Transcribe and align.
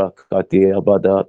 brakati 0.00 0.72
abada 0.80 1.24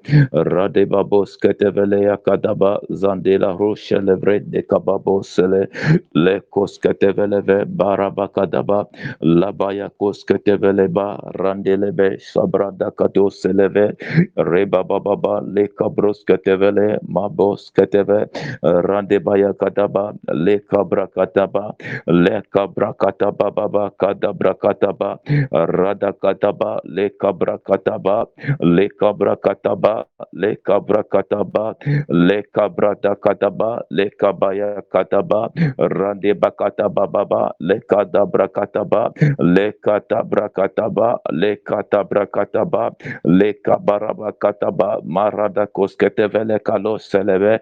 rade 0.55 0.85
babos 0.89 1.37
ketevele 1.43 1.99
yakadaba 2.09 2.79
zandela 2.91 3.51
roshele 3.59 4.15
de 4.51 4.61
kababo 4.63 5.23
sele 5.25 5.67
le 6.15 6.41
kosketeveleve 6.53 7.65
barabakadaba 7.77 8.85
labaya 9.21 9.89
kosketeveleba 10.01 11.07
randelebe 11.39 12.19
sabrada 12.21 12.91
kato 12.97 13.29
seleve 13.29 13.93
reba 14.37 14.83
baba 14.83 15.41
le 15.45 15.67
kabrosketevele 15.79 16.99
mabosketeve 17.09 18.27
randebaya 18.63 19.53
kadaba 19.53 20.13
le 20.33 20.59
kabrakataba 20.71 21.75
le 22.07 22.41
kabrakataba 22.53 23.47
baba 23.55 23.91
kadabrakataba 24.01 25.19
radakataba 25.51 26.81
le 26.85 27.09
kabrakataba 27.21 28.27
le 28.61 28.89
kabrakataba 29.01 30.05
le 30.33 30.55
kabrakataba 30.65 31.75
le 32.09 32.43
kabrada 32.55 33.15
kadaba 33.15 33.81
le 33.91 34.09
kabaya 34.19 34.81
kadaba 34.93 35.49
rande 35.79 36.33
bakata 36.35 36.89
baba 36.89 37.53
le 37.61 37.79
kadabra 37.89 38.47
kataba 38.49 39.11
le 39.39 39.73
katabra 39.85 40.49
kataba 40.49 41.19
le 41.31 41.57
katabra 41.57 42.25
kataba 42.27 42.91
le 43.25 43.53
kabaraba 43.65 44.33
kataba 44.41 45.01
marada 45.05 45.67
koskete 45.67 46.27
vele 46.33 46.59
kalo 46.59 46.97
selebe 46.99 47.59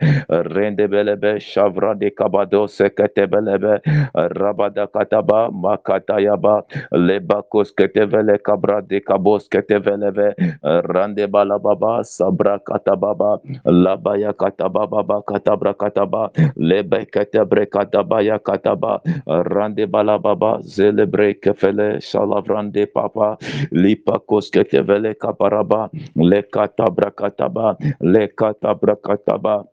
rende 0.55 0.87
belebe 0.89 1.39
shavra 1.41 1.95
de 1.99 2.11
kabado 2.11 2.67
sekete 2.67 3.27
belebe 3.31 3.79
rabada 4.15 4.87
kataba 4.87 5.51
makata 5.51 6.19
yaba 6.21 6.63
le 6.93 7.19
bakoskete 7.19 8.05
vele 8.11 8.37
kabra 8.39 8.81
de 8.87 9.01
kaboskete 9.01 9.79
velebe 9.83 10.33
rande 10.81 11.27
balababa 11.27 12.03
sabra 12.05 12.59
katababa 12.59 13.39
labaya 13.65 14.33
kataba 14.33 14.87
baba 14.87 15.21
katabra 15.23 15.73
kataba 15.73 16.31
lebe 16.57 17.05
ketebre 17.11 17.65
kataba 17.69 18.21
ya 18.21 18.39
kataba 18.39 19.01
rande 19.27 19.85
bala 19.91 20.19
baba 20.19 20.39
balababa 20.39 20.61
zelebre 20.63 21.33
kefele 21.41 22.01
shalavrande 22.01 22.85
papa 22.93 23.37
lipa 23.71 24.19
koskete 24.19 24.81
vele 24.85 25.13
kaparaba 25.15 25.89
le 26.15 26.41
katabra 26.43 27.11
kataba 27.11 27.77
le 28.01 28.27
katabra 28.27 28.95
kataba 28.95 29.63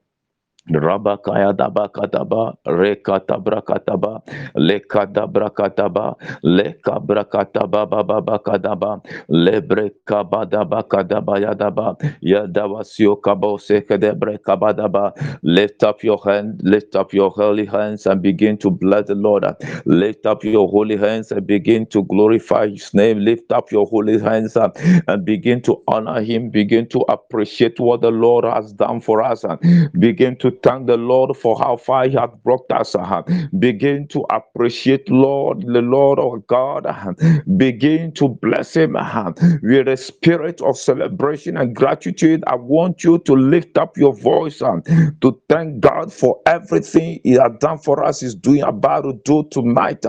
Rabakaya 0.71 1.53
dabakataba, 1.55 2.57
rekatabrakataba, 2.67 4.21
lekadabrakataba, 4.57 6.15
lekabrakataba 6.43 7.85
bababakadaba, 7.87 9.01
lebrekabadabakadaba 9.29 11.39
yadaba, 11.39 11.95
yadawasio 12.21 13.15
kabo 13.21 13.57
sekedebre 13.57 14.37
kabadaba. 14.43 15.13
Lift 15.43 15.83
up 15.83 16.03
your 16.03 16.19
hand, 16.25 16.59
lift 16.63 16.95
up 16.97 17.13
your 17.13 17.29
holy 17.31 17.65
hands 17.65 18.05
and 18.05 18.21
begin 18.21 18.57
to 18.57 18.69
bless 18.69 19.07
the 19.07 19.15
Lord. 19.15 19.45
Lift 19.85 20.25
up 20.25 20.43
your 20.43 20.67
holy 20.67 20.97
hands 20.97 21.31
and 21.31 21.47
begin 21.47 21.85
to 21.87 22.03
glorify 22.03 22.67
his 22.69 22.93
name. 22.93 23.19
Lift 23.19 23.51
up 23.53 23.71
your 23.71 23.85
holy 23.87 24.19
hands 24.19 24.57
and 24.57 25.23
begin 25.25 25.61
to 25.61 25.81
honor 25.87 26.21
him, 26.21 26.49
begin 26.49 26.87
to 26.89 26.99
appreciate 27.07 27.79
what 27.79 28.01
the 28.01 28.11
Lord 28.11 28.43
has 28.45 28.73
done 28.73 28.99
for 28.99 29.21
us. 29.23 29.43
And 29.45 29.57
begin 29.99 30.35
to 30.37 30.51
thank 30.63 30.87
the 30.87 30.97
Lord 30.97 31.35
for 31.37 31.57
how 31.59 31.77
far 31.77 32.07
He 32.07 32.15
has 32.15 32.29
brought 32.43 32.71
us. 32.71 32.95
Uh, 32.95 33.23
begin 33.59 34.07
to 34.09 34.25
appreciate 34.31 35.09
Lord, 35.09 35.61
the 35.61 35.81
Lord 35.81 36.19
our 36.19 36.39
God. 36.47 36.85
Uh, 36.85 37.13
begin 37.57 38.11
to 38.13 38.29
bless 38.29 38.75
Him 38.75 38.95
uh, 38.95 39.33
with 39.63 39.87
a 39.87 39.97
spirit 39.97 40.61
of 40.61 40.77
celebration 40.77 41.57
and 41.57 41.75
gratitude. 41.75 42.43
I 42.47 42.55
want 42.55 43.03
you 43.03 43.19
to 43.19 43.33
lift 43.33 43.77
up 43.77 43.97
your 43.97 44.13
voice 44.15 44.61
and 44.61 44.85
to 45.21 45.41
thank 45.49 45.81
God 45.81 46.13
for 46.13 46.39
everything 46.45 47.19
He 47.23 47.33
has 47.33 47.51
done 47.59 47.79
for 47.79 48.03
us. 48.03 48.21
He's 48.21 48.35
doing 48.35 48.63
about 48.63 49.01
to 49.03 49.13
do 49.25 49.47
tonight. 49.51 50.05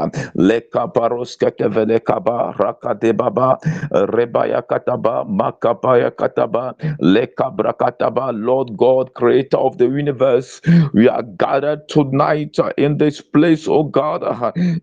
Lord 8.32 8.76
God, 8.76 9.14
creator 9.14 9.56
of 9.58 9.78
the 9.78 9.84
universe. 9.87 10.38
We 10.94 11.09
are 11.09 11.22
gathered 11.22 11.88
tonight 11.88 12.56
in 12.78 12.99
this 12.99 13.21
place, 13.21 13.69
oh 13.69 13.84
God, 13.84 14.22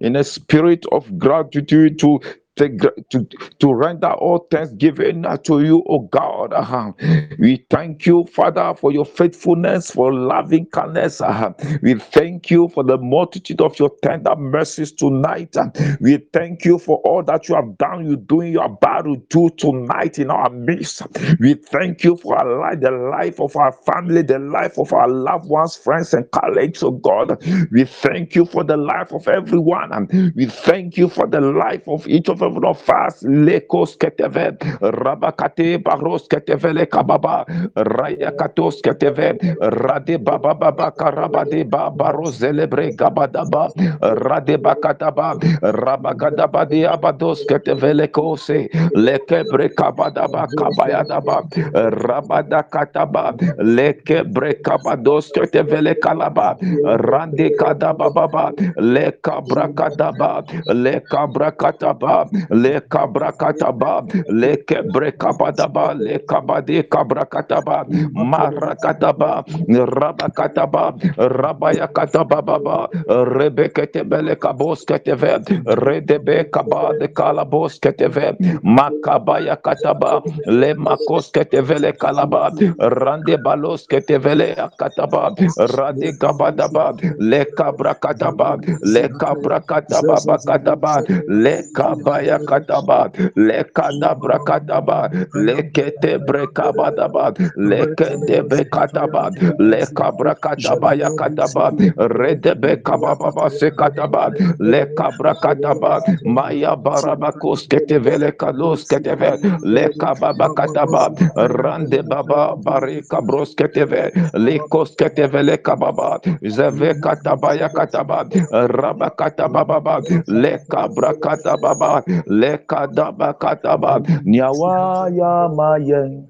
in 0.01 0.15
a 0.15 0.23
spirit 0.23 0.85
of 0.91 1.17
gratitude 1.19 1.99
to 1.99 2.21
to, 2.55 3.27
to 3.59 3.73
render 3.73 4.11
all 4.11 4.47
thanksgiving 4.51 5.25
to 5.43 5.61
you, 5.61 5.83
O 5.87 5.99
God. 5.99 6.53
Uh, 6.53 6.91
we 7.37 7.65
thank 7.69 8.05
you, 8.05 8.25
Father, 8.31 8.73
for 8.79 8.91
your 8.91 9.05
faithfulness, 9.05 9.91
for 9.91 10.13
loving 10.13 10.65
kindness. 10.67 11.21
Uh, 11.21 11.51
we 11.81 11.95
thank 11.95 12.49
you 12.49 12.69
for 12.69 12.83
the 12.83 12.97
multitude 12.97 13.61
of 13.61 13.77
your 13.79 13.91
tender 14.01 14.35
mercies 14.35 14.91
tonight. 14.91 15.55
Uh, 15.57 15.69
we 15.99 16.17
thank 16.33 16.63
you 16.65 16.79
for 16.79 16.97
all 16.99 17.23
that 17.23 17.49
you 17.49 17.55
have 17.55 17.77
done, 17.77 18.05
you 18.05 18.15
doing, 18.15 18.53
you 18.53 18.59
are 18.59 18.67
about 18.71 19.03
to 19.03 19.17
do 19.29 19.49
tonight 19.57 20.19
in 20.19 20.31
our 20.31 20.49
midst. 20.49 21.01
We 21.39 21.55
thank 21.55 22.03
you 22.03 22.15
for 22.17 22.37
our 22.37 22.59
life, 22.59 22.79
the 22.79 22.91
life 22.91 23.39
of 23.39 23.55
our 23.55 23.71
family, 23.71 24.21
the 24.21 24.39
life 24.39 24.77
of 24.77 24.93
our 24.93 25.09
loved 25.09 25.49
ones, 25.49 25.75
friends, 25.75 26.13
and 26.13 26.29
colleagues, 26.31 26.83
oh 26.83 26.91
God. 26.91 27.43
We 27.71 27.85
thank 27.85 28.35
you 28.35 28.45
for 28.45 28.63
the 28.63 28.77
life 28.77 29.11
of 29.11 29.27
everyone. 29.27 29.91
And 29.91 30.33
we 30.35 30.45
thank 30.45 30.97
you 30.97 31.09
for 31.09 31.27
the 31.27 31.41
life 31.41 31.87
of 31.87 32.07
each 32.07 32.29
of 32.29 32.41
of 32.45 32.53
Nofas, 32.55 33.23
Lekos 33.25 33.97
Keteve, 33.97 34.57
Rabakate, 34.81 35.83
Baros 35.83 36.27
Ketevele 36.29 36.87
Kababa, 36.87 37.45
Raya 37.77 38.31
Katos 38.35 38.81
Keteve, 38.81 39.37
Rade 39.61 40.23
Baba 40.23 40.55
Baba 40.55 40.91
Karabade 40.97 41.69
Baba 41.69 42.13
Roselebre 42.13 42.95
Gabadaba, 42.95 43.71
Rade 44.01 44.57
Bakataba, 44.57 45.37
Rabagadaba 45.63 46.67
de 46.69 46.83
Abados 46.87 47.45
Ketevele 47.45 48.11
Kose, 48.11 48.69
Lekebre 48.95 49.69
Kabadaba 49.75 50.47
Kabayadaba, 50.55 51.43
Rabada 51.73 52.63
Kataba, 52.69 53.35
Lekebre 53.59 54.55
Kabados 54.61 55.31
Ketevele 55.31 55.95
Kalaba, 55.99 56.57
Rande 56.83 57.51
Kadaba 57.55 58.13
Baba, 58.13 58.53
Lekabra 58.77 59.69
Kadaba, 59.73 60.43
Lekabra 60.69 61.51
Kataba, 61.51 62.29
le 62.51 62.81
kabrakataba 62.89 64.03
le 64.29 64.57
kebrekabadaba 64.67 65.93
le 65.99 66.19
kabade 66.29 66.83
kabrakataba 66.89 67.85
marakataba 68.13 69.43
rabakataba 69.69 70.93
rabayakataba 71.17 72.41
baba 72.45 72.87
rebeketebele 73.07 74.35
kabosketeve 74.35 75.39
redebe 75.65 76.43
kabade 76.51 77.07
kalabosketeve 77.13 78.37
makabaya 78.63 79.55
kataba 79.57 80.21
le 80.45 80.73
makosketevele 80.75 81.93
kalaba 81.97 82.51
rande 82.79 83.37
balosketevele 83.37 84.55
akataba 84.57 85.33
rade 85.57 86.13
kabadaba 86.21 86.93
le 87.17 87.45
kabrakataba 87.57 88.57
le 88.81 89.09
kabrakataba 89.19 90.21
bakataba 90.27 91.03
le 91.27 91.63
kabaya 91.73 92.24
Maya 92.25 92.39
Kataba, 92.39 93.11
Lekada 93.37 94.15
Brakataba, 94.19 95.09
Lekete 95.35 96.17
Brekabadaba, 96.25 97.33
Lekede 97.57 98.43
Bekataba, 98.47 99.31
Lekabrakataba 99.59 100.95
Yakataba, 100.97 101.75
Redebe 101.97 102.77
Kababa 102.83 103.31
Sekataba, 103.49 104.33
Lekabrakataba, 104.59 106.03
Maya 106.23 106.75
Barabakos 106.77 107.67
Ketevele 107.67 108.31
Kalos 108.33 108.85
Keteve, 108.87 109.39
Lekababa 109.63 110.49
Kataba, 110.55 111.11
Rande 111.35 112.03
Baba 112.07 112.55
Barika 112.57 113.25
Bros 113.25 113.55
Keteve, 113.55 114.11
Lekos 114.35 114.95
Ketevele 114.95 115.57
Kababa, 115.57 116.19
Zeve 116.43 116.95
Katabaya 116.99 117.69
Kataba, 117.71 118.25
Rabakataba 118.51 119.65
Baba, 119.67 120.01
Lekabrakataba, 120.27 122.03
lekadaba 122.27 123.33
kataba 123.33 124.01
nyawa 124.25 125.09
ya 125.11 125.49
mayen 125.57 126.27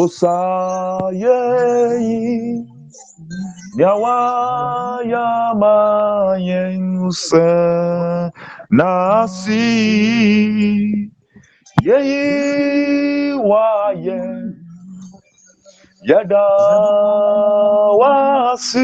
usaye 0.00 1.38
nyawa 3.76 4.18
ya 5.06 5.54
mayen 5.54 6.98
usa 7.06 8.30
nasi. 8.70 9.64
Yeyi 11.82 13.32
waye. 13.32 14.20
Yada 16.02 16.46
wasi 17.98 18.78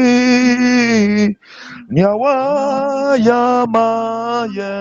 nyawayamaye 1.91 4.73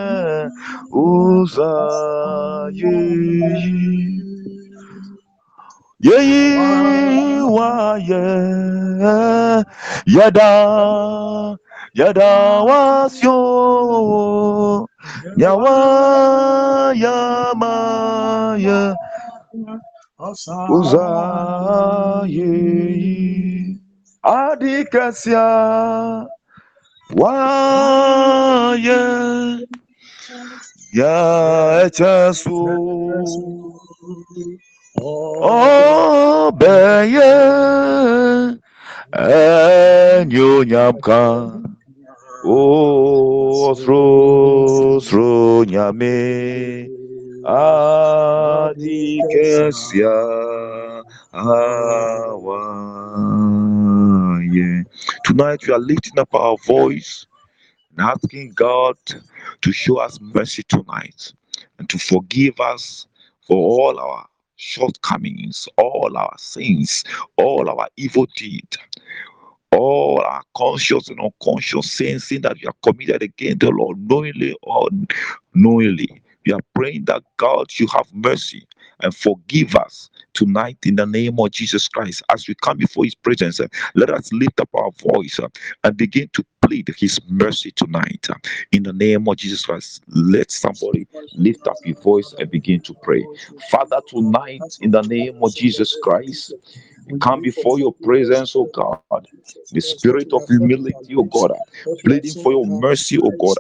uzaye 0.93 2.97
yeyi 6.01 6.45
wa 7.57 7.99
ye 8.09 8.25
yada 10.07 10.51
yada 11.95 12.31
wasyo 12.69 13.37
ye 18.57 18.97
uza 20.69 21.07
yeyi 22.27 23.81
adikasia 24.23 25.47
wa 27.21 28.75
ye 28.87 29.03
ya 30.99 31.17
echesu. 31.87 32.59
Ọbẹyẹ 36.45 37.35
ẹni 39.15 40.41
onyamka 40.55 41.21
osrosro 43.75 45.33
nyame 45.73 46.17
adikesia 48.75 50.17
awaye. 52.75 54.71
Tonight 55.25 55.67
we 55.67 55.73
are 55.73 55.79
lifting 55.79 56.19
up 56.19 56.35
our 56.35 56.59
voice 56.67 57.27
and 57.97 58.07
asking 58.07 58.53
God 58.53 58.97
to 59.63 59.73
show 59.73 59.97
us 59.97 60.21
mercy 60.21 60.63
tonight 60.65 61.33
and 61.79 61.89
to 61.89 61.99
forgive 61.99 62.61
us 62.61 63.07
for 63.47 63.57
all 63.57 63.99
our 63.99 64.27
shortcomings, 64.57 65.67
all 65.79 66.15
our 66.15 66.35
sins, 66.37 67.05
all 67.39 67.71
our 67.71 67.89
evil 67.97 68.27
deeds, 68.37 68.77
all 69.73 70.21
our 70.21 70.43
conscious 70.55 71.09
and 71.09 71.19
unconscious 71.21 71.91
sins 71.91 72.29
that 72.29 72.57
we 72.57 72.67
have 72.67 72.81
committed 72.83 73.23
against 73.23 73.61
the 73.61 73.71
Lord, 73.71 73.99
knowingly 74.07 74.55
or 74.63 74.91
unknowingly. 75.55 76.23
We 76.45 76.53
are 76.53 76.61
praying 76.75 77.07
that 77.07 77.23
God 77.39 77.69
you 77.79 77.87
have 77.95 78.07
mercy 78.13 78.67
and 79.05 79.15
forgive 79.15 79.77
us 79.77 80.11
tonight 80.33 80.79
in 80.85 80.97
the 80.97 81.07
name 81.07 81.39
of 81.39 81.51
Jesus 81.51 81.87
Christ. 81.89 82.23
As 82.31 82.49
we 82.49 82.55
come 82.57 82.79
before 82.79 83.05
His 83.05 83.15
presence, 83.15 83.61
uh, 83.61 83.69
let 83.95 84.11
us 84.11 84.33
lift 84.33 84.61
up 84.61 84.71
our 84.75 84.91
voice 85.13 85.39
uh, 85.39 85.49
and 85.85 85.97
begin 85.97 86.29
to 86.33 86.45
plead 86.63 86.89
His 86.99 87.21
mercy 87.29 87.71
tonight 87.73 88.27
in 88.73 88.83
the 88.83 88.93
name 88.93 89.29
of 89.29 89.37
Jesus 89.37 89.65
Christ. 89.65 90.03
Let 90.09 90.51
somebody 90.51 91.07
lift 91.35 91.69
up 91.69 91.77
your 91.85 91.97
voice 91.97 92.35
and 92.39 92.51
begin 92.51 92.81
to 92.81 92.95
pray. 93.03 93.25
Father, 93.71 94.01
tonight 94.09 94.63
in 94.81 94.91
the 94.91 95.03
name 95.03 95.43
of 95.43 95.55
Jesus 95.55 95.97
Christ, 96.03 96.55
come 97.21 97.43
before 97.43 97.79
your 97.79 97.93
presence, 97.93 98.55
oh 98.57 98.67
God, 98.73 99.01
the 99.73 99.81
spirit 99.81 100.33
of 100.33 100.45
humility, 100.47 101.15
oh 101.17 101.25
God, 101.25 101.53
pleading 102.05 102.35
for 102.35 102.53
your 102.53 102.67
mercy, 102.67 103.19
oh 103.23 103.33
God. 103.39 103.59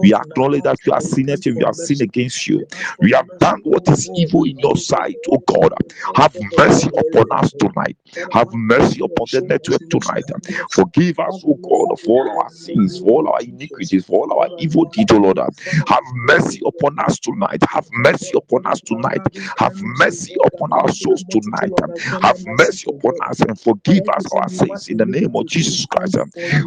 We 0.00 0.14
acknowledge 0.14 0.62
that 0.64 0.78
we 0.84 0.92
are 0.92 1.00
sinners 1.00 1.46
and 1.46 1.56
we 1.58 1.64
have 1.64 1.76
sinned 1.76 2.02
against 2.02 2.46
you. 2.48 2.66
We 3.00 3.12
have 3.12 3.26
done 3.38 3.60
what 3.64 3.88
is 3.88 4.10
evil 4.14 4.44
in 4.44 4.58
your 4.58 4.76
sight, 4.76 5.18
oh 5.30 5.38
God. 5.46 5.72
Have 6.16 6.36
mercy 6.56 6.90
upon 6.96 7.26
us 7.32 7.52
tonight. 7.54 7.96
Have 8.30 8.52
mercy 8.52 9.00
upon 9.02 9.26
the 9.32 9.42
network 9.42 9.82
tonight. 9.88 10.30
Forgive 10.70 11.18
us, 11.20 11.42
oh 11.46 11.58
God, 11.62 11.98
for 12.00 12.24
all 12.26 12.40
our 12.42 12.50
sins, 12.50 12.98
for 12.98 13.10
all 13.10 13.28
our 13.28 13.40
iniquities, 13.40 14.04
for 14.04 14.20
all 14.26 14.40
our 14.40 14.48
evil 14.58 14.84
deeds, 14.86 15.12
oh 15.12 15.18
Lord. 15.18 15.38
Have 15.38 16.04
mercy 16.14 16.60
upon 16.66 16.98
us 17.00 17.18
tonight. 17.18 17.62
Have 17.68 17.88
mercy 17.92 18.32
upon 18.36 18.66
us 18.66 18.80
tonight. 18.80 19.22
Have 19.58 19.74
mercy 19.98 20.34
upon 20.44 20.72
our 20.72 20.88
souls 20.88 21.24
tonight. 21.30 21.78
Have 22.22 22.38
mercy 22.46 22.81
upon 22.86 23.14
us 23.28 23.40
and 23.40 23.58
forgive 23.58 24.08
us 24.08 24.32
our 24.32 24.48
sins 24.48 24.88
in 24.88 24.96
the 24.98 25.06
name 25.06 25.34
of 25.34 25.46
Jesus 25.46 25.86
Christ. 25.86 26.16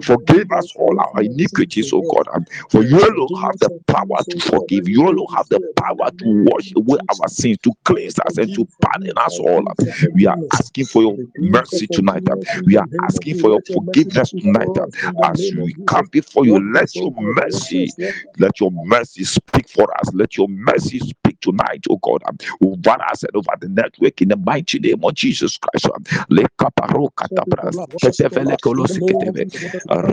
Forgive 0.03 0.51
us 0.51 0.73
all 0.75 0.99
our 0.99 1.21
iniquities, 1.21 1.91
oh 1.93 2.01
God. 2.03 2.47
For 2.69 2.83
you 2.83 2.97
alone 2.97 3.29
have 3.41 3.57
the 3.59 3.69
power 3.87 4.23
to 4.29 4.39
forgive. 4.39 4.87
You 4.87 5.07
alone 5.07 5.27
have 5.35 5.49
the 5.49 5.61
power 5.77 6.09
to 6.17 6.43
wash 6.49 6.73
away 6.75 6.97
our 7.09 7.27
sins, 7.27 7.57
to 7.63 7.71
cleanse 7.83 8.19
us, 8.19 8.37
and 8.37 8.53
to 8.53 8.67
pardon 8.81 9.13
us 9.17 9.39
all. 9.39 9.63
We 10.13 10.27
are 10.27 10.37
asking 10.53 10.85
for 10.85 11.01
your 11.03 11.17
mercy 11.37 11.87
tonight. 11.87 12.27
We 12.65 12.77
are 12.77 12.87
asking 13.03 13.35
for 13.35 13.49
your 13.51 13.61
forgiveness 13.71 14.33
tonight. 14.33 14.77
As 15.23 15.51
we 15.55 15.75
come 15.87 16.07
before 16.11 16.45
you, 16.45 16.71
let 16.73 16.99
your 16.99 17.11
mercy, 17.11 17.89
let 18.39 18.59
your 18.59 18.71
mercy 18.71 19.23
speak 19.23 19.69
for 19.69 19.87
us. 19.99 20.13
Let 20.13 20.37
your 20.37 20.47
mercy 20.49 20.99
speak 20.99 21.34
tonight, 21.45 21.85
oh 21.89 21.97
God, 21.97 22.23
over 22.61 22.97
us 23.11 23.23
and 23.23 23.35
over 23.35 23.53
the 23.61 23.69
network 23.69 24.21
in 24.21 24.29
the 24.29 24.37
mighty 24.37 24.79
name 24.79 25.03
of 25.03 25.13
Jesus 25.13 25.57
Christ. 25.57 25.87
Le 26.29 26.43
kaparo 26.57 27.09
katabras 27.13 27.77
ketevele 28.01 28.57
kolosi 28.57 29.01
keteve 29.05 29.45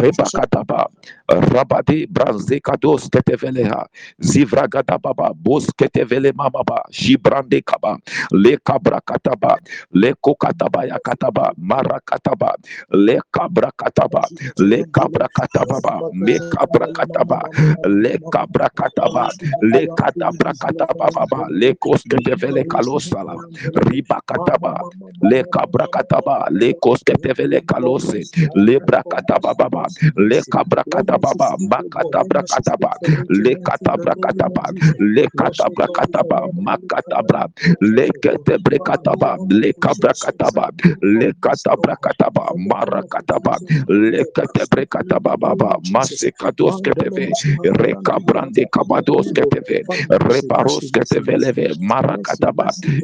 reba 0.00 0.28
kataba 0.36 0.86
rabade 1.28 2.06
branze 2.08 2.60
kados 2.60 3.08
keteveleha 3.08 3.86
zivra 4.20 4.68
gadababa 4.68 5.32
bos 5.34 5.66
ketevele 5.72 6.32
mamaba 6.32 6.82
jibrande 6.90 7.64
kaba. 7.64 7.96
Le 8.32 8.56
kabra 8.58 9.00
kataba 9.00 9.56
le 9.92 10.14
kokataba 10.22 10.86
ya 10.88 10.98
kataba 10.98 11.52
mara 11.56 12.00
kataba. 12.04 12.54
Le 12.90 13.18
kabra 13.32 13.70
kataba 13.76 14.28
le 14.58 14.84
kabra 14.92 15.28
kataba 15.32 15.94
le 16.12 16.40
kabra 16.50 16.86
kataba 16.92 17.40
le 17.84 18.18
kabra 18.30 18.68
kataba 18.76 19.32
le 19.62 19.86
katabra 19.96 20.52
kataba 20.60 21.10
baba 21.30 21.46
le 21.50 21.74
kosketevele 21.74 22.64
kalosala 22.64 23.36
riba 23.74 24.20
kataba 24.26 24.74
le 25.22 25.44
kabra 25.50 25.88
kataba 25.88 26.48
le 26.50 26.74
kosketevele 26.74 27.60
kalose 27.66 28.28
le 28.54 28.80
brakataba 28.80 29.54
baba 29.54 29.90
le 30.16 30.42
kabra 30.50 30.84
kataba 30.90 31.56
makata 31.58 32.42
kataba 32.50 32.92
le 33.30 33.56
katabra 33.64 34.14
kataba 34.20 34.72
le 34.98 35.28
katabra 35.36 35.88
kataba 35.92 36.48
makatabra 36.64 37.48
le 37.80 38.12
ketebre 38.22 38.80
kataba 38.80 39.38
le 39.48 39.72
kabra 39.80 40.14
kataba 40.14 40.70
le 41.02 41.32
katabra 41.40 41.96
kataba 42.02 42.52
mara 42.56 43.02
kataba 43.10 43.58
le 43.88 44.24
ketebre 44.34 44.86
kataba 44.86 45.36
baba 45.36 45.78
masekados 45.92 46.80
keteve 46.82 47.34
rekabrande 47.64 48.66
kabados 48.72 49.32
keteve 49.32 49.84
reparos 50.10 50.90
keteveleve 50.92 51.11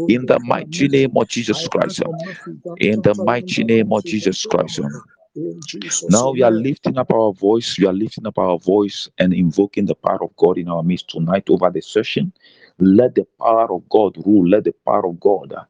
in 0.08 0.26
the 0.26 0.38
mighty 0.44 0.88
name 0.88 1.12
of 1.16 1.28
Jesus 1.28 1.66
Christ 1.68 2.02
in 2.78 3.02
the 3.02 3.14
mighty 3.14 3.64
name 3.64 3.92
of 3.92 4.04
Jesus 4.04 4.46
Christ 4.46 4.80
now 6.08 6.30
we 6.32 6.42
are 6.42 6.50
lifting 6.50 6.98
up 6.98 7.12
our 7.12 7.32
voice. 7.32 7.78
We 7.78 7.86
are 7.86 7.92
lifting 7.92 8.26
up 8.26 8.38
our 8.38 8.58
voice 8.58 9.08
and 9.18 9.32
invoking 9.32 9.86
the 9.86 9.94
power 9.94 10.22
of 10.24 10.34
God 10.36 10.58
in 10.58 10.68
our 10.68 10.82
midst 10.82 11.10
tonight 11.10 11.48
over 11.50 11.70
the 11.70 11.80
session. 11.80 12.32
Let 12.78 13.14
the 13.14 13.26
power 13.40 13.72
of 13.72 13.88
God 13.88 14.16
rule. 14.26 14.48
Let 14.48 14.64
the 14.64 14.74
power 14.84 15.06
of 15.06 15.20
God 15.20 15.52
uh, 15.52 15.64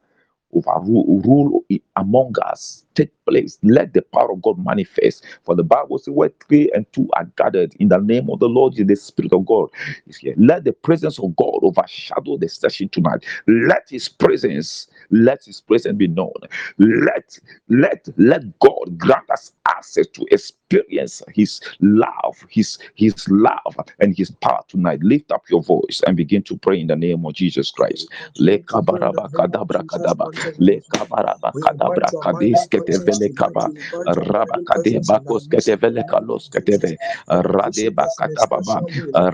overrule 0.55 1.23
rule 1.25 1.65
among 1.97 2.35
us 2.45 2.85
take 2.95 3.11
place. 3.29 3.59
Let 3.63 3.95
the 3.95 4.03
power 4.03 4.33
of 4.33 4.43
God 4.43 4.65
manifest. 4.65 5.25
For 5.45 5.55
the 5.55 5.65
Bible 5.65 5.99
says, 5.99 6.15
where 6.15 6.31
three 6.49 6.71
and 6.75 6.87
two 6.93 7.09
are 7.15 7.27
gathered 7.37 7.75
in 7.77 7.89
the 7.89 7.99
name 7.99 8.31
of 8.31 8.41
the 8.41 8.49
Lord, 8.49 8.79
in 8.79 8.87
the 8.89 8.97
Spirit 8.97 9.33
of 9.33 9.47
God 9.47 9.69
is 10.07 10.17
here. 10.19 10.35
Let 10.39 10.65
the 10.65 10.73
presence 10.73 11.19
of 11.19 11.37
God 11.37 11.61
overshadow 11.63 12.37
the 12.39 12.49
session 12.49 12.89
tonight. 12.91 13.25
Let 13.47 13.89
His 13.91 14.09
presence, 14.09 14.89
let 15.11 15.45
His 15.45 15.61
presence 15.61 15.97
be 15.99 16.09
known. 16.09 16.33
Let 16.79 17.39
let 17.69 18.09
let 18.17 18.59
God 18.61 18.99
grant 18.99 19.31
us 19.31 19.53
access 19.69 20.07
to 20.09 20.27
experience 20.31 21.23
His 21.35 21.61
love, 21.81 22.37
His 22.49 22.79
His 22.95 23.15
love 23.29 23.77
and 24.01 24.17
His 24.17 24.31
power. 24.31 24.63
Tonight. 24.69 25.03
Lift 25.03 25.33
up 25.33 25.43
your 25.49 25.63
voice 25.63 26.03
and 26.07 26.17
begin 26.17 26.43
to 26.45 26.57
pray 26.59 26.81
in 26.81 26.87
the 26.89 26.97
name 26.97 27.25
of 27.25 27.35
Jesus 27.35 27.71
Christ. 27.71 28.09
Le 28.39 28.59
kabaraba 28.59 29.31
kadabra 29.33 29.83
kadaba. 29.85 30.27
Le 30.59 30.81
kabaraba 30.93 31.53
kadabra 31.53 32.11
kadis 32.21 32.69
ketevele 32.69 33.35
kaba. 33.35 33.71
raba 34.07 34.59
kade 34.65 35.01
bakos 35.07 35.49
ketevele 35.49 36.03
kalos 36.11 36.49
keteve. 36.51 36.97
rade 37.29 37.91
bakataba 37.91 38.83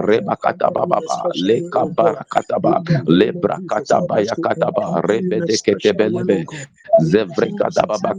reba 0.07 0.37
kataba 0.37 0.85
le 1.35 1.61
kabara 1.71 2.25
kataba 2.29 2.83
le 3.07 3.33
brakataba 3.33 4.17
yakataba 4.29 5.03
rebede 5.09 5.57
ketebelebe 5.65 6.47
zevre 7.03 7.51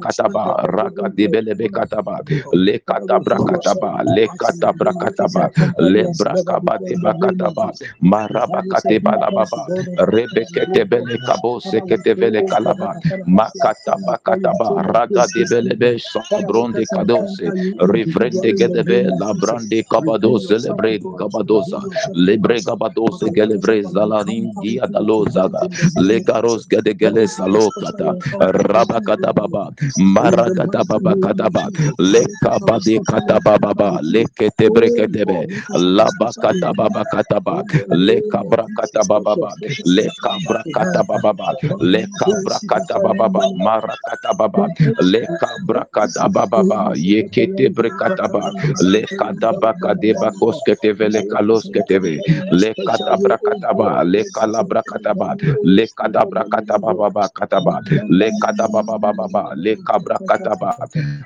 kataba 0.04 0.44
raga 0.76 1.10
debelebe 1.10 1.68
kataba 1.70 2.05
le 2.54 2.80
katabra 2.80 3.40
kataba 3.42 4.04
le 4.06 4.30
katabra 4.38 4.94
kataba 4.94 5.50
le 5.80 6.08
brakaba 6.08 6.80
de 6.86 6.96
bakataba 6.98 7.74
maraba 8.02 8.64
kateba 8.70 9.18
la 9.18 9.32
baba 9.32 9.70
rebekete 9.98 10.86
bele 10.90 11.18
kabo 11.26 11.60
sekete 11.62 12.16
vele 12.20 12.44
kalaba 12.44 12.96
makata 13.28 13.98
bakataba 14.06 14.84
raga 14.94 15.28
de 15.34 15.46
belebe 15.46 16.00
sobronde 16.00 16.86
kadose 16.94 17.54
rivrende 17.82 18.54
gedebe 18.60 19.10
labrande 19.20 19.84
kabados 19.90 20.50
lebre 20.52 21.00
gabadosa 21.18 21.82
lebre 22.14 22.62
gabados 22.62 23.24
gelevre 23.36 23.84
zalanin 23.84 24.52
dia 24.60 24.88
daloza 24.88 25.50
legaros 25.98 26.68
gede 26.70 26.94
gele 26.96 27.28
salokata 27.28 28.16
rabakatababa 28.40 29.72
marakatababa 29.98 31.16
kataba 31.22 31.70
leka 32.00 32.60
badi 32.68 33.00
kata 33.04 33.40
baba 33.44 33.72
ba 33.76 33.90
leke 34.04 34.52
tebre 34.58 34.90
ketebe 34.92 35.48
laba 35.76 36.32
kata 36.42 36.74
baba 36.76 37.04
kata 37.08 37.40
ba 37.42 37.64
leka 37.92 38.44
bra 38.50 38.66
kata 38.76 39.02
baba 39.08 39.36
ba 39.40 39.52
leka 39.86 40.34
bra 40.48 40.64
kata 40.76 41.02
baba 41.08 41.32
ba 41.34 41.50
leka 41.82 42.30
bra 42.44 42.60
kata 42.68 43.00
baba 43.00 43.28
ba 43.30 43.44
mara 43.56 43.96
kata 44.08 44.32
baba 44.36 44.68
leka 45.02 45.50
bra 45.68 45.84
kata 45.92 46.28
baba 46.30 46.64
ba 46.64 46.80
yeke 46.96 47.48
tebre 47.58 47.92
kata 47.96 48.28
ba 48.28 48.52
leka 48.82 49.32
daba 49.40 49.74
kade 49.80 50.14
ba 50.20 50.32
kos 50.40 50.60
ke 50.66 50.76
teve 50.82 51.08
leka 51.10 51.40
loske 51.44 51.82
teve 51.88 52.20
leka 52.52 52.96
dabra 53.06 53.38
kata 53.40 53.72
ba 53.78 54.04
leka 54.04 54.44
labra 54.48 54.84
kata 54.84 55.14
ba 55.16 55.36
leka 55.64 56.08
dabra 56.12 56.44
kata 56.50 56.76
baba 56.80 57.08
ba 57.12 57.26
kata 57.32 57.60
ba 57.64 57.80
leka 58.10 58.52
daba 58.58 58.82
baba 58.84 59.12
ba 59.14 59.26
ba 59.32 59.44
leka 59.56 60.00
bra 60.04 60.20
kata 60.28 60.54
ba 60.60 60.72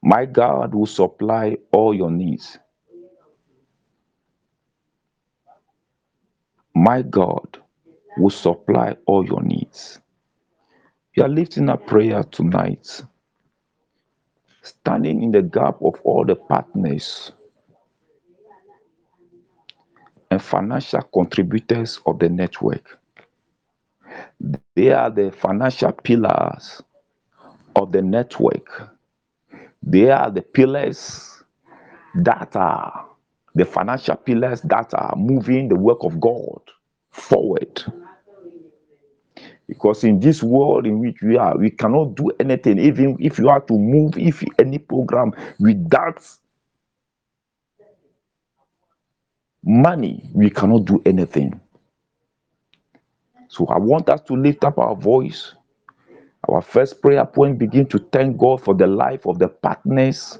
my 0.03 0.27
God 0.27 0.75
will 0.75 0.87
supply 0.87 1.57
all 1.73 1.95
your 1.95 2.11
needs. 2.11 2.59
My 6.75 7.03
God 7.03 7.59
will 8.17 8.31
supply 8.31 8.97
all 9.07 9.27
your 9.27 9.43
needs. 9.43 10.01
You 11.15 11.25
are 11.25 11.29
lifting 11.29 11.69
up 11.69 11.87
prayer 11.87 12.23
tonight, 12.25 13.03
standing 14.63 15.23
in 15.23 15.33
the 15.33 15.43
gap 15.43 15.77
of 15.83 16.01
all 16.05 16.25
the 16.25 16.37
partners 16.37 17.33
and 20.31 20.43
financial 20.43 21.03
contributors 21.03 22.01
of 22.07 22.19
the 22.19 22.31
network. 22.31 22.99
They 24.75 24.91
are 24.93 25.11
the 25.11 25.31
financial 25.31 25.93
pillars 25.93 26.83
of 27.77 27.93
the 27.93 28.01
network. 28.01 28.97
They 29.83 30.11
are 30.11 30.31
the 30.31 30.43
pillars 30.43 31.43
that 32.15 32.57
are 32.57 33.12
the 33.55 33.65
financial 33.65 34.17
pillars 34.17 34.63
that 34.63 34.95
are 34.95 35.15
moving 35.17 35.69
the 35.69 35.77
work 35.77 35.99
of 36.03 36.21
God 36.21 36.61
forward. 37.11 37.83
Because 39.69 40.05
in 40.05 40.21
this 40.21 40.43
world 40.43 40.87
in 40.87 40.99
which 41.01 41.23
we 41.23 41.37
are, 41.39 41.57
we 41.57 41.71
cannot 41.71 42.15
do 42.17 42.31
anything, 42.41 42.79
even 42.79 43.17
if 43.21 43.39
you 43.39 43.49
are 43.49 43.61
to 43.63 43.75
move 43.79 44.19
if 44.19 44.45
any 44.59 44.79
program 44.79 45.33
without 45.61 46.27
money, 49.65 50.29
we 50.35 50.51
cannot 50.51 50.85
do 50.87 51.03
anything. 51.07 51.61
So 53.49 53.67
I 53.69 53.79
want 53.79 54.09
us 54.11 54.21
to 54.23 54.35
lift 54.37 54.65
up 54.65 54.79
our 54.79 54.97
voice. 54.97 55.55
Our 56.49 56.63
first 56.63 57.03
prayer 57.03 57.25
point 57.27 57.59
begin 57.59 57.87
to 57.89 57.99
thank 58.13 58.39
God 58.39 58.63
for 58.63 58.75
the 58.75 58.87
life 58.87 59.27
of 59.27 59.39
the 59.39 59.49
partners 59.49 60.39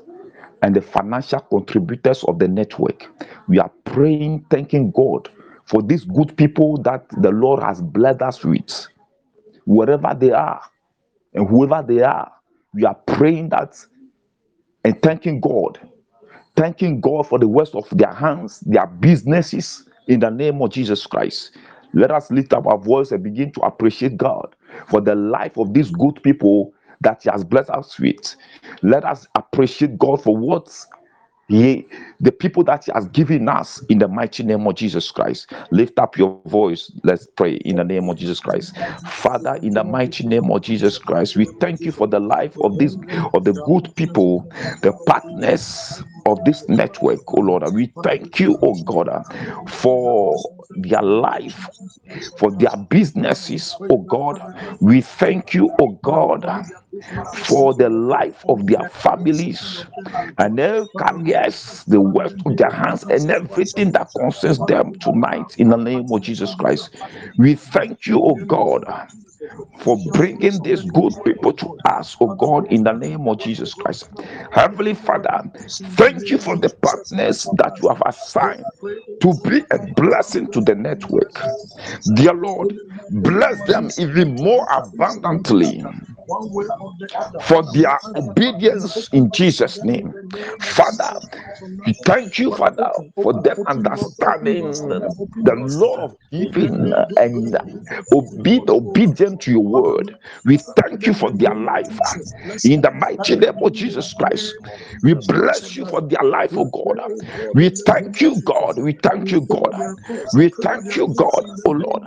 and 0.63 0.77
the 0.77 0.83
financial 0.83 1.41
contributors 1.41 2.25
of 2.25 2.39
the 2.39 2.49
network. 2.49 3.07
We 3.49 3.59
are 3.59 3.71
praying, 3.85 4.47
thanking 4.51 4.93
God 4.93 5.29
for 5.67 5.83
these 5.83 6.05
good 6.05 6.37
people 6.37 6.79
that 6.83 7.07
the 7.21 7.31
Lord 7.31 7.63
has 7.63 7.83
blessed 7.83 8.23
us 8.23 8.45
with, 8.45 8.89
wherever 9.67 10.17
they 10.19 10.33
are 10.33 10.63
and 11.35 11.49
whoever 11.49 11.85
they 11.87 12.03
are. 12.03 12.33
We 12.75 12.85
are 12.85 12.95
praying 12.95 13.51
that 13.51 13.77
and 14.85 15.01
thanking 15.03 15.41
God, 15.41 15.79
thanking 16.57 17.01
God 17.01 17.29
for 17.29 17.39
the 17.39 17.49
works 17.49 17.73
of 17.75 17.87
their 17.93 18.13
hands, 18.13 18.61
their 18.61 18.87
businesses, 18.87 19.87
in 20.09 20.21
the 20.21 20.31
name 20.31 20.63
of 20.63 20.71
Jesus 20.71 21.07
Christ. 21.07 21.53
Let 21.95 22.11
us 22.11 22.31
lift 22.31 22.53
up 22.55 22.67
our 22.67 22.79
voice 22.79 23.13
and 23.13 23.23
begin 23.23 23.53
to 23.53 23.61
appreciate 23.63 24.17
God 24.17 24.55
for 24.89 25.01
the 25.01 25.15
life 25.15 25.57
of 25.59 25.75
these 25.75 25.91
good 25.91 26.23
people 26.23 26.73
that 27.03 27.23
He 27.23 27.31
has 27.31 27.45
blessed 27.45 27.71
us 27.71 27.99
with. 27.99 28.37
Let 28.83 29.05
us 29.05 29.27
appreciate 29.35 29.99
God 29.99 30.23
for 30.23 30.37
what 30.37 30.75
He, 31.49 31.87
the 32.21 32.33
people 32.33 32.65
that 32.65 32.85
He 32.85 32.93
has 32.95 33.07
given 33.09 33.49
us 33.49 33.83
in 33.89 33.99
the 33.99 34.09
mighty 34.09 34.43
name 34.43 34.67
of 34.67 34.75
Jesus 34.75 35.11
Christ. 35.11 35.53
Lift 35.71 35.99
up 35.99 36.17
your 36.17 36.41
voice. 36.47 36.91
Let's 37.05 37.27
pray 37.37 37.55
in 37.57 37.77
the 37.77 37.85
name 37.85 38.09
of 38.09 38.17
Jesus 38.17 38.41
Christ. 38.41 38.77
Father, 39.05 39.57
in 39.63 39.75
the 39.75 39.85
mighty 39.85 40.27
name 40.27 40.51
of 40.51 40.63
Jesus 40.63 40.99
Christ, 40.99 41.37
we 41.37 41.47
thank 41.61 41.85
you 41.85 41.93
for 41.93 42.07
the 42.07 42.21
life 42.21 42.57
of 42.63 42.79
this 42.79 42.97
of 43.35 43.45
the 43.45 43.53
good 43.53 43.95
people, 43.97 44.49
the 44.83 44.93
partners 44.93 46.03
of 46.27 46.45
this 46.45 46.69
network, 46.69 47.21
oh 47.29 47.41
Lord. 47.41 47.65
We 47.73 47.93
thank 48.03 48.41
you, 48.41 48.59
oh 48.63 48.75
God, 48.77 49.09
for 49.67 50.43
their 50.75 51.03
life, 51.03 51.71
for 52.37 52.51
their 52.51 52.77
businesses, 52.89 53.77
oh 53.91 53.99
God. 53.99 54.41
We 54.81 55.01
thank 55.01 55.55
you, 55.55 55.75
oh 55.81 55.99
God, 56.03 56.45
for 57.35 57.75
the 57.75 57.89
life 57.91 58.45
of 58.49 58.67
their 58.67 58.85
families 58.91 59.87
and 60.39 60.59
their 60.59 60.87
careers, 60.99 61.85
the 61.87 62.01
work 62.01 62.35
of 62.47 62.57
their 62.57 62.71
hands, 62.71 63.05
and 63.11 63.31
everything 63.31 63.93
that 63.93 64.11
concerns 64.17 64.65
them 64.67 64.95
tonight 65.01 65.55
in 65.59 65.69
the 65.71 65.77
name 65.77 66.13
of 66.13 66.23
Jesus 66.23 66.55
Christ. 66.55 66.91
We 67.39 67.55
thank 67.57 68.07
you, 68.07 68.21
oh 68.23 68.37
God, 68.37 68.85
for 69.79 69.97
bringing 69.99 70.63
these 70.63 70.83
good 70.85 71.15
people 71.25 71.53
to 71.55 71.77
us, 71.87 72.17
oh 72.21 72.29
God, 72.29 72.67
in 72.73 72.85
the 72.85 72.93
name 72.93 73.29
of 73.29 73.39
Jesus 73.39 73.75
Christ. 73.75 74.11
Heavenly 74.53 74.95
Father, 74.95 75.43
thank 75.97 76.31
you 76.31 76.39
for 76.39 76.57
the 76.57 76.71
partners 76.71 77.49
that 77.53 77.81
you 77.83 77.89
have 77.89 78.03
assigned 78.07 78.67
to 79.21 79.35
be 79.35 79.65
a 79.71 79.79
blessing 79.79 80.49
to 80.51 80.61
the 80.61 80.75
network. 80.75 81.49
Dear 82.15 82.35
Lord, 82.35 82.75
bless 83.11 83.63
them 83.65 83.91
even 83.99 84.37
more 84.37 84.67
abundantly 84.71 85.87
for 87.41 87.63
their 87.73 88.01
obedience 88.17 89.09
in 89.13 89.31
Jesus' 89.33 89.83
name. 89.83 90.15
Father, 90.61 91.21
thank 92.05 92.39
you, 92.39 92.51
Father, 92.53 92.91
for 93.21 93.35
them 93.35 93.59
understanding 93.67 94.89
the 95.37 95.55
law 95.55 96.05
of 96.05 96.17
giving 96.33 96.93
and 97.17 97.57
obe- 98.13 98.65
obedient 98.69 99.32
to 99.39 99.51
your 99.51 99.65
word. 99.65 100.19
We 100.45 100.59
thank 100.59 100.92
you 101.07 101.15
for 101.15 101.31
their 101.33 101.55
life 101.55 102.01
in 102.65 102.81
the 102.81 102.91
mighty 102.91 103.37
name 103.37 103.55
of 103.63 103.73
Jesus 103.73 104.13
Christ. 104.15 104.55
We 105.03 105.15
bless 105.15 105.77
you 105.77 105.85
for 105.87 106.01
their 106.01 106.23
life, 106.23 106.57
oh 106.57 106.67
God. 106.67 107.01
We 107.55 107.71
thank 107.71 108.21
you, 108.21 108.37
God. 108.45 108.79
We 108.79 108.93
thank 108.93 109.31
you, 109.33 109.43
God. 109.43 109.75
We 110.33 110.49
thank 110.49 110.97
you, 110.97 111.09
God, 111.09 111.45
oh 111.67 111.71
Lord. 111.73 112.03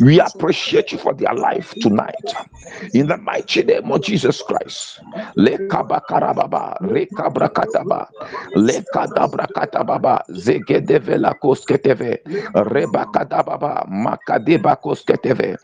We 0.00 0.20
appreciate 0.20 0.92
you 0.92 0.98
for 0.98 1.14
their 1.14 1.34
life 1.34 1.78
tonight 1.80 2.32
in 2.92 3.06
the 3.06 3.16
mighty 3.18 3.62
name 3.62 3.90
of 3.90 4.02
Jesus 4.02 4.42
Christ. 4.42 5.00
Rebakadababa, 12.54 13.86
makadeba 13.88 14.76
kosketeve, 14.76 15.58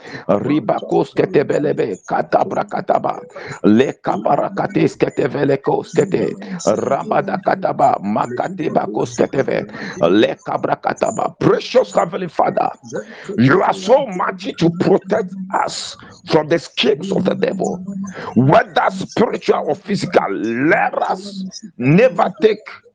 riba 2.64 2.82
kosketebelebe, 2.82 3.20
kadabrakataba, 3.20 3.20
lekabarakatesketevele 3.64 5.58
koskete, 5.62 6.36
rabadakataba, 6.66 7.98
makadeba 8.02 8.88
kosketeve, 8.92 9.66
lekabrakataba. 10.00 11.34
Precious 11.40 11.92
Heavenly 11.94 12.28
Father, 12.28 12.70
you 13.38 13.62
are 13.62 13.74
so 13.74 14.06
mighty 14.06 14.52
to 14.54 14.70
protect 14.70 15.34
us 15.54 15.96
from 16.30 16.48
the 16.48 16.58
schemes 16.58 17.12
of 17.12 17.24
the 17.24 17.34
devil, 17.34 17.82
whether 18.36 18.90
spiritual 18.90 19.64
or 19.68 19.76
physical. 19.76 20.30
Let 20.32 20.94
us 21.02 21.44
never 21.78 22.32
take 22.40 22.60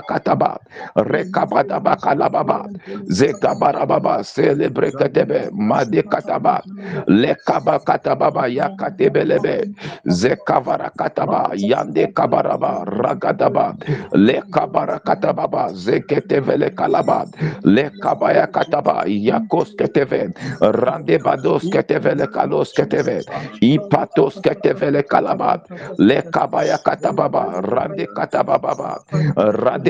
mekabakataba, 0.00 0.58
rekabadaba 0.96 1.96
kalababa, 1.96 2.68
zekabarababa, 3.08 4.22
celebre 4.24 4.92
ketebe, 4.92 5.50
madekataba, 5.52 6.62
lekabakatababa 7.08 8.48
yakatebelebe, 8.48 9.68
zekavarakataba, 10.06 11.52
yande 11.56 12.08
kabaraba, 12.14 12.84
ragadaba, 12.86 13.76
lekabarakatababa, 14.14 15.72
zeketevele 15.74 16.70
kalaba, 16.70 17.26
lekabaya 17.64 18.46
kataba, 18.48 19.04
yakos 19.06 19.74
keteve, 19.76 20.32
rande 20.60 21.18
bados 21.18 21.68
ketevele 21.68 22.26
kalos 22.28 22.72
keteve, 22.74 23.24
ipatos 23.60 24.40
ketevele 24.40 25.02
kalaba, 25.04 25.60
lekabaya 25.98 26.78
katababa, 26.78 27.60
rande 27.62 28.06
katababa, 28.14 29.00
rade 29.36 29.89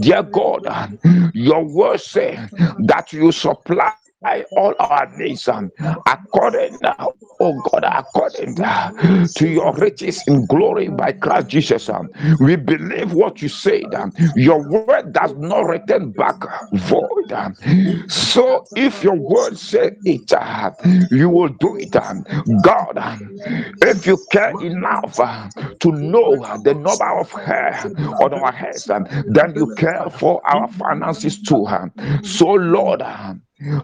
Dear 0.00 0.24
God, 0.24 0.98
your 1.34 1.64
word 1.64 2.00
say 2.00 2.40
that 2.78 3.12
you 3.12 3.32
supply 3.32 3.92
all 4.56 4.74
our 4.78 5.06
um, 5.48 5.72
according 6.06 6.78
oh 7.40 7.54
God 7.70 7.84
according 7.84 8.56
to 8.56 9.48
your 9.48 9.74
riches 9.74 10.22
in 10.26 10.46
glory 10.46 10.88
by 10.88 11.12
Christ 11.12 11.48
Jesus. 11.48 11.90
We 12.40 12.56
believe 12.56 13.12
what 13.12 13.42
you 13.42 13.48
said. 13.48 13.94
Your 14.36 14.62
word 14.62 15.12
does 15.12 15.34
not 15.34 15.66
return 15.66 16.12
back 16.12 16.42
void. 16.72 17.32
So 18.08 18.68
if 18.74 19.02
your 19.02 19.16
word 19.16 19.58
say 19.58 19.92
it 20.04 20.32
you 21.10 21.28
will 21.28 21.48
do 21.48 21.76
it. 21.76 21.92
God 22.62 22.98
if 23.82 24.06
you 24.06 24.18
care 24.30 24.54
enough 24.60 25.16
to 25.80 25.92
know 25.92 26.46
the 26.62 26.74
number 26.74 27.18
of 27.18 27.30
hair 27.32 27.92
on 28.20 28.34
our 28.34 28.52
heads 28.52 28.84
then 29.26 29.54
you 29.56 29.66
care 29.68 30.08
for 30.10 30.40
our 30.46 30.68
finances 30.68 31.40
too. 31.40 31.66
So 32.22 32.48
Lord 32.48 33.02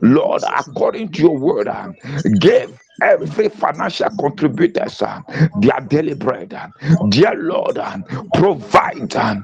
Lord, 0.02 0.42
according 0.44 1.12
to 1.12 1.22
your 1.22 1.38
word, 1.38 1.68
uh, 1.68 1.92
give 2.40 2.78
every 3.02 3.48
financial 3.48 4.10
contributors 4.18 5.02
uh, 5.02 5.20
their 5.54 5.80
daily 5.88 6.14
bread. 6.14 6.54
Dear 7.08 7.34
Lord, 7.36 7.78
provide 8.32 9.16
uh, 9.16 9.36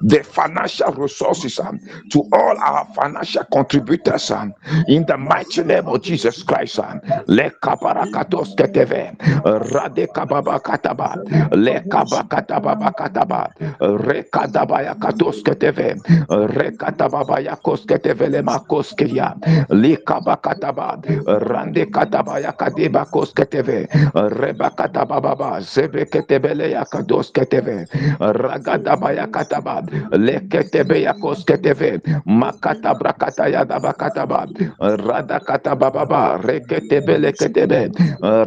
the 0.00 0.22
financial 0.24 0.92
resources 0.94 1.58
uh, 1.58 1.72
to 2.10 2.20
all 2.32 2.56
our 2.58 2.86
financial 2.94 3.44
contributors 3.52 4.30
uh, 4.30 4.48
in 4.88 5.06
the 5.06 5.16
mighty 5.18 5.62
name 5.64 5.88
of 5.88 6.02
Jesus 6.02 6.42
Christ. 6.42 6.78
uh, 6.80 6.98
Le 7.28 7.50
kabarakatos 7.62 8.54
keteve, 8.56 9.16
rade 9.44 10.08
kababa 10.12 10.60
kataba, 10.60 11.20
le 11.52 11.80
kabakatababa 11.90 12.92
kataba, 12.94 13.52
rekadabaya 13.80 14.94
katos 14.98 15.42
keteve, 15.42 16.00
rekatababa 16.28 17.40
yakos 17.42 17.84
keteve 17.86 18.30
le 18.30 18.42
makos 18.42 18.94
keya, 18.94 19.36
li 19.70 19.96
kabakataba, 19.96 20.98
rande 21.26 21.86
katabaya 21.90 22.52
kadeba 22.56 22.99
bakos 23.00 23.32
keteve 23.32 23.88
rebakata 24.14 25.08
bababa 25.08 25.60
zebe 25.64 26.04
ketebele 26.12 26.76
yakados 26.76 27.32
keteve 27.32 27.88
ragada 28.20 28.96
baya 29.00 29.26
kataba 29.32 29.80
leketebe. 30.12 31.00
Yakos 31.08 31.44
keteve 31.48 32.00
makata 32.26 32.94
brakata 32.94 33.48
yada 33.48 33.80
bakataba 33.80 34.46
rada 34.80 35.40
kata 35.40 35.74
bababa 35.76 36.38
reketebele 36.42 37.32
ketebe 37.32 37.90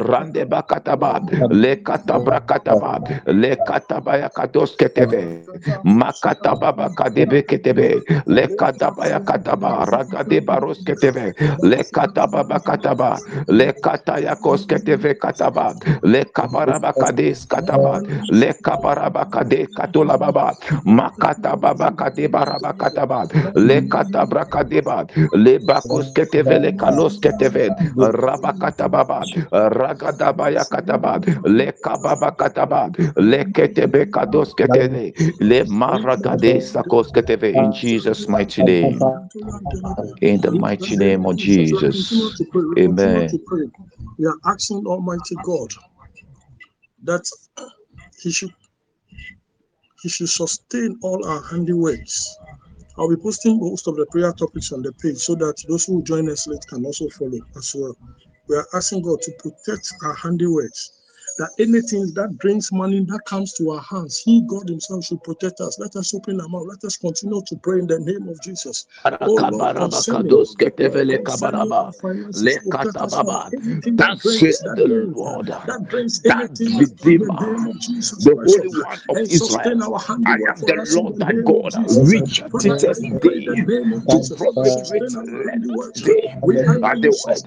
rande 0.08 0.44
bakataba 0.46 1.22
lekata 1.50 2.18
brakataba 2.22 3.02
lekata 3.26 4.00
baya 4.04 4.30
kados 4.30 4.76
keteve 4.76 5.46
makata 5.84 6.56
baba 6.58 6.90
kadebe 6.94 7.42
ketebe 7.44 8.04
lekata 8.26 8.92
baya 8.94 9.20
kataba 9.20 9.84
ragade 9.88 10.40
baros 10.44 10.82
keteve 10.84 11.34
lekata 11.62 12.26
baba 12.30 12.60
kataba 12.60 13.22
lekata 13.48 14.18
ya 14.22 14.36
kosketeve 14.44 15.14
kataba. 15.22 15.74
Le 16.04 16.24
kabaraba 16.36 16.92
kades 17.00 17.46
le 18.30 18.54
kabaraba 18.66 19.24
kade 19.32 19.68
katola 19.76 20.18
makata 20.86 21.56
baba 21.60 21.92
kade 21.92 22.28
baraba 22.30 22.74
le 23.56 23.82
katabra 23.84 24.48
le 25.34 25.58
le 28.34 28.82
baba 28.90 29.26
ragadaba 29.52 30.50
ya 30.52 30.64
le 31.44 31.72
kababa 31.82 32.30
le 33.16 33.44
ketebe 33.54 34.06
le 35.40 35.64
maragade 35.66 36.64
in 37.52 37.72
Jesus 37.72 38.28
mighty 38.28 38.62
name. 38.62 39.14
In 40.22 40.40
the 40.40 40.52
mighty 40.52 40.96
name 40.96 41.26
of 41.26 41.36
Jesus. 41.36 42.24
Amen 42.78 43.38
we 44.24 44.30
are 44.30 44.38
asking 44.54 44.86
Almighty 44.86 45.34
God 45.44 45.70
that 47.02 47.28
He 48.22 48.32
should 48.32 48.54
He 50.02 50.08
should 50.08 50.30
sustain 50.30 50.98
all 51.02 51.26
our 51.26 51.42
handiworks. 51.42 52.26
I'll 52.96 53.10
be 53.10 53.16
posting 53.16 53.60
most 53.60 53.86
of 53.86 53.96
the 53.96 54.06
prayer 54.06 54.32
topics 54.32 54.72
on 54.72 54.80
the 54.80 54.92
page 54.92 55.18
so 55.18 55.34
that 55.34 55.62
those 55.68 55.84
who 55.84 56.02
join 56.04 56.30
us 56.30 56.46
late 56.46 56.64
can 56.68 56.86
also 56.86 57.08
follow 57.10 57.38
as 57.56 57.74
well. 57.74 57.94
We 58.48 58.56
are 58.56 58.66
asking 58.72 59.02
God 59.02 59.20
to 59.22 59.32
protect 59.32 59.92
our 60.02 60.16
handiworks 60.16 60.88
that 61.38 61.50
anything 61.58 62.12
that 62.14 62.38
brings 62.38 62.72
money 62.72 63.00
that 63.08 63.20
comes 63.26 63.52
to 63.54 63.70
our 63.72 63.82
hands, 63.82 64.18
He, 64.18 64.42
God 64.42 64.68
Himself, 64.68 65.04
should 65.04 65.22
protect 65.24 65.60
us. 65.60 65.78
Let 65.78 65.96
us 65.96 66.14
open 66.14 66.40
our 66.40 66.48
mouth. 66.48 66.66
Let 66.68 66.84
us 66.84 66.96
continue 66.96 67.42
to 67.46 67.56
pray 67.56 67.80
in 67.80 67.86
the 67.88 68.00
name 68.00 68.28
of 68.28 68.40
Jesus. 68.42 68.86
Oh 69.26 69.36
Lord, 69.36 69.74
concerning, 69.74 70.46
concerning 71.08 71.92
finances, 72.00 72.58
protect 72.58 73.02
us 73.02 73.18
from 73.18 73.38
anything 73.52 73.98
that 73.98 74.20
brings, 74.22 74.60
that 74.62 74.80
Lord, 74.84 75.48
that 75.66 75.88
brings 75.88 76.22
that 76.24 76.50
in 76.60 77.18
the 77.18 77.30
name 77.40 77.66
of 77.66 77.78
Jesus 77.78 78.28
the 78.28 78.36
Holy 78.44 78.68
One 78.68 79.00
of 79.08 79.18
And 79.18 79.30
Israel. 79.30 79.82
our 79.82 80.00
I 80.26 80.34
am 80.48 80.64
the 80.64 80.76
Lord 80.88 81.18
thy 81.18 81.34
God, 81.34 81.74
which 81.88 82.44
Father, 82.52 82.78
teacheth 82.78 83.00
we 83.00 83.14
pray 83.20 83.36
in 83.36 83.44
the 83.46 83.56
thee 83.56 84.06
to 84.10 84.20
Jesus. 84.22 84.38
profit 84.38 84.74
Sustain 84.76 85.06
with 85.06 85.16
our 85.16 85.24
learned 85.24 85.66
handiworks. 85.66 86.02
thee 86.04 86.20
at 86.76 86.98
the 87.02 87.12
word. 87.24 87.44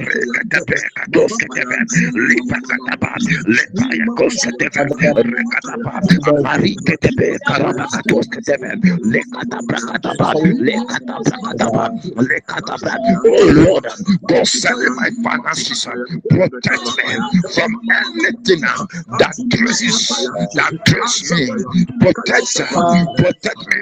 rekatebe 0.10 0.78
katos 0.98 1.34
ketebe, 1.38 1.78
lipa 2.28 2.58
kataba, 2.68 3.16
lepaya 3.48 4.08
kos 4.18 4.36
ketebe, 4.60 4.86
rekataba, 5.16 6.02
amari 6.28 6.76
ketebe, 6.86 7.40
karabakatos 7.48 8.28
ketebe, 8.30 8.72
lekatabra 9.04 9.80
kataba, 9.90 10.36
lekatabra 10.60 11.38
kataba, 11.46 11.92
lekatabra. 12.18 12.96
Oh 13.26 13.52
Lord, 13.56 13.88
concerning 14.28 14.96
my 14.96 15.10
finances, 15.24 15.86
protect 16.30 16.86
me 16.98 17.24
from 17.54 17.76
anything 17.90 18.62
that 19.20 19.36
traces 19.52 20.08
that 20.56 20.74
trace 20.86 21.32
me. 21.32 21.48
Protect, 22.00 22.56
protect 23.18 23.68
me 23.68 23.82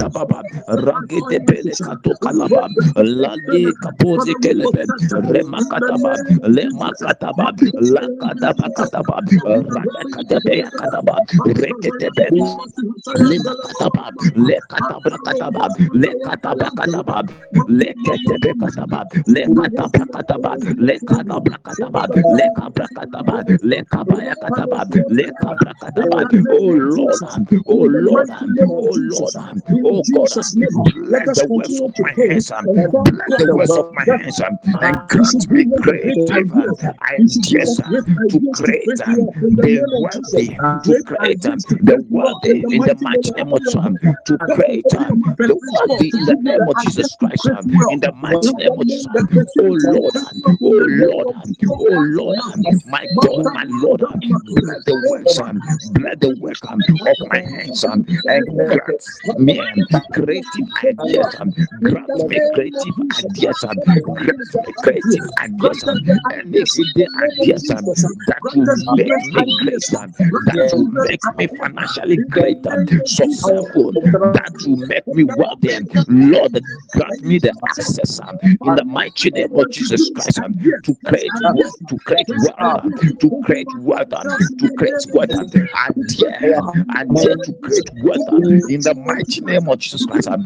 tababa 0.00 0.40
ragete 0.86 1.38
pele 1.48 1.74
kato 1.84 2.12
kalaba 2.24 2.64
lagi 3.20 3.62
kapoze 3.82 4.34
kelebe 4.42 4.82
rema 5.32 5.60
kataba 5.70 6.12
lema 6.56 6.90
kataba 7.02 7.46
la 7.94 8.04
kataba 8.20 8.66
kataba 8.78 9.16
rakata 9.76 10.38
be 10.46 10.56
kataba 10.78 11.16
rekete 11.58 12.08
be 12.16 12.26
lema 13.18 13.54
kataba 13.64 14.04
le 14.46 14.58
kataba 14.70 15.18
kataba 15.26 15.64
le 15.92 16.10
kataba 16.24 16.70
kataba 16.78 17.22
le 17.68 17.94
kete 18.04 18.36
be 18.42 18.52
kataba 18.60 19.00
le 19.26 19.48
kataba 19.56 20.06
kataba 20.14 20.52
le 20.78 21.00
kataba 21.08 21.56
kataba 21.66 22.02
le 22.28 22.46
kataba 22.50 22.88
kataba 22.96 23.36
le 23.62 23.78
kabaya 23.92 24.34
kataba 24.42 24.80
le 25.08 25.24
kataba 25.40 25.74
kataba. 25.82 26.20
Oh 26.50 26.72
lord 26.72 27.20
oh 27.66 27.86
lord 27.88 28.30
oh 28.68 28.92
lord 28.96 29.36
oh 29.84 29.89
Oh, 29.90 30.04
God, 30.12 30.32
bless 31.10 31.32
the 31.32 31.46
works 31.46 31.80
of 31.80 31.92
my 31.98 32.12
hands, 32.14 32.52
bless 32.94 33.34
the 33.36 33.48
works 33.48 33.76
of 33.76 33.86
my 33.92 34.06
hands, 34.06 34.40
and 34.80 35.06
grant 35.08 35.50
me 35.50 35.66
creative 35.82 36.52
ideas 37.02 37.80
to 38.28 38.40
create 38.52 38.94
the 38.96 39.84
worthy, 39.90 40.56
uh, 40.60 40.78
to 40.84 40.96
create 41.04 41.42
the 41.42 41.96
worthy 42.08 42.66
in 42.70 42.84
the 42.84 42.94
mighty 42.94 43.32
name 43.32 43.52
of 43.52 43.64
Jesus, 43.64 43.90
uh, 44.06 44.12
to 44.26 44.38
create 44.38 44.88
the 44.90 45.56
worthy 45.72 46.14
in 46.16 46.24
the 46.26 46.36
name 46.36 46.68
of 46.68 46.76
Jesus 46.78 47.16
Christ, 47.16 47.50
uh, 47.52 47.62
in 47.88 48.00
the 48.00 48.12
mighty 48.12 48.54
name 48.54 48.78
of 48.78 48.86
Jesus. 48.86 49.26
Oh 49.58 49.64
Lord, 49.64 50.16
oh 50.62 50.84
Lord, 50.88 51.28
oh 51.78 51.88
Lord, 51.98 52.38
my 52.86 53.08
God, 53.20 53.46
my 53.48 53.64
Lord, 53.68 54.02
bless 54.46 54.78
the 54.86 54.94
works, 54.96 55.40
bless 55.84 56.16
the 56.20 56.30
work 56.30 56.58
of 57.06 57.16
my 57.26 57.42
hands, 57.50 57.84
and 57.84 58.46
grant 58.66 59.02
me 59.38 59.62
creative 60.12 60.68
ideas, 60.84 61.34
grant 61.82 62.28
me 62.28 62.40
creative 62.54 62.94
ideas, 63.18 63.64
grant 64.04 64.54
me 64.66 64.72
creative 64.82 65.30
ideas, 65.38 65.84
any 66.32 66.64
hidden 66.74 67.08
ideas 67.16 67.64
that 67.68 68.42
will 68.54 68.70
make 68.94 69.22
me 69.32 69.44
great, 69.58 69.86
that 69.90 70.70
will 70.72 70.90
make 70.90 71.22
me 71.38 71.46
financially 71.58 72.16
great, 72.30 72.58
successful, 73.06 73.92
that 73.92 74.52
will 74.66 74.76
make 74.76 75.06
me 75.14 75.24
wealthy. 75.24 75.78
Lord, 76.08 76.60
grant 76.92 77.22
me 77.22 77.38
the 77.38 77.52
access 77.68 78.20
uh, 78.20 78.32
in 78.62 78.74
the 78.74 78.84
mighty 78.84 79.30
name 79.30 79.54
of 79.56 79.70
Jesus 79.70 80.10
Christ 80.10 80.40
to 80.84 80.94
create 81.06 81.30
wealth, 81.42 81.74
to 81.88 81.98
create 82.00 82.28
wealth, 82.34 82.84
to 83.20 83.30
create 83.44 83.66
wealth, 83.76 84.08
to 84.58 84.68
create 84.76 85.06
wealth. 85.12 85.30
I 85.74 85.90
dare, 86.18 86.60
I 86.90 87.04
dare 87.04 87.36
to 87.36 87.52
create 87.62 87.90
wealth 88.02 88.28
in 88.68 88.82
the 88.82 88.94
mighty 88.94 89.40
name 89.42 89.68
of 89.70 89.78
Jesus 89.78 90.04
Christ, 90.06 90.28
at 90.28 90.38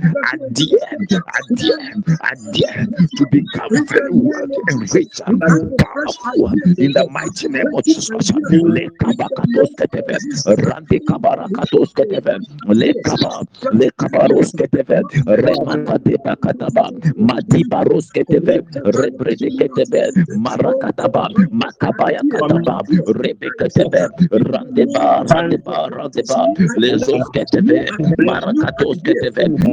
the 0.51 0.81
end, 0.93 1.09
at 1.13 1.47
the 1.49 1.75
end, 1.81 2.05
at 2.23 2.39
the 2.53 2.67
end, 2.77 2.95
to 3.17 3.27
become 3.27 3.71
very 3.87 4.11
wealthy 4.13 4.61
and 4.69 4.95
rich 4.95 5.21
and 5.27 5.41
powerful 5.79 6.53
in 6.79 6.93
the 6.93 7.07
mighty 7.11 7.49
name 7.49 7.75
of 7.75 7.85
Jesus 7.85 8.09
Christ. 8.09 8.33
Le 8.35 8.89
kabakatos 9.01 9.75
ketebe, 9.77 10.17
rande 10.47 11.01
kabarakatos 11.09 11.93
ketebe, 11.95 12.39
le 12.69 12.95
kaba, 13.05 13.45
le 13.73 13.91
kabaros 13.93 14.53
ketebe, 14.55 15.01
remata 15.27 15.99
de 16.05 16.17
bakataba, 16.19 16.91
mati 17.17 17.65
baros 17.65 18.11
ketebe, 18.13 18.61
rebrede 18.85 19.51
ketebe, 19.59 20.13
marakataba, 20.37 21.29
makabaya 21.51 22.23
kataba, 22.29 22.83
rebe 23.07 23.51
ketebe, 23.59 24.09
rande 24.31 24.87
ba, 24.93 25.25
rande 25.29 25.59
ba, 25.65 25.89
rande 25.91 26.23
ba, 26.29 26.47
les 26.77 27.09
os 27.09 27.31
marakatos 28.19 28.99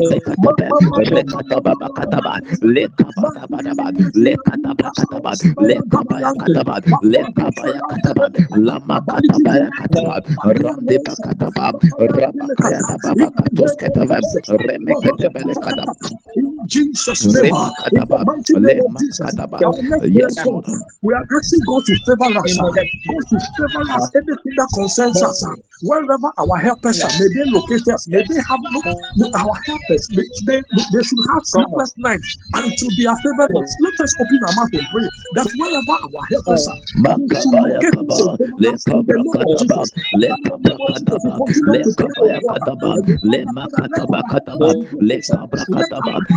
le 0.10 1.16
le 1.16 1.24
kos 1.48 1.57
baba 1.62 1.90
kataba 1.98 2.40
le 2.62 2.88
kaba 3.00 3.30
baba 3.36 3.60
daba 3.64 3.88
le 4.16 4.34
kataba 4.48 4.88
kataba 4.98 5.32
le 5.68 5.76
kaba 5.92 6.18
ya 6.22 6.32
kataba 6.42 6.76
le 7.04 7.22
kaba 7.38 7.64
ya 7.76 7.82
kataba 7.90 8.26
lama 8.58 8.98
kataba 9.10 9.52
ya 9.62 9.70
kataba 9.80 10.16
rande 10.62 10.98
pa 11.06 11.14
kataba 11.26 11.74
rama 12.00 12.48
kaya 12.58 12.82
baba 13.04 13.28
katos 13.38 13.74
kataba 13.78 14.18
reme 14.68 14.94
kataba 15.04 15.40
le 15.48 15.56
kataba 15.56 15.94
Jesus' 16.68 17.28
name, 17.28 17.56
in 17.92 18.04
the 18.10 18.20
mighty 18.26 18.56
name 18.56 18.80
of 18.86 18.96
Jesus. 18.98 19.36
We 21.02 21.14
are 21.14 21.26
asking 21.38 21.64
God 21.66 21.86
to 21.86 21.96
favor 22.06 22.40
us. 22.40 22.60
God 23.08 23.24
to 23.30 23.40
favor 23.40 23.92
us. 23.96 24.10
Anything 24.16 24.54
that 24.58 24.70
concerns 24.74 25.22
us, 25.24 25.44
wherever 25.82 26.32
our 26.38 26.58
helpers 26.58 27.04
are, 27.04 27.14
may 27.14 27.28
they 27.34 27.46
locate 27.52 27.88
us. 27.90 28.08
May 28.08 28.22
they 28.28 28.36
have 28.48 28.60
our 28.60 29.56
helpers. 29.66 30.08
May 30.12 30.24
they, 30.46 30.62
they 30.94 31.04
should 31.04 31.20
have 31.34 31.46
sleepless 31.46 31.94
nights 31.98 32.38
and 32.54 32.78
to 32.78 32.92
be 32.96 33.06
a 33.06 33.16
favor. 33.18 33.48
Let 33.80 34.00
us 34.02 34.16
open 34.20 34.40
our 34.44 34.54
mouth 34.54 34.70
and 34.74 34.88
pray 34.92 35.10
that 35.34 35.48
wherever 35.56 35.92
our 35.92 36.26
helpers 36.32 36.68
are, 36.68 36.78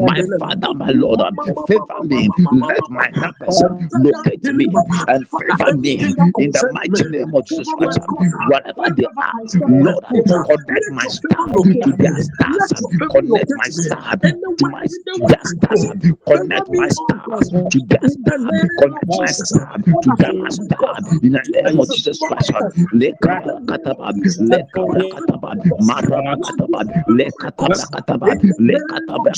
my 0.00 0.22
Father 0.38 0.74
my 0.74 0.90
Lord 0.90 1.20
favor 1.64 2.02
me 2.02 2.30
let 2.50 2.88
my 2.90 3.08
helpers 3.14 3.64
locate 3.94 4.48
me 4.50 4.84
and 5.08 5.26
favor 5.28 5.72
me 5.74 6.16
in 6.36 6.52
the 6.52 6.64
mighty 6.70 7.04
name 7.04 7.34
of 7.34 7.44
Jesus 7.46 7.72
Christ 7.72 8.08
whatever 8.38 8.84
they 8.96 9.06
are 9.06 9.34
Lord 9.64 10.04
connect 10.44 10.90
my 10.90 11.06
star 11.08 11.48
to 11.84 11.94
their 11.98 12.16
stars 12.20 12.72
connect 13.10 13.50
my 13.54 13.68
star 13.70 14.16
to 14.58 14.66
my 14.68 14.86
their 15.26 15.40
stars 15.44 15.96
connect 16.26 16.70
my 16.72 16.88
stars 16.88 17.52
to 17.70 17.80
their 17.88 18.06
star 18.08 18.48
connect 18.78 19.14
my 19.14 19.30
star 19.32 19.78
to 20.02 20.12
their 20.18 20.32
star 20.50 20.98
in 21.22 21.32
the 21.32 21.42
name 21.48 21.80
of 21.80 21.90
Jesus 21.90 22.24
Christ 22.24 22.52
lekabra 22.92 23.60
katabad 23.68 24.16
lekabra 24.40 25.04
katabad 25.10 25.58
maraba 25.80 26.36
katabad 26.42 26.88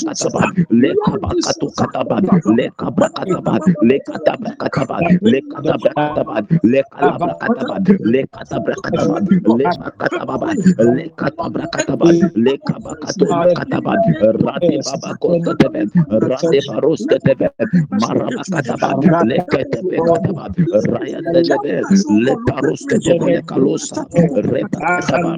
kataba 0.07 0.43
le 0.81 0.91
kabakato 1.05 1.67
kataba 1.79 2.17
le 2.57 2.65
kabrakataba 2.79 3.55
le 3.89 3.97
kataba 4.09 4.49
kataba 4.61 4.97
le 5.31 5.39
kataba 5.51 5.91
kataba 5.99 6.35
le 6.63 6.81
kalabrakataba 6.95 7.77
le 8.11 8.21
kataba 8.35 8.73
kataba 8.83 9.19
le 9.57 9.67
kataba 10.01 10.49
le 10.95 11.05
kataba 11.19 11.67
kataba 11.75 12.09
le 12.35 12.53
kabakato 12.67 13.27
kataba 13.57 13.93
rati 14.45 14.75
baba 14.85 15.11
kotatebe 15.21 15.81
rati 16.29 16.61
baros 16.67 17.05
katebe 17.11 17.47
marabakataba 18.01 18.89
le 19.21 19.37
katebe 19.51 20.01
kataba 20.11 20.49
raya 20.93 21.21
katebe 21.33 21.87
le 22.25 22.33
baros 22.47 22.85
katebe 22.91 23.27
le 23.35 23.41
kalosa 23.43 23.99
re 24.51 24.65
kataba 24.71 25.37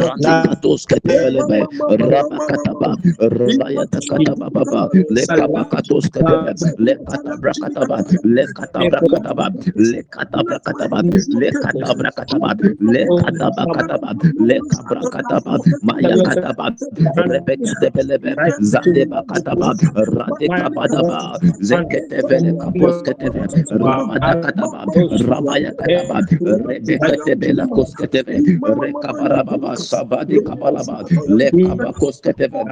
rati 0.00 0.34
katos 0.44 0.86
katebe 0.86 1.30
le 1.30 1.68
rabakataba 1.88 2.96
Rabaya 3.30 3.86
Takata 3.88 4.36
Baba, 4.38 4.88
Lekabakatos 5.10 6.10
Kadaba, 6.10 6.54
Lekata 6.78 7.36
Brakataba, 7.40 8.02
Lekata 8.24 8.86
Brakataba, 8.88 9.50
Lekata 9.78 10.42
Brakataba, 10.44 11.02
Lekata 11.28 11.94
Brakataba, 11.94 12.54
Lekata 12.82 13.50
Brakataba, 13.52 14.14
Lekata 14.40 14.84
Brakataba, 14.88 15.60
Maya 15.82 16.18
Kataba, 16.18 16.72
Rebecca 17.16 17.74
de 17.80 17.90
Belebe, 17.90 18.36
Zadeba 18.60 19.22
Kataba, 19.26 19.74
Radeka 19.94 20.70
Badaba, 20.74 21.40
Zekete 21.62 22.24
Vele 22.26 22.54
Kapos 22.54 23.02
Ketebe, 23.02 23.48
Ramada 23.70 24.36
Kataba, 24.36 24.86
Ramaya 25.10 25.72
Kataba, 25.76 26.22
Rebecca 26.44 27.18
de 27.24 27.36
Bela 27.36 27.68
Kosketebe, 27.68 28.42
Rekabarababa, 28.64 29.76
Sabadi 29.76 30.40
Kabalaba, 30.40 31.04
Lekabakos 31.28 32.20
Ketebe, 32.22 32.64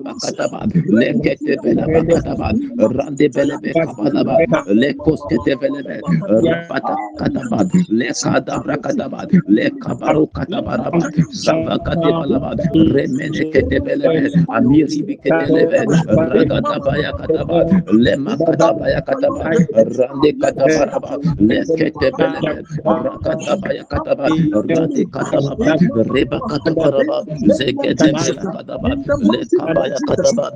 bakataba 0.00 0.66
lekete 0.88 1.56
bele 1.62 1.88
bakataba 1.92 2.54
rande 2.78 3.28
bele 3.34 3.56
bakataba 3.82 4.42
lekoste 4.66 5.38
bele 5.60 5.82
rapata 6.44 6.96
kataba 7.18 7.64
lekada 7.90 8.62
rakataba 8.66 9.26
lekabaru 9.48 10.26
kataba 10.32 10.92
zabakate 11.32 12.12
balaba 12.18 12.56
remene 12.74 13.44
kete 13.52 13.80
bele 13.84 14.08
amiri 14.48 15.02
bikete 15.06 15.46
bele 15.52 15.86
rakataba 16.16 16.98
ya 16.98 17.12
kataba 17.12 17.66
lema 17.90 18.36
kataba 18.38 18.88
ya 18.90 19.00
kataba 19.02 19.54
rande 19.76 20.32
kataba 20.32 20.86
raba 20.86 21.18
lekete 21.38 22.12
bele 22.16 22.40
rakataba 22.86 23.72
ya 23.74 23.84
kataba 23.84 24.32
rande 24.52 25.04
kataba 25.06 25.76
reba 26.12 26.40
kataba 26.42 26.90
raba 26.90 27.26
zekete 27.46 28.12
bele 28.20 28.46
kataba 28.52 28.96
lekaba 29.20 29.83
Araya 29.84 30.00
Kataba, 30.04 30.52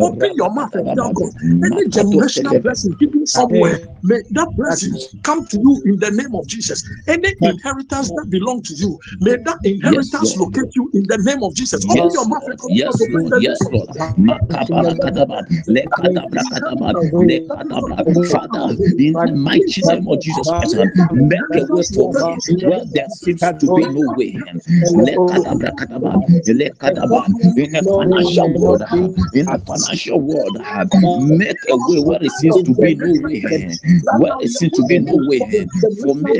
Open 0.00 0.30
your 0.36 0.50
mouth 0.54 0.74
and 0.74 0.92
tell 0.94 1.10
God. 1.12 1.32
Any 1.64 1.84
generational 1.88 2.60
blessing 2.62 2.96
somewhere, 3.24 3.78
may 4.02 4.18
that 4.32 4.48
blessing 4.56 4.96
come 5.22 5.46
to 5.46 5.58
you 5.58 5.82
in 5.86 5.98
the 5.98 6.10
name 6.10 6.34
of 6.34 6.46
Jesus. 6.46 6.88
Any 7.06 7.34
inheritance 7.42 8.10
that 8.12 8.26
belongs 8.30 8.68
to 8.68 8.74
you, 8.74 8.98
may 9.20 9.36
that 9.44 9.58
inheritance 9.64 10.36
Lord. 10.36 10.54
locate 10.56 10.74
you 10.74 10.90
in 10.94 11.06
the 11.08 11.18
name 11.18 11.42
of 11.42 11.54
Jesus. 11.54 11.84
Open 11.84 11.96
Yes, 11.96 12.14
your 12.14 12.26
mouth 12.26 12.42
and 12.46 12.58
Yes, 12.68 13.00
Lord. 13.10 13.34
Yes, 13.36 13.60
Lord. 13.70 13.88
Jesus. 13.88 14.14
Makabara 14.18 14.94
kadaba, 14.98 15.46
le 15.66 15.82
kadabra 15.96 16.42
kadaba, 16.50 16.94
le 17.18 17.40
kadabra. 17.40 18.30
Father, 18.30 18.76
in 18.98 19.18
the 19.20 19.32
mighty 19.32 19.82
name 19.82 20.08
of 20.08 20.20
Jesus 20.20 20.50
Christ, 20.50 20.76
make 21.12 21.40
a 21.54 21.64
way 21.64 21.82
for 21.94 22.08
me 22.14 22.38
where 22.62 22.84
there 22.84 23.08
seems 23.08 23.40
to 23.60 23.68
be 23.68 23.86
no 23.86 24.02
way. 24.16 24.32
Le 24.94 25.18
kadabra 25.18 25.72
kadaba, 25.74 26.16
le 26.46 26.70
kadaba. 26.70 27.26
In 27.56 27.72
the 27.72 27.84
financial 27.94 28.50
world, 28.52 28.82
in 29.32 29.46
the 29.46 29.58
financial 29.66 30.20
world, 30.20 30.58
make 31.16 31.58
a 31.68 31.76
way 31.76 31.98
where 32.00 32.22
it 32.22 32.32
seems 32.32 32.60
to 32.62 32.74
be 32.74 32.94
no 32.94 33.12
way. 33.22 33.78
Where 34.10 34.32
seems 34.48 34.72
to 34.72 34.86
be 34.86 34.98
no 34.98 35.16
way 35.16 35.40
for 36.02 36.14
me 36.14 36.32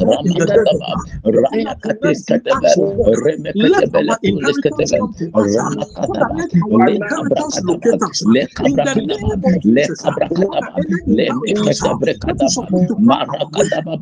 Ramakataba 0.00 0.98
Ramakatis 1.24 2.24
Kateve 2.26 2.76
Rebecca 3.04 3.72
Tevele 3.72 4.16
Kulis 4.24 4.58
Kateve 4.58 5.08
Ramakataba 5.34 6.48
Le 6.70 7.00
Kabrakataba 7.06 8.00
Le 8.22 8.46
Kabrakataba 8.48 9.34
Le 9.64 9.88
Kabrakataba 9.96 10.82
Le 11.06 11.32
Kabrakataba 11.80 12.70
Marakataba 12.98 13.96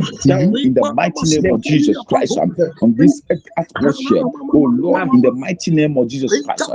in 0.63 0.73
the 0.73 0.85
mighty 0.85 1.27
name 1.27 1.51
of 1.51 1.61
Jesus 1.61 2.01
Christ 2.01 2.37
um, 2.37 2.55
on 2.81 2.95
this 2.97 3.21
atmosphere. 3.57 4.25
Oh 4.53 4.63
Lord, 4.71 5.13
in 5.13 5.21
the 5.21 5.31
mighty 5.31 5.71
name 5.71 5.97
of 5.97 6.07
Jesus 6.09 6.37
Christ. 6.37 6.69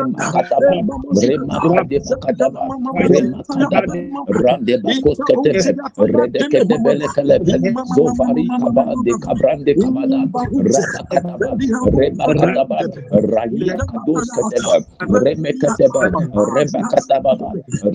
Um, 0.00 0.14
kataba, 0.32 0.82
rema 1.22 1.60
kadeba 1.74 2.16
kadaba, 2.20 2.72
rema 2.94 3.44
kadaba, 3.50 3.94
rande 4.28 4.76
bakos 4.82 5.18
ketebe, 5.26 5.76
rede 5.98 6.44
kedebele 6.50 7.08
kelebe, 7.14 7.56
zovari 7.84 8.52
kaba 8.58 8.96
de 8.96 9.14
kabrande 9.16 9.74
kabada, 9.78 10.20
raba 10.56 11.02
kadaba, 11.10 11.50
reba 11.98 12.28
kadaba, 12.38 12.78
raya 13.12 13.78
kados 13.86 14.30
ketebe, 14.34 14.84
reme 15.08 15.52
ketebe, 15.60 16.12
reba 16.54 16.82
kataba, 16.90 17.34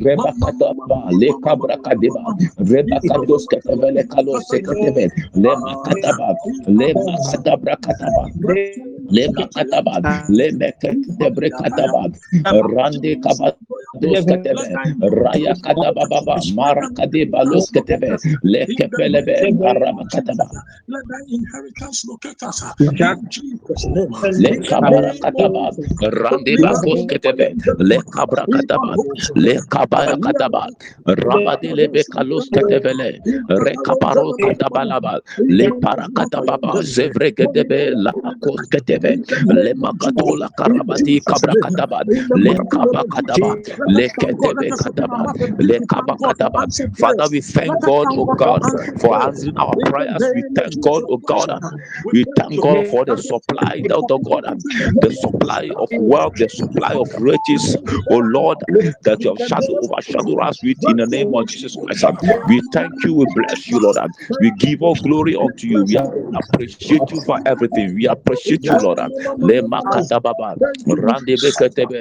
reba 0.04 0.32
kataba, 0.42 1.12
le 1.12 1.34
kabra 1.44 1.78
kadeba, 1.86 2.36
reba 2.60 3.00
kados 3.08 3.48
ketebe, 3.48 3.92
le 3.94 4.04
kalos 4.04 4.46
ketebe, 4.50 5.12
lema 5.36 5.76
kataba, 5.84 6.38
lema 6.68 7.16
kadabra 7.26 7.76
kataba, 7.82 8.30
lema 9.10 9.48
kataba, 9.56 10.02
leme 10.30 10.72
ketebre 10.82 11.50
kataba, 11.52 11.91
rande 12.52 13.18
kaba. 13.22 13.56
Dos 14.00 14.26
ketebe, 14.26 14.80
raya 15.02 15.56
kadaba 15.62 16.08
baba, 16.10 16.44
mara 16.46 16.90
kadeba 16.96 17.44
los 17.46 17.72
ketebe, 17.72 18.20
le 18.44 18.68
kepelebe, 18.78 19.50
araba 19.64 20.06
kataba. 20.12 20.48
Let 20.88 21.08
that 21.08 21.26
inheritance 21.30 22.06
locate 22.06 22.44
us. 22.44 22.64
In 23.00 23.28
Jesus' 23.30 23.88
name. 23.90 24.14
Le 24.38 24.52
In 24.52 24.64
the 24.64 24.70
kabara 24.70 25.14
name 25.14 25.22
kataba, 25.22 25.72
of 25.72 25.78
rande 26.02 26.58
bakos 26.60 27.06
ketebe, 27.08 27.56
le 27.80 28.00
kabra 28.12 28.48
kataba, 28.50 28.98
le 29.36 29.60
kabaya 29.70 30.18
kataba, 30.18 30.70
rabade 31.08 31.74
le 31.76 31.88
bekalos 31.90 32.50
ketevele, 32.52 33.22
re 33.50 33.78
kaparos 33.84 34.40
katabalaba, 34.40 35.20
le 35.48 35.72
para 35.74 36.10
katababa, 36.16 36.82
zevre 36.84 37.32
gedebe, 37.34 37.92
la 37.96 38.14
akos 38.24 38.68
ketebe, 38.72 39.20
le 39.50 39.74
makatola 39.76 40.50
karabati 40.58 41.22
kabra 41.24 41.56
kataba, 41.58 41.81
le 42.34 42.60
kaba 42.72 43.04
le 43.86 44.10
ketebe 44.10 44.74
le 45.60 45.82
kaba. 45.82 46.56
Father, 46.94 47.28
we 47.30 47.42
thank 47.42 47.82
God, 47.82 48.12
oh 48.18 48.28
God, 48.28 48.66
for 49.00 49.22
answering 49.22 49.58
our 49.58 49.76
prayers. 49.86 50.32
We 50.34 50.44
thank 50.56 50.82
God, 50.82 51.04
oh 51.10 51.18
God, 51.18 51.52
we 52.12 52.26
thank 52.40 52.60
God 52.62 52.88
for 52.88 53.06
the 53.06 53.18
supply, 53.18 53.84
the, 53.88 54.04
the 54.08 54.20
God, 54.20 54.46
the 55.00 55.12
supply 55.12 55.72
of 55.78 55.90
wealth, 55.98 56.36
the 56.38 56.50
supply 56.50 56.94
of 56.96 57.10
riches, 57.18 57.78
oh 58.10 58.18
Lord, 58.20 58.60
that 59.04 59.24
you 59.24 59.32
have 59.32 59.40
shadow 59.42 59.78
overshadowed 59.84 60.42
us 60.42 60.64
with 60.64 60.88
in 60.88 60.98
the 60.98 61.08
name 61.08 61.34
of 61.36 61.48
Jesus 61.48 61.76
Christ. 61.78 62.06
We 62.46 62.62
thank 62.74 63.04
you, 63.04 63.14
we 63.16 63.26
bless 63.26 63.70
you, 63.70 63.80
Lord. 63.80 63.98
We 64.40 64.52
give 64.52 64.82
all 64.82 64.96
glory 64.96 65.36
unto 65.36 65.68
you. 65.68 65.84
We 65.84 66.00
appreciate 66.36 67.12
you 67.12 67.22
for 67.22 67.40
everything. 67.46 67.96
We 67.96 68.08
appreciate 68.08 68.70
you, 68.70 68.78
Lord. 68.80 69.00
Le 69.42 69.64
saba 71.70 71.94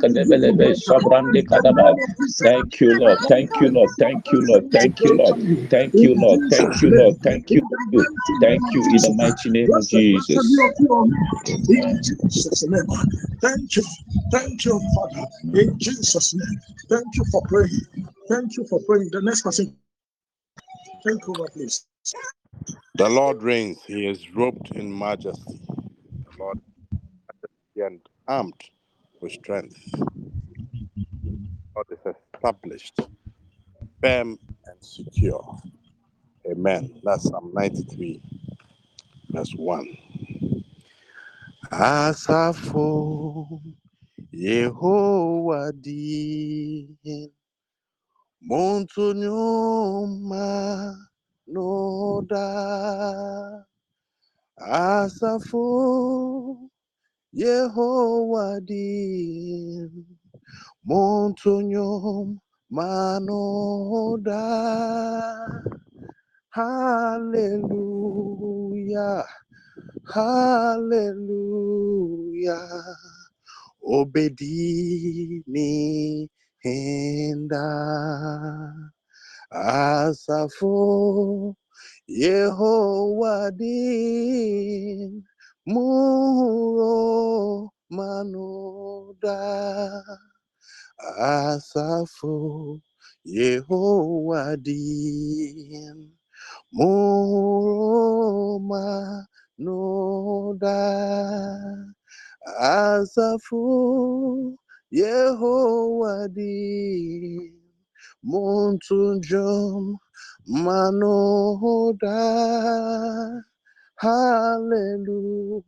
kadaba, 0.02 1.52
kadaba. 1.52 1.98
Thank 2.42 2.80
you, 2.80 2.94
Lord. 2.98 3.18
Thank 3.30 3.50
you, 3.52 3.64
Lord. 3.74 3.92
Thank 4.10 4.32
you, 4.32 4.42
Lord. 4.42 4.64
Thank 4.72 5.02
you, 5.02 5.12
Lord. 5.14 5.52
Thank 5.80 6.02
you, 6.02 6.14
Lord. 6.16 6.36
Thank 6.50 6.82
you, 6.82 6.92
Lord. 6.92 7.16
Thank 7.22 7.54
you. 7.54 7.62
Thank 8.40 8.74
you 8.74 8.88
in 8.90 9.02
the 9.02 9.10
mighty 9.10 9.50
name 9.50 9.74
of 9.74 9.88
Jesus. 9.88 10.64
In 11.46 12.02
Jesus' 12.02 12.64
name. 12.66 12.86
Thank 13.40 13.76
you. 13.76 13.82
Thank 14.30 14.64
you, 14.64 14.80
Father. 14.94 15.26
In 15.54 15.78
Jesus' 15.78 16.34
name. 16.34 16.60
Thank 16.88 17.06
you 17.16 17.24
for 17.30 17.42
praying. 17.42 17.80
Thank 18.28 18.56
you 18.56 18.66
for 18.66 18.80
praying. 18.86 19.10
The 19.12 19.22
next 19.22 19.42
person. 19.42 19.76
Thank 21.04 21.26
you, 21.26 21.34
please. 21.52 21.86
The 22.96 23.08
Lord 23.08 23.42
reigns. 23.42 23.78
He 23.86 24.06
is 24.06 24.34
robed 24.34 24.74
in 24.76 24.96
majesty. 24.96 25.60
The 25.66 26.38
Lord 26.38 26.60
and 27.76 28.00
armed 28.28 28.54
with 29.20 29.32
strength. 29.32 29.76
God 31.74 31.86
is 31.90 32.14
established, 32.34 33.00
firm 34.02 34.38
and 34.66 34.76
secure. 34.80 35.58
Amen. 36.48 37.00
That's 37.02 37.24
Psalm 37.24 37.50
93, 37.52 38.20
verse 39.30 39.52
1. 39.56 40.53
Asafo 41.74 42.86
Yehovah 44.32 45.72
din 45.82 46.94
Montonyoma 48.46 50.46
Noda 51.50 52.46
Asafo 54.58 55.66
Yehovah 57.34 58.60
din 58.66 60.06
Montonyom 60.88 62.40
Manoda 62.72 64.40
Hallelujah 66.50 67.66
Hallelujah. 70.06 71.26
Obedini 73.84 75.68
Henda. 76.64 77.66
Asafo 79.52 81.56
Yehovah 82.08 83.50
din 83.56 85.24
Muro 85.66 87.70
Manoda. 87.90 89.40
Asafo 91.00 92.80
Yehovah 93.26 94.56
din 94.60 96.12
Muro 96.72 98.58
Manoda 98.60 99.33
Asafo 102.58 103.62
Yehovah 104.92 106.26
din 106.34 107.54
Montunjom 108.26 109.94
Manoda 110.50 112.18
Hallelujah 114.00 115.60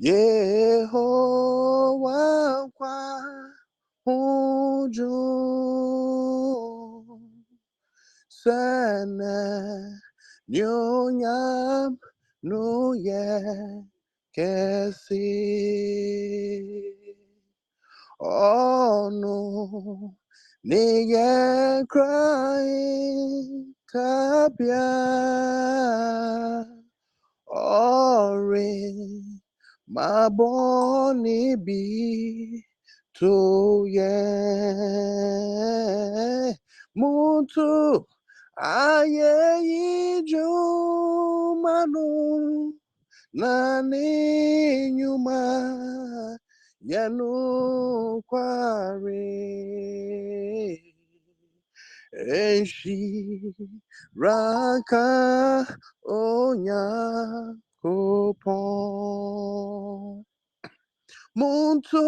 Yehowa 0.00 1.10
kwa 2.74 2.96
ujo 4.06 5.16
sana 8.28 9.36
nyonyam 10.48 11.98
nuye 12.42 13.24
kesi 14.32 15.28
ono 18.20 19.38
niye 20.64 21.84
crying 21.92 23.74
kabia 23.86 24.86
ore 27.50 28.94
maboni 29.94 31.56
bi 31.66 31.82
to 33.16 33.34
ye 33.96 34.16
muntu 36.98 37.68
aye 38.54 39.34
ijumanu 40.18 42.06
nani 43.34 44.08
nyuma 44.98 45.38
yanu 46.90 47.30
enshi 52.12 53.54
raka 54.16 55.06
onya 56.04 56.84
kopon 57.82 58.50
muntu 61.38 62.04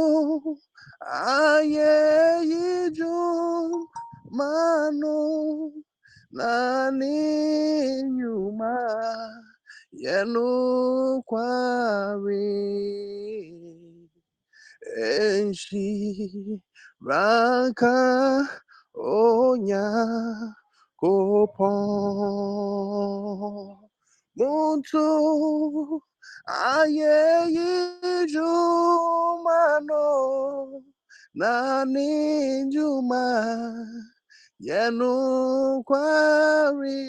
aye 1.06 1.94
yijum 2.50 3.86
manu 4.36 5.18
nani 6.32 7.16
nyuma 8.18 8.74
yenu 10.02 11.22
kwari 11.22 12.50
enshi 14.98 15.86
raka 17.08 17.94
onya 18.94 19.84
kopon 21.00 21.74
muntu 24.36 25.04
aye 26.46 27.16
yijumano 27.56 28.72
nani 31.34 32.10
njuma 32.64 33.24
yenu 34.66 35.12
kwari 35.86 37.02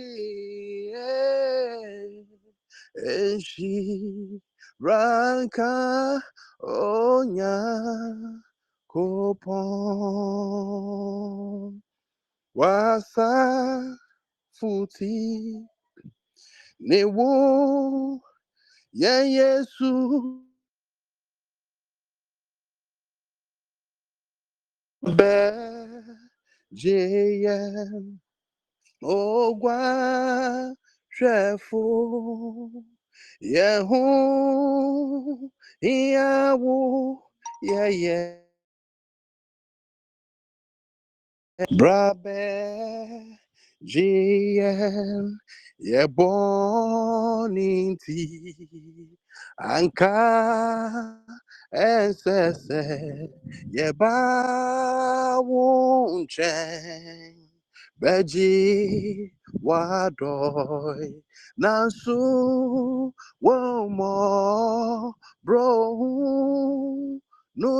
enshi 3.13 3.73
ranka 4.85 5.71
onya 6.63 7.55
kopon 8.93 9.41
wasa 12.59 13.29
futi 14.57 15.15
ne 16.87 16.99
wo 17.15 17.29
yɛ 19.01 19.13
yesu. 19.35 19.91
Bɛ 25.17 25.33
jeyɛ 26.79 27.57
ogwa 29.15 29.77
hwɛfo 31.15 31.81
yɛho 33.53 34.01
ìyàwó 35.93 36.75
yɛyɛ 41.59 41.75
brabɛ 41.79 42.39
jeyɛ 43.91 44.71
yɛbɔninti 45.91 46.19
anka 49.73 50.13
ɛnsɛsɛ 51.87 52.81
yɛba 53.75 54.13
wo 55.49 55.65
nkyɛn 56.21 57.35
bɛgye 58.01 58.51
wadɔe 59.67 61.07
nanso 61.61 62.17
wɔmmɔ 63.45 64.13
brohu 65.45 66.09
no 67.61 67.71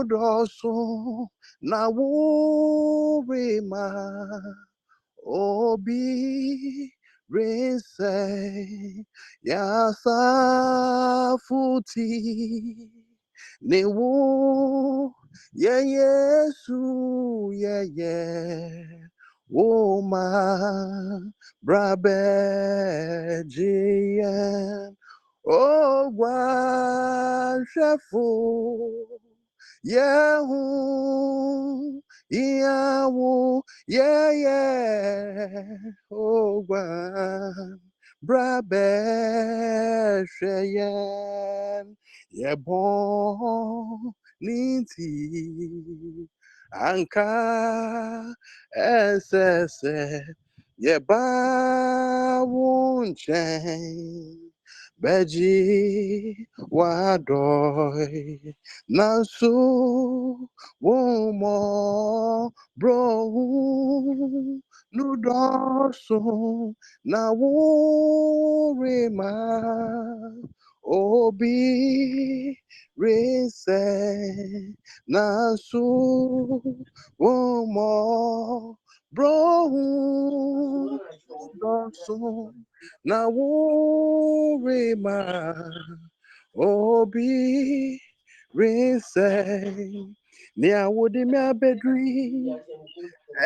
na 1.64 1.90
worema 1.90 3.86
obi 5.26 6.94
rinse. 7.32 8.16
Yasafuti 9.44 10.10
newo 13.62 15.14
ye 15.54 15.76
yesu 15.96 16.82
ye 17.54 17.78
ye. 17.98 18.18
Woma 19.52 20.26
brabe 21.64 22.24
jiyen 23.48 24.96
ogwa 25.46 26.36
shefu 27.74 29.13
yehu 29.86 31.80
Yahweh, 32.30 33.62
yeah, 33.88 34.32
yeah, 34.32 35.78
oh, 36.12 36.66
wow. 36.68 37.54
Brabe 38.22 40.26
Sheyen, 40.28 41.96
yeah, 42.32 42.56
bon, 42.56 44.12
Linti, 44.44 46.28
Anka, 46.76 48.34
SSE, 48.78 50.22
yeah, 50.78 51.00
ba, 51.00 52.44
won't 52.46 53.18
change. 53.18 54.43
Beji 55.04 56.48
wadoi 56.78 58.56
nansu 58.96 59.52
womo 60.86 61.58
bro 62.80 63.02
nudoso 64.96 66.20
na 67.12 67.22
wurima 67.40 69.32
obi 70.86 71.60
rinse 73.02 73.82
nansu 75.14 75.84
womo 77.24 77.92
bro 79.14 79.36
nudoso 81.28 82.16
na 83.10 83.18
wurima 83.36 85.18
obi 86.56 87.32
rinse 88.58 89.30
ni 90.60 90.70
awudi 90.84 91.22
mi 91.32 91.38
abedri. 91.50 92.08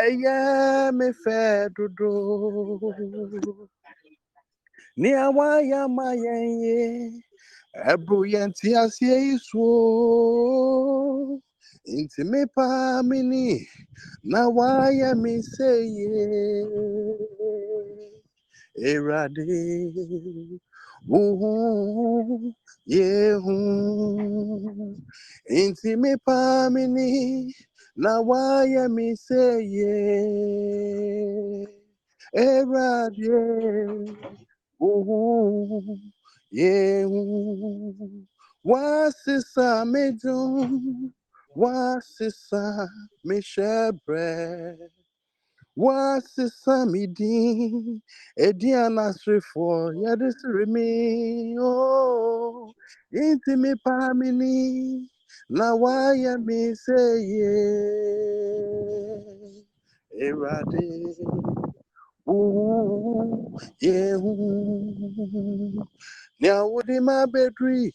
Ẹyẹ 0.04 0.38
mi 0.98 1.08
fẹ 1.24 1.42
dodo. 1.76 2.14
Ni 5.02 5.10
àwa 5.26 5.48
ya 5.72 5.82
máa 5.96 6.14
yẹn 6.24 6.46
yé 6.64 6.80
ẹbùrù 7.92 8.20
yẹn 8.34 8.50
tí 8.58 8.70
a 8.82 8.84
ntì 11.96 12.22
mi 12.32 12.42
pa 12.56 12.68
mi 13.10 13.20
na 14.32 14.42
wá 14.56 14.70
yẹ 15.00 15.10
mi 15.24 15.34
sèyí. 15.54 16.08
Erade 18.78 19.46
wuhu 21.08 22.54
yehu. 22.86 23.58
Inti 25.50 25.96
mi 25.98 26.18
pamini 26.26 27.54
na 27.96 28.22
waya 28.22 28.90
mi 28.90 29.16
seye 29.18 29.96
Erade 32.34 33.28
yehu. 36.52 38.26
Wasisa 38.66 39.86
medum 39.86 41.12
wasisa 41.56 42.90
meshebre 43.26 44.78
wasisa 45.84 46.76
midin 46.92 48.02
edi 48.48 48.70
anasrefo 48.86 49.68
yɛde 50.04 50.28
sere 50.40 50.66
me 50.74 50.88
o 51.60 52.74
inti 53.24 53.54
me 53.64 53.72
pamini 53.86 54.56
na 55.58 55.68
wayɛ 55.82 56.34
me 56.48 56.60
seye 56.84 57.56
Erade 60.26 61.16
Ooh, 62.30 63.58
yeah, 63.82 64.16
ooh. 64.16 65.88
Now 66.40 66.68
would 66.70 66.90
him 66.90 67.06
my 67.06 67.26
bedri? 67.28 67.92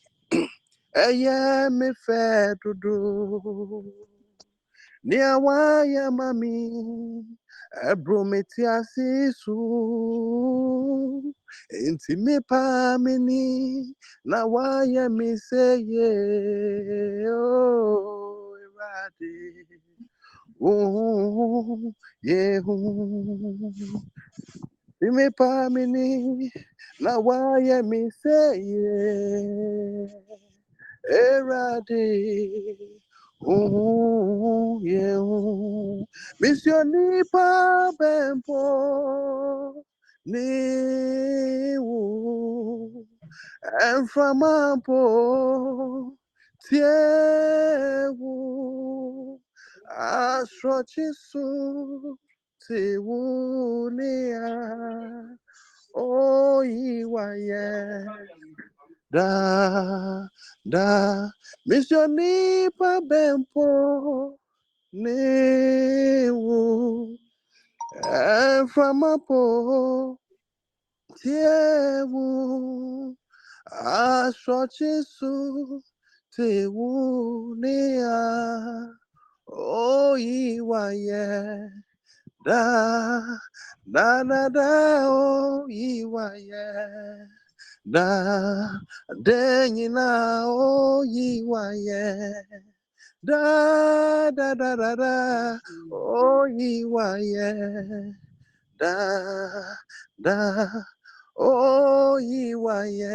Eye 0.96 1.68
me 1.70 1.90
fe 2.06 2.54
dudu. 2.64 3.84
Nia 5.04 5.38
waya 5.38 6.10
mami. 6.10 7.24
Ebro 7.90 8.24
me 8.24 8.42
ti 8.44 8.62
asisu. 8.66 9.56
Inti 11.86 12.16
me 12.16 12.40
pa 12.48 12.96
mini. 13.00 13.94
Na 14.24 14.46
waya 14.46 15.08
me 15.10 15.36
say 15.36 15.78
ye. 15.80 16.10
Oh, 17.28 18.56
erade. 18.64 19.66
Ooh, 20.62 21.94
yeah, 22.22 22.60
ooh. 22.68 24.00
Ime 25.00 25.30
pa 25.30 25.70
mini 25.70 26.50
na 27.00 27.18
waya 27.22 27.82
mi 27.86 28.10
seye 28.10 28.98
erade 31.06 32.06
ooh 33.48 34.80
yeah 34.84 35.16
ooh. 35.18 36.06
Misioni 36.40 37.22
pa 37.32 37.92
bempo 37.98 38.62
ni 40.26 41.78
wo 41.78 43.06
enframampo 43.90 45.02
tiewu. 46.64 48.34
Asrochisu 49.90 51.48
tiwunia 52.66 54.48
oyiwaye 55.94 57.66
oh, 58.06 58.71
da 59.12 60.28
da 60.72 60.86
misioni 61.68 62.68
pa 62.78 63.00
bempo 63.10 63.68
newu. 65.02 66.62
Enframapo 68.02 69.42
tiewu. 71.18 73.10
Asrochisu 73.72 75.34
tiwunia 76.34 78.16
oyiwaye 79.48 81.26
da 82.44 82.62
na 83.86 84.24
da 84.24 84.24
da 84.24 84.48
da 84.50 85.10
oyiwaye 85.10 86.66
da 87.84 88.80
denyina 89.22 90.46
oyiwaye 90.46 92.04
da 93.22 94.30
da 94.30 94.54
da 94.54 94.76
da 94.76 94.94
da 94.96 95.60
oyiwaye 95.90 97.50
da 98.78 98.94
da 100.18 100.36
oyiwaye 101.36 103.14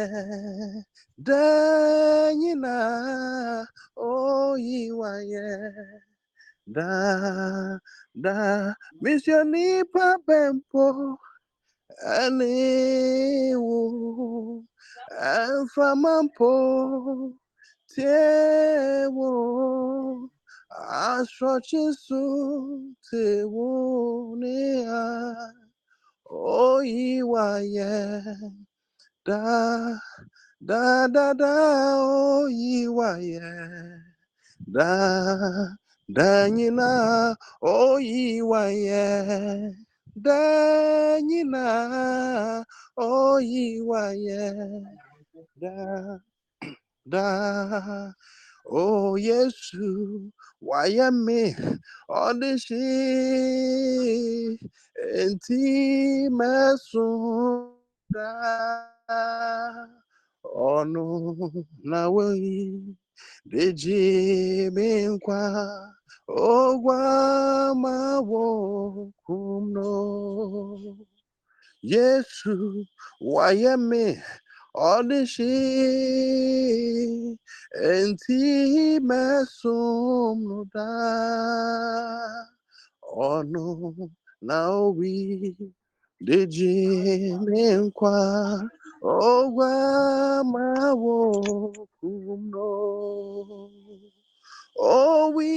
denyina 1.18 2.76
oyiwaye 3.96 5.48
da 6.66 7.80
da 8.14 8.76
misioni 9.00 9.84
pa 9.92 10.16
bempo 10.26 11.18
aniwu 12.02 13.78
enframampo 15.34 16.52
tiewo 17.90 19.32
asrochisu 20.78 22.22
tewo 23.10 24.36
nia 24.40 25.02
oyiwaye 26.30 27.92
da 29.26 30.00
da 30.60 31.08
da 31.08 31.34
da 31.34 31.96
oyiwaye 31.98 33.40
da 34.66 34.90
danyina 36.08 36.90
oyiwaye 37.62 39.04
danyina 40.24 41.64
oyiwaye. 42.96 44.44
Da 45.60 45.74
da 47.12 47.26
oh 48.80 49.16
yesu 49.26 49.88
wayame 50.68 51.40
ọdịshi 52.24 52.84
enti 55.20 55.62
mesun 56.38 57.72
da 58.14 58.28
ọnụ 60.74 61.04
na 61.90 62.00
weyi 62.14 62.58
deji 63.50 64.00
nkwa 65.12 65.40
ogwa 66.28 67.00
ma 67.82 68.20
wo 68.30 68.44
kumno 69.24 69.92
yesu 71.92 72.54
wayeme 73.34 74.04
ọdịshi 74.92 75.54
enti 77.90 78.40
mesum 79.08 80.38
da. 80.72 80.88
Ọnụ 83.32 83.66
na 84.46 84.56
owi 84.84 85.14
deji 86.26 86.74
mi 87.46 87.62
nkwa. 87.82 88.14
Ogwa 89.02 89.72
ma 90.52 90.66
wo 91.02 91.16
kumno 91.98 92.70
Oh, 94.80 95.32
owi 95.34 95.50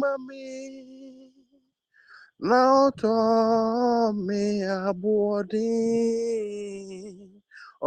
mami 0.00 0.46
na 2.48 2.58
abụọ 4.88 5.36
dị 5.50 5.68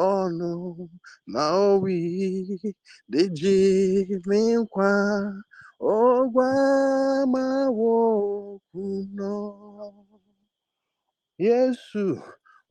ọnụ 0.09 0.51
na 1.33 1.41
owi 1.69 1.97
deji 3.11 3.57
mi 4.27 4.39
nkwa 4.61 4.89
ogwa 5.95 6.49
ma 7.33 7.45
wo 7.79 7.95
kumno 8.69 9.33
yesu 11.45 12.05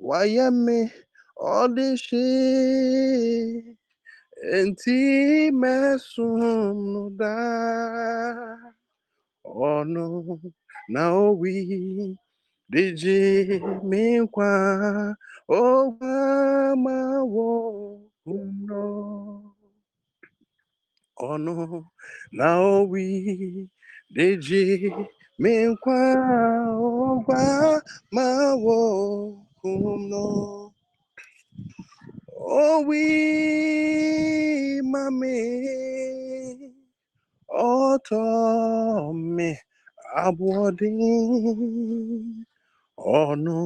wayemi 0.09 0.79
ọdịshi 1.59 2.27
enti 4.41 5.51
mesum 5.61 6.41
da 7.19 7.35
ọnụ 9.45 10.07
na 10.95 11.03
owi 11.25 11.55
deji 12.73 13.19
mi 13.89 14.03
nkwa 14.23 14.51
ogwa 15.61 16.15
ma 16.85 16.97
wo 17.33 17.49
kumno 18.25 18.85
ọnụ 21.31 21.55
na 22.39 22.47
owi 22.75 23.07
deji 24.15 24.65
mi 25.43 25.53
nkwa 25.71 25.99
ogwa 26.89 27.43
ma 28.15 28.27
wo 28.65 28.79
kumno 32.51 32.59
owi 32.59 33.05
mami. 34.93 35.37
Ọtọ 37.49 38.23
mi 39.35 39.49
abụọ 40.23 40.63
dị 40.79 40.89
ọnụ 43.21 43.57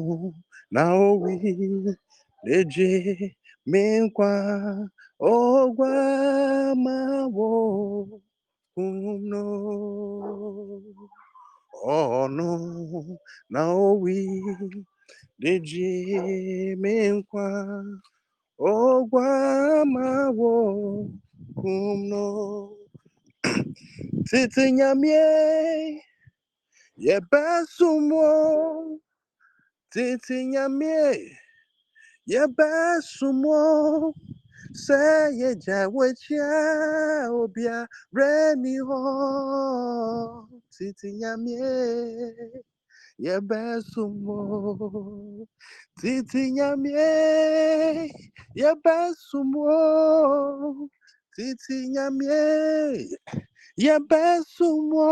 na 0.75 0.83
owi 1.07 1.33
deji 2.45 2.91
mi 3.71 3.83
nkwa 4.03 4.31
Ogwamawo 5.33 6.29
umno 8.83 9.45
ono 11.97 12.51
naowi 13.53 14.17
deji 15.43 15.89
menkwa 18.59 18.63
Ogwamawo 18.63 20.53
umno 21.57 22.71
titi 24.29 24.73
nyamie 24.73 26.03
yebesumo 26.97 29.01
titi 29.91 30.47
nyamie 30.47 31.39
yebesumo 32.27 34.15
Say 34.75 35.31
ye 35.39 35.55
jawechia 35.57 37.31
obia 37.33 37.89
reni 38.13 38.79
ho 38.79 40.49
titi 40.71 41.13
nyamie 41.13 42.74
ye 43.19 43.41
besumo 43.41 44.39
titi 46.01 46.51
nyamie 46.53 48.11
ye 48.55 48.71
besumo 48.85 49.69
titi 51.37 51.77
nyamie 51.95 53.09
ye 53.77 53.95
besumo 54.11 55.09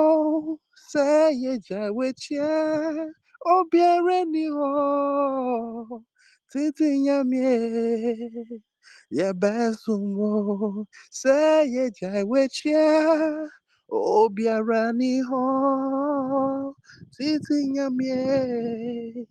say 0.90 1.32
ye 1.42 1.52
jawechia 1.66 2.50
obia 3.54 3.92
reni 4.06 4.44
ho 4.54 6.02
titi 6.52 6.88
nyamie 7.04 8.46
Yebesumo 9.10 10.84
say 11.10 11.64
ye 11.74 11.90
jai 11.90 12.22
wechia 12.24 13.48
obiara 13.92 14.92
ni 14.98 15.20
ho 15.28 16.74
titi 17.14 17.58
nyamie 17.74 19.26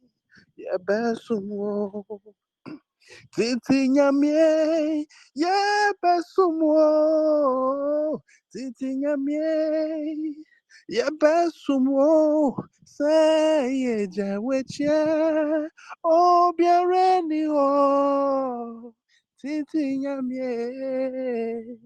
Yebesumo 0.57 2.05
titi 3.33 3.89
nyamie 3.89 5.07
Yebesumo 5.41 6.77
titi 8.51 8.89
nyamie 9.01 10.35
Yebesumo 10.89 12.09
say 12.85 13.73
ye 13.83 14.07
jai 14.07 14.37
wechia 14.37 15.01
obiara 16.05 17.21
ni 17.27 17.43
ho 17.45 18.93
titi 19.41 19.97
nyamie 19.97 21.79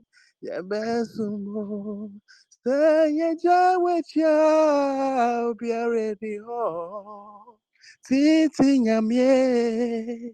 yebesumo 0.45 2.11
seye 2.65 3.35
jawechia 3.43 4.33
obiaredi 5.49 6.33
ho 6.45 6.63
titi 8.05 8.79
nyamie 8.79 10.33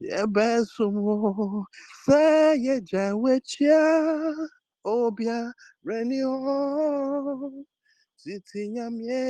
yebesumo 0.00 1.66
seye 2.04 2.80
jawechia 2.90 3.80
obiaredi 4.84 6.20
ho 6.22 6.58
titi 8.20 8.68
nyamie 8.68 9.24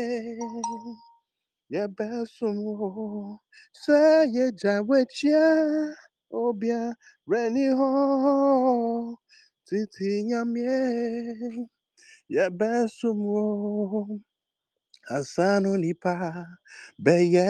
yebesumo 1.70 3.38
seye 3.82 4.52
jawechia 4.52 5.46
obia 6.32 6.94
reni 7.30 7.68
ho 7.78 9.18
titi 9.66 10.10
nyamie 12.30 12.36
yebesumo 12.36 14.20
asano 15.08 15.76
nipa 15.78 16.46
beye 16.98 17.48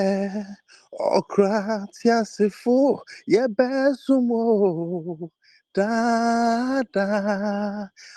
okra 0.99 1.89
tiasifo 1.97 3.05
yebesumo 3.27 4.41
dada 5.75 7.07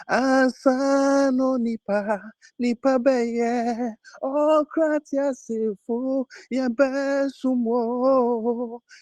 asano 0.07 1.57
nipa 1.57 2.21
nipa 2.59 2.99
beye. 2.99 3.95
Okra 4.21 4.99
tiasifo 4.99 6.25
yebesumo 6.51 7.81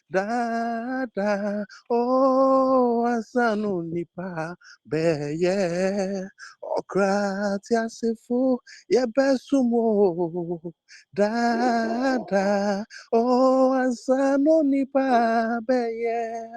dada 0.10 1.66
oh 1.90 3.06
asano 3.08 3.82
nipa 3.84 4.56
beye. 4.86 6.28
Okra 6.62 7.60
tiasifo 7.64 8.60
yebesumo 8.90 10.74
dada 11.14 12.86
oh 13.14 13.74
asano 13.74 14.64
nipa 14.64 15.62
beye 15.68 16.52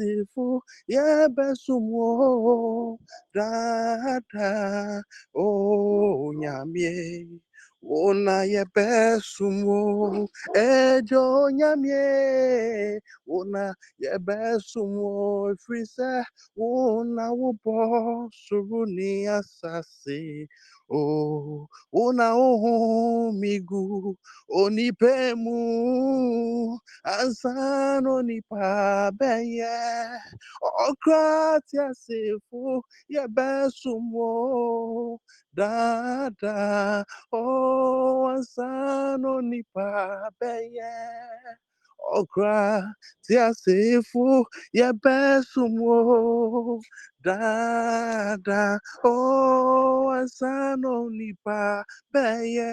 tiasifo 0.00 0.62
yebesumo 0.88 2.98
dada 3.34 5.02
oh 5.34 6.32
nyamie. 6.36 7.28
Ona 7.82 8.44
yebesumo 8.44 10.28
ejo 10.54 11.50
nyamie. 11.52 13.00
Ona 13.28 13.74
yebesumo 13.98 15.56
frisa 15.58 16.24
Ona 16.58 17.32
wubo 17.32 18.30
suruni 18.32 19.26
asase 19.28 20.48
Oh 20.90 21.68
Ona 21.92 22.34
oho 22.34 23.32
migu 23.32 24.16
onipemu 24.48 25.58
Ansano 27.04 28.22
nipa 28.22 29.12
beye 29.18 29.76
Okratia 30.88 31.94
sefu 31.94 32.82
yebesumo 33.08 34.30
dada 35.54 37.04
oh 37.32 38.28
ansano 38.34 39.40
okra 42.18 42.60
tí 43.24 43.34
a 43.46 43.48
ṣe 43.62 43.76
fún 44.10 44.44
yebesumo 44.78 45.96
dada 47.24 48.80
oh 49.04 50.10
ansano 50.18 50.94
nipa 51.18 51.84
beye 52.12 52.72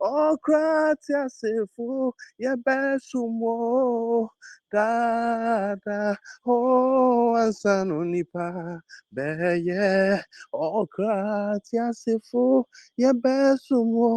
okra 0.00 0.94
tí 1.02 1.12
a 1.22 1.24
ṣe 1.38 1.52
fún 1.74 2.12
yebesumo 2.42 3.54
dada 4.72 6.16
oh 6.46 7.36
ansano 7.42 7.98
nipa 8.12 8.46
beye 9.14 10.20
okra 10.52 11.16
tí 11.66 11.76
a 11.86 11.88
ṣe 12.00 12.14
fún 12.28 12.64
yebesumo 13.02 14.08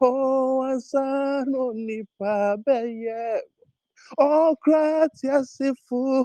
oh 0.00 0.62
asano 0.72 1.72
nipa 1.74 2.56
beye 2.64 3.42
okra 4.18 5.08
tí 5.16 5.26
a 5.28 5.40
ṣe 5.54 5.68
fún 5.86 6.24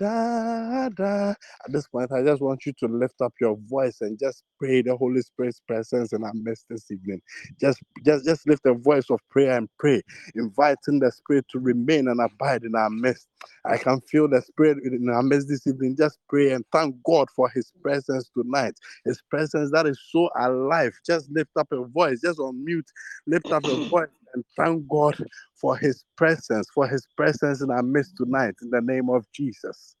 yebesumo 0.00 0.96
dada 0.96 1.36
at 1.66 1.72
this 1.72 1.88
point 1.88 2.12
i 2.12 2.22
just 2.22 2.42
want 2.42 2.66
you 2.66 2.72
to 2.78 2.86
lift 2.88 3.20
up 3.22 3.34
your 3.40 3.56
voice 3.68 3.98
and 4.02 4.18
just 4.18 4.44
pray 4.58 4.82
the 4.82 4.96
holy 4.96 5.22
spirit's 5.22 5.60
presence 5.68 6.12
in 6.12 6.24
our 6.24 6.34
midst 6.34 6.66
this 6.70 6.90
evening 6.90 7.20
just 7.60 7.80
just 8.04 8.24
just 8.24 8.46
lift 8.48 8.66
a 8.66 8.74
voice 8.74 9.10
of 9.10 9.20
prayer 9.30 9.56
and 9.58 9.68
pray 9.78 10.02
inviting 10.36 10.98
the 11.00 11.10
spirit 11.12 11.46
to 11.50 11.58
remain 11.60 12.08
and 12.08 12.20
abide 12.20 12.64
in 12.64 12.74
our 12.76 12.90
midst 12.90 13.26
I 13.64 13.78
can 13.78 14.00
feel 14.02 14.28
the 14.28 14.42
spirit 14.42 14.78
in 14.84 15.08
our 15.10 15.22
midst 15.22 15.48
this 15.48 15.66
evening. 15.66 15.96
Just 15.96 16.18
pray 16.28 16.52
and 16.52 16.64
thank 16.72 16.96
God 17.04 17.28
for 17.36 17.48
his 17.50 17.72
presence 17.82 18.30
tonight. 18.34 18.74
His 19.04 19.22
presence 19.30 19.70
that 19.72 19.86
is 19.86 20.00
so 20.10 20.30
alive. 20.38 20.94
Just 21.06 21.30
lift 21.30 21.50
up 21.58 21.68
your 21.70 21.86
voice, 21.88 22.20
just 22.22 22.40
unmute, 22.40 22.88
lift 23.26 23.52
up 23.52 23.64
your 23.66 23.78
voice 23.78 24.08
and 24.34 24.44
thank 24.56 24.86
God 24.88 25.16
for 25.60 25.76
his 25.76 26.04
presence, 26.16 26.66
for 26.74 26.88
his 26.88 27.06
presence 27.16 27.60
in 27.62 27.70
our 27.70 27.82
midst 27.82 28.16
tonight, 28.16 28.54
in 28.62 28.70
the 28.70 28.80
name 28.82 29.08
of 29.10 29.24
Jesus. 29.32 29.96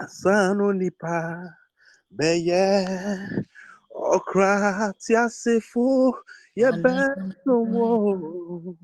Asano 0.00 0.72
nipa 0.72 1.54
beye 2.10 2.84
okra 3.94 4.92
tiasifu 4.98 6.12
yebe 6.56 7.14
no 7.46 7.60
wo 7.62 8.76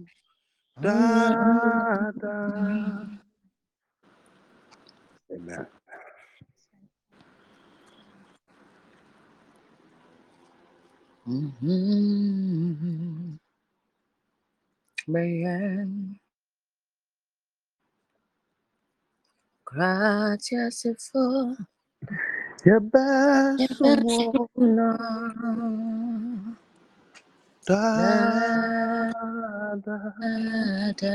da 0.80 2.10
da. 2.20 3.06
Amen. 5.32 5.66
Mm-hmm. 11.28 13.33
Mayan. 15.08 16.20
Gracias 19.66 20.86
for 21.12 21.56
your 22.64 22.80
best 22.80 23.68
da, 27.66 29.12
da. 29.84 29.98
da. 30.96 31.12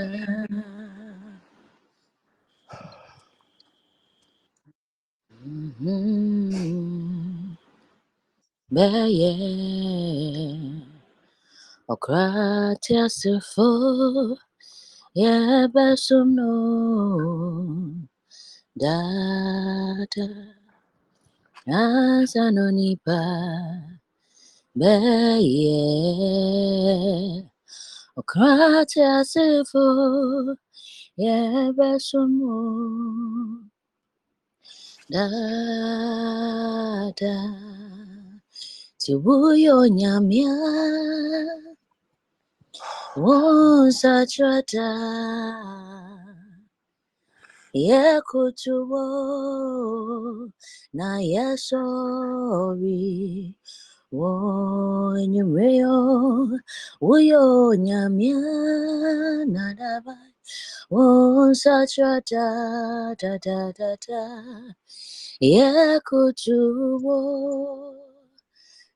Mm-hmm. 5.46 7.54
Gracias 8.72 8.98
your 15.16 15.68
best 15.70 16.12
no. 16.12 17.96
dada 18.78 20.28
azanonipa 21.68 23.20
beye 24.76 25.76
okrate 28.16 29.02
asifo 29.18 29.86
yebesumo 31.18 32.56
dada 35.10 36.30
tiwuyo 38.98 39.88
nyamia 39.88 40.56
wonsachata 43.16 44.90
yekutuwo 47.74 49.04
na 50.94 51.10
yesori 51.34 53.02
wonyumreyo 54.12 55.98
uyo 57.02 57.44
nyamya 57.76 58.40
nadaba 59.54 60.18
wonsachata 60.92 62.46
da 63.22 63.38
da 63.46 63.72
da 63.78 63.96
da. 64.08 64.24
Yekutuwo 65.40 67.18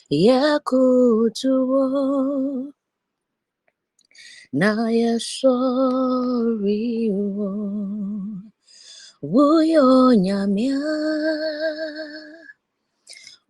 yakutuwo 0.09 1.85
na 4.53 4.73
yasoriwo 5.03 6.31
wuyo 9.33 9.89
nyamya 10.25 10.79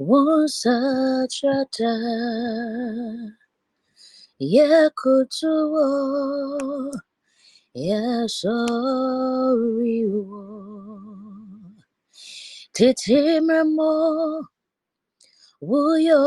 wosachata 0.08 1.92
yakutuwo 4.38 5.86
yasoriwo 7.74 9.32
titimremo 12.72 13.92
wuyo 15.68 16.22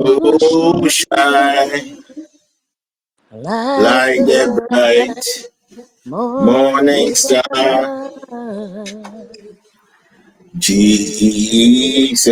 You 0.00 0.88
shine 0.90 2.04
like, 3.32 4.20
like 4.20 4.26
the 4.26 4.66
bright 4.70 5.48
morning 6.04 7.14
star. 7.16 8.12
Jesus, 10.56 12.28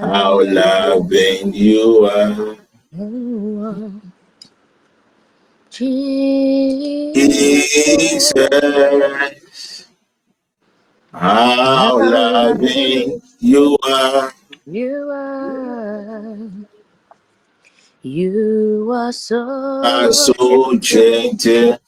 how 0.00 0.42
loving 0.42 1.54
you 1.54 2.04
are. 2.06 2.56
Jesus, 5.70 7.22
how 11.12 11.98
loving 11.98 13.22
you 13.38 13.76
are. 13.84 14.32
you 14.66 15.10
are, 15.12 16.36
you 18.02 18.90
are 18.92 19.12
so, 19.12 19.38
Are 19.84 20.12
so 20.12 20.76
gentle, 20.78 21.78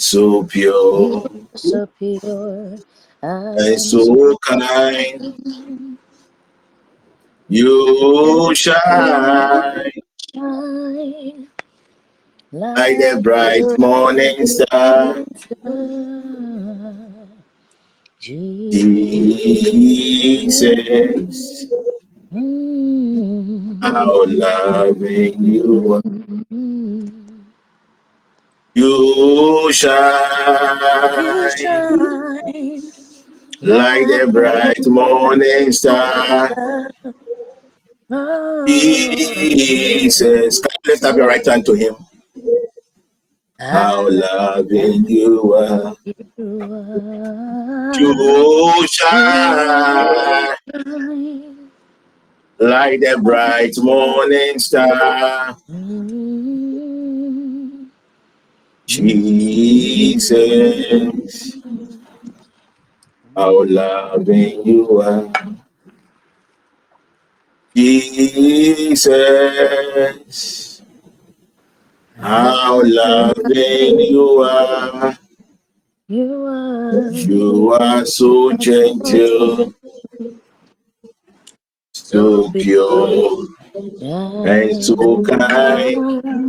so 0.00 0.42
pure, 0.44 1.28
so 1.54 1.86
pure 1.98 2.78
and 3.22 3.80
so 3.80 4.38
kind. 4.38 5.98
You 7.48 8.54
shine 8.54 9.92
shine 10.34 11.48
like 12.52 12.98
the 12.98 13.20
bright 13.22 13.78
morning 13.78 14.46
star. 14.46 15.22
Jesus, 18.18 18.46
how 23.82 24.24
loving 24.26 25.44
you 25.44 25.94
are. 25.94 26.02
You 28.72 29.72
shine 29.72 30.78
shine 31.58 32.82
like 33.62 34.06
the 34.06 34.30
bright 34.32 34.86
morning 34.86 35.72
star. 35.72 36.88
Jesus, 38.66 40.60
can 40.60 40.70
you 40.84 40.92
lift 40.92 41.04
up 41.04 41.16
your 41.16 41.26
right 41.26 41.44
hand 41.44 41.66
to 41.66 41.74
him? 41.74 41.96
How 43.58 44.06
ah, 44.06 44.54
loving 44.56 45.04
you 45.08 45.52
are. 45.54 45.96
You 47.98 48.86
shine 48.86 50.56
like 52.60 53.00
the 53.00 53.20
bright 53.22 53.74
morning 53.78 54.58
star. 54.60 55.56
Mm. 55.68 56.99
Jesus, 58.90 60.26
how 63.36 63.62
loving 63.62 64.66
you 64.66 65.00
are. 65.00 65.30
Jesus, 67.76 68.82
how 72.16 72.82
loving 72.82 74.00
you 74.10 74.42
are. 74.42 75.16
You 76.08 76.46
are. 76.46 77.12
You 77.12 77.70
are 77.70 78.04
so 78.04 78.56
gentle, 78.56 79.72
so 81.92 82.50
pure, 82.50 83.46
and 84.44 84.84
so 84.84 85.22
kind. 85.22 86.40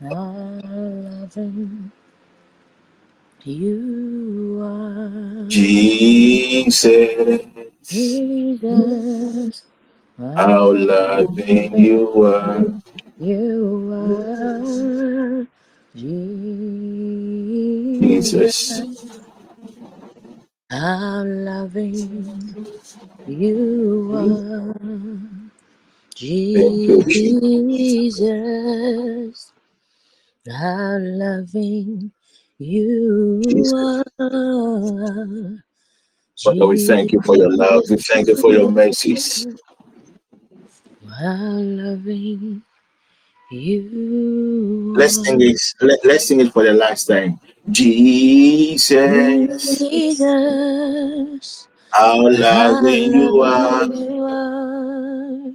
loving 0.00 1.92
you 3.44 4.60
are 4.62 5.46
Jesus, 5.48 7.42
Jesus. 7.88 9.62
how 10.36 10.72
loving 10.72 11.78
you 11.78 12.24
are. 12.24 12.66
You 13.18 13.90
are 13.92 15.46
Jesus. 15.94 16.42
Jesus. 18.00 19.13
How 20.74 21.22
loving 21.22 22.66
you 23.28 24.10
are. 24.12 24.74
Jesus. 26.16 27.04
How 30.50 30.98
loving 30.98 32.10
you 32.58 33.70
are. 34.18 35.62
Father, 36.42 36.66
we 36.66 36.84
thank 36.84 37.12
you 37.12 37.22
for 37.22 37.36
your 37.36 37.52
love. 37.52 37.84
We 37.88 37.96
thank 37.98 38.26
you 38.26 38.34
for 38.34 38.52
your 38.52 38.68
mercies. 38.68 39.46
How 41.20 41.60
loving 41.60 42.64
you 43.52 44.92
Let's 44.96 45.24
sing 45.24 45.40
are. 45.40 45.44
it. 45.44 45.60
Let, 45.80 46.04
let's 46.04 46.26
sing 46.26 46.40
it 46.40 46.52
for 46.52 46.64
the 46.64 46.72
last 46.72 47.04
time. 47.04 47.38
Jesus, 47.70 49.78
Jesus, 49.78 51.68
how 51.90 52.28
loving 52.28 53.14
you 53.14 53.40
are. 53.40 53.84
you 53.84 54.24
are. 54.24 55.52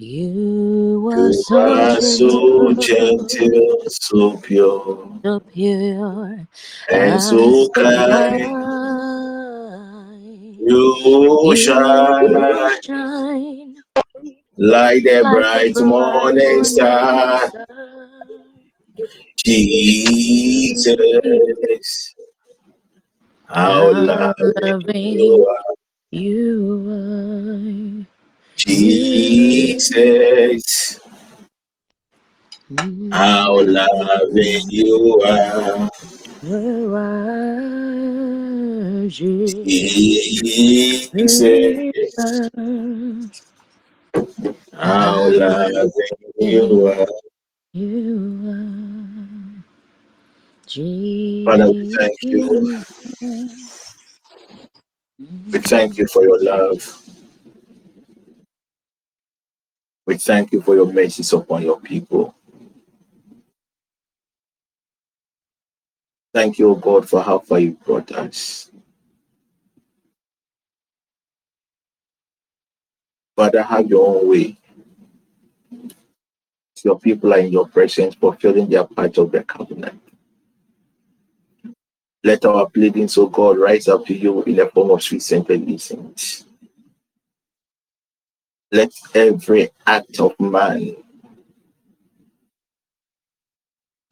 You 0.00 1.08
are 1.10 1.16
You 1.16 1.32
so 1.32 2.00
so 2.00 2.72
gentle, 2.74 3.82
so 3.88 4.36
pure, 4.36 5.08
so 5.10 5.50
pure, 5.50 6.46
and 6.88 7.20
so 7.20 7.68
kind. 7.70 8.40
You 10.60 11.56
shine 11.56 12.80
shine 12.82 13.74
like 14.56 15.02
the 15.02 15.20
a 15.20 15.22
bright 15.24 15.80
morning 15.80 16.62
star. 16.62 17.50
Jesus, 19.36 20.96
how 23.46 23.92
loving 23.92 24.80
you 24.82 25.46
are. 25.48 25.74
you 26.10 26.88
are. 26.90 28.06
Jesus, 28.56 29.88
how 33.12 33.60
loving 33.60 34.70
you 34.70 35.22
are. 35.26 35.90
You 36.42 36.94
are 36.96 39.08
Jesus. 39.08 41.10
how 44.72 45.28
loving 45.30 45.92
you 46.40 46.86
are. 46.86 47.06
You 47.72 48.48
are 48.48 49.18
Father, 51.44 51.70
we 51.70 51.94
thank 51.94 52.16
you. 52.22 52.84
We 55.18 55.58
thank 55.60 55.98
you 55.98 56.06
for 56.06 56.22
your 56.22 56.42
love. 56.42 57.02
We 60.06 60.16
thank 60.16 60.52
you 60.52 60.62
for 60.62 60.74
your 60.74 60.92
mercies 60.92 61.32
upon 61.32 61.62
your 61.62 61.80
people. 61.80 62.34
Thank 66.32 66.58
you, 66.58 66.70
O 66.70 66.74
God, 66.74 67.08
for 67.08 67.22
how 67.22 67.38
far 67.38 67.58
you 67.58 67.72
brought 67.84 68.12
us. 68.12 68.70
Father, 73.36 73.62
have 73.62 73.88
your 73.88 74.06
own 74.20 74.28
way. 74.28 74.56
Your 76.84 76.98
people 76.98 77.34
are 77.34 77.38
in 77.40 77.52
your 77.52 77.68
presence, 77.68 78.14
fulfilling 78.14 78.68
their 78.68 78.84
part 78.84 79.18
of 79.18 79.32
the 79.32 79.44
covenant. 79.44 80.00
Let 82.24 82.44
our 82.44 82.68
pleadings, 82.68 83.16
O 83.18 83.26
God, 83.28 83.58
rise 83.58 83.88
up 83.88 84.06
to 84.06 84.14
you 84.14 84.42
in 84.44 84.56
the 84.56 84.68
form 84.68 84.90
of 84.90 85.02
sweet 85.02 85.22
scented 85.22 85.68
incense. 85.68 86.44
Let 88.72 88.92
every 89.14 89.70
act 89.86 90.20
of 90.20 90.38
man 90.40 90.96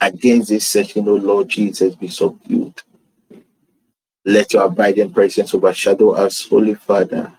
against 0.01 0.51
this 0.51 0.67
session, 0.67 1.09
O 1.09 1.15
Lord 1.15 1.49
Jesus, 1.49 1.95
be 1.95 2.09
subdued. 2.09 2.83
Let 4.25 4.53
your 4.55 4.65
abiding 4.65 5.13
presence 5.13 5.55
overshadow 5.55 6.13
us, 6.13 6.47
Holy 6.49 6.75
Father. 6.75 7.33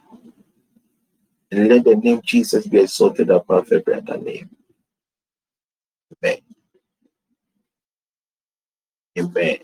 And 1.52 1.70
let 1.70 1.86
the 1.86 1.96
name 1.96 2.22
Jesus 2.24 2.68
be 2.68 2.80
exalted 2.80 3.30
above 3.30 3.72
every 3.72 3.94
other 3.96 4.18
name. 4.18 4.50
Amen. 6.24 6.40
Amen. 9.18 9.58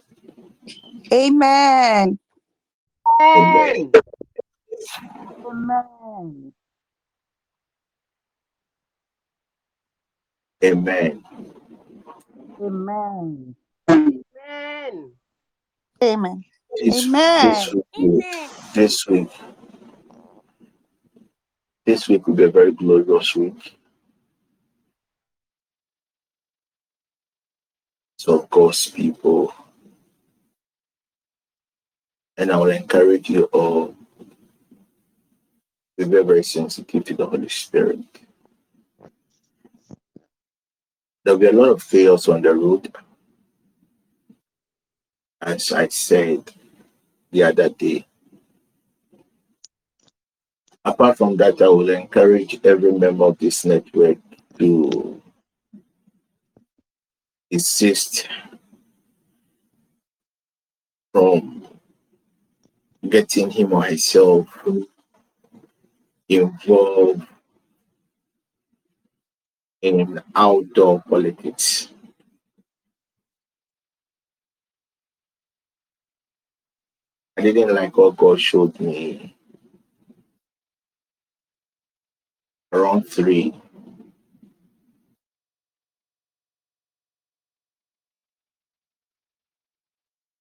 Amen. 1.14 2.20
Amen. 3.36 3.92
Amen. 5.46 6.54
Amen. 10.64 11.24
Amen. 12.62 13.56
Amen. 13.90 15.14
Amen. 16.04 16.46
This, 16.82 17.06
Amen. 17.06 17.44
this 17.44 17.74
week, 17.96 18.26
this 18.74 19.08
week, 19.08 19.30
this 21.86 22.08
week 22.08 22.28
will 22.28 22.36
be 22.36 22.44
a 22.46 22.52
very 22.52 22.72
glorious 22.72 23.36
week. 23.36 23.78
So 28.24 28.48
God's 28.50 28.90
people. 28.90 29.54
And 32.38 32.54
I 32.54 32.56
will 32.56 32.70
encourage 32.70 33.30
you 33.30 33.44
all 33.52 33.88
to 33.90 33.96
be 35.98 36.06
very, 36.06 36.24
very 36.24 36.44
sensitive 36.46 37.04
to 37.04 37.16
the 37.16 37.26
Holy 37.26 37.50
Spirit. 37.50 38.00
There'll 41.26 41.38
be 41.38 41.48
a 41.48 41.52
lot 41.52 41.72
of 41.72 41.86
chaos 41.86 42.30
on 42.30 42.44
the 42.44 42.56
road. 42.56 42.96
As 45.42 45.74
I 45.74 45.90
said 45.90 46.50
the 47.30 47.44
other 47.44 47.68
day. 47.68 48.08
Apart 50.86 51.18
from 51.18 51.36
that, 51.36 51.62
I 51.62 51.68
will 51.68 51.90
encourage 51.90 52.58
every 52.64 52.94
member 52.94 53.26
of 53.26 53.38
this 53.38 53.66
network 53.66 54.20
to 54.60 55.22
desist 57.54 58.28
from 61.14 61.68
getting 63.10 63.52
him 63.52 63.74
or 63.74 63.84
herself 63.84 64.48
involved 66.30 67.24
in 69.82 70.22
outdoor 70.36 71.02
politics. 71.10 71.90
I 77.38 77.42
didn't 77.42 77.76
like 77.76 77.98
what 77.98 78.18
God 78.18 78.42
showed 78.42 78.80
me 78.80 79.36
around 82.74 83.04
three. 83.04 83.54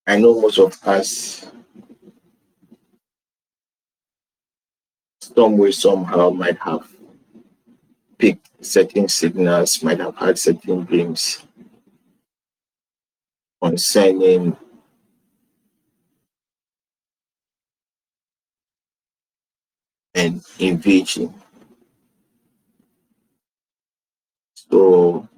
I 0.07 0.19
know 0.19 0.41
most 0.41 0.59
of 0.59 0.77
us, 0.87 1.47
some 5.21 5.57
way, 5.57 5.71
somehow, 5.71 6.31
might 6.31 6.59
have 6.59 6.89
picked 8.19 8.49
certain 8.65 9.09
signals, 9.09 9.83
might 9.83 10.01
have 10.01 10.17
had 10.17 10.39
certain 10.39 10.85
dreams 10.85 11.45
concerning 13.63 14.57
an 20.15 20.43
invasion. 20.59 21.33
So, 24.55 25.29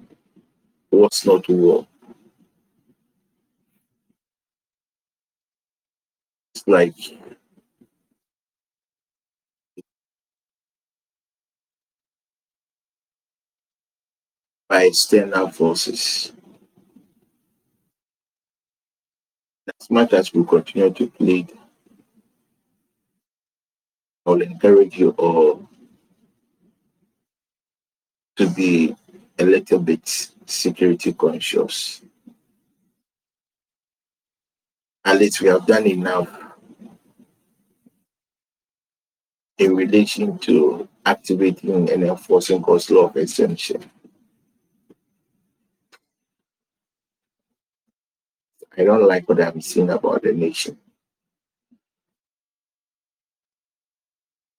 what's 0.89 1.25
not 1.25 1.43
to 1.45 1.53
war? 1.55 1.87
Like 6.67 6.95
by 14.67 14.83
external 14.85 15.49
forces. 15.49 16.31
As 19.79 19.89
much 19.89 20.13
as 20.13 20.33
we 20.33 20.43
continue 20.45 20.91
to 20.91 21.07
plead, 21.07 21.51
I'll 24.25 24.41
encourage 24.41 24.97
you 24.97 25.11
all 25.11 25.67
to 28.37 28.49
be 28.49 28.95
a 29.39 29.45
little 29.45 29.79
bit 29.79 30.31
security 30.45 31.13
conscious. 31.13 32.01
At 35.03 35.19
least 35.19 35.41
we 35.41 35.49
have 35.49 35.67
done 35.67 35.85
enough 35.85 36.44
in 39.59 39.75
relation 39.75 40.37
to 40.39 40.87
activating 41.05 41.89
and 41.89 42.03
enforcing 42.03 42.61
God's 42.61 42.89
law 42.91 43.07
of 43.07 43.17
exemption. 43.17 43.83
I 48.77 48.83
don't 48.85 49.07
like 49.07 49.29
what 49.29 49.41
I'm 49.41 49.61
seeing 49.61 49.89
about 49.91 50.23
the 50.23 50.33
nation. 50.33 50.77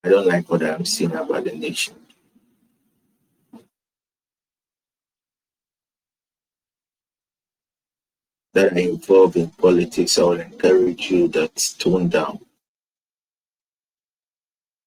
I 0.05 0.11
don't 0.11 0.27
like 0.27 0.51
what 0.51 0.63
I'm 0.65 0.85
seeing 0.87 1.13
about 1.13 1.45
the 1.45 1.53
nation. 1.53 1.95
That 8.55 8.73
are 8.75 8.79
involved 8.79 9.37
in 9.37 9.51
politics, 9.51 10.19
I 10.19 10.23
will 10.25 10.41
encourage 10.41 11.11
you 11.11 11.29
that 11.31 11.57
tone 11.79 12.09
down. 12.11 12.41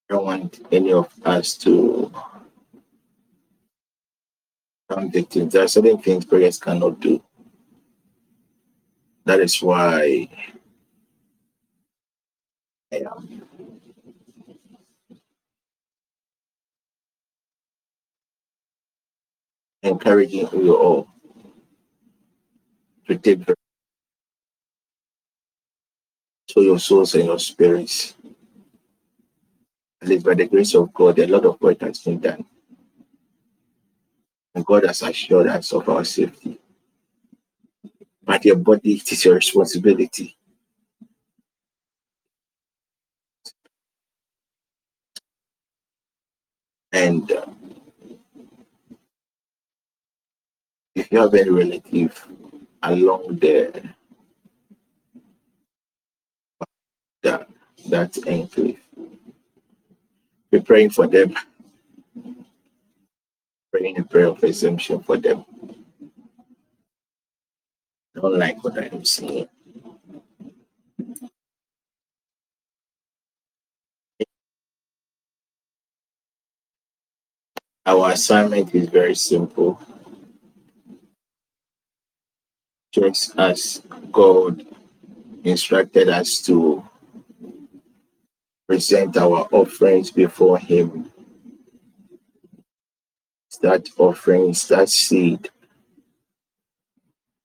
Don't 0.09 0.25
want 0.25 0.59
any 0.71 0.91
of 0.91 1.13
us 1.23 1.53
to 1.57 2.11
become 4.87 5.11
victims. 5.11 5.53
There 5.53 5.63
are 5.63 5.67
certain 5.67 5.99
things 5.99 6.25
prayers 6.25 6.57
cannot 6.57 6.99
do. 6.99 7.23
That 9.25 9.39
is 9.39 9.61
why 9.61 10.27
I 12.91 12.95
am 12.95 13.43
encouraging 19.83 20.49
you 20.51 20.75
all 20.75 21.07
to 23.07 23.15
take 23.15 23.45
to 23.45 23.55
your 26.61 26.79
souls 26.79 27.13
and 27.13 27.25
your 27.25 27.37
spirits. 27.37 28.15
At 30.01 30.07
least 30.07 30.25
by 30.25 30.33
the 30.33 30.47
grace 30.47 30.73
of 30.75 30.93
God, 30.93 31.19
a 31.19 31.27
lot 31.27 31.45
of 31.45 31.59
work 31.61 31.81
has 31.81 31.99
been 31.99 32.19
done. 32.19 32.45
And 34.55 34.65
God 34.65 34.85
has 34.85 35.01
assured 35.01 35.47
us 35.47 35.73
of 35.73 35.87
our 35.89 36.05
safety. 36.05 36.59
But 38.23 38.45
your 38.45 38.55
body, 38.55 38.93
it 38.93 39.11
is 39.11 39.25
your 39.25 39.35
responsibility. 39.35 40.37
And 46.91 47.31
uh, 47.31 47.45
if 50.95 51.11
you 51.11 51.19
have 51.19 51.33
any 51.33 51.49
relative 51.49 52.27
along 52.81 53.37
the 53.39 53.83
that 57.23 57.47
that 57.89 58.17
enclave, 58.27 58.79
be 60.51 60.61
praying 60.61 60.91
for 60.91 61.07
them. 61.07 61.35
Praying 63.71 63.99
a 63.99 64.03
prayer 64.05 64.27
of 64.27 64.43
exemption 64.43 65.01
for 65.01 65.17
them. 65.17 65.45
I 68.17 68.21
don't 68.21 68.39
like 68.39 68.63
what 68.63 68.77
I 68.79 68.87
am 68.87 69.05
seeing. 69.05 69.47
Our 77.85 78.11
assignment 78.11 78.75
is 78.75 78.89
very 78.89 79.15
simple. 79.15 79.81
Just 82.93 83.37
as 83.37 83.81
God 84.11 84.65
instructed 85.43 86.09
us 86.09 86.39
to 86.43 86.83
present 88.69 89.17
our 89.17 89.47
offerings 89.51 90.11
before 90.11 90.59
Him. 90.59 91.11
Start 93.49 93.89
offering, 93.97 94.53
start 94.53 94.89
seed 94.89 95.49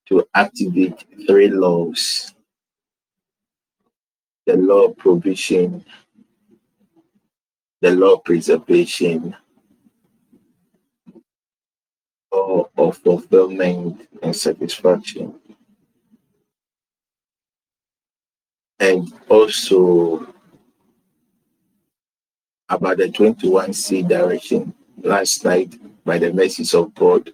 to 0.06 0.22
activate 0.34 1.02
three 1.26 1.48
laws 1.48 2.34
the 4.44 4.54
law 4.58 4.88
of 4.88 4.98
provision, 4.98 5.82
the 7.80 7.90
law 7.92 8.16
of 8.16 8.24
preservation, 8.24 9.34
law 12.30 12.68
of 12.76 12.98
fulfillment 12.98 14.06
and 14.22 14.36
satisfaction. 14.36 15.34
And 18.78 19.10
also 19.30 20.33
about 22.68 22.98
the 22.98 23.08
21C 23.08 24.08
direction 24.08 24.74
last 25.02 25.44
night 25.44 25.74
by 26.04 26.18
the 26.18 26.32
mercies 26.32 26.74
of 26.74 26.94
God 26.94 27.30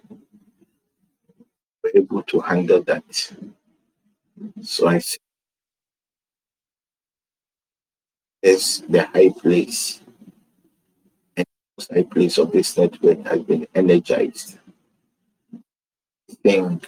We're 1.83 2.01
able 2.01 2.23
to 2.23 2.39
handle 2.39 2.83
that. 2.83 3.03
So 4.61 4.87
I 4.87 4.99
think 4.99 5.19
is 8.41 8.81
the 8.89 9.03
high 9.05 9.29
place. 9.29 10.01
And 11.37 11.45
the 11.77 11.95
high 11.95 12.03
place 12.03 12.37
of 12.37 12.51
this 12.51 12.77
network 12.77 13.25
has 13.27 13.41
been 13.41 13.67
energized. 13.75 14.57
I 16.29 16.33
think 16.43 16.87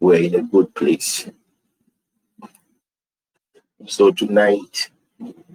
we're 0.00 0.24
in 0.24 0.34
a 0.36 0.42
good 0.42 0.74
place. 0.74 1.28
So 3.86 4.10
tonight 4.12 4.90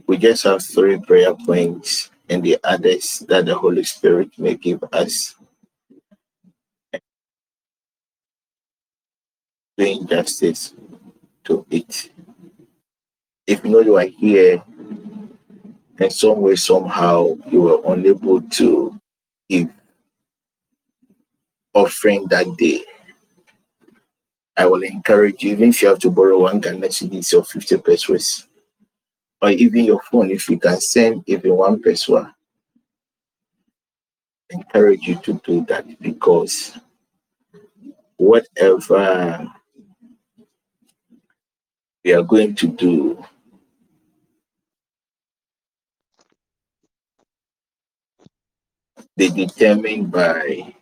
we 0.07 0.17
just 0.17 0.43
have 0.43 0.63
three 0.63 0.99
prayer 0.99 1.33
points 1.33 2.11
and 2.29 2.43
the 2.43 2.57
others 2.63 3.23
that 3.27 3.45
the 3.45 3.55
Holy 3.55 3.83
Spirit 3.83 4.29
may 4.37 4.55
give 4.55 4.83
us. 4.91 5.35
Doing 9.77 10.07
justice 10.07 10.73
to 11.43 11.65
it. 11.69 12.09
If 13.45 13.63
you 13.63 13.71
know 13.71 13.79
you 13.79 13.97
are 13.97 14.05
here 14.05 14.63
in 15.99 16.09
some 16.09 16.41
way, 16.41 16.55
somehow 16.55 17.37
you 17.49 17.61
were 17.61 17.93
unable 17.93 18.41
to 18.41 18.99
give 19.49 19.69
offering 21.73 22.27
that 22.29 22.45
day, 22.57 22.83
I 24.57 24.65
will 24.65 24.81
encourage 24.81 25.43
you, 25.43 25.51
even 25.51 25.69
if 25.69 25.81
you 25.81 25.87
have 25.89 25.99
to 25.99 26.09
borrow 26.09 26.39
one 26.41 26.59
Ghana 26.59 26.87
cedis 26.87 27.33
or 27.37 27.43
50 27.43 27.77
pesewas, 27.77 28.47
or 29.41 29.49
even 29.49 29.85
your 29.85 30.01
phone, 30.01 30.31
if 30.31 30.49
you 30.49 30.59
can 30.59 30.79
send 30.81 31.23
even 31.27 31.55
one 31.55 31.81
person, 31.81 32.33
encourage 34.49 35.03
you 35.07 35.15
to 35.15 35.33
do 35.45 35.65
that 35.65 35.85
because 36.01 36.77
whatever 38.17 39.47
we 42.03 42.13
are 42.13 42.23
going 42.23 42.55
to 42.55 42.67
do 42.67 43.23
they 49.17 49.29
determined 49.29 50.11
by 50.11 50.73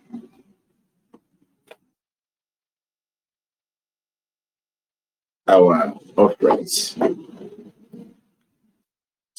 our 5.47 5.93
offerings. 6.17 6.97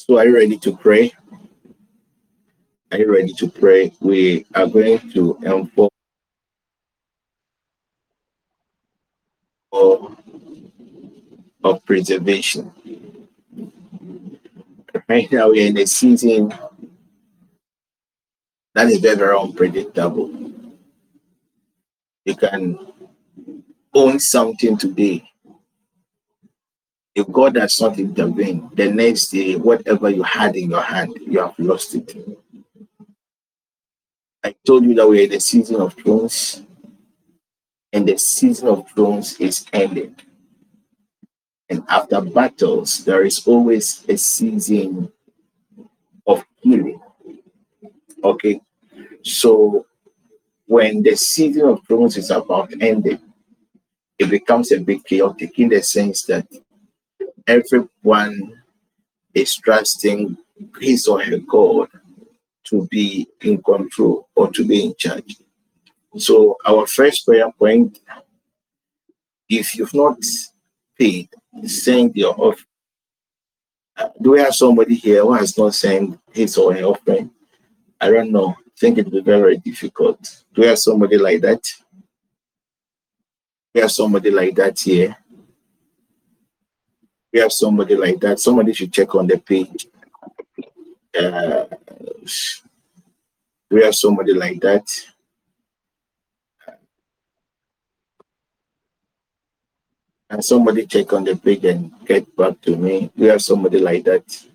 So 0.09 0.17
are 0.17 0.25
you 0.25 0.35
ready 0.35 0.57
to 0.57 0.77
pray? 0.77 1.11
Are 2.91 2.97
you 2.97 3.13
ready 3.13 3.33
to 3.33 3.49
pray? 3.49 3.91
We 3.99 4.45
are 4.55 4.65
going 4.65 5.11
to 5.11 5.37
enforce 5.43 5.89
of 11.63 11.85
preservation. 11.85 12.71
Right 15.09 15.29
now 15.29 15.49
we're 15.49 15.67
in 15.67 15.77
a 15.77 15.85
season 15.85 16.53
that 18.73 18.87
is 18.87 18.99
very, 18.99 19.17
very 19.17 19.37
unpredictable. 19.37 20.31
You 22.23 22.35
can 22.35 22.79
own 23.93 24.19
something 24.19 24.77
today. 24.77 25.29
If 27.17 27.31
God 27.31 27.55
does 27.55 27.81
not 27.81 27.97
intervene, 27.97 28.69
the 28.75 28.91
next 28.91 29.29
day, 29.29 29.55
whatever 29.55 30.07
you 30.07 30.21
had 30.21 30.55
in 30.55 30.69
your 30.69 30.83
hand, 30.83 31.17
you 31.25 31.39
have 31.39 31.57
lost 31.57 31.95
it. 31.95 32.15
I 34.43 34.53
told 34.63 34.85
you 34.85 34.93
that 34.93 35.09
we're 35.09 35.23
in 35.23 35.31
the 35.31 35.39
season 35.39 35.77
of 35.81 35.95
thrones, 35.95 36.61
and 37.91 38.07
the 38.07 38.19
season 38.19 38.67
of 38.67 38.87
thrones 38.91 39.35
is 39.39 39.65
ending. 39.73 40.15
And 41.69 41.83
after 41.89 42.21
battles, 42.21 43.03
there 43.03 43.25
is 43.25 43.47
always 43.47 44.05
a 44.07 44.15
season 44.15 45.11
of 46.27 46.45
healing. 46.61 47.01
Okay, 48.23 48.61
so 49.23 49.87
when 50.67 51.01
the 51.01 51.15
season 51.15 51.67
of 51.67 51.81
thrones 51.87 52.15
is 52.15 52.29
about 52.29 52.71
ending, 52.79 53.19
it 54.19 54.29
becomes 54.29 54.71
a 54.71 54.79
bit 54.79 55.03
chaotic 55.03 55.57
in 55.57 55.69
the 55.69 55.81
sense 55.81 56.21
that 56.21 56.45
everyone 57.47 58.61
is 59.33 59.55
trusting 59.55 60.37
his 60.79 61.07
or 61.07 61.21
her 61.23 61.37
God 61.39 61.89
to 62.65 62.87
be 62.87 63.27
in 63.41 63.61
control 63.63 64.27
or 64.35 64.51
to 64.51 64.65
be 64.65 64.85
in 64.85 64.93
charge. 64.97 65.37
So, 66.17 66.57
our 66.65 66.85
first 66.87 67.25
prayer 67.25 67.51
point 67.51 67.99
if 69.49 69.75
you've 69.75 69.93
not 69.93 70.17
paid, 70.97 71.29
send 71.65 72.15
your 72.15 72.33
offering. 72.37 72.65
Uh, 73.95 74.09
do 74.21 74.31
we 74.31 74.39
have 74.39 74.53
somebody 74.53 74.95
here 74.95 75.21
who 75.21 75.33
has 75.33 75.57
not 75.57 75.73
sent 75.73 76.19
his 76.31 76.57
or 76.57 76.73
her 76.73 76.83
offering? 76.83 77.31
I 77.99 78.11
don't 78.11 78.31
know. 78.31 78.49
I 78.49 78.79
think 78.79 78.97
it 78.97 79.05
will 79.05 79.13
be 79.13 79.21
very 79.21 79.57
difficult. 79.57 80.43
Do 80.53 80.61
we 80.61 80.67
have 80.67 80.79
somebody 80.79 81.17
like 81.17 81.41
that? 81.41 81.61
We 83.73 83.81
have 83.81 83.91
somebody 83.91 84.29
like 84.29 84.55
that 84.55 84.79
here. 84.79 85.15
We 87.33 87.39
have 87.39 87.51
somebody 87.51 87.95
like 87.95 88.19
that. 88.21 88.39
Somebody 88.39 88.73
should 88.73 88.93
check 88.93 89.13
on 89.15 89.27
the 89.27 89.37
page. 89.37 89.87
Uh, 91.19 91.65
we 93.69 93.83
have 93.83 93.95
somebody 93.95 94.33
like 94.33 94.61
that. 94.61 94.87
and 100.29 100.43
somebody 100.43 100.85
check 100.85 101.13
on 101.13 101.23
the 101.23 101.35
page 101.35 101.65
and 101.65 101.91
get 102.05 102.35
back 102.35 102.59
to 102.61 102.75
me. 102.75 103.09
We 103.15 103.27
have 103.27 103.41
somebody 103.41 103.79
like 103.79 104.03
that. 104.05 104.45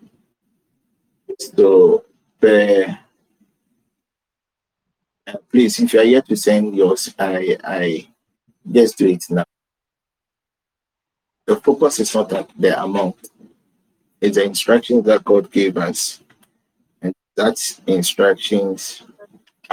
So, 1.38 2.04
uh, 2.42 2.94
please, 5.50 5.78
if 5.80 5.92
you 5.92 6.00
are 6.00 6.04
yet 6.04 6.28
to 6.28 6.36
send 6.36 6.76
yours, 6.76 7.14
I, 7.18 7.56
I 7.64 8.08
just 8.70 8.98
do 8.98 9.06
it 9.08 9.24
now. 9.30 9.44
The 11.46 11.56
focus 11.56 12.00
is 12.00 12.14
not 12.14 12.32
at 12.32 12.48
the 12.58 12.82
amount; 12.82 13.16
it's 14.20 14.36
the 14.36 14.44
instructions 14.44 15.04
that 15.04 15.24
God 15.24 15.50
gave 15.50 15.76
us, 15.76 16.20
and 17.00 17.14
that's 17.36 17.80
instructions 17.86 19.02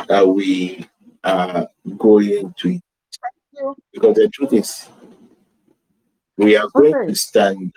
that 0.07 0.27
we 0.27 0.87
are 1.23 1.67
going 1.97 2.53
to. 2.59 2.79
Because 3.93 4.15
the 4.15 4.29
truth 4.29 4.53
is, 4.53 4.87
we 6.37 6.55
are 6.55 6.67
going 6.73 6.95
Okay. 6.95 7.07
to 7.07 7.15
stand 7.15 7.73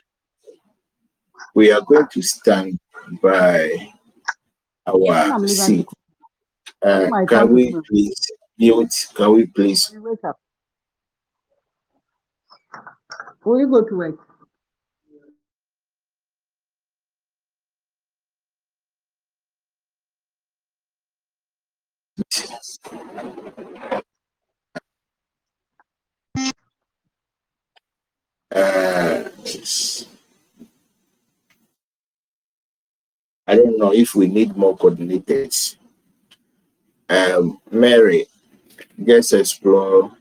we 1.55 1.71
are 1.71 1.83
going 1.83 2.07
to 2.09 2.23
stand 2.23 2.79
by 3.21 3.93
our 4.87 5.47
seat. 5.49 5.87
Uh, 6.81 7.09
can 7.27 7.53
we 7.53 7.77
please 7.89 8.31
mute? 8.59 8.95
Can 9.15 9.33
we 9.35 9.47
please? 9.47 9.95
Will 13.45 13.61
you 13.61 13.69
go 13.69 13.83
to 13.83 13.97
work? 13.97 14.19
Uh, 28.51 29.29
I 33.47 33.57
don't 33.57 33.79
know 33.79 33.93
if 33.93 34.15
we 34.15 34.27
need 34.27 34.57
more 34.57 34.77
coordinators. 34.77 35.77
Um, 37.09 37.61
Mary, 37.71 38.27
just 39.05 39.33
explore 39.33 40.13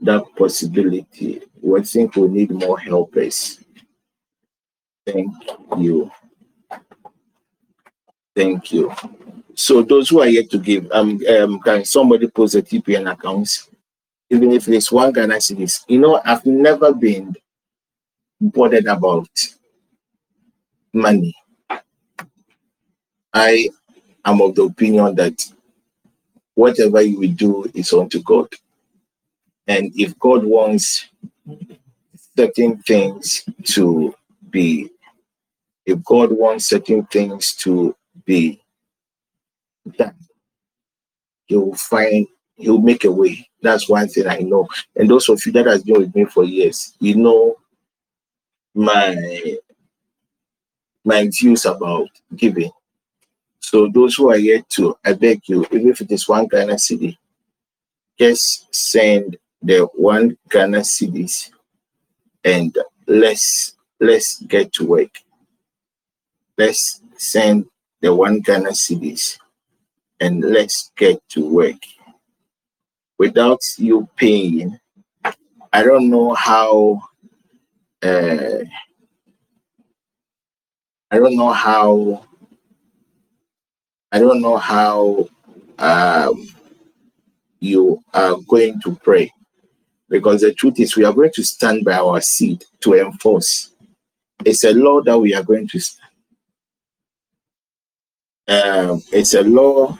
that 0.00 0.24
possibility. 0.36 1.42
We 1.60 1.82
think 1.82 2.16
we 2.16 2.28
need 2.28 2.50
more 2.50 2.78
helpers. 2.78 3.60
Thank 5.06 5.32
you. 5.78 6.10
Thank 8.34 8.72
you. 8.72 8.92
So 9.54 9.82
those 9.82 10.10
who 10.10 10.20
are 10.20 10.28
yet 10.28 10.50
to 10.50 10.58
give, 10.58 10.90
um, 10.92 11.18
um, 11.28 11.60
can 11.60 11.84
somebody 11.84 12.28
post 12.28 12.54
a 12.54 12.62
TPN 12.62 13.10
accounts, 13.10 13.70
even 14.28 14.52
if 14.52 14.68
it's 14.68 14.92
one 14.92 15.12
Ghana 15.12 15.36
cedis? 15.36 15.84
You 15.88 16.00
know, 16.00 16.20
I've 16.24 16.44
never 16.44 16.92
been 16.92 17.34
bothered 18.40 18.86
about 18.86 19.28
money. 20.92 21.34
I 23.32 23.68
am 24.24 24.42
of 24.42 24.54
the 24.54 24.64
opinion 24.64 25.14
that 25.14 25.42
whatever 26.54 27.00
you 27.00 27.20
will 27.20 27.32
do 27.32 27.70
is 27.74 27.92
unto 27.92 28.22
God, 28.22 28.48
and 29.66 29.92
if 29.96 30.18
God 30.18 30.44
wants 30.44 31.08
certain 32.36 32.78
things 32.82 33.44
to 33.64 34.14
be, 34.50 34.90
if 35.84 36.02
God 36.04 36.30
wants 36.32 36.66
certain 36.66 37.04
things 37.06 37.54
to 37.56 37.96
be 38.24 38.60
done, 39.98 40.14
He 41.46 41.56
will 41.56 41.74
find, 41.74 42.26
He 42.54 42.70
will 42.70 42.80
make 42.80 43.04
a 43.04 43.10
way. 43.10 43.48
That's 43.62 43.88
one 43.88 44.08
thing 44.08 44.28
I 44.28 44.38
know. 44.38 44.68
And 44.94 45.10
those 45.10 45.28
of 45.28 45.44
you 45.44 45.52
that 45.52 45.66
has 45.66 45.82
been 45.82 45.98
with 45.98 46.14
me 46.14 46.24
for 46.26 46.44
years, 46.44 46.94
you 47.00 47.16
know 47.16 47.56
my 48.74 49.56
my 51.04 51.28
views 51.28 51.64
about 51.64 52.08
giving. 52.34 52.70
So 53.60 53.88
those 53.88 54.16
who 54.16 54.30
are 54.30 54.36
yet 54.36 54.68
to, 54.70 54.96
I 55.04 55.12
beg 55.12 55.42
you, 55.48 55.64
even 55.70 55.88
if 55.88 56.00
it 56.00 56.10
is 56.10 56.28
one 56.28 56.46
Ghana 56.46 56.74
cedi, 56.74 57.16
just 58.18 58.74
send 58.74 59.36
the 59.66 59.80
one 59.94 60.36
Ghana 60.48 60.78
cedis 60.78 61.50
and 62.44 62.76
let's 63.08 63.74
let's 63.98 64.40
get 64.42 64.72
to 64.74 64.86
work. 64.86 65.10
Let's 66.56 67.00
send 67.16 67.66
the 68.00 68.14
one 68.14 68.40
Ghana 68.40 68.70
cedis 68.70 69.38
and 70.20 70.40
let's 70.40 70.92
get 70.96 71.20
to 71.30 71.44
work. 71.44 71.82
Without 73.18 73.58
you 73.76 74.08
paying, 74.16 74.78
I 75.72 75.82
don't 75.82 76.10
know 76.10 76.34
how 76.34 77.02
uh, 78.02 78.62
I 81.10 81.18
don't 81.18 81.36
know 81.36 81.52
how 81.52 82.24
I 84.12 84.20
don't 84.20 84.40
know 84.40 84.58
how 84.58 85.28
um, 85.78 86.46
you 87.58 88.00
are 88.14 88.36
going 88.46 88.80
to 88.82 88.94
pray 89.02 89.32
because 90.08 90.40
the 90.42 90.54
truth 90.54 90.78
is 90.80 90.96
we 90.96 91.04
are 91.04 91.12
going 91.12 91.32
to 91.32 91.44
stand 91.44 91.84
by 91.84 91.94
our 91.94 92.20
seed 92.20 92.64
to 92.80 92.94
enforce. 92.94 93.72
It's 94.44 94.64
a 94.64 94.72
law 94.72 95.00
that 95.02 95.18
we 95.18 95.34
are 95.34 95.42
going 95.42 95.68
to. 95.68 95.80
stand. 95.80 96.02
Um, 98.48 99.02
it's 99.12 99.34
a 99.34 99.42
law. 99.42 99.98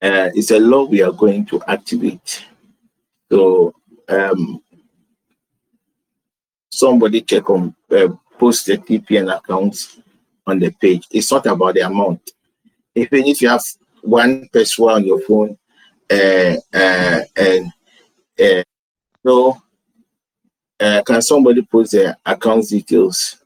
Uh, 0.00 0.30
it's 0.34 0.50
a 0.50 0.58
law 0.58 0.84
we 0.84 1.02
are 1.02 1.12
going 1.12 1.44
to 1.46 1.62
activate. 1.66 2.44
So 3.30 3.74
um, 4.08 4.62
somebody 6.70 7.20
check 7.22 7.48
on 7.50 7.74
uh, 7.90 8.08
post 8.38 8.66
the 8.66 8.78
TPN 8.78 9.36
accounts 9.36 9.98
on 10.46 10.58
the 10.58 10.70
page. 10.70 11.06
It's 11.10 11.30
not 11.30 11.46
about 11.46 11.74
the 11.74 11.80
amount. 11.80 12.30
Even 12.94 13.26
if 13.26 13.42
you 13.42 13.48
have 13.48 13.64
one 14.02 14.48
person 14.52 14.84
on 14.84 15.04
your 15.04 15.20
phone, 15.20 15.58
and 16.10 16.62
uh, 18.38 18.62
so 19.26 19.60
can 20.78 21.22
somebody 21.22 21.62
post 21.62 21.92
the 21.92 22.16
account 22.24 22.68
details? 22.68 23.36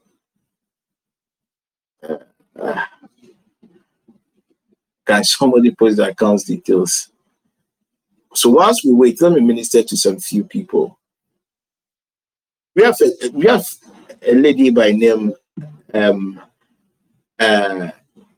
Uh, 2.59 2.85
can 5.05 5.23
somebody 5.23 5.71
post 5.71 5.97
the 5.97 6.07
account 6.07 6.45
details? 6.45 7.09
So 8.33 8.49
whilst 8.51 8.85
we 8.85 8.93
wait, 8.93 9.21
let 9.21 9.33
me 9.33 9.41
minister 9.41 9.83
to 9.83 9.97
some 9.97 10.19
few 10.19 10.43
people. 10.43 10.97
We 12.75 12.83
have 12.83 12.97
a, 13.01 13.29
we 13.29 13.45
have 13.45 13.67
a 14.21 14.33
lady 14.33 14.69
by 14.69 14.91
name 14.91 15.33
um 15.93 16.41
uh. 17.39 17.89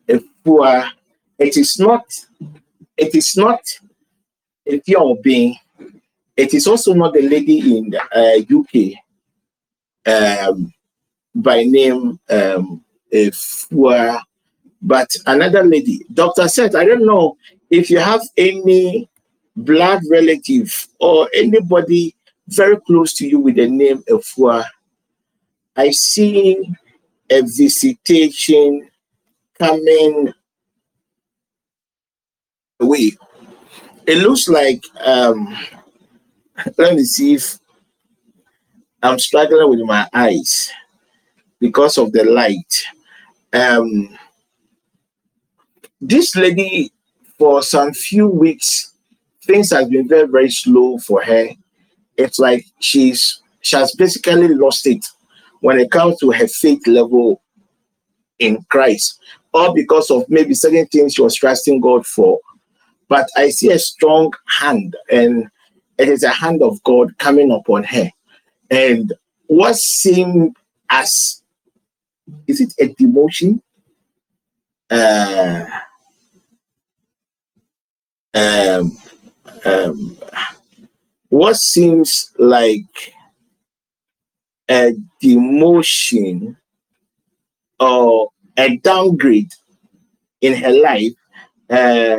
It 0.08 1.58
is 1.58 1.80
not 1.80 2.06
it 2.98 3.16
is 3.16 3.36
not 3.36 3.62
Being 5.22 5.56
it 6.38 6.54
is 6.54 6.68
also 6.68 6.94
not 6.94 7.14
the 7.14 7.22
lady 7.22 7.78
in 7.78 7.94
uh, 7.96 8.38
UK 8.54 8.94
um 10.08 10.74
by 11.34 11.64
name 11.64 12.20
um 12.30 12.84
Efua, 13.14 14.22
but 14.82 15.10
another 15.26 15.64
lady. 15.64 16.06
Dr. 16.14 16.48
said, 16.48 16.76
I 16.76 16.86
don't 16.86 17.06
know 17.06 17.38
if 17.70 17.90
you 17.90 18.00
have 18.00 18.22
any 18.38 19.10
blood 19.56 20.02
relative 20.10 20.88
or 21.00 21.30
anybody 21.34 22.16
very 22.48 22.78
close 22.82 23.14
to 23.14 23.28
you 23.28 23.40
with 23.40 23.56
the 23.56 23.68
name 23.68 24.04
Efua. 24.10 24.66
I 25.76 25.92
see 25.92 26.58
a 27.30 27.42
visitation 27.42 28.90
coming 29.58 30.34
away. 32.80 33.12
It 34.08 34.20
looks 34.20 34.48
like 34.48 34.84
um 35.04 35.56
let 36.78 36.96
me 36.96 37.04
see 37.04 37.36
if 37.36 37.60
I'm 39.02 39.20
struggling 39.20 39.70
with 39.70 39.80
my 39.80 40.08
eyes 40.14 40.72
because 41.60 41.98
of 41.98 42.12
the 42.12 42.24
light. 42.24 42.84
Um 43.54 44.18
this 46.02 46.36
lady 46.36 46.92
for 47.38 47.62
some 47.62 47.94
few 47.94 48.28
weeks 48.28 48.94
things 49.44 49.72
have 49.72 49.90
been 49.90 50.08
very 50.08 50.28
very 50.28 50.50
slow 50.50 50.98
for 51.00 51.24
her 51.24 51.48
it's 52.18 52.40
like 52.40 52.66
she's 52.80 53.42
she 53.62 53.76
has 53.76 53.94
basically 53.96 54.50
lost 54.50 54.86
it 54.88 55.06
when 55.62 55.80
it 55.80 55.90
comes 55.92 56.18
to 56.20 56.32
her 56.32 56.48
faith 56.48 56.86
level 56.88 57.42
in 58.40 58.62
christ 58.70 59.20
or 59.54 59.74
because 59.74 60.12
of 60.12 60.26
maybe 60.30 60.54
certain 60.54 60.86
things 60.88 61.14
she 61.14 61.22
was 61.22 61.36
trusting 61.36 61.80
god 61.80 62.06
for 62.06 62.40
but 63.08 63.28
i 63.38 63.50
see 63.50 63.72
a 63.72 63.80
strong 63.80 64.34
hand 64.48 64.96
and 65.12 65.50
it 65.98 66.10
is 66.10 66.24
a 66.24 66.30
hand 66.30 66.62
of 66.62 66.82
god 66.84 67.18
coming 67.18 67.52
upon 67.52 67.84
her. 67.84 68.10
And 68.70 69.14
what 69.48 69.76
seemed 69.76 70.56
as 70.90 71.42
is 72.48 72.62
it 72.62 72.74
a 72.80 72.94
demotion? 72.96 73.62
Uh 74.90 75.66
um, 78.34 78.98
um, 79.64 80.18
what 81.30 81.56
seems 81.56 82.32
like 82.38 83.14
a 84.70 84.92
demotion 85.24 86.58
or 87.80 88.30
a 88.58 88.76
downgrade 88.78 89.52
in 90.42 90.54
her 90.54 90.72
life 90.72 91.14
uh, 91.70 92.18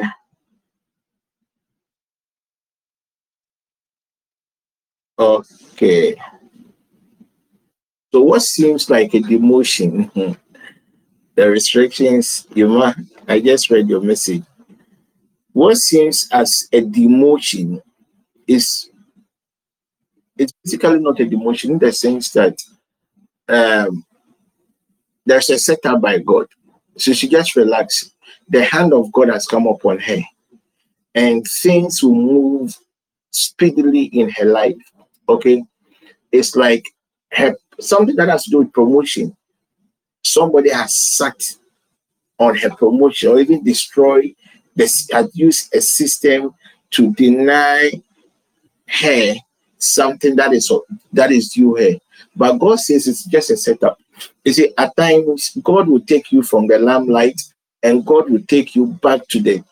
okay 5.18 6.16
so 8.12 8.22
what 8.22 8.42
seems 8.42 8.90
like 8.90 9.14
a 9.14 9.20
demotion 9.20 10.36
the 11.34 11.48
restrictions 11.48 12.46
you 12.54 12.68
might 12.68 12.96
i 13.28 13.40
just 13.40 13.70
read 13.70 13.88
your 13.88 14.00
message 14.00 14.42
what 15.52 15.76
seems 15.76 16.28
as 16.32 16.68
a 16.72 16.82
demotion 16.82 17.80
is 18.46 18.90
it's 20.38 20.52
basically 20.62 21.00
not 21.00 21.20
a 21.20 21.24
demotion 21.24 21.70
in 21.70 21.78
the 21.78 21.92
sense 21.92 22.30
that 22.32 22.56
um, 23.48 24.04
there's 25.24 25.50
a 25.50 25.58
setup 25.58 26.00
by 26.00 26.18
God. 26.18 26.46
So 26.96 27.12
she 27.12 27.28
just 27.28 27.56
relax. 27.56 28.10
The 28.48 28.64
hand 28.64 28.92
of 28.92 29.12
God 29.12 29.28
has 29.28 29.46
come 29.46 29.66
upon 29.66 29.98
her, 29.98 30.20
and 31.14 31.44
things 31.62 32.02
will 32.02 32.14
move 32.14 32.76
speedily 33.30 34.04
in 34.04 34.30
her 34.30 34.44
life. 34.44 34.76
Okay, 35.28 35.62
it's 36.32 36.56
like 36.56 36.84
her 37.32 37.54
something 37.80 38.16
that 38.16 38.28
has 38.28 38.44
to 38.44 38.50
do 38.50 38.58
with 38.58 38.72
promotion. 38.72 39.36
Somebody 40.22 40.70
has 40.70 40.96
sat 40.96 41.40
on 42.38 42.56
her 42.56 42.70
promotion 42.70 43.30
or 43.30 43.40
even 43.40 43.64
destroy 43.64 44.34
this 44.74 45.08
had 45.10 45.28
used 45.32 45.74
a 45.74 45.80
system 45.80 46.54
to 46.90 47.12
deny 47.14 47.90
her 48.88 49.34
something 49.78 50.36
that 50.36 50.52
is 50.52 50.70
that 51.12 51.32
is 51.32 51.50
due 51.50 51.74
her. 51.76 51.98
But 52.36 52.58
God 52.58 52.78
says 52.78 53.08
it's 53.08 53.24
just 53.24 53.50
a 53.50 53.56
setup. 53.56 53.98
You 54.44 54.52
see, 54.52 54.72
at 54.76 54.94
times 54.96 55.56
God 55.62 55.88
will 55.88 56.00
take 56.00 56.30
you 56.30 56.42
from 56.42 56.66
the 56.66 56.78
limelight 56.78 57.40
and 57.82 58.04
God 58.04 58.30
will 58.30 58.42
take 58.46 58.76
you 58.76 58.86
back 58.86 59.26
to 59.28 59.40
the 59.40 59.64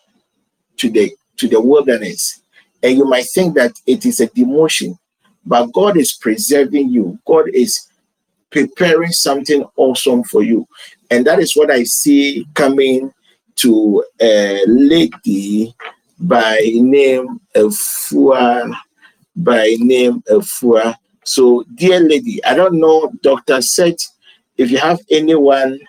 to 0.79 0.91
the 0.91 1.15
to 1.37 1.49
the 1.49 1.61
wilderness. 1.61 2.41
And 2.83 2.97
you 2.97 3.05
might 3.05 3.27
think 3.27 3.55
that 3.55 3.73
it 3.87 4.05
is 4.05 4.21
a 4.21 4.29
demotion, 4.29 4.99
but 5.47 5.73
God 5.73 5.97
is 5.97 6.13
preserving 6.13 6.91
you. 6.91 7.19
God 7.27 7.49
is 7.53 7.89
preparing 8.51 9.11
something 9.13 9.65
awesome 9.77 10.23
for 10.25 10.43
you. 10.43 10.67
And 11.11 11.27
that 11.27 11.41
is 11.41 11.57
what 11.57 11.71
I 11.71 11.85
see 11.85 12.47
coming 12.55 13.13
to 13.57 14.05
a 14.21 14.63
lady 14.67 15.75
by 16.19 16.61
name 16.75 17.41
Efua, 17.55 18.75
by 19.37 19.77
name 19.79 20.23
Efua. 20.23 20.95
So, 21.25 21.65
dear 21.75 22.01
lady, 22.01 22.45
I 22.45 22.55
don't 22.55 22.79
know, 22.79 23.11
Dr. 23.23 23.61
said 23.63 23.97
if 24.57 24.71
you 24.71 24.79
have 24.79 25.01
anyone 25.11 25.81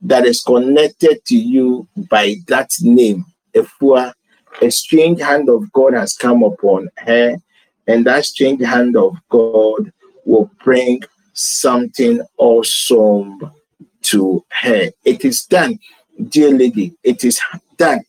that 0.00 0.26
is 0.26 0.42
connected 0.42 1.24
to 1.26 1.36
you 1.36 1.88
by 2.08 2.36
that 2.48 2.70
name, 2.80 3.24
Efua, 3.54 4.12
a 4.60 4.70
strange 4.70 5.20
hand 5.20 5.48
of 5.48 5.70
God 5.72 5.94
has 5.94 6.16
come 6.16 6.42
upon 6.42 6.88
her, 6.98 7.36
and 7.86 8.06
that 8.06 8.24
strange 8.24 8.62
hand 8.62 8.96
of 8.96 9.16
God 9.28 9.92
will 10.24 10.50
bring 10.62 11.02
something 11.34 12.20
awesome 12.38 13.40
to 14.02 14.44
her. 14.50 14.90
It 15.04 15.24
is 15.24 15.44
done 15.44 15.78
dear 16.28 16.50
lady, 16.50 16.94
it 17.02 17.24
is 17.24 17.40
done, 17.76 18.02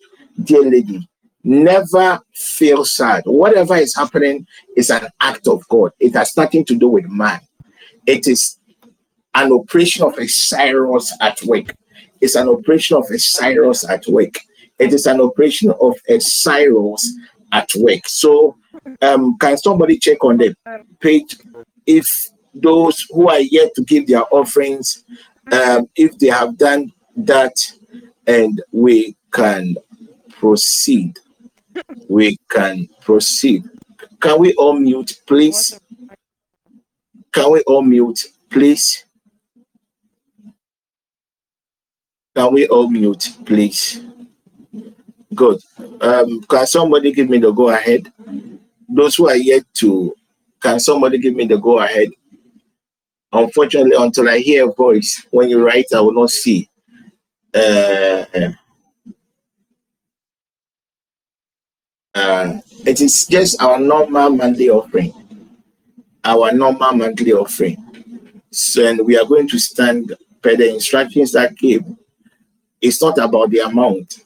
dear 0.44 0.64
lady. 0.64 1.08
Never 1.44 2.20
feel 2.34 2.86
sad. 2.86 3.24
Whatever 3.26 3.76
is 3.76 3.96
happening 3.96 4.48
is 4.78 4.90
an 4.90 5.08
act 5.20 5.48
of 5.48 5.68
God. 5.68 5.92
It 6.00 6.14
has 6.14 6.38
nothing 6.38 6.64
to 6.66 6.76
do 6.76 6.88
with 6.88 7.06
man. 7.06 7.42
It 8.06 8.28
is 8.28 8.60
an 9.36 9.52
operation 9.52 10.06
of 10.06 10.18
a 10.18 10.28
Cyrus 10.28 11.14
at 11.20 11.42
work. 11.44 11.76
It's 12.22 12.36
an 12.36 12.48
operation 12.48 12.96
of 12.96 13.10
a 13.12 13.20
Cyrus 13.20 13.88
at 13.90 14.08
work. 14.08 14.40
It 14.80 14.94
is 14.94 15.06
an 15.06 15.20
operation 15.20 15.72
of 15.82 15.98
a 16.08 16.20
Cyrus 16.20 17.14
at 17.54 17.70
work. 17.78 18.08
So, 18.08 18.58
um, 19.02 19.38
can 19.38 19.58
somebody 19.58 19.98
check 19.98 20.24
on 20.24 20.38
the 20.38 20.56
page 21.00 21.38
if 21.86 22.06
those 22.54 23.06
who 23.10 23.30
are 23.30 23.40
yet 23.40 23.74
to 23.76 23.84
give 23.84 24.08
their 24.08 24.24
offerings, 24.34 25.04
um, 25.52 25.88
if 25.96 26.18
they 26.18 26.28
have 26.28 26.58
done 26.58 26.92
that 27.16 27.54
and 28.28 28.62
we 28.72 29.16
can 29.32 29.76
proceed. 30.30 31.18
We 32.10 32.38
can 32.50 32.88
proceed. 33.02 33.64
Can 34.20 34.40
we 34.40 34.54
all 34.54 34.74
mute, 34.74 35.20
please? 35.26 35.80
Can 37.32 37.52
we 37.52 37.62
all 37.62 37.82
mute, 37.82 38.26
please? 38.50 39.06
Can 42.36 42.54
we 42.54 42.68
all 42.68 42.90
mute, 42.90 43.30
please? 43.46 44.02
Good. 45.34 45.62
Um, 46.02 46.42
can 46.44 46.68
somebody 46.68 47.12
give 47.12 47.30
me 47.30 47.38
the 47.38 47.52
go 47.52 47.70
ahead? 47.70 48.12
Those 48.90 49.16
who 49.16 49.30
are 49.30 49.36
yet 49.36 49.64
to, 49.76 50.14
can 50.62 50.80
somebody 50.80 51.18
give 51.18 51.36
me 51.36 51.46
the 51.46 51.58
go 51.58 51.80
ahead? 51.80 52.10
Unfortunately, 53.32 53.96
until 53.98 54.30
I 54.30 54.40
hear 54.40 54.70
a 54.70 54.74
voice, 54.74 55.26
when 55.32 55.50
you 55.50 55.66
write, 55.66 55.86
I 55.96 56.02
will 56.02 56.14
not 56.14 56.30
see 56.30 56.70
uh, 57.54 58.26
uh, 62.16 62.60
it 62.86 63.02
is 63.02 63.28
just 63.28 63.62
our 63.62 63.80
normal 63.80 64.30
monthly 64.32 64.70
offering. 64.70 65.14
Our 66.24 66.52
normal 66.52 66.94
monthly 66.94 67.34
offering. 67.34 67.78
So, 68.52 68.86
and 68.86 69.06
we 69.06 69.18
are 69.18 69.26
going 69.26 69.48
to 69.50 69.60
stand 69.60 70.16
per 70.42 70.56
the 70.56 70.74
instructions 70.74 71.32
that 71.34 71.58
came. 71.58 71.98
It's 72.82 73.02
not 73.02 73.18
about 73.18 73.50
the 73.50 73.60
amount. 73.60 74.23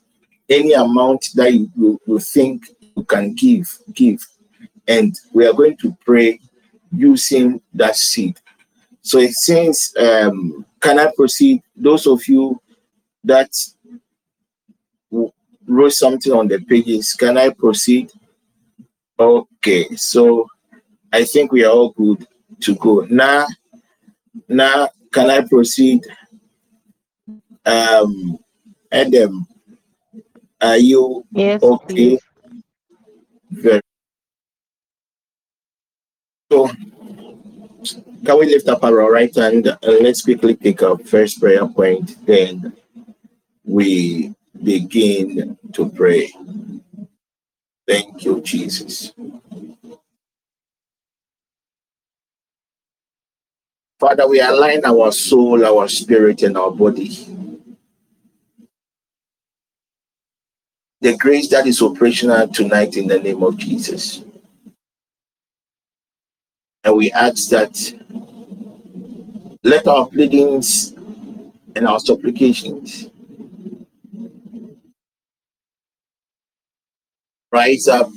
Any 0.49 0.73
amount 0.73 1.29
that 1.35 1.53
you, 1.53 1.69
you, 1.75 2.01
you 2.07 2.19
think 2.19 2.67
you 2.95 3.03
can 3.03 3.33
give, 3.33 3.77
give. 3.93 4.25
And 4.87 5.15
we 5.33 5.45
are 5.45 5.53
going 5.53 5.77
to 5.77 5.95
pray 6.05 6.39
using 6.91 7.61
that 7.73 7.95
seed. 7.95 8.39
So 9.01 9.19
it 9.19 9.33
says, 9.33 9.93
um, 9.99 10.65
can 10.79 10.99
I 10.99 11.11
proceed? 11.15 11.61
Those 11.75 12.07
of 12.07 12.25
you 12.27 12.61
that 13.23 13.53
wrote 15.67 15.93
something 15.93 16.31
on 16.31 16.47
the 16.47 16.59
pages. 16.59 17.13
Can 17.13 17.37
I 17.37 17.49
proceed? 17.49 18.11
Okay, 19.19 19.95
so 19.95 20.47
I 21.11 21.23
think 21.25 21.51
we 21.51 21.65
are 21.65 21.71
all 21.71 21.91
good 21.91 22.25
to 22.61 22.75
go. 22.75 23.05
Now, 23.09 23.47
now 24.47 24.89
can 25.11 25.29
I 25.29 25.41
proceed? 25.41 26.01
Um, 27.65 28.39
Adam, 28.91 29.45
are 30.61 30.77
you 30.77 31.25
Yes, 31.31 31.61
okay? 31.63 31.85
please. 31.87 32.21
Very. 33.51 33.81
So, 36.51 36.69
can 38.25 38.39
we 38.39 38.47
lift 38.47 38.67
up 38.69 38.83
our 38.83 39.11
right 39.11 39.33
hand 39.35 39.67
and 39.67 40.03
let's 40.03 40.21
quickly 40.21 40.55
pick 40.55 40.81
up 40.83 41.03
first 41.07 41.39
prayer 41.39 41.67
point? 41.67 42.25
Then 42.25 42.73
we 43.65 44.33
begin 44.63 45.57
to 45.73 45.89
pray. 45.89 46.31
Thank 47.87 48.25
you, 48.25 48.41
Jesus. 48.41 49.13
Father, 53.99 54.27
we 54.27 54.41
align 54.41 54.85
our 54.85 55.11
soul, 55.11 55.65
our 55.65 55.87
spirit, 55.87 56.43
and 56.43 56.57
our 56.57 56.71
body. 56.71 57.17
The 61.01 61.15
grace 61.17 61.49
that 61.49 61.67
is 61.67 61.81
operational 61.81 62.47
tonight 62.47 62.97
in 62.97 63.07
the 63.07 63.19
name 63.19 63.43
of 63.43 63.57
Jesus. 63.57 64.23
And 66.83 66.95
we 66.97 67.11
ask 67.11 67.49
that 67.49 67.93
let 69.63 69.87
our 69.87 70.07
pleadings 70.07 70.93
and 71.75 71.87
our 71.87 71.99
supplications 71.99 73.09
rise 77.51 77.87
up 77.87 78.09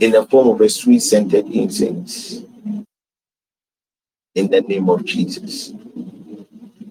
in 0.00 0.12
the 0.12 0.26
form 0.30 0.48
of 0.48 0.60
a 0.60 0.68
sweet 0.68 1.00
scented 1.00 1.46
incense 1.46 2.42
in 4.34 4.48
the 4.50 4.60
name 4.62 4.88
of 4.90 5.04
Jesus. 5.04 5.72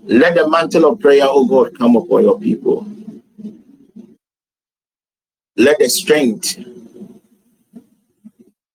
Let 0.05 0.35
the 0.35 0.49
mantle 0.49 0.85
of 0.85 0.99
prayer, 0.99 1.25
oh 1.25 1.45
God, 1.45 1.77
come 1.77 1.95
upon 1.95 2.23
your 2.23 2.39
people. 2.39 2.85
Let 5.57 5.79
the 5.79 5.89
strength 5.89 6.57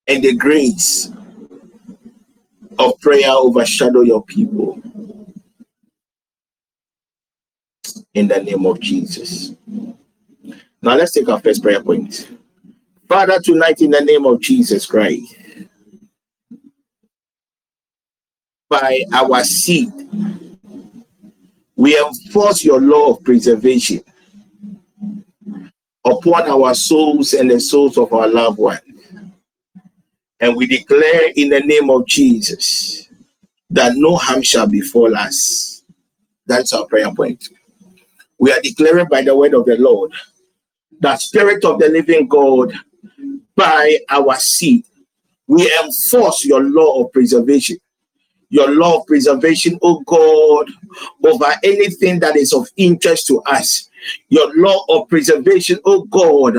and 0.08 0.22
the 0.22 0.34
grace 0.34 1.10
of 2.76 2.98
prayer 3.00 3.30
overshadow 3.30 4.00
your 4.00 4.24
people. 4.24 4.82
In 8.14 8.26
the 8.26 8.42
name 8.42 8.66
of 8.66 8.80
Jesus. 8.80 9.54
Now 10.82 10.96
let's 10.96 11.12
take 11.12 11.28
our 11.28 11.40
first 11.40 11.62
prayer 11.62 11.80
point. 11.82 12.28
Father, 13.08 13.38
tonight 13.38 13.80
in 13.80 13.90
the 13.90 14.00
name 14.00 14.26
of 14.26 14.40
Jesus 14.40 14.84
Christ, 14.84 15.36
by 18.68 19.04
our 19.12 19.44
seed, 19.44 19.92
we 21.76 21.96
enforce 21.96 22.64
your 22.64 22.80
law 22.80 23.10
of 23.12 23.22
preservation 23.22 24.00
upon 26.04 26.48
our 26.48 26.74
souls 26.74 27.32
and 27.32 27.50
the 27.50 27.60
souls 27.60 27.96
of 27.98 28.12
our 28.12 28.28
loved 28.28 28.58
ones. 28.58 28.80
And 30.40 30.56
we 30.56 30.66
declare 30.66 31.30
in 31.36 31.50
the 31.50 31.60
name 31.60 31.88
of 31.90 32.06
Jesus 32.06 33.08
that 33.70 33.92
no 33.94 34.16
harm 34.16 34.42
shall 34.42 34.66
befall 34.66 35.14
us. 35.16 35.84
That's 36.46 36.72
our 36.72 36.84
prayer 36.86 37.12
point. 37.14 37.48
We 38.38 38.52
are 38.52 38.60
declaring 38.60 39.06
by 39.08 39.22
the 39.22 39.36
word 39.36 39.54
of 39.54 39.64
the 39.66 39.76
Lord 39.76 40.12
that 41.00 41.20
Spirit 41.20 41.64
of 41.64 41.78
the 41.78 41.88
living 41.88 42.26
God, 42.26 42.72
by 43.54 43.98
our 44.08 44.36
seed, 44.36 44.84
we 45.46 45.70
enforce 45.84 46.44
your 46.44 46.62
law 46.62 47.02
of 47.02 47.12
preservation. 47.12 47.76
Your 48.48 48.70
law 48.70 48.98
of 49.00 49.06
preservation, 49.06 49.78
oh 49.82 50.00
God, 50.00 50.70
over 51.24 51.52
anything 51.62 52.18
that 52.20 52.36
is 52.36 52.52
of 52.52 52.68
interest 52.76 53.26
to 53.28 53.40
us. 53.42 53.88
Your 54.28 54.52
law 54.56 54.84
of 54.88 55.08
preservation, 55.08 55.78
oh 55.84 56.04
God, 56.04 56.56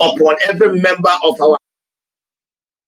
upon 0.00 0.36
every 0.46 0.80
member 0.80 1.12
of 1.22 1.40
our 1.40 1.56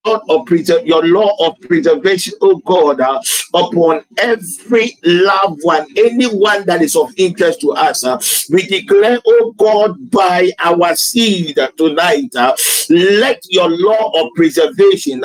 Lord 0.05 0.21
of 0.29 0.49
your 0.85 1.05
law 1.05 1.35
of 1.45 1.59
preservation, 1.61 2.33
oh 2.41 2.57
God, 2.59 3.01
uh, 3.01 3.21
upon 3.53 4.01
every 4.17 4.97
loved 5.03 5.59
one, 5.63 5.87
anyone 5.97 6.65
that 6.65 6.81
is 6.81 6.95
of 6.95 7.11
interest 7.17 7.61
to 7.61 7.71
us. 7.73 8.03
Uh, 8.03 8.19
we 8.49 8.63
declare, 8.63 9.19
oh 9.25 9.53
God, 9.57 10.09
by 10.09 10.51
our 10.59 10.95
seed 10.95 11.59
tonight, 11.77 12.33
uh, 12.35 12.55
let 12.89 13.43
your 13.49 13.69
law 13.69 14.11
of 14.21 14.29
preservation 14.35 15.23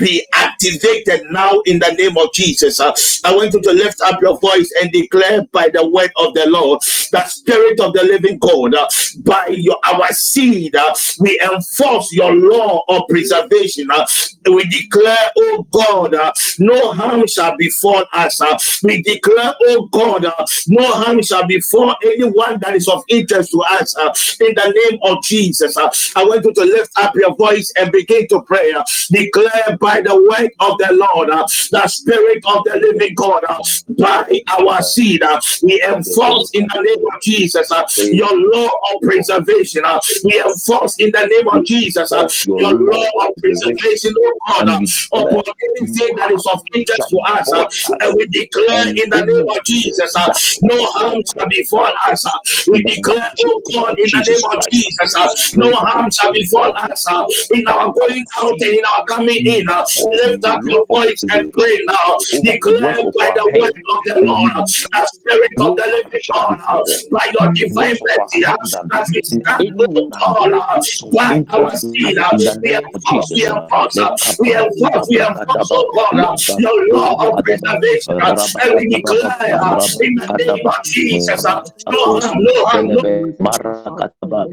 be 0.00 0.26
activated 0.34 1.22
now 1.30 1.60
in 1.66 1.78
the 1.78 1.92
name 1.92 2.16
of 2.18 2.32
Jesus. 2.34 2.80
Uh, 2.80 2.92
I 3.24 3.36
want 3.36 3.54
you 3.54 3.62
to 3.62 3.72
lift 3.72 4.00
up 4.02 4.20
your 4.22 4.38
voice 4.40 4.72
and 4.82 4.90
declare 4.92 5.44
by 5.52 5.68
the 5.72 5.88
word 5.88 6.12
of 6.16 6.34
the 6.34 6.48
Lord, 6.48 6.80
the 7.12 7.24
Spirit 7.26 7.80
of 7.80 7.92
the 7.94 8.04
living 8.04 8.38
God, 8.38 8.74
uh, 8.74 8.88
by 9.24 9.48
your 9.48 9.78
our 9.84 10.08
seed, 10.12 10.74
uh, 10.74 10.94
we 11.20 11.38
enforce 11.40 12.12
your 12.12 12.32
law 12.34 12.82
of 12.88 13.02
preservation 13.08 13.90
uh, 13.90 14.06
we 14.50 14.64
declare, 14.64 15.16
oh 15.38 15.66
God, 15.70 16.14
uh, 16.14 16.32
no 16.58 16.92
harm 16.92 17.26
shall 17.26 17.56
befall 17.56 18.04
us. 18.12 18.40
Uh, 18.40 18.58
we 18.82 19.02
declare, 19.02 19.54
oh 19.62 19.86
God, 19.92 20.24
no 20.68 20.90
harm 20.92 21.22
shall 21.22 21.46
befall 21.46 21.94
anyone 22.04 22.58
that 22.60 22.74
is 22.74 22.88
of 22.88 23.04
interest 23.08 23.50
to 23.52 23.62
us. 23.70 23.94
In 24.40 24.54
the 24.54 24.88
name 24.90 24.98
of 25.02 25.22
Jesus, 25.22 25.76
I 26.16 26.24
want 26.24 26.44
you 26.44 26.52
to 26.54 26.64
lift 26.64 26.90
up 26.96 27.14
your 27.14 27.34
voice 27.36 27.72
and 27.78 27.92
begin 27.92 28.26
to 28.28 28.42
pray. 28.42 28.72
Declare 29.10 29.76
by 29.80 29.89
the 29.98 30.14
word 30.14 30.50
of 30.60 30.78
the 30.78 30.92
Lord, 31.14 31.30
uh, 31.30 31.46
the 31.70 31.86
Spirit 31.88 32.42
of 32.46 32.62
the 32.64 32.78
living 32.78 33.14
God, 33.14 33.42
uh, 33.48 33.58
by 33.98 34.42
our 34.58 34.82
seed, 34.82 35.22
uh, 35.22 35.40
we 35.62 35.82
enforce 35.82 36.50
in 36.52 36.66
the 36.72 36.80
name 36.80 37.04
of 37.12 37.20
Jesus 37.20 37.70
uh, 37.70 37.84
your 38.12 38.30
law 38.52 38.68
of 38.94 39.02
preservation. 39.02 39.82
Uh, 39.84 40.00
we 40.24 40.40
enforce 40.40 40.96
in 40.98 41.10
the 41.10 41.26
name 41.26 41.48
of 41.48 41.64
Jesus 41.64 42.12
uh, 42.12 42.28
your 42.44 42.72
law 42.74 43.04
of 43.26 43.34
preservation, 43.36 44.14
oh 44.18 44.38
God, 44.48 44.68
uh, 44.68 44.80
upon 45.12 45.42
anything 45.76 46.16
that 46.16 46.30
is 46.30 46.46
of 46.52 46.62
interest 46.74 47.08
to 47.10 47.18
us. 47.18 47.52
Uh, 47.52 47.66
and 48.00 48.14
we 48.16 48.26
declare 48.26 48.88
in 48.88 49.10
the 49.10 49.24
name 49.24 49.48
of 49.48 49.64
Jesus, 49.64 50.14
uh, 50.16 50.32
no 50.62 50.84
harm 50.86 51.22
shall 51.34 51.48
befall 51.48 51.92
us. 52.08 52.24
Uh, 52.24 52.30
we 52.68 52.82
declare, 52.84 53.30
oh 53.44 53.62
God, 53.72 53.98
in 53.98 54.08
the 54.10 54.24
name 54.28 54.58
of 54.58 54.70
Jesus, 54.70 55.14
uh, 55.16 55.28
no 55.56 55.74
harm 55.76 56.10
shall 56.10 56.32
befall 56.32 56.72
us 56.76 57.06
uh, 57.10 57.24
in 57.50 57.66
our 57.68 57.92
going 57.92 58.24
out 58.38 58.52
and 58.52 58.62
in 58.62 58.84
our 58.84 59.04
coming 59.06 59.46
in. 59.46 59.68
Uh, 59.68 59.79
lift 60.12 60.44
up 60.44 60.62
your 60.64 60.86
voice 60.86 61.22
and 61.32 61.52
pray 61.52 61.78
now. 61.86 62.16
Declare 62.42 62.96
by 63.16 63.30
the 63.34 63.44
word 63.58 63.72
of 63.72 64.04
the 64.04 64.20
Lord, 64.24 64.52
uh, 64.56 64.64
the 64.64 65.06
Spirit 65.12 65.50
of 65.60 65.76
the 65.76 65.86
living 65.86 66.20
God, 66.32 66.60
uh, 66.68 66.82
by 67.10 67.30
your 67.38 67.52
divine 67.54 67.96
mercy, 68.18 68.44
uh, 68.44 68.56
that 68.90 69.06
we 69.12 69.22
stand, 69.22 69.80
oh 69.80 70.08
God, 70.10 70.52
uh, 70.52 70.82
by 71.12 71.44
our 71.52 71.76
seed, 71.76 72.18
uh, 72.18 72.30
we 72.36 72.74
enforce, 72.74 73.30
we 73.30 73.46
enforce, 73.46 73.98
uh, 73.98 74.16
we 74.38 74.54
enforce, 74.54 75.08
we 75.08 75.20
enforce, 75.20 75.68
oh 75.72 75.90
God, 75.94 76.18
uh, 76.20 76.36
your 76.58 76.88
law 76.94 77.38
of 77.38 77.44
preservation, 77.44 78.20
uh, 78.20 78.46
and 78.62 78.74
we 78.76 78.88
declare 78.88 79.60
uh, 79.62 79.86
in 80.00 80.14
the 80.14 80.28
name 80.38 80.66
of 80.66 80.74
Jesus, 80.84 81.44
uh, 81.44 81.62
no 81.90 82.20
harm, 82.20 82.44
no 82.44 82.64
harm, 82.64 82.86
no 82.88 83.02
Marakataba, 83.40 84.48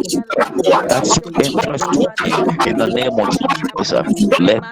that's 0.88 1.18
interest 1.18 1.84
to 1.92 2.00
me 2.02 2.36
in 2.66 2.76
the 2.78 2.88
name 2.92 3.16
of 3.18 3.28
Jesus. 3.30 3.92
Let 4.40 4.62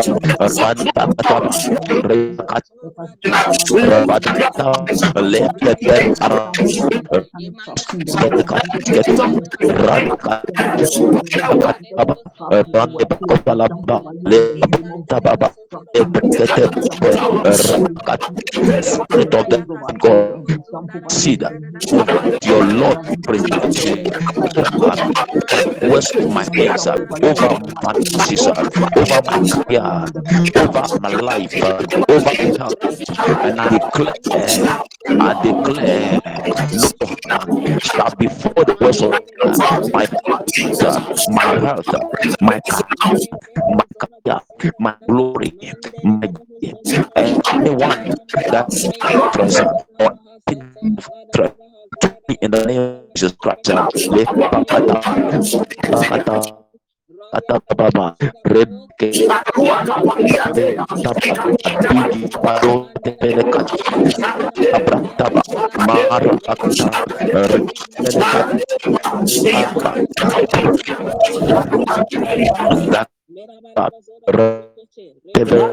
your 22.44 22.64
Lord 22.64 22.98
bring 23.22 23.44
over 25.92 26.28
my 26.28 26.44
over 28.96 29.22
my 29.26 29.81
over 29.82 30.98
my 31.00 31.14
life, 31.14 31.54
over 32.08 32.34
my 32.38 32.54
health, 32.56 32.74
and 33.44 33.60
I 33.60 33.68
declare, 33.68 34.82
I 35.08 35.34
declare, 35.42 36.20
harm 37.24 38.14
before 38.18 38.64
the 38.64 38.76
words 38.80 39.02
of 39.02 39.92
my 39.92 40.06
uh, 40.84 41.00
my 41.28 41.44
health, 41.60 41.88
my 42.40 42.60
career, 42.70 43.16
my 43.68 43.84
career, 43.98 44.40
my 44.78 44.94
glory, 45.08 45.52
my 46.04 46.28
anyone 47.56 48.14
that 48.50 48.66
threats 49.32 49.60
or 49.98 50.18
in 52.40 52.50
the 52.50 52.64
name 52.66 52.80
of 52.80 53.14
Jesus 53.14 53.36
Christ. 53.36 53.70
Uh, 57.32 57.40
kata 57.40 57.74
baba, 57.76 58.16
rebke, 58.44 59.08
be- 60.54 60.76
tapa, 61.02 61.34
adigi, 61.64 62.28
paro, 62.44 62.88
tepele, 63.04 63.44
kata, 63.52 63.76
abra, 64.76 64.98
taba, 65.18 65.40
mara, 65.86 66.32
pakata, 66.46 66.88
rebele, 67.32 67.58
kata, 69.52 69.90
anda, 72.70 73.02
mana 74.26 74.71
كبر 75.34 75.72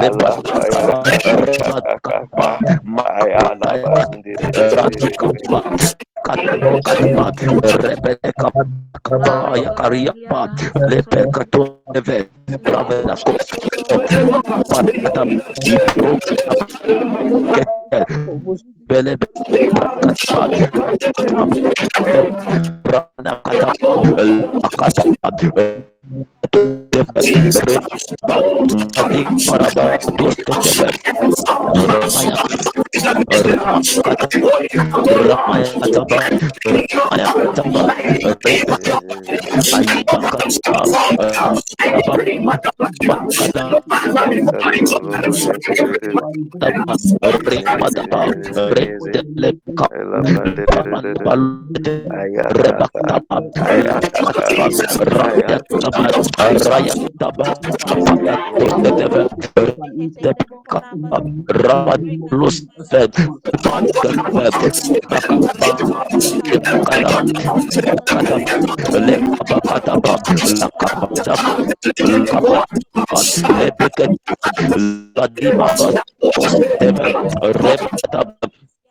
Lepa, 0.02 0.30
Lepa, 0.72 0.99
Ratukapa, 4.76 5.60
kato 6.26 6.80
kalimat 6.85 7.35
repete 7.84 8.30
kaba 8.38 8.61
ya 9.57 9.72
karia 9.77 10.14
pat 10.30 10.52
lepe 10.89 11.22
kato 11.34 11.61
neve 11.94 12.27
brave 12.64 12.95
na 13.06 13.15
ko 13.15 13.31
patam 14.69 15.30
pro 15.94 16.11
bele 18.88 19.14
kaspat 20.02 20.52
brana 22.84 23.34
kata 23.44 23.69
akasa 24.64 25.03
Raya 56.68 56.94
Rabat 57.19 57.60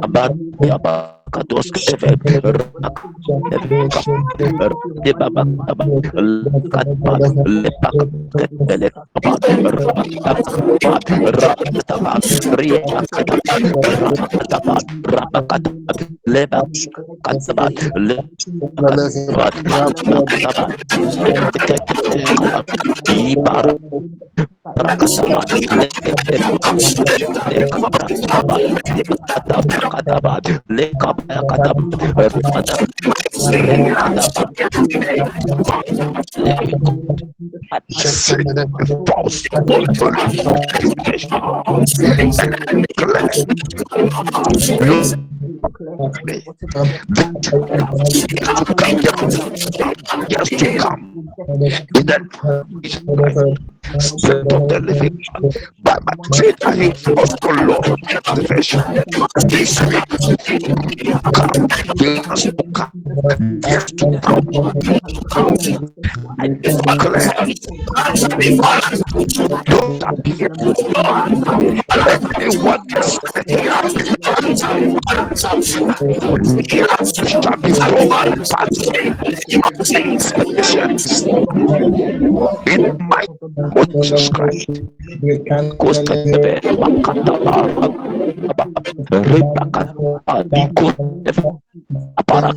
Abad, 0.00 0.32
ya, 0.60 0.76
Pak. 0.78 1.19
Kados 1.30 1.70
kata 1.70 2.10
Yes, 50.28 50.48
to 50.50 50.78
come. 50.78 51.28
In 51.96 52.06
that 52.06 52.22
Spirit 54.00 54.52
of 54.52 54.68
the 54.68 54.80
living 54.80 55.22
God, 55.34 55.56
by 55.82 55.98
my 56.06 56.14
faith 56.36 56.56
I 56.64 56.74
enforce 56.86 57.34
the 57.42 57.52
law 57.68 57.78
of. 57.92 57.98
This 59.48 59.80
week, 59.82 60.04
come, 61.32 61.68
has 62.24 62.34
to 62.34 62.54
come, 62.74 62.92
has 63.64 63.92
to 63.94 64.20
come. 64.20 64.48
I 66.38 66.48
declare, 66.48 67.32
don't 69.64 70.02
appear, 70.02 70.50
everyone 72.06 72.86
is 72.96 73.18
shall 77.28 77.56
be 77.58 77.72
forward, 77.72 78.46
in 82.66 82.96
my 83.08 83.26
Lord 83.74 83.90
Jesus 83.92 84.28
Christ. 84.30 84.70
Costa 85.78 86.14
de 86.14 86.60
Makata 86.78 87.32
Ribakat 89.10 89.94
Adikut 90.26 90.94
Aparat 92.16 92.54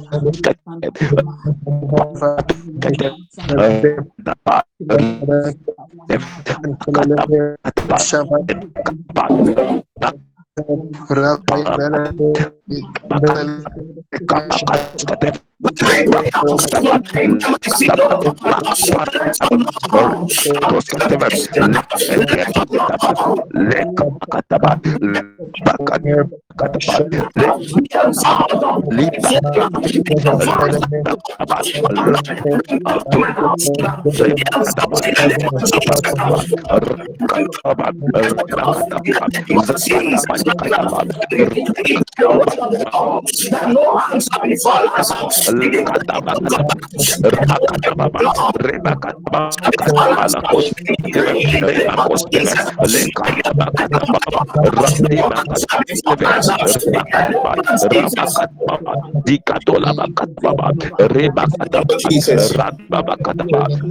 no 43.74 43.98
hands 43.98 44.28
have 44.32 44.42
been 44.44 44.58
fallen 44.60 44.90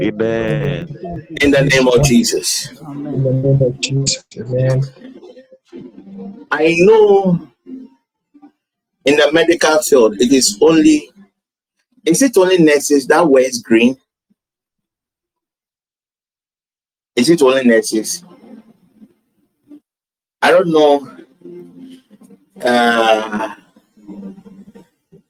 Amen. 0.03 0.89
In 1.41 1.51
the 1.53 1.63
name 1.63 1.89
of 1.89 2.03
Jesus. 2.03 2.71
In 2.97 3.23
the 3.25 3.33
name 3.33 3.63
of 3.63 3.81
Jesus. 3.81 4.25
Amen. 4.39 4.83
I 6.51 6.77
know 6.81 7.49
in 9.05 9.17
the 9.17 9.31
medical 9.33 9.79
field, 9.81 10.17
it 10.21 10.33
is 10.33 10.59
only, 10.63 11.11
is 12.05 12.23
it 12.23 12.37
only 12.37 12.59
nurses 12.59 13.07
that 13.07 13.27
wears 13.29 13.59
green? 13.59 13.97
Is 17.15 17.31
it 17.31 17.43
only 17.43 17.65
nurses? 17.65 18.25
I 20.41 20.51
don't 20.51 20.69
know. 20.69 21.17
Uh, 22.61 23.55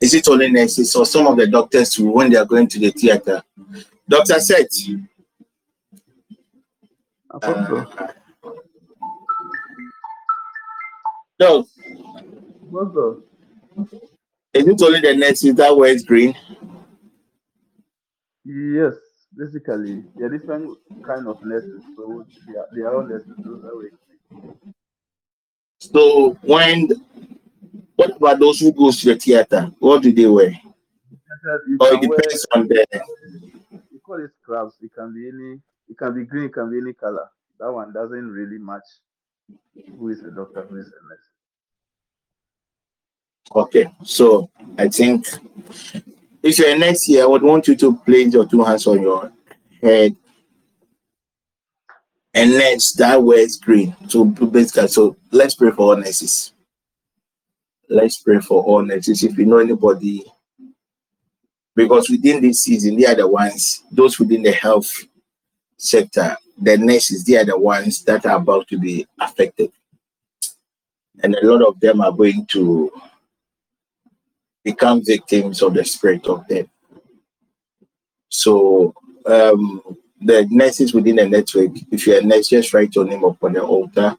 is 0.00 0.14
it 0.14 0.26
only 0.28 0.50
nurses 0.50 0.94
or 0.96 1.04
some 1.04 1.26
of 1.26 1.36
the 1.36 1.46
doctors 1.46 1.94
who, 1.94 2.10
when 2.10 2.30
they 2.30 2.36
are 2.36 2.46
going 2.46 2.68
to 2.68 2.78
the 2.78 2.90
theater? 2.90 3.42
Doctor 4.08 4.40
said, 4.40 4.66
Apostle. 7.30 7.86
no, 11.38 11.66
is 14.54 14.66
it 14.66 14.82
only 14.82 15.00
the 15.00 15.14
nurses 15.16 15.54
that 15.54 15.76
wears 15.76 16.04
green? 16.04 16.34
Yes, 18.44 18.94
basically, 19.36 20.04
there 20.16 20.26
are 20.26 20.36
different 20.36 20.76
kind 21.04 21.28
of 21.28 21.42
nurses, 21.44 21.82
so 21.96 22.26
they 22.46 22.58
are, 22.58 22.68
they 22.74 22.82
are 22.82 22.96
all 22.96 23.06
nurses. 23.06 23.32
Those 23.38 23.64
are 23.64 23.78
way. 23.78 23.90
So 25.78 26.36
when, 26.42 26.88
what 27.96 28.16
about 28.16 28.40
those 28.40 28.60
who 28.60 28.72
goes 28.72 29.00
to 29.00 29.14
the 29.14 29.20
theater? 29.20 29.70
What 29.78 30.02
do 30.02 30.12
they 30.12 30.26
wear? 30.26 30.50
You 31.68 31.76
Or 31.80 31.88
it 31.88 32.00
can 32.00 32.08
wear, 32.08 32.18
depends 32.18 32.46
on 32.54 32.68
the 32.68 32.86
we 33.90 33.98
call 33.98 34.24
it 34.24 34.30
scrubs. 34.42 34.74
It 34.80 34.92
can 34.96 35.14
be 35.14 35.28
any, 35.28 35.60
it 35.88 35.98
can 35.98 36.14
be 36.14 36.24
green, 36.24 36.44
it 36.44 36.52
can 36.52 36.70
be 36.70 36.78
any 36.78 36.92
color. 36.92 37.28
that 37.58 37.72
one 37.72 37.92
doesn't 37.92 38.28
really 38.28 38.58
match 38.58 38.82
who 39.98 40.08
is 40.08 40.20
the 40.20 40.30
doctor, 40.30 40.66
who 40.68 40.76
is 40.76 40.86
the 40.86 40.96
nurse. 41.08 41.18
Okay, 43.54 43.92
so 44.04 44.50
I 44.78 44.88
think 44.88 45.26
if 46.42 46.58
you're 46.58 46.76
next 46.76 47.08
year, 47.08 47.22
I 47.22 47.26
would 47.26 47.42
want 47.42 47.68
you 47.68 47.76
to 47.76 47.96
place 47.98 48.32
your 48.32 48.46
two 48.46 48.64
hands 48.64 48.86
on 48.86 49.00
your 49.00 49.32
head. 49.80 50.16
And 52.34 52.50
next, 52.52 52.94
that 52.94 53.22
word 53.22 53.48
green. 53.60 53.94
So 54.08 54.24
basically, 54.24 54.88
so 54.88 55.16
let's 55.30 55.54
pray 55.54 55.70
for 55.70 55.94
all 55.94 55.96
nurses. 55.96 56.52
Let's 57.88 58.18
pray 58.18 58.40
for 58.40 58.62
all 58.62 58.82
nurses. 58.82 59.22
If 59.22 59.36
you 59.36 59.44
know 59.44 59.58
anybody, 59.58 60.24
because 61.76 62.08
within 62.08 62.40
this 62.40 62.62
season, 62.62 62.96
they 62.96 63.06
are 63.06 63.14
the 63.14 63.28
ones, 63.28 63.82
those 63.90 64.18
within 64.18 64.42
the 64.42 64.52
health 64.52 64.90
sector, 65.76 66.36
the 66.58 66.78
nurses, 66.78 67.24
they 67.24 67.36
are 67.36 67.44
the 67.44 67.58
ones 67.58 68.02
that 68.04 68.24
are 68.24 68.36
about 68.36 68.66
to 68.68 68.78
be 68.78 69.06
affected. 69.20 69.70
And 71.22 71.34
a 71.34 71.46
lot 71.46 71.66
of 71.66 71.78
them 71.80 72.00
are 72.00 72.12
going 72.12 72.46
to 72.46 72.90
become 74.64 75.04
victims 75.04 75.62
of 75.62 75.74
the 75.74 75.84
spirit 75.84 76.26
of 76.26 76.46
death. 76.48 76.66
So 78.28 78.94
um, 79.26 79.82
the 80.20 80.46
nurses 80.50 80.94
within 80.94 81.16
the 81.16 81.28
network, 81.28 81.72
if 81.90 82.06
you're 82.06 82.20
a 82.20 82.22
nurse, 82.22 82.48
just 82.48 82.72
write 82.72 82.94
your 82.94 83.04
name 83.04 83.24
upon 83.24 83.54
the 83.54 83.62
altar 83.62 84.16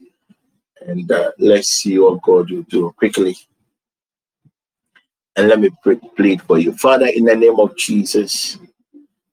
and 0.82 1.10
uh, 1.11 1.32
let's 1.40 1.70
see 1.70 1.98
what 1.98 2.22
God 2.22 2.52
will 2.52 2.64
do 2.64 2.94
quickly. 2.98 3.36
And 5.36 5.48
let 5.48 5.60
me 5.60 5.70
plead 6.15 6.41
for 6.44 6.60
you. 6.60 6.74
Father, 6.74 7.07
in 7.07 7.26
the 7.26 7.36
name 7.36 7.60
of 7.60 7.76
Jesus, 7.76 8.60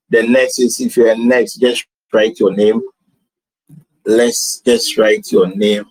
the 0.09 0.23
nurses, 0.23 0.81
if 0.81 0.97
you're 0.97 1.11
a 1.11 1.17
nurse, 1.17 1.55
just 1.55 1.87
write 2.13 2.41
your 2.41 2.55
name. 2.55 2.81
Let's 4.07 4.61
just 4.61 4.97
write 4.97 5.31
your 5.31 5.55
name 5.55 5.85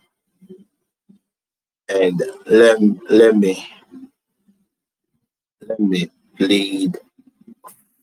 and 1.89 2.21
let, 2.47 2.79
let 3.09 3.37
me 3.37 3.67
let 5.69 5.79
me 5.79 6.09
plead 6.35 6.97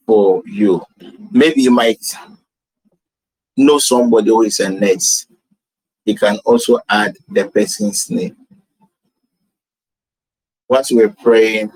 for 0.05 0.41
you. 0.45 0.81
Maybe 1.31 1.63
you 1.63 1.71
might 1.71 2.01
know 3.57 3.77
somebody 3.77 4.29
who 4.29 4.43
is 4.43 4.59
a 4.61 4.69
nurse. 4.69 5.27
You 6.05 6.15
can 6.15 6.37
also 6.45 6.79
add 6.87 7.17
the 7.27 7.45
person's 7.49 8.09
name. 8.09 8.37
Once 10.69 10.91
we're 10.91 11.09
praying 11.09 11.71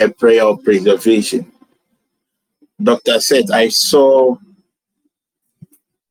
a 0.00 0.08
prayer 0.08 0.44
of 0.44 0.64
preservation, 0.64 1.52
doctor 2.82 3.20
said, 3.20 3.50
I 3.50 3.68
saw 3.68 4.36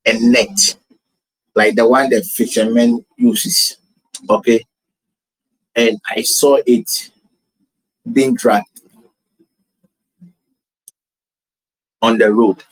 a 0.06 0.14
net 0.20 0.76
like 1.56 1.76
the 1.76 1.88
one 1.88 2.10
that 2.12 2.26
fishermen 2.26 3.04
uses. 3.18 3.78
Okay. 4.30 4.64
And 5.76 6.00
I 6.16 6.22
saw 6.22 6.60
it 6.66 7.12
being 8.12 8.34
dragged 8.36 8.82
on 12.02 12.18
the 12.18 12.32
road. 12.32 12.64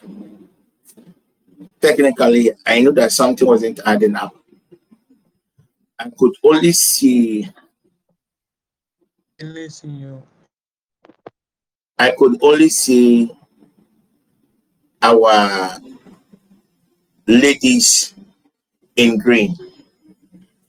Technically, 1.80 2.52
I 2.66 2.82
knew 2.82 2.92
that 2.94 3.12
something 3.12 3.48
wasn't 3.48 3.80
adding 3.86 4.16
up. 4.16 4.36
I 5.98 6.12
could 6.18 6.34
only 6.44 6.74
see 6.74 7.50
I 11.98 12.12
could 12.18 12.38
only 12.44 12.70
see 12.70 13.32
our 15.02 15.80
ladies 17.26 18.14
in 18.96 19.18
green. 19.18 19.56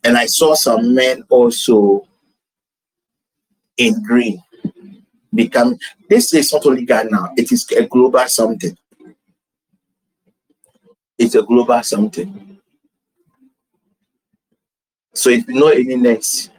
And 0.04 0.16
I 0.16 0.26
saw 0.26 0.54
some 0.54 0.94
men 0.94 1.24
also 1.28 2.06
in 3.76 4.02
green 4.02 4.42
become 5.34 5.78
this 6.08 6.34
is 6.34 6.52
not 6.52 6.66
only 6.66 6.84
Ghana, 6.84 7.32
it 7.36 7.52
is 7.52 7.70
a 7.72 7.86
global 7.86 8.26
something. 8.28 8.76
It's 11.18 11.34
a 11.34 11.42
global 11.42 11.82
something. 11.82 12.58
So 15.14 15.30
if 15.30 15.46
you 15.46 15.54
know 15.54 15.68
any 15.68 15.96
next, 15.96 16.50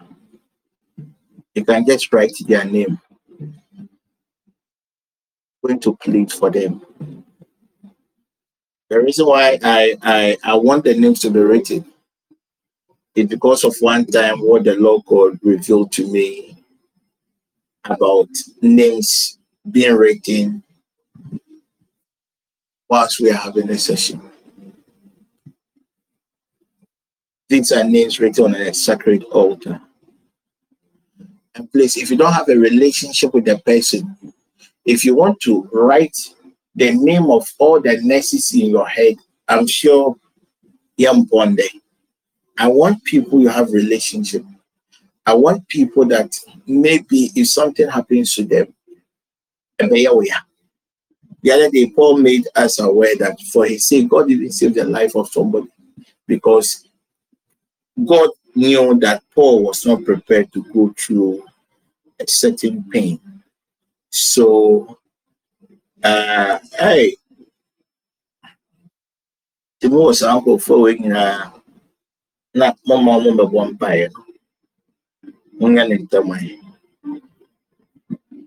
you 1.55 1.65
can 1.65 1.85
just 1.85 2.11
write 2.13 2.33
their 2.47 2.63
name. 2.65 2.99
I'm 3.41 3.59
going 5.65 5.79
to 5.81 5.95
plead 5.95 6.31
for 6.31 6.49
them. 6.49 6.81
The 8.89 9.01
reason 9.01 9.25
why 9.25 9.57
I, 9.63 9.95
I, 10.03 10.37
I 10.43 10.55
want 10.55 10.83
the 10.83 10.93
names 10.93 11.19
to 11.21 11.31
be 11.31 11.39
written 11.39 11.85
is 13.15 13.27
because 13.27 13.63
of 13.63 13.75
one 13.79 14.05
time 14.05 14.39
what 14.39 14.63
the 14.63 14.75
Lord 14.75 15.03
God 15.05 15.39
revealed 15.41 15.91
to 15.93 16.11
me 16.11 16.52
about 17.85 18.29
names 18.61 19.39
being 19.69 19.95
written 19.95 20.63
whilst 22.89 23.19
we 23.19 23.31
are 23.31 23.35
having 23.35 23.69
a 23.69 23.77
session. 23.77 24.21
These 27.49 27.71
are 27.71 27.83
names 27.83 28.19
written 28.19 28.45
on 28.45 28.55
a 28.55 28.73
sacred 28.73 29.23
altar. 29.25 29.79
And 31.55 31.71
please, 31.71 31.97
if 31.97 32.09
you 32.09 32.17
don't 32.17 32.33
have 32.33 32.49
a 32.49 32.57
relationship 32.57 33.33
with 33.33 33.45
the 33.45 33.59
person, 33.59 34.17
if 34.85 35.05
you 35.05 35.15
want 35.15 35.39
to 35.41 35.69
write 35.71 36.17
the 36.75 36.91
name 36.91 37.29
of 37.29 37.47
all 37.59 37.79
the 37.79 37.99
nurses 38.01 38.53
in 38.53 38.71
your 38.71 38.87
head, 38.87 39.15
I'm 39.47 39.67
sure 39.67 40.15
Yambonde. 40.99 41.67
I 42.57 42.67
want 42.67 43.03
people 43.03 43.41
you 43.41 43.49
have 43.49 43.71
relationship. 43.71 44.43
I 45.25 45.33
want 45.33 45.67
people 45.67 46.05
that 46.05 46.37
maybe 46.67 47.31
if 47.35 47.47
something 47.49 47.89
happens 47.89 48.35
to 48.35 48.43
them, 48.43 48.73
they're 49.79 50.11
the 51.43 51.51
other 51.51 51.69
day, 51.69 51.89
Paul 51.89 52.17
made 52.17 52.47
us 52.55 52.79
aware 52.79 53.17
that 53.17 53.39
for 53.51 53.65
his 53.65 53.85
sake, 53.85 54.07
God 54.07 54.29
didn't 54.29 54.53
save 54.53 54.75
the 54.75 54.85
life 54.85 55.13
of 55.15 55.27
somebody 55.27 55.67
because 56.25 56.87
God 58.05 58.29
knew 58.55 58.97
that 58.99 59.23
Paul 59.35 59.63
was 59.63 59.85
not 59.85 60.05
prepared 60.05 60.53
to 60.53 60.63
go 60.73 60.93
through 60.97 61.45
a 62.17 62.25
certain 62.27 62.85
pain. 62.89 63.19
So, 64.09 64.97
uh, 66.01 66.59
hey, 66.79 67.17
the 69.81 69.89
most 69.89 70.21
uncle 70.23 70.59
for 70.59 70.89
uh, 70.89 71.49
not 72.53 72.77
mama 72.85 73.19
mama 73.19 73.73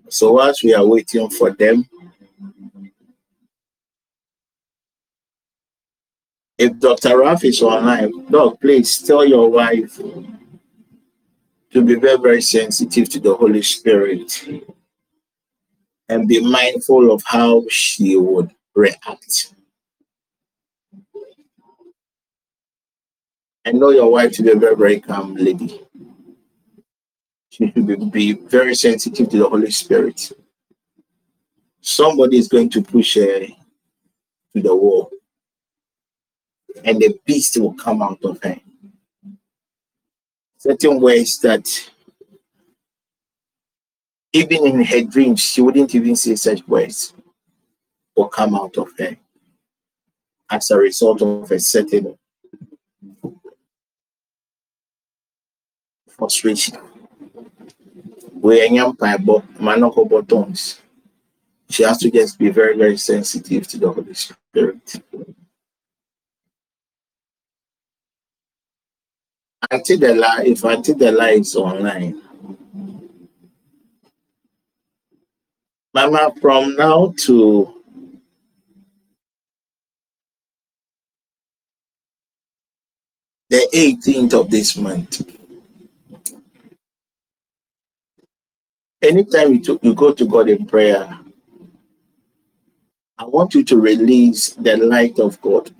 So 0.09 0.33
whilst 0.33 0.63
we 0.63 0.73
are 0.73 0.85
waiting 0.85 1.29
for 1.29 1.51
them, 1.51 1.87
if 6.57 6.79
Dr. 6.79 7.19
Raf 7.19 7.43
is 7.43 7.61
online, 7.61 8.25
Doc, 8.27 8.59
please 8.61 9.01
tell 9.01 9.25
your 9.25 9.49
wife 9.49 9.99
to 11.71 11.81
be 11.83 11.95
very, 11.95 12.17
very 12.17 12.41
sensitive 12.41 13.09
to 13.09 13.19
the 13.19 13.35
Holy 13.35 13.61
Spirit 13.61 14.47
and 16.09 16.27
be 16.27 16.39
mindful 16.39 17.11
of 17.11 17.21
how 17.25 17.63
she 17.69 18.15
would 18.15 18.49
react. 18.73 19.53
I 23.65 23.71
know 23.73 23.89
your 23.89 24.09
wife 24.09 24.31
to 24.33 24.43
be 24.43 24.51
a 24.51 24.55
very, 24.55 24.75
very 24.75 24.99
calm 25.01 25.35
lady. 25.35 25.86
Be, 28.11 28.33
very 28.33 28.75
sensitive 28.75 29.29
to 29.29 29.37
the 29.37 29.49
Holy 29.49 29.71
Spirit. 29.71 30.31
Somebody 31.81 32.37
is 32.37 32.47
going 32.47 32.69
to 32.71 32.81
push 32.81 33.15
her 33.15 33.47
to 33.47 34.61
the 34.61 34.75
wall, 34.75 35.09
and 36.83 36.99
the 36.99 37.17
beast 37.25 37.57
will 37.59 37.73
come 37.73 38.01
out 38.01 38.23
of 38.23 38.41
her. 38.43 38.59
Certain 40.57 40.99
ways 40.99 41.39
that 41.39 41.67
even 44.33 44.67
in 44.67 44.83
her 44.83 45.01
dreams, 45.03 45.41
she 45.41 45.61
wouldn't 45.61 45.95
even 45.95 46.15
say 46.15 46.35
such 46.35 46.67
words 46.67 47.13
will 48.15 48.27
come 48.27 48.55
out 48.55 48.77
of 48.77 48.89
her 48.99 49.17
as 50.49 50.69
a 50.69 50.77
result 50.77 51.21
of 51.21 51.51
a 51.51 51.59
certain 51.59 52.17
frustration. 56.09 56.77
We 58.41 58.67
young 58.69 58.93
Bible, 58.93 59.43
manoko 59.59 60.09
buttons. 60.09 60.81
She 61.69 61.83
has 61.83 61.97
to 61.99 62.11
just 62.11 62.39
be 62.39 62.49
very, 62.49 62.77
very 62.77 62.97
sensitive 62.97 63.67
to 63.69 63.77
the 63.79 63.91
Holy 63.91 64.13
Spirit. 64.13 64.95
Until 69.71 69.99
the 69.99 70.15
lie, 70.15 70.43
if 70.45 70.63
until 70.63 70.95
the 70.95 71.11
lie 71.11 71.31
is 71.31 71.55
online, 71.55 72.21
Mama, 75.93 76.31
from 76.41 76.75
now 76.75 77.13
to 77.25 77.83
the 83.49 83.67
18th 83.73 84.33
of 84.33 84.51
this 84.51 84.77
month. 84.77 85.36
Anytime 89.01 89.53
you, 89.53 89.61
to, 89.63 89.79
you 89.83 89.95
go 89.95 90.13
to 90.13 90.25
God 90.25 90.49
in 90.49 90.65
prayer, 90.67 91.19
I 93.17 93.25
want 93.25 93.55
you 93.55 93.63
to 93.65 93.77
release 93.79 94.51
the 94.51 94.77
light 94.77 95.19
of 95.19 95.41
God. 95.41 95.71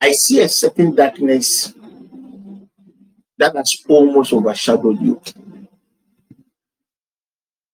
I 0.00 0.12
see 0.12 0.40
a 0.42 0.48
certain 0.48 0.94
darkness 0.94 1.74
that 3.38 3.56
has 3.56 3.76
almost 3.88 4.32
overshadowed 4.32 5.00
you. 5.02 5.20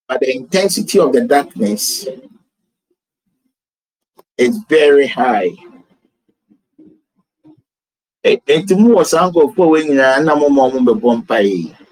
But 0.08 0.20
the 0.20 0.36
intensity 0.36 0.98
of 1.00 1.12
the 1.12 1.22
darkness 1.22 2.06
is 4.38 4.58
very 4.68 5.06
high. 5.08 5.50
E- 8.24 8.38
bɛbɔ 10.86 11.10
mpaeɛ. 11.22 11.85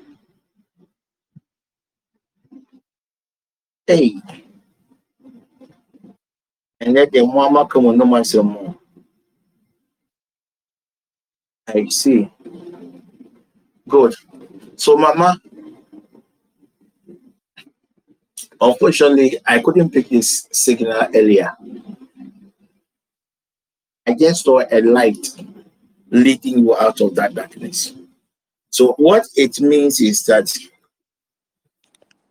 Hey, 3.86 4.14
ɛnyɛ 6.82 7.02
deɛ 7.12 7.22
mo 7.32 7.40
amaka 7.46 7.76
mo 7.82 7.90
nom 7.92 8.12
asɛm 8.18 8.48
o. 8.56 8.74
I 11.66 11.86
see. 11.88 12.30
Good. 13.88 14.14
So, 14.76 14.96
Mama, 14.96 15.38
unfortunately, 18.60 19.38
I 19.44 19.60
couldn't 19.60 19.90
pick 19.90 20.08
this 20.08 20.48
signal 20.52 21.08
earlier. 21.14 21.52
I 24.06 24.14
just 24.14 24.44
saw 24.44 24.60
a 24.60 24.80
light 24.80 25.28
leading 26.10 26.60
you 26.60 26.76
out 26.78 27.00
of 27.00 27.14
that 27.16 27.34
darkness. 27.34 27.92
So, 28.70 28.92
what 28.98 29.24
it 29.36 29.60
means 29.60 30.00
is 30.00 30.24
that 30.24 30.50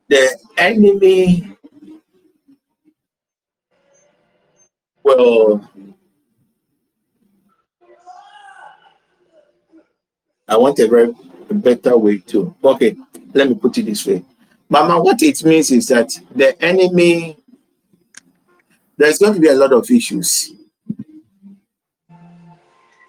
the 0.07 0.37
enemy 0.57 1.57
will. 5.03 5.67
I 10.47 10.57
want 10.57 10.79
a 10.79 10.87
very 10.87 11.13
a 11.49 11.53
better 11.53 11.97
way 11.97 12.19
too. 12.19 12.55
Okay, 12.63 12.95
let 13.33 13.49
me 13.49 13.55
put 13.55 13.77
it 13.77 13.85
this 13.85 14.05
way. 14.05 14.23
Mama, 14.69 15.01
what 15.01 15.21
it 15.21 15.43
means 15.43 15.71
is 15.71 15.87
that 15.87 16.09
the 16.33 16.59
enemy, 16.63 17.37
there's 18.97 19.17
going 19.17 19.33
to 19.33 19.39
be 19.39 19.47
a 19.47 19.53
lot 19.53 19.73
of 19.73 19.89
issues. 19.89 20.51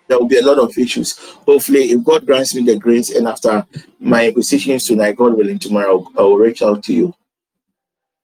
There 0.06 0.18
will 0.18 0.28
be 0.28 0.38
a 0.38 0.44
lot 0.44 0.58
of 0.58 0.76
issues. 0.76 1.18
Hopefully, 1.18 1.92
if 1.92 2.04
God 2.04 2.26
grants 2.26 2.54
me 2.54 2.62
the 2.62 2.78
grace, 2.78 3.10
and 3.10 3.26
after 3.26 3.66
my 3.98 4.30
positions 4.30 4.86
tonight, 4.86 5.16
God 5.16 5.34
willing, 5.34 5.58
tomorrow 5.58 6.06
I 6.16 6.22
will 6.22 6.36
reach 6.36 6.62
out 6.62 6.82
to 6.84 6.92
you. 6.92 7.14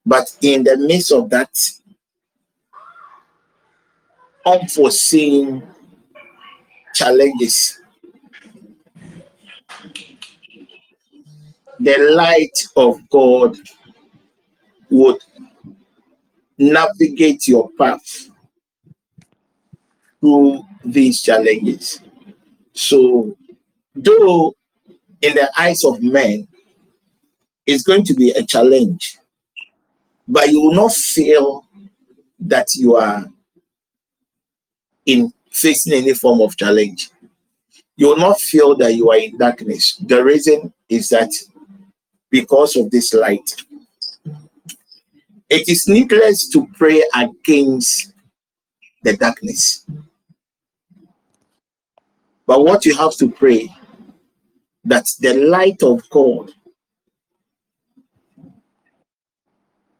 But 0.04 0.36
in 0.42 0.64
the 0.64 0.76
midst 0.76 1.12
of 1.12 1.30
that 1.30 1.50
unforeseen 4.44 5.66
challenges, 6.94 7.80
the 11.78 11.96
light 12.14 12.66
of 12.76 13.00
God 13.08 13.56
would 14.90 15.22
navigate 16.58 17.48
your 17.48 17.70
path 17.78 18.29
through 20.20 20.62
these 20.84 21.22
challenges. 21.22 22.00
So, 22.72 23.36
though 23.94 24.54
in 25.22 25.34
the 25.34 25.50
eyes 25.58 25.84
of 25.84 26.02
men, 26.02 26.46
it's 27.66 27.82
going 27.82 28.04
to 28.04 28.14
be 28.14 28.30
a 28.30 28.42
challenge, 28.42 29.18
but 30.26 30.48
you 30.48 30.60
will 30.62 30.74
not 30.74 30.92
feel 30.92 31.66
that 32.40 32.74
you 32.74 32.96
are 32.96 33.26
in 35.06 35.32
facing 35.52 35.92
any 35.92 36.14
form 36.14 36.40
of 36.40 36.56
challenge. 36.56 37.10
You 37.96 38.08
will 38.08 38.16
not 38.16 38.40
feel 38.40 38.76
that 38.76 38.94
you 38.94 39.10
are 39.10 39.18
in 39.18 39.36
darkness. 39.36 39.96
The 39.96 40.24
reason 40.24 40.72
is 40.88 41.08
that 41.10 41.30
because 42.30 42.76
of 42.76 42.90
this 42.90 43.12
light. 43.12 43.56
It 45.48 45.68
is 45.68 45.88
needless 45.88 46.48
to 46.50 46.66
pray 46.74 47.02
against 47.14 48.14
the 49.02 49.16
darkness. 49.16 49.84
But 52.50 52.64
what 52.64 52.84
you 52.84 52.96
have 52.96 53.14
to 53.18 53.30
pray 53.30 53.72
that 54.82 55.06
the 55.20 55.34
light 55.34 55.84
of 55.84 56.02
God 56.10 56.50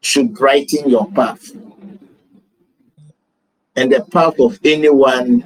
should 0.01 0.33
brighten 0.33 0.89
your 0.89 1.09
path. 1.11 1.49
And 3.77 3.89
the 3.89 4.03
path 4.11 4.37
of 4.41 4.59
anyone 4.65 5.45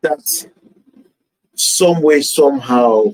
that 0.00 0.22
some 1.54 2.00
way 2.00 2.22
somehow 2.22 3.12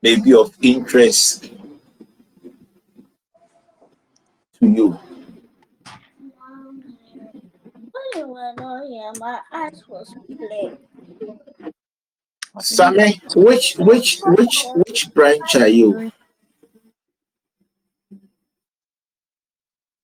may 0.00 0.18
be 0.18 0.32
of 0.32 0.56
interest 0.62 1.50
to 4.62 4.68
you. 4.68 4.98
My 9.18 9.40
eyes 9.52 9.82
was 9.88 10.14
playing. 10.26 10.78
Sammy, 12.60 13.20
which 13.34 13.76
which 13.78 14.20
which 14.24 14.66
which 14.74 15.14
branch 15.14 15.56
are 15.56 15.68
you? 15.68 16.12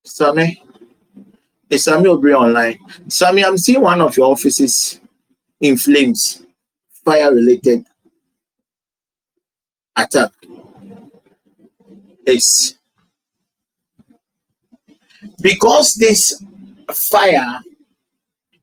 Sammy? 0.05 0.63
Is 1.71 1.85
Sammy 1.85 2.05
Obre 2.09 2.35
online? 2.35 2.79
Sammy, 3.09 3.45
I'm 3.45 3.59
seeing 3.59 3.83
one 3.83 4.01
of 4.01 4.17
your 4.17 4.31
offices 4.33 5.01
in 5.61 5.77
flames, 5.77 6.43
fire 7.05 7.35
related 7.35 7.85
attack. 9.95 10.33
Yes. 12.27 12.78
Because 15.41 15.95
this 15.95 16.43
fire 16.93 17.61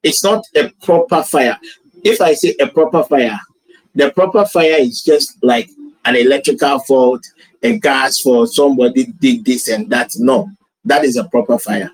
is 0.03 0.23
not 0.23 0.43
a 0.55 0.69
proper 0.83 1.23
fire. 1.23 1.57
If 2.03 2.21
I 2.21 2.33
say 2.33 2.55
a 2.59 2.67
proper 2.67 3.03
fire, 3.03 3.39
the 3.93 4.11
proper 4.11 4.45
fire 4.45 4.77
is 4.77 5.01
just 5.01 5.41
like 5.43 5.69
an 6.03 6.15
electrical 6.15 6.79
fault, 6.79 7.25
a 7.63 7.79
gas 7.79 8.19
fault, 8.19 8.51
somebody 8.51 9.05
did 9.05 9.43
this 9.45 9.67
and 9.69 9.89
that. 9.89 10.11
No, 10.17 10.49
that 10.83 11.03
is 11.03 11.17
a 11.17 11.23
proper 11.23 11.57
fire. 11.57 11.89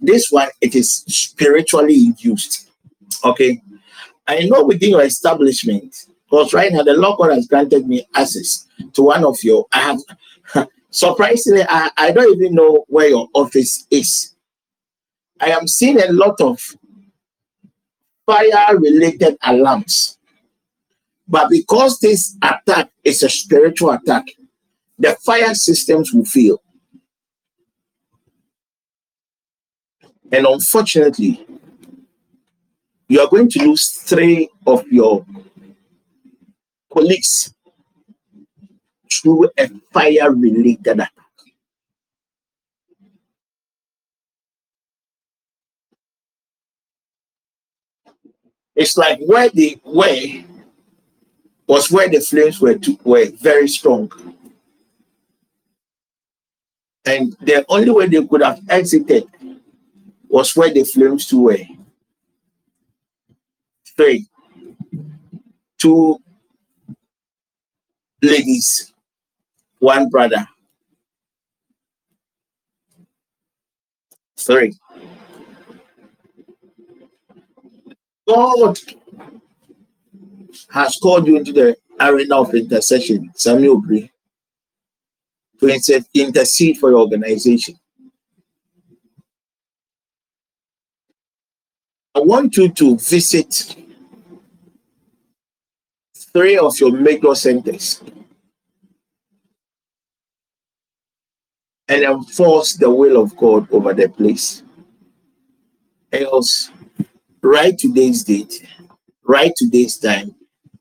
This 0.00 0.30
one, 0.30 0.48
it 0.60 0.74
is 0.74 1.04
spiritually 1.06 1.94
induced. 1.94 2.70
Okay. 3.24 3.62
I 4.26 4.40
know 4.40 4.64
within 4.64 4.90
your 4.90 5.02
establishment, 5.02 6.06
because 6.28 6.52
right 6.52 6.70
now 6.70 6.82
the 6.82 6.92
Lord 6.92 7.18
God 7.18 7.32
has 7.32 7.46
granted 7.46 7.88
me 7.88 8.06
access 8.14 8.66
to 8.92 9.02
one 9.02 9.24
of 9.24 9.42
your. 9.42 9.66
I 9.72 9.80
have 9.80 9.98
surprisingly, 10.98 11.62
I, 11.68 11.90
I 11.96 12.10
don't 12.10 12.34
even 12.34 12.54
know 12.56 12.84
where 12.88 13.08
your 13.08 13.28
office 13.32 13.86
is. 13.90 14.34
I 15.40 15.50
am 15.50 15.68
seeing 15.68 16.00
a 16.00 16.10
lot 16.10 16.40
of 16.40 16.60
fire 18.26 18.76
related 18.76 19.36
alarms. 19.42 20.18
But 21.28 21.50
because 21.50 22.00
this 22.00 22.36
attack 22.42 22.90
is 23.04 23.22
a 23.22 23.28
spiritual 23.28 23.90
attack, 23.90 24.24
the 24.98 25.14
fire 25.24 25.54
systems 25.54 26.12
will 26.12 26.24
fail. 26.24 26.60
And 30.32 30.46
unfortunately, 30.46 31.46
you 33.08 33.20
are 33.20 33.28
going 33.28 33.48
to 33.50 33.60
lose 33.60 33.88
three 33.88 34.48
of 34.66 34.86
your 34.88 35.24
colleagues 36.92 37.54
through 39.20 39.50
a 39.58 39.68
fire 39.92 40.32
related 40.32 40.86
attack. 40.86 41.12
It's 48.74 48.96
like 48.96 49.18
where 49.26 49.48
they 49.48 49.80
were 49.84 50.44
was 51.66 51.90
where 51.90 52.08
the 52.08 52.20
flames 52.20 52.60
were 52.60 52.78
too, 52.78 52.98
were 53.04 53.26
very 53.42 53.68
strong. 53.68 54.10
And 57.04 57.36
the 57.40 57.64
only 57.68 57.90
way 57.90 58.06
they 58.06 58.24
could 58.24 58.42
have 58.42 58.60
exited 58.68 59.24
was 60.28 60.54
where 60.56 60.72
the 60.72 60.84
flames 60.84 61.26
too 61.26 61.42
were. 61.42 61.58
Three, 63.96 64.28
two 65.76 66.18
ladies, 68.22 68.92
one 69.78 70.08
brother. 70.08 70.46
Three. 74.36 74.74
God 78.28 78.78
has 80.70 80.96
called 80.96 81.26
you 81.26 81.36
into 81.36 81.52
the 81.52 81.76
arena 82.00 82.36
of 82.36 82.54
intercession, 82.54 83.30
Samuel 83.34 83.80
Bree, 83.80 84.10
to 85.60 86.04
intercede 86.14 86.78
for 86.78 86.90
your 86.90 87.00
organization. 87.00 87.78
I 92.14 92.20
want 92.20 92.56
you 92.56 92.68
to 92.68 92.96
visit 92.98 93.76
three 96.14 96.58
of 96.58 96.78
your 96.78 96.92
major 96.92 97.34
centers 97.34 98.02
and 101.88 102.02
enforce 102.02 102.74
the 102.74 102.90
will 102.90 103.20
of 103.20 103.36
God 103.36 103.70
over 103.72 103.94
the 103.94 104.08
place. 104.08 104.62
Else, 106.12 106.70
write 107.42 107.78
today's 107.78 108.24
date, 108.24 108.66
write 109.24 109.52
today's 109.56 109.96
time, 109.96 110.34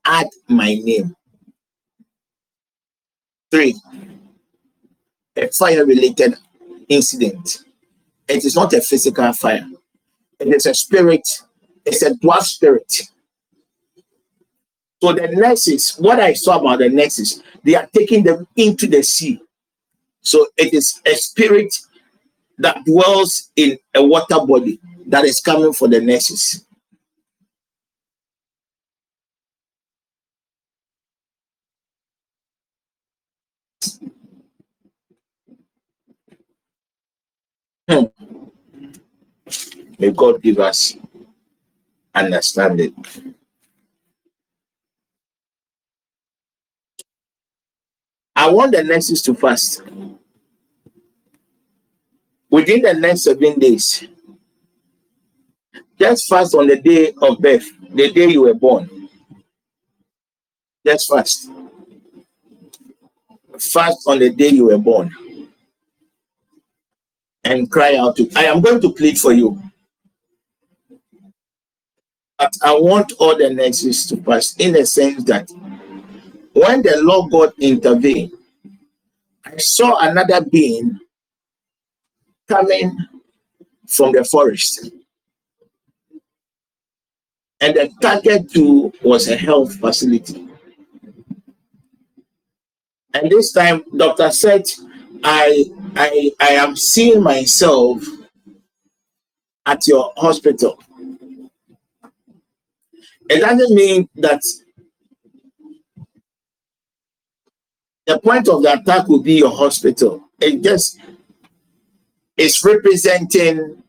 add 0.06 0.28
my 0.48 0.76
name. 0.76 1.16
Three, 3.52 3.76
a 5.36 5.48
fire 5.50 5.86
related 5.86 6.36
incident. 6.90 7.64
It 8.28 8.44
is 8.44 8.56
not 8.56 8.74
a 8.74 8.82
physical 8.82 9.32
fire, 9.34 9.68
it 10.40 10.48
is 10.48 10.66
a 10.66 10.74
spirit, 10.74 11.28
it's 11.86 12.02
a 12.02 12.12
dwarf 12.12 12.44
spirit. 12.44 13.04
So 15.02 15.14
the 15.14 15.28
nurses, 15.28 15.96
what 16.00 16.20
I 16.20 16.34
saw 16.34 16.60
about 16.60 16.80
the 16.80 16.90
nurses, 16.90 17.44
they 17.64 17.76
are 17.76 17.88
taking 17.94 18.24
them 18.24 18.48
into 18.56 18.88
the 18.88 19.04
sea. 19.04 19.40
So 20.28 20.46
it 20.58 20.74
is 20.74 21.02
a 21.06 21.16
spirit 21.16 21.74
that 22.58 22.84
dwells 22.84 23.50
in 23.56 23.78
a 23.96 24.04
water 24.04 24.46
body 24.46 24.78
that 25.06 25.24
is 25.24 25.40
coming 25.40 25.72
for 25.72 25.88
the 25.88 26.02
nurses. 26.02 26.66
Hmm. 37.90 38.08
May 39.98 40.12
God 40.12 40.42
give 40.42 40.60
us 40.60 40.98
understanding. 42.14 42.94
I 48.36 48.50
want 48.50 48.74
the 48.74 48.84
nurses 48.84 49.22
to 49.22 49.34
fast. 49.34 49.84
Within 52.50 52.82
the 52.82 52.94
next 52.94 53.24
seven 53.24 53.60
days, 53.60 54.08
just 56.00 56.28
fast 56.28 56.56
on 56.56 56.68
the 56.68 56.78
day 56.78 57.14
of 57.22 57.40
birth, 57.40 57.68
the 57.90 58.12
day 58.12 58.28
you 58.28 58.44
were 58.44 58.54
born. 58.54 59.10
Just 60.86 61.10
fast. 61.10 61.50
Fast 63.60 64.08
on 64.08 64.20
the 64.20 64.30
day 64.30 64.50
you 64.50 64.66
were 64.66 64.78
born. 64.78 65.12
And 67.44 67.70
cry 67.70 67.96
out 67.96 68.16
to 68.18 68.30
I 68.36 68.44
am 68.44 68.62
going 68.62 68.82
to 68.82 68.94
plead 68.94 69.20
for 69.20 69.34
you. 69.34 69.62
But 72.38 72.54
I 72.64 72.74
want 72.74 73.14
all 73.20 73.36
the 73.36 73.50
nurses 73.50 74.06
to 74.08 74.18
fast 74.18 74.62
in 74.62 74.74
the 74.74 74.86
sense 74.86 75.24
that 75.24 75.50
when 76.54 76.84
the 76.84 77.02
Lord 77.02 77.32
God 77.32 77.54
intervened, 77.60 78.32
I 79.44 79.58
saw 79.58 79.98
another 80.00 80.42
being 80.46 81.00
coming 82.48 82.98
from 83.88 84.12
the 84.14 84.24
forest. 84.24 84.92
And 87.60 87.76
the 87.76 87.92
target 88.02 88.52
too 88.52 88.94
was 89.02 89.28
a 89.28 89.36
health 89.36 89.76
facility. 89.76 90.48
And 93.14 93.32
this 93.32 93.52
time, 93.52 93.84
doctor 93.96 94.32
said, 94.32 94.64
I 95.24 95.66
I 95.96 96.32
I 96.40 96.50
am 96.50 96.76
seeing 96.76 97.24
myself 97.24 98.04
at 99.66 99.88
your 99.88 100.14
hospital. 100.16 100.80
It 103.30 103.40
doesn't 103.40 103.74
mean 103.76 104.08
that 104.16 104.42
the 108.06 108.20
point 108.20 108.48
of 108.48 108.62
the 108.62 108.80
attack 108.80 109.08
will 109.08 109.22
be 109.22 109.40
your 109.40 109.52
hospital. 109.52 110.24
It 110.40 110.62
just 110.62 111.00
is 112.38 112.64
representing 112.64 113.84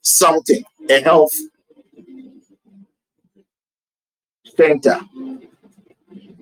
something, 0.00 0.64
a 0.88 1.00
health 1.00 1.34
center. 4.56 5.00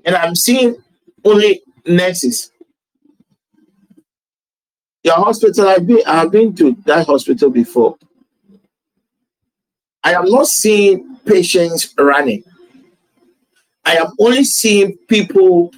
And 0.05 0.17
I'm 0.17 0.35
seeing 0.35 0.77
only 1.25 1.63
nurses. 1.87 2.51
Your 5.03 5.15
hospital, 5.15 5.69
I've 5.69 5.87
been, 5.87 6.03
I've 6.07 6.31
been 6.31 6.55
to 6.57 6.77
that 6.85 7.07
hospital 7.07 7.51
before. 7.51 7.97
I 10.05 10.15
am 10.15 10.27
not 10.27 10.47
seeing 10.47 11.17
patients 11.25 11.95
running. 11.99 12.45
I 13.85 13.97
am 13.97 14.13
only 14.19 14.45
seeing 14.45 14.97
people 15.09 15.73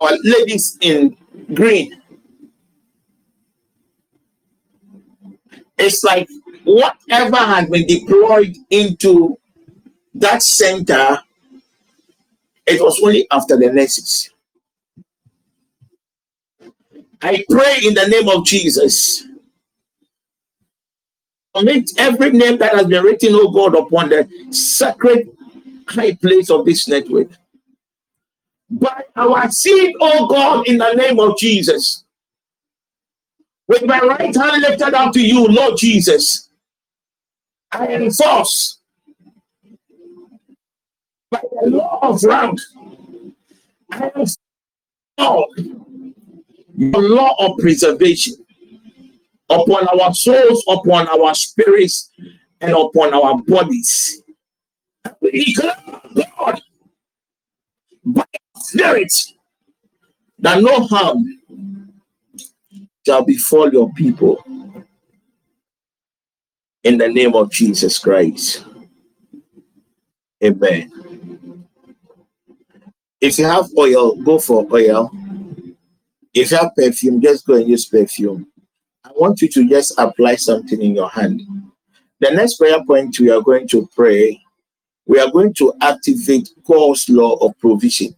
or 0.00 0.10
ladies 0.22 0.78
in 0.80 1.16
green. 1.52 2.00
It's 5.78 6.02
like 6.04 6.28
whatever 6.64 7.36
has 7.36 7.68
been 7.68 7.86
deployed 7.86 8.56
into 8.70 9.38
that 10.14 10.42
center, 10.42 11.20
it 12.66 12.82
was 12.82 13.00
only 13.02 13.26
after 13.30 13.56
the 13.56 13.72
nurses. 13.72 14.30
I 17.22 17.44
pray 17.48 17.78
in 17.84 17.94
the 17.94 18.06
name 18.08 18.28
of 18.28 18.44
Jesus. 18.44 19.24
Commit 21.54 21.90
every 21.98 22.30
name 22.30 22.58
that 22.58 22.74
has 22.74 22.86
been 22.86 23.02
written, 23.02 23.30
oh 23.32 23.50
God, 23.50 23.74
upon 23.76 24.10
the 24.10 24.28
sacred 24.50 25.30
high 25.88 26.14
place 26.14 26.50
of 26.50 26.64
this 26.66 26.86
network. 26.88 27.28
By 28.70 29.04
our 29.14 29.50
seed, 29.50 29.94
oh 30.00 30.26
God, 30.26 30.66
in 30.66 30.78
the 30.78 30.92
name 30.94 31.20
of 31.20 31.38
Jesus. 31.38 32.04
With 33.68 33.84
my 33.84 34.00
right 34.00 34.34
hand 34.34 34.62
lifted 34.62 34.94
up 34.94 35.12
to 35.14 35.20
you, 35.20 35.46
Lord 35.46 35.76
Jesus, 35.76 36.50
I 37.72 37.88
enforce 37.88 38.80
by 41.30 41.42
the 41.62 41.70
law 41.70 41.98
of 42.02 42.22
round. 42.22 42.60
I 43.90 44.10
enforce 44.16 44.36
your 45.18 45.48
law 47.02 47.34
of 47.38 47.58
preservation 47.58 48.34
upon 49.48 49.88
our 49.88 50.14
souls, 50.14 50.64
upon 50.68 51.08
our 51.08 51.34
spirits, 51.34 52.10
and 52.60 52.72
upon 52.72 53.14
our 53.14 53.40
bodies. 53.42 54.22
Declare, 55.22 55.76
God, 56.38 56.60
by 58.04 58.24
spirit, 58.66 59.12
that 60.38 60.62
no 60.62 60.80
harm 60.86 61.40
shall 63.06 63.24
befall 63.24 63.72
your 63.72 63.92
people. 63.94 64.42
In 66.84 66.98
the 66.98 67.08
name 67.08 67.34
of 67.34 67.50
Jesus 67.50 67.98
Christ. 67.98 68.64
Amen. 70.44 70.92
If 73.20 73.38
you 73.38 73.46
have 73.46 73.66
oil, 73.76 74.16
go 74.22 74.38
for 74.38 74.66
oil. 74.72 75.10
If 76.34 76.50
you 76.50 76.58
have 76.58 76.76
perfume, 76.76 77.20
just 77.20 77.46
go 77.46 77.54
and 77.54 77.68
use 77.68 77.86
perfume. 77.86 78.46
I 79.04 79.10
want 79.16 79.40
you 79.40 79.48
to 79.48 79.68
just 79.68 79.94
apply 79.98 80.36
something 80.36 80.80
in 80.82 80.94
your 80.94 81.08
hand. 81.08 81.42
The 82.20 82.30
next 82.30 82.56
prayer 82.56 82.84
point 82.84 83.18
we 83.18 83.30
are 83.30 83.40
going 83.40 83.66
to 83.68 83.88
pray, 83.94 84.40
we 85.06 85.18
are 85.18 85.30
going 85.30 85.54
to 85.54 85.72
activate 85.80 86.50
God's 86.64 87.08
law 87.08 87.34
of 87.36 87.58
provision. 87.58 88.14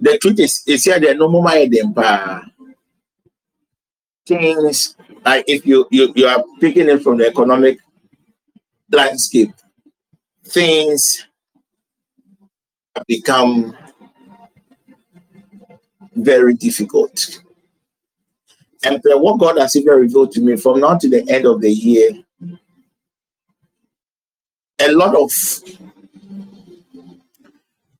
The 0.00 0.18
truth 0.18 0.38
is, 0.38 0.62
is 0.66 0.84
here 0.84 1.00
the 1.00 1.14
no 1.14 1.28
more 1.28 1.50
than 1.66 1.92
things 4.26 4.94
like 5.24 5.44
if 5.48 5.66
you, 5.66 5.86
you 5.90 6.12
you 6.14 6.26
are 6.26 6.44
picking 6.60 6.88
it 6.88 7.02
from 7.02 7.18
the 7.18 7.26
economic 7.26 7.78
landscape, 8.90 9.52
things 10.44 11.26
have 12.94 13.06
become 13.06 13.76
very 16.14 16.54
difficult. 16.54 17.40
And 18.84 19.00
what 19.04 19.40
God 19.40 19.58
has 19.58 19.74
even 19.76 19.94
revealed 19.94 20.32
to 20.32 20.40
me 20.40 20.56
from 20.56 20.80
now 20.80 20.96
to 20.96 21.08
the 21.08 21.28
end 21.28 21.46
of 21.46 21.60
the 21.60 21.70
year, 21.70 22.10
a 24.78 24.92
lot 24.92 25.16
of. 25.16 25.32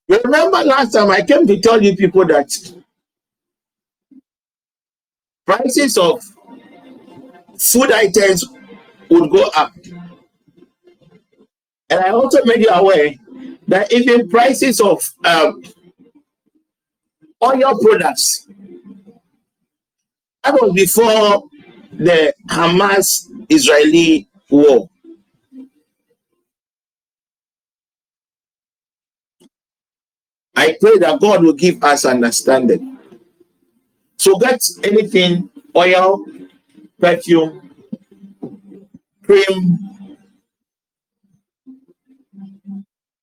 You 0.09 0.19
remember 0.25 0.57
last 0.63 0.93
time 0.93 1.11
I 1.11 1.21
came 1.21 1.45
to 1.45 1.59
tell 1.59 1.81
you 1.81 1.95
people 1.95 2.25
that 2.25 2.51
prices 5.45 5.99
of 5.99 6.23
food 7.59 7.91
items 7.91 8.43
would 9.11 9.29
go 9.29 9.49
up. 9.55 9.71
And 11.91 11.99
I 11.99 12.09
also 12.09 12.43
made 12.45 12.61
you 12.61 12.69
aware 12.69 13.13
that 13.67 13.93
even 13.93 14.27
prices 14.29 14.81
of 14.81 14.99
um, 15.25 15.61
oil 17.43 17.79
products, 17.79 18.47
that 20.43 20.53
was 20.53 20.73
before 20.73 21.43
the 21.93 22.33
Hamas 22.49 23.25
Israeli 23.47 24.27
war. 24.49 24.89
I 30.59 30.75
pray 30.81 30.97
that 30.97 31.21
God 31.21 31.41
will 31.41 31.53
give 31.53 31.81
us 31.81 32.03
understanding. 32.03 32.99
So 34.17 34.37
get 34.37 34.61
anything, 34.83 35.49
oil, 35.73 36.25
perfume, 36.99 37.73
cream, 39.23 39.79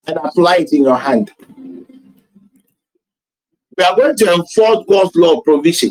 and 0.06 0.16
apply 0.16 0.56
it 0.60 0.72
in 0.72 0.84
your 0.84 0.96
hand. 0.96 1.30
We 3.76 3.84
are 3.84 3.94
going 3.94 4.16
to 4.16 4.32
enforce 4.32 4.86
God's 4.88 5.14
law 5.16 5.36
of 5.36 5.44
provision. 5.44 5.90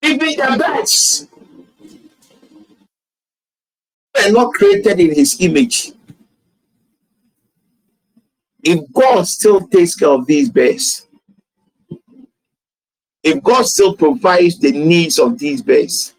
Even 0.00 0.28
the 0.28 0.64
birds 0.66 1.28
were 4.16 4.32
not 4.32 4.54
created 4.54 4.98
in 4.98 5.14
his 5.14 5.36
image. 5.40 5.92
If 8.62 8.80
God 8.92 9.26
still 9.26 9.66
takes 9.68 9.94
care 9.94 10.08
of 10.08 10.26
these 10.26 10.50
birds, 10.50 11.06
if 13.22 13.42
God 13.42 13.66
still 13.66 13.94
provides 13.94 14.58
the 14.58 14.72
needs 14.72 15.18
of 15.18 15.38
these 15.38 15.62
birds, 15.62 16.14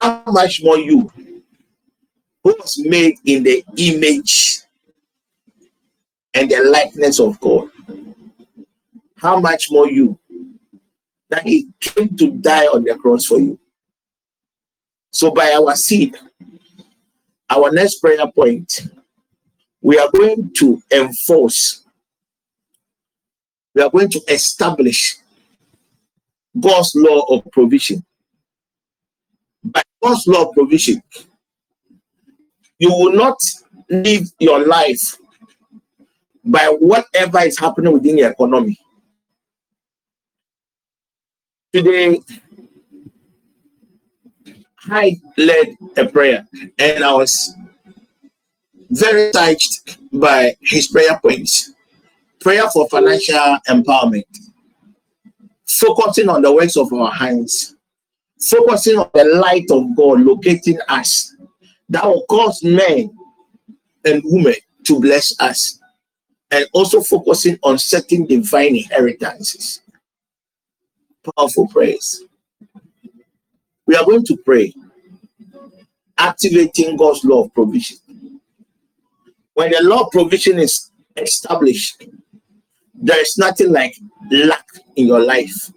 how 0.00 0.22
much 0.26 0.62
more 0.62 0.78
you, 0.78 1.10
who 2.42 2.54
was 2.58 2.78
made 2.78 3.16
in 3.24 3.42
the 3.42 3.64
image 3.76 4.60
and 6.34 6.50
the 6.50 6.62
likeness 6.64 7.20
of 7.20 7.38
God, 7.40 7.70
how 9.16 9.40
much 9.40 9.70
more 9.70 9.90
you, 9.90 10.18
that 11.30 11.44
He 11.44 11.68
came 11.80 12.14
to 12.16 12.30
die 12.32 12.66
on 12.66 12.84
the 12.84 12.94
cross 12.96 13.26
for 13.26 13.38
you. 13.38 13.58
So, 15.10 15.30
by 15.30 15.52
our 15.52 15.74
seed, 15.76 16.16
our 17.48 17.70
next 17.70 18.00
prayer 18.00 18.26
point, 18.26 18.88
we 19.84 19.98
are 19.98 20.08
going 20.10 20.50
to 20.54 20.82
enforce, 20.90 21.84
we 23.74 23.82
are 23.82 23.90
going 23.90 24.08
to 24.08 24.20
establish 24.28 25.16
God's 26.58 26.92
law 26.96 27.20
of 27.28 27.44
provision. 27.52 28.02
By 29.62 29.82
God's 30.02 30.26
law 30.26 30.48
of 30.48 30.54
provision, 30.54 31.02
you 32.78 32.88
will 32.88 33.12
not 33.12 33.36
live 33.90 34.26
your 34.38 34.66
life 34.66 35.16
by 36.42 36.74
whatever 36.78 37.40
is 37.40 37.58
happening 37.58 37.92
within 37.92 38.16
your 38.16 38.30
economy. 38.30 38.78
Today, 41.74 42.22
I 44.86 45.20
led 45.36 45.76
a 45.98 46.06
prayer 46.06 46.46
and 46.78 47.04
I 47.04 47.12
was 47.12 47.54
very 48.90 49.30
touched 49.32 49.98
by 50.12 50.56
his 50.60 50.88
prayer 50.88 51.18
points. 51.20 51.72
Prayer 52.40 52.68
for 52.72 52.88
financial 52.90 53.58
empowerment, 53.68 54.24
focusing 55.66 56.28
on 56.28 56.42
the 56.42 56.52
works 56.52 56.76
of 56.76 56.92
our 56.92 57.10
hands, 57.10 57.74
focusing 58.38 58.98
on 58.98 59.08
the 59.14 59.24
light 59.24 59.64
of 59.70 59.96
God 59.96 60.20
locating 60.20 60.78
us 60.88 61.34
that 61.88 62.04
will 62.04 62.26
cause 62.28 62.62
men 62.62 63.10
and 64.04 64.20
women 64.24 64.54
to 64.84 65.00
bless 65.00 65.38
us, 65.40 65.80
and 66.50 66.66
also 66.74 67.00
focusing 67.00 67.58
on 67.62 67.78
certain 67.78 68.26
divine 68.26 68.76
inheritances. 68.76 69.80
Powerful 71.36 71.66
prayers. 71.68 72.24
We 73.86 73.96
are 73.96 74.04
going 74.04 74.24
to 74.26 74.36
pray, 74.44 74.74
activating 76.18 76.98
God's 76.98 77.24
law 77.24 77.44
of 77.44 77.54
provision. 77.54 77.96
When 79.54 79.70
the 79.70 79.82
law 79.82 80.04
of 80.04 80.10
provision 80.10 80.58
is 80.58 80.90
established, 81.16 82.06
there 82.94 83.20
is 83.20 83.38
nothing 83.38 83.72
like 83.72 83.96
lack 84.30 84.66
in 84.96 85.06
your 85.06 85.20
life. 85.20 85.70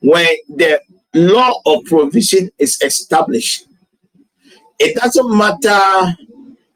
When 0.00 0.26
the 0.48 0.80
law 1.14 1.60
of 1.66 1.84
provision 1.84 2.50
is 2.58 2.80
established, 2.82 3.66
it 4.78 4.94
doesn't 4.96 5.36
matter 5.36 6.16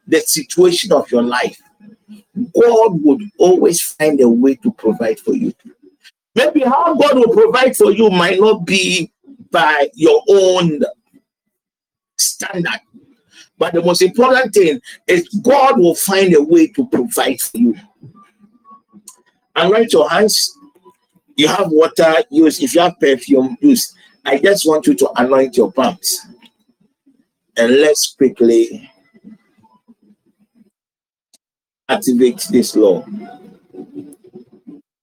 the 0.06 0.20
situation 0.20 0.92
of 0.92 1.10
your 1.10 1.22
life, 1.22 1.60
God 2.34 3.02
would 3.02 3.22
always 3.38 3.80
find 3.80 4.20
a 4.20 4.28
way 4.28 4.56
to 4.56 4.72
provide 4.72 5.20
for 5.20 5.34
you. 5.34 5.52
Maybe 6.34 6.60
how 6.60 6.94
God 6.94 7.14
will 7.14 7.32
provide 7.32 7.76
for 7.76 7.92
you 7.92 8.10
might 8.10 8.40
not 8.40 8.64
be 8.64 9.12
by 9.50 9.88
your 9.94 10.22
own 10.28 10.82
standard. 12.16 12.80
But 13.62 13.74
the 13.74 13.80
most 13.80 14.02
important 14.02 14.52
thing 14.52 14.80
is 15.06 15.28
God 15.40 15.78
will 15.78 15.94
find 15.94 16.34
a 16.34 16.42
way 16.42 16.66
to 16.66 16.84
provide 16.88 17.40
for 17.40 17.58
you. 17.58 17.76
Anoint 19.54 19.92
your 19.92 20.10
hands. 20.10 20.58
You 21.36 21.46
have 21.46 21.68
water, 21.70 22.12
use. 22.28 22.60
If 22.60 22.74
you 22.74 22.80
have 22.80 22.98
perfume, 22.98 23.56
use. 23.60 23.94
I 24.24 24.38
just 24.38 24.66
want 24.66 24.88
you 24.88 24.94
to 24.94 25.10
anoint 25.14 25.56
your 25.56 25.70
palms. 25.70 26.26
And 27.56 27.76
let's 27.76 28.16
quickly 28.16 28.90
activate 31.88 32.44
this 32.50 32.74
law. 32.74 33.06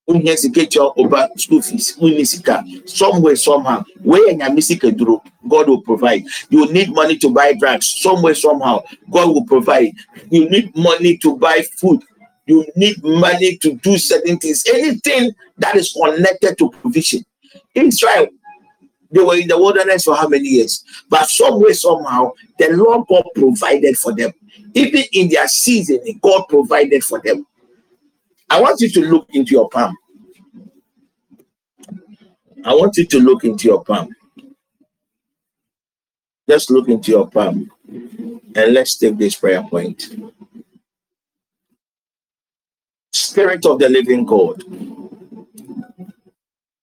Wonya 0.10 0.36
sika 0.38 0.62
kyɛ 0.66 0.94
over 0.98 1.30
school 1.38 1.62
fees? 1.62 1.96
Wonni 1.98 2.26
sika 2.26 2.64
somewhere 2.86 3.36
somehow. 3.36 3.84
Where 4.02 4.34
nyame 4.34 4.62
sika 4.62 4.92
duro 4.92 5.22
god 5.48 5.70
will 5.70 5.82
provide. 5.82 6.24
You 6.50 6.72
need 6.72 6.90
money 6.90 7.18
to 7.20 7.30
buy 7.30 7.54
drugs. 7.54 7.88
Somewhere 8.02 8.34
somehow 8.34 8.84
god 9.12 9.30
will 9.30 9.46
provide. 9.46 9.94
You 10.30 10.50
need 10.50 10.76
money 10.76 11.18
to 11.18 11.38
buy 11.38 11.64
food. 11.78 12.02
You 12.48 12.66
need 12.76 13.04
money 13.04 13.58
to 13.58 13.76
do 13.76 13.98
certain 14.00 14.40
things. 14.40 14.64
Anything 14.68 15.32
that 15.60 15.76
is 15.76 15.94
connected 15.94 16.58
to 16.58 16.72
provision. 16.72 17.24
Israel 17.76 18.28
they 19.12 19.24
were 19.24 19.38
in 19.38 19.48
the 19.48 19.58
wilderness 19.58 20.04
for 20.04 20.16
how 20.16 20.28
many 20.28 20.48
years? 20.48 20.84
But 21.10 21.30
somewhere 21.30 21.74
somehow 21.74 22.32
the 22.58 22.70
lord 22.74 23.08
god 23.08 23.26
provided 23.36 23.98
for 23.98 24.16
them. 24.16 24.32
Even 24.74 25.04
in 25.14 25.30
their 25.30 25.48
season 25.48 26.00
god 26.22 26.46
provided 26.50 27.04
for 27.04 27.22
them 27.22 27.46
I 28.50 28.60
want 28.60 28.82
you 28.82 28.90
to 28.90 29.02
look 29.02 29.28
into 29.34 29.52
your 29.52 29.70
palm. 29.70 29.96
I 32.66 32.74
want 32.74 32.98
you 32.98 33.06
to 33.06 33.20
look 33.20 33.44
into 33.44 33.68
your 33.68 33.84
palm. 33.84 34.14
Just 36.50 36.72
look 36.72 36.90
into 36.90 37.12
your 37.12 37.30
palm 37.30 37.72
and 37.88 38.74
let's 38.74 38.98
take 38.98 39.18
this 39.18 39.36
prayer 39.36 39.64
point. 39.64 40.16
Spirit 43.14 43.66
of 43.66 43.80
the 43.80 43.88
living 43.88 44.26
God, 44.26 44.64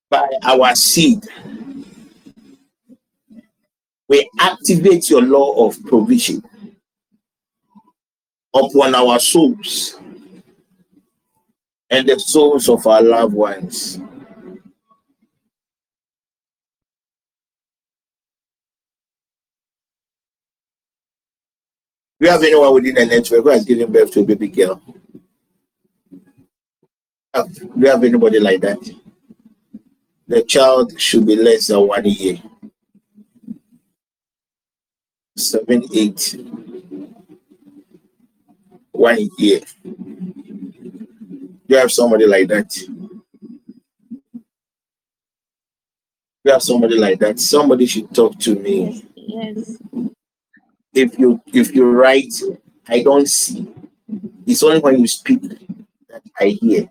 by 0.08 0.28
our 0.44 0.74
seed, 0.76 1.24
we 4.08 4.30
activate 4.38 5.10
your 5.10 5.22
law 5.22 5.66
of 5.66 5.82
provision 5.84 6.42
upon 8.54 8.94
our 8.94 9.18
souls 9.18 9.98
and 11.96 12.06
the 12.06 12.18
souls 12.20 12.68
of 12.68 12.86
our 12.86 13.00
loved 13.02 13.32
ones. 13.32 13.98
You 22.20 22.28
have 22.28 22.42
anyone 22.42 22.74
within 22.74 22.94
the 22.94 23.06
network 23.06 23.42
who 23.42 23.48
has 23.48 23.64
given 23.64 23.90
birth 23.90 24.10
to 24.12 24.20
a 24.20 24.24
baby 24.24 24.48
girl? 24.48 24.80
Do 27.34 27.44
you 27.76 27.86
have 27.86 28.04
anybody 28.04 28.40
like 28.40 28.60
that? 28.60 28.78
The 30.28 30.42
child 30.42 31.00
should 31.00 31.26
be 31.26 31.36
less 31.36 31.68
than 31.68 31.86
one 31.86 32.04
year. 32.04 32.38
Seven, 35.36 35.84
eight, 35.94 36.36
one 38.92 39.28
year. 39.38 39.60
You 41.68 41.76
have 41.76 41.90
somebody 41.92 42.26
like 42.26 42.48
that? 42.48 42.76
You 46.44 46.52
have 46.52 46.62
somebody 46.62 46.96
like 46.96 47.18
that. 47.20 47.40
Somebody 47.40 47.86
should 47.86 48.14
talk 48.14 48.38
to 48.40 48.54
me. 48.54 49.04
Yes. 49.16 49.76
If 50.94 51.18
you 51.18 51.40
if 51.46 51.74
you 51.74 51.90
write, 51.90 52.32
I 52.88 53.02
don't 53.02 53.28
see. 53.28 53.68
It's 54.46 54.62
only 54.62 54.78
when 54.78 55.00
you 55.00 55.08
speak 55.08 55.42
that 56.08 56.22
I 56.40 56.56
hear. 56.60 56.88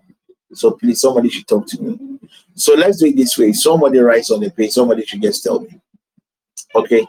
So 0.52 0.72
please, 0.72 1.00
somebody 1.00 1.30
should 1.30 1.46
talk 1.48 1.66
to 1.68 1.82
me. 1.82 2.18
So 2.54 2.74
let's 2.74 2.98
do 2.98 3.06
it 3.06 3.16
this 3.16 3.36
way. 3.38 3.52
Somebody 3.52 3.98
writes 3.98 4.30
on 4.30 4.40
the 4.40 4.50
page, 4.50 4.72
somebody 4.72 5.04
should 5.04 5.22
just 5.22 5.42
tell 5.42 5.60
me. 5.60 5.80
Okay. 6.74 7.06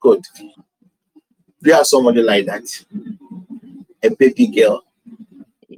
Good. 0.00 0.22
Do 0.36 1.70
you 1.70 1.72
have 1.74 1.86
somebody 1.86 2.22
like 2.22 2.46
that? 2.46 2.64
A 4.02 4.10
baby 4.10 4.46
girl. 4.48 4.82
I 5.70 5.76
Yes, 5.76 5.77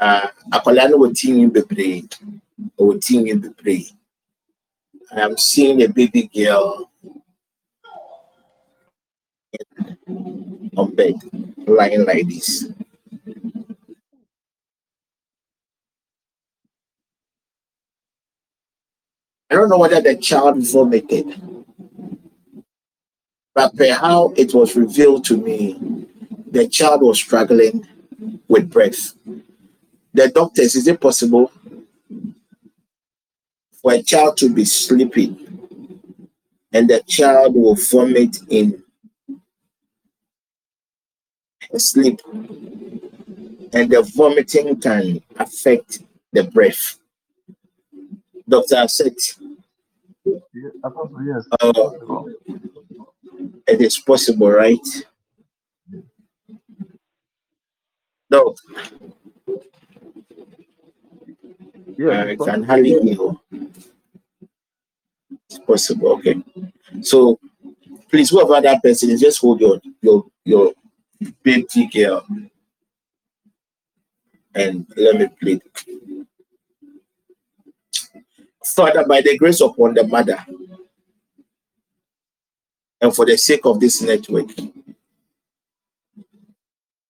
Uh, 0.00 0.28
akwadaa 0.50 0.88
no 0.90 0.96
wɔ 1.02 1.08
tinwi 1.18 1.46
bebree. 1.54 2.08
Ɔwɔ 2.80 2.94
tinwi 3.04 3.32
bebree. 3.42 3.92
I 5.12 5.20
am 5.22 5.36
seeing 5.36 5.82
a 5.82 5.88
baby 5.88 6.22
girl 6.34 6.90
on 10.76 10.94
bed, 10.94 11.16
lying 11.66 12.04
like 12.06 12.28
this. 12.28 12.68
I 19.50 19.56
don't 19.56 19.68
know 19.68 19.78
whether 19.78 20.00
the 20.00 20.16
child 20.16 20.58
vomited, 20.62 21.26
but 23.54 23.76
per 23.76 23.92
how 23.92 24.32
it 24.36 24.54
was 24.54 24.76
revealed 24.76 25.24
to 25.26 25.36
me, 25.36 26.06
the 26.50 26.68
child 26.68 27.02
was 27.02 27.18
struggling 27.18 27.86
with 28.48 28.70
breath. 28.70 29.14
The 30.12 30.28
doctors, 30.28 30.74
is 30.74 30.86
it 30.88 31.00
possible 31.00 31.52
for 33.80 33.92
a 33.92 34.02
child 34.02 34.36
to 34.38 34.52
be 34.52 34.64
sleeping 34.64 35.46
and 36.72 36.90
the 36.90 37.02
child 37.06 37.54
will 37.54 37.76
vomit 37.76 38.38
in 38.48 38.82
sleep? 41.76 42.20
And 43.72 43.88
the 43.88 44.02
vomiting 44.14 44.80
can 44.80 45.22
affect 45.38 46.00
the 46.32 46.44
breath. 46.44 46.98
Doctor 48.48 48.88
said 48.88 49.14
yes. 50.24 51.46
uh, 51.60 51.90
it 53.68 53.80
is 53.80 53.98
possible, 53.98 54.50
right? 54.50 54.78
No, 58.30 58.54
Yes, 62.00 62.26
I 62.26 62.30
it's 62.30 62.66
hardly 62.66 62.98
hear. 63.00 63.32
It's 65.48 65.58
possible. 65.66 66.12
Okay. 66.12 66.42
So 67.02 67.38
please, 68.08 68.30
whoever 68.30 68.60
that 68.60 68.82
person 68.82 69.10
is, 69.10 69.20
just 69.20 69.40
hold 69.40 69.60
your 69.60 69.80
your 70.00 70.24
your 70.44 70.72
baby 71.42 71.90
girl 71.92 72.26
and 74.54 74.86
let 74.96 75.16
me 75.16 75.28
plead. 75.40 75.62
Father, 78.64 79.04
by 79.06 79.20
the 79.20 79.36
grace 79.36 79.60
upon 79.60 79.94
the 79.94 80.06
mother, 80.06 80.38
and 83.00 83.14
for 83.14 83.26
the 83.26 83.36
sake 83.36 83.66
of 83.66 83.78
this 83.80 84.00
network, 84.00 84.48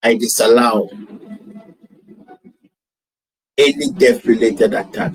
I 0.02 0.14
disallow 0.14 0.88
any 3.58 3.90
death 3.90 4.24
related 4.24 4.72
attack 4.74 5.12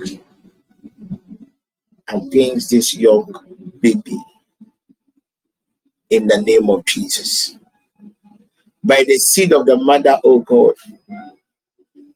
against 2.07 2.69
this 2.69 2.95
young 2.95 3.33
baby 3.79 4.19
in 6.09 6.27
the 6.27 6.41
name 6.41 6.69
of 6.69 6.85
Jesus. 6.85 7.57
By 8.83 9.03
the 9.07 9.17
seed 9.17 9.53
of 9.53 9.65
the 9.65 9.75
mother, 9.77 10.19
oh 10.23 10.39
God, 10.39 10.75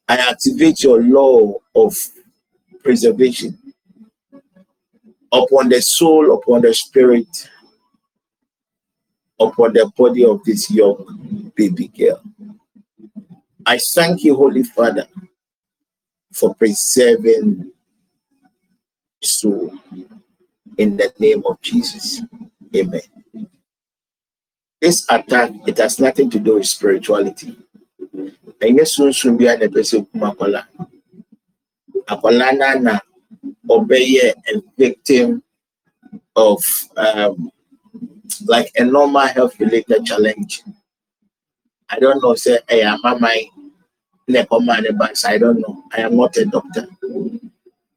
I 0.08 0.18
activate 0.18 0.84
your 0.84 1.02
law 1.02 1.56
of 1.74 1.98
preservation 2.84 3.58
upon 5.32 5.70
the 5.70 5.82
soul, 5.82 6.36
upon 6.36 6.62
the 6.62 6.74
spirit, 6.74 7.50
upon 9.40 9.74
the 9.74 9.92
body 9.98 10.26
of 10.26 10.44
this 10.44 10.70
young 10.70 11.52
baby 11.56 11.88
girl. 11.88 12.22
I 13.70 13.78
thank 13.78 14.24
you, 14.24 14.36
Holy 14.36 14.64
Father, 14.64 15.06
for 16.34 16.56
preserving 16.56 17.72
soul 19.22 19.72
in 20.80 20.98
the 20.98 21.14
name 21.20 21.44
of 21.46 21.62
Jesus. 21.62 22.24
Amen. 22.76 23.02
This 24.82 25.06
attack, 25.08 25.52
it 25.68 25.78
has 25.78 26.00
nothing 26.00 26.32
to 26.32 26.40
do 26.40 26.56
with 26.56 26.66
spirituality. 26.66 27.56
Ɛnyɛ 28.58 28.90
sunsun 28.90 29.38
bi 29.38 29.46
a 29.46 29.58
na 29.58 29.68
ɛpɛ 29.68 29.82
sɛ 29.86 30.12
kum 30.12 30.22
akwala. 30.22 30.66
Akwala 32.10 32.82
na 32.82 33.00
ɔbɛyɛ 33.70 34.34
a 34.50 34.62
victim 34.80 35.44
of 36.36 36.58
um, 36.98 37.52
like 38.48 38.72
a 38.78 38.84
normal 38.84 39.28
health 39.28 39.60
related 39.60 40.06
challenge. 40.06 40.64
I 41.88 42.00
don't 42.00 42.22
know, 42.24 42.34
say, 42.34 42.58
hey, 42.68 42.84
I'm 42.84 43.00
my 43.22 43.46
my 44.30 44.82
back. 44.92 45.16
I 45.26 45.38
don't 45.38 45.60
know. 45.60 45.84
I 45.92 46.02
am 46.02 46.16
not 46.16 46.38
a 46.38 46.46
doctor. 46.46 46.88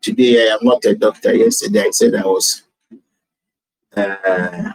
Today, 0.01 0.49
I 0.49 0.55
am 0.55 0.61
not 0.63 0.85
a 0.85 0.95
doctor. 0.95 1.35
Yesterday, 1.35 1.81
I 1.81 1.91
said 1.91 2.15
I 2.15 2.23
was. 2.25 2.63
Uh, 3.95 4.73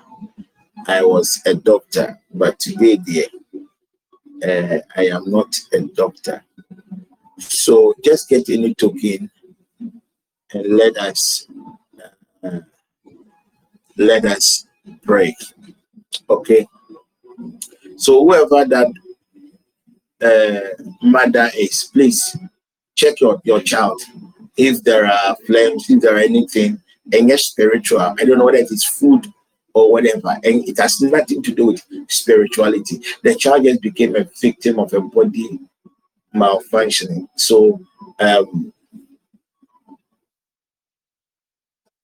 I 0.87 1.03
was 1.03 1.41
a 1.45 1.55
doctor, 1.55 2.19
but 2.33 2.59
today, 2.59 2.97
dear, 2.97 3.25
uh, 4.45 4.79
I 4.95 5.07
am 5.07 5.29
not 5.29 5.53
a 5.73 5.81
doctor. 5.81 6.43
So 7.39 7.93
just 8.05 8.29
get 8.29 8.47
any 8.49 8.73
token 8.75 9.29
and 10.53 10.77
let 10.77 10.97
us 10.97 11.47
uh, 12.43 12.59
let 13.97 14.25
us 14.25 14.67
pray. 15.03 15.35
Okay. 16.29 16.67
So 17.97 18.23
whoever 18.23 18.63
that 18.65 18.93
uh, 20.21 20.59
mother 21.01 21.49
is, 21.57 21.89
please 21.93 22.35
check 22.95 23.19
your, 23.21 23.41
your 23.43 23.61
child. 23.61 24.01
If 24.55 24.83
there 24.83 25.05
are 25.05 25.35
flames, 25.45 25.89
if 25.89 26.01
there 26.01 26.15
are 26.15 26.19
anything, 26.19 26.81
and 27.13 27.39
spiritual. 27.39 27.99
I 28.01 28.25
don't 28.25 28.37
know 28.37 28.45
whether 28.45 28.57
it 28.57 28.71
is 28.71 28.85
food 28.85 29.27
or 29.73 29.91
whatever, 29.91 30.37
and 30.43 30.67
it 30.67 30.77
has 30.79 30.99
nothing 31.01 31.41
to 31.43 31.53
do 31.53 31.67
with 31.67 31.83
spirituality. 32.09 33.01
The 33.23 33.35
child 33.35 33.63
just 33.63 33.81
became 33.81 34.15
a 34.15 34.27
victim 34.41 34.79
of 34.79 34.93
a 34.93 35.01
body 35.01 35.59
malfunctioning. 36.35 37.27
So 37.35 37.79
um, 38.19 38.73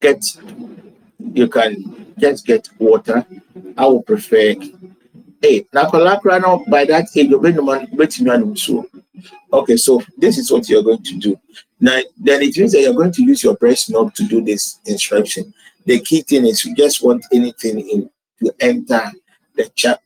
get 0.02 0.24
you 1.34 1.48
can 1.48 2.14
just 2.20 2.46
get 2.46 2.70
water. 2.78 3.26
I 3.78 3.88
would 3.88 4.06
prefer 4.06 4.56
Now 5.74 5.90
by 6.68 6.86
that. 6.86 7.08
Okay, 9.54 9.78
so 9.78 10.02
this 10.18 10.38
is 10.38 10.52
what 10.52 10.68
you're 10.70 10.84
going 10.84 11.04
to 11.04 11.18
do. 11.18 11.40
Now, 11.80 12.00
then 12.18 12.42
it 12.42 12.58
means 12.58 12.72
that 12.72 12.82
you're 12.82 12.94
going 12.94 13.12
to 13.12 13.24
use 13.24 13.44
your 13.44 13.56
breast 13.56 13.92
milk 13.92 14.14
to 14.16 14.24
do 14.24 14.42
this 14.42 14.80
instruction. 14.86 15.54
The 15.86 16.00
key 16.00 16.22
thing 16.22 16.46
is 16.46 16.64
you 16.64 16.76
just 16.76 17.04
want 17.04 17.26
anything 17.32 17.80
in 17.80 18.10
to 18.40 18.54
enter 18.60 19.12
the 19.56 19.70
child 19.70 20.00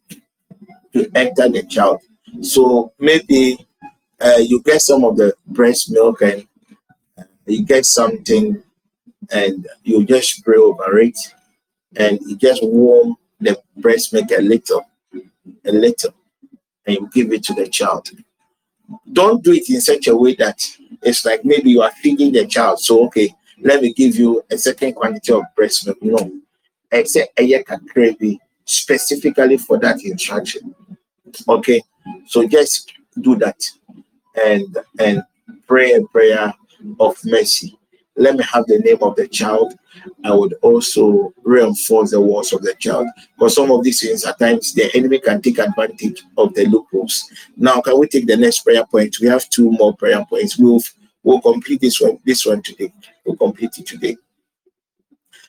to 0.93 1.09
enter 1.15 1.49
the 1.49 1.63
child. 1.63 2.01
So 2.41 2.93
maybe 2.99 3.65
uh, 4.19 4.39
you 4.39 4.61
get 4.63 4.81
some 4.81 5.03
of 5.03 5.17
the 5.17 5.33
breast 5.45 5.91
milk 5.91 6.21
and 6.21 6.47
uh, 7.17 7.23
you 7.45 7.63
get 7.63 7.85
something 7.85 8.61
and 9.31 9.67
you 9.83 10.05
just 10.05 10.37
spray 10.37 10.57
over 10.57 10.99
it 10.99 11.17
and 11.95 12.19
you 12.21 12.35
just 12.35 12.63
warm 12.63 13.15
the 13.39 13.59
breast 13.77 14.13
milk 14.13 14.31
a 14.31 14.41
little 14.41 14.85
a 15.65 15.71
little 15.71 16.13
and 16.85 16.95
you 16.95 17.09
give 17.13 17.31
it 17.33 17.43
to 17.43 17.53
the 17.53 17.67
child. 17.67 18.09
Don't 19.11 19.43
do 19.43 19.51
it 19.51 19.69
in 19.69 19.81
such 19.81 20.07
a 20.07 20.15
way 20.15 20.33
that 20.35 20.63
it's 21.03 21.25
like 21.25 21.43
maybe 21.43 21.71
you 21.71 21.81
are 21.81 21.91
feeding 21.91 22.31
the 22.31 22.45
child. 22.45 22.79
So, 22.79 23.05
okay, 23.07 23.33
let 23.61 23.81
me 23.81 23.93
give 23.93 24.15
you 24.15 24.43
a 24.49 24.57
certain 24.57 24.93
quantity 24.93 25.33
of 25.33 25.43
breast 25.55 25.85
milk. 25.85 25.97
No, 26.01 26.31
except 26.91 27.37
a 27.37 27.63
gravy 27.93 28.39
specifically 28.63 29.57
for 29.57 29.77
that 29.79 30.03
instruction. 30.03 30.73
Okay, 31.47 31.81
so 32.27 32.47
just 32.47 32.93
do 33.19 33.35
that 33.35 33.59
and 34.45 34.77
and 34.99 35.23
pray 35.67 35.93
a 35.93 36.01
prayer 36.03 36.53
of 36.99 37.17
mercy. 37.25 37.77
Let 38.17 38.35
me 38.35 38.43
have 38.51 38.65
the 38.65 38.79
name 38.79 38.97
of 39.01 39.15
the 39.15 39.27
child. 39.27 39.75
I 40.23 40.33
would 40.33 40.55
also 40.61 41.33
reinforce 41.43 42.11
the 42.11 42.21
walls 42.21 42.51
of 42.51 42.61
the 42.63 42.73
child 42.75 43.07
because 43.37 43.55
some 43.55 43.71
of 43.71 43.83
these 43.83 44.01
things 44.01 44.25
at 44.25 44.39
times 44.39 44.73
the 44.73 44.89
enemy 44.95 45.19
can 45.19 45.41
take 45.41 45.59
advantage 45.59 46.23
of 46.37 46.53
the 46.55 46.65
loopholes. 46.65 47.31
Now, 47.55 47.79
can 47.81 47.99
we 47.99 48.07
take 48.07 48.25
the 48.25 48.37
next 48.37 48.61
prayer 48.61 48.85
point? 48.85 49.17
We 49.21 49.27
have 49.27 49.47
two 49.49 49.71
more 49.71 49.95
prayer 49.95 50.25
points. 50.27 50.57
We'll 50.57 50.81
we'll 51.23 51.41
complete 51.41 51.81
this 51.81 52.01
one 52.01 52.17
this 52.25 52.45
one 52.45 52.61
today. 52.63 52.91
We'll 53.25 53.37
complete 53.37 53.77
it 53.77 53.85
today. 53.85 54.17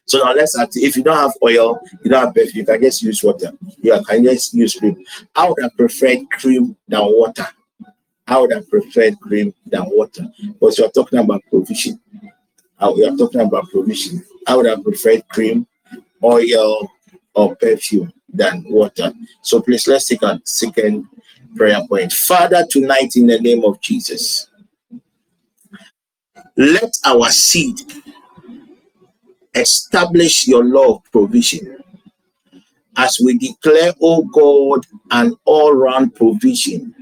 So 0.05 0.19
now 0.19 0.33
let's 0.33 0.59
act. 0.59 0.77
If 0.77 0.97
you 0.97 1.03
don't 1.03 1.17
have 1.17 1.35
oil, 1.43 1.79
you 2.03 2.11
don't 2.11 2.25
have 2.25 2.35
perfume, 2.35 2.61
you 2.61 2.65
can 2.65 2.81
just 2.81 3.03
use 3.03 3.23
water. 3.23 3.53
You 3.83 4.03
can 4.03 4.25
just 4.25 4.55
use 4.55 4.75
cream. 4.75 5.05
I 5.37 5.49
would 5.49 5.63
have 5.63 5.77
preferred 5.77 6.31
cream 6.31 6.77
than 6.89 7.01
water. 7.03 7.47
I 8.27 8.39
would 8.39 8.53
have 8.53 8.69
preferred 8.71 9.21
cream 9.21 9.53
than 9.67 9.85
water. 9.87 10.27
Because 10.39 10.79
you're 10.79 10.91
talking 10.91 11.19
about 11.19 11.43
provision. 11.51 12.01
We 12.81 13.07
are 13.07 13.17
talking 13.17 13.41
about 13.41 13.71
provision. 13.71 14.25
I 14.47 14.57
would 14.57 14.67
have 14.67 14.85
preferred 14.85 15.29
cream, 15.29 15.67
oil, 16.23 16.89
or 17.35 17.57
perfume 17.57 18.13
than 18.29 18.65
water. 18.69 19.13
So 19.43 19.61
please 19.61 19.87
let's 19.89 20.07
take 20.07 20.23
a 20.23 20.41
second 20.45 21.07
prayer 21.57 21.81
point. 21.89 22.13
Father, 22.13 22.65
tonight 22.69 23.17
in 23.17 23.27
the 23.27 23.41
name 23.41 23.65
of 23.65 23.81
Jesus, 23.81 24.49
let 26.57 26.93
our 27.05 27.31
seed 27.31 27.81
establish 29.55 30.47
your 30.47 30.65
law 30.65 30.97
of 30.97 31.05
provision 31.11 31.79
as 32.97 33.19
we 33.23 33.39
declare, 33.39 33.93
oh 34.01 34.25
God, 34.25 34.85
an 35.11 35.37
all 35.45 35.75
round 35.75 36.15
provision 36.15 36.95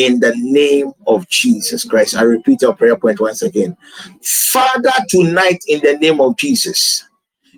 in 0.00 0.18
the 0.18 0.34
name 0.36 0.92
of 1.06 1.28
Jesus 1.28 1.84
Christ. 1.84 2.16
I 2.16 2.22
repeat 2.22 2.62
your 2.62 2.74
prayer 2.74 2.96
point 2.96 3.20
once 3.20 3.42
again. 3.42 3.76
Father, 4.22 4.92
tonight 5.08 5.62
in 5.68 5.80
the 5.80 5.98
name 5.98 6.20
of 6.20 6.36
Jesus, 6.38 7.04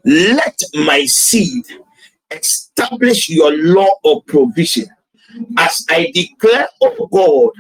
let 0.05 0.61
my 0.75 1.07
seed 1.07 1.65
establish 2.31 3.29
your 3.29 3.53
law 3.53 3.89
of 4.05 4.27
provision 4.27 4.87
as 5.57 5.87
I 5.89 6.11
declare, 6.13 6.69
oh 6.83 7.09
God, 7.13 7.51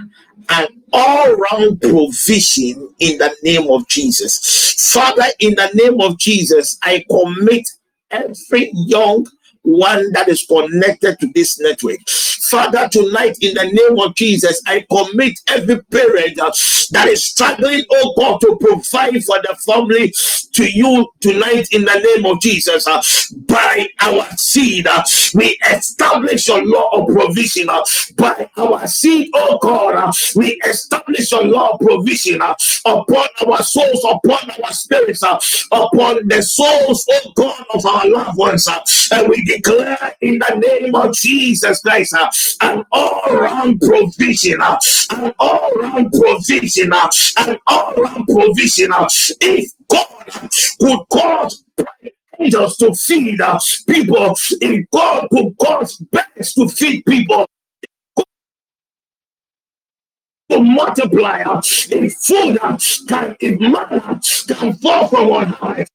an 0.50 0.66
all 0.92 1.32
round 1.36 1.80
provision 1.80 2.92
in 2.98 3.18
the 3.18 3.34
name 3.44 3.70
of 3.70 3.86
Jesus. 3.88 4.74
Father, 4.92 5.26
in 5.38 5.54
the 5.54 5.70
name 5.74 6.00
of 6.00 6.18
Jesus, 6.18 6.76
I 6.82 7.04
commit 7.08 7.68
every 8.10 8.70
young 8.74 9.26
one 9.62 10.12
that 10.12 10.28
is 10.28 10.44
connected 10.46 11.18
to 11.20 11.28
this 11.34 11.58
network. 11.60 11.98
Father, 12.08 12.86
tonight 12.90 13.38
in 13.40 13.54
the 13.54 13.64
name 13.64 13.98
of 14.06 14.14
Jesus, 14.14 14.60
I 14.66 14.84
commit 14.90 15.32
every 15.48 15.80
parent 15.84 16.38
uh, 16.38 16.52
that 16.90 17.08
is 17.08 17.24
struggling, 17.24 17.82
oh 17.90 18.14
God, 18.18 18.40
to 18.42 18.56
provide 18.60 19.22
for 19.24 19.40
the 19.40 19.56
family 19.64 20.12
to 20.52 20.70
you 20.70 21.08
tonight 21.20 21.68
in 21.72 21.82
the 21.84 22.14
name 22.14 22.26
of 22.30 22.40
Jesus. 22.42 22.86
uh, 22.86 23.00
by 23.46 23.88
our 24.00 24.26
seed, 24.36 24.86
uh, 24.86 25.02
we 25.34 25.58
establish 25.70 26.48
your 26.48 26.64
law 26.66 26.88
of 26.92 27.06
provision. 27.08 27.68
by 28.16 28.50
our 28.58 28.86
seed, 28.86 29.30
oh 29.34 29.58
God, 29.62 30.14
we 30.36 30.60
establish 30.66 31.32
your 31.32 31.44
law 31.44 31.70
of 31.70 31.80
provision 31.80 32.40
upon 32.42 33.26
our 33.46 33.62
souls, 33.62 34.04
upon 34.04 34.50
our 34.62 34.72
spirits, 34.72 35.22
upon 35.22 36.28
the 36.28 36.42
souls, 36.42 37.06
oh 37.10 37.32
God, 37.34 37.64
of 37.74 37.86
our 37.86 38.08
loved 38.08 38.36
ones. 38.36 38.68
and 39.12 39.28
we 39.28 39.42
declare 39.56 40.14
in 40.20 40.38
the 40.38 40.54
name 40.66 40.94
of 40.94 41.14
Jesus 41.14 41.80
Christ 41.82 42.14
uh, 42.14 42.30
an 42.62 42.84
all 42.92 43.22
round 43.30 43.80
provision, 43.80 44.60
uh, 44.62 44.78
an 45.10 45.34
all 45.38 45.70
round 45.76 46.12
provision, 46.12 46.92
uh, 46.92 47.10
an 47.38 47.58
all 47.66 47.94
round 47.94 48.26
provision. 48.28 48.92
uh, 48.92 49.08
if 49.40 49.72
God 49.90 50.08
uh, 50.34 50.48
could 50.80 51.00
cause 51.12 51.64
angels 52.40 52.76
to 52.78 52.94
feed 52.94 53.40
uh, 53.40 53.58
people, 53.88 54.36
if 54.60 54.86
God 54.90 55.28
could 55.32 55.54
cause 55.60 55.96
birds 55.98 56.54
to 56.54 56.68
feed 56.68 57.04
people, 57.06 57.46
to 60.50 60.60
multiply, 60.60 61.42
uh, 61.42 61.62
food 61.62 62.58
uh, 62.62 62.78
can, 63.08 63.36
if 63.40 63.60
manna 63.60 64.20
can 64.48 64.74
fall 64.74 65.08
from 65.08 65.30
on 65.30 65.48
high, 65.48 65.86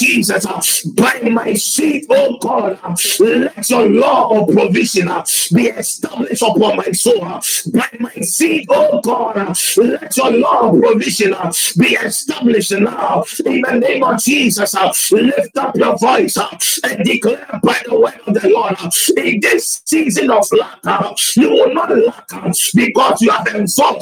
Jesus, 0.00 0.46
uh, 0.46 0.62
by 0.94 1.28
my 1.28 1.52
seed, 1.52 2.06
oh 2.08 2.38
God, 2.38 2.78
uh, 2.82 2.96
let 3.20 3.68
your 3.68 3.86
law 3.86 4.40
of 4.40 4.48
provision 4.48 5.08
uh, 5.08 5.22
be 5.54 5.66
established 5.68 6.42
upon 6.42 6.78
my 6.78 6.90
soul. 6.92 7.22
Uh, 7.22 7.40
by 7.70 7.86
my 7.98 8.14
seed, 8.22 8.66
oh 8.70 8.98
God, 9.02 9.36
uh, 9.36 9.54
let 9.76 10.16
your 10.16 10.32
law 10.32 10.70
of 10.70 10.80
provision 10.80 11.34
uh, 11.34 11.52
be 11.76 11.88
established 11.96 12.72
now. 12.72 13.24
In 13.44 13.60
the 13.60 13.78
name 13.78 14.02
of 14.02 14.18
Jesus, 14.22 14.74
lift 15.12 15.58
up 15.58 15.76
your 15.76 15.98
voice 15.98 16.38
and 16.82 17.04
declare 17.04 17.60
by 17.62 17.78
the 17.86 18.00
word 18.00 18.20
of 18.26 18.34
the 18.40 18.48
Lord, 18.48 18.76
in 19.18 19.40
this 19.40 19.82
season 19.84 20.30
of 20.30 20.48
lack, 20.52 21.18
you 21.36 21.50
will 21.50 21.74
not 21.74 21.90
lack 21.94 22.26
because 22.74 23.20
you 23.20 23.30
have 23.30 23.46
uh, 23.48 23.98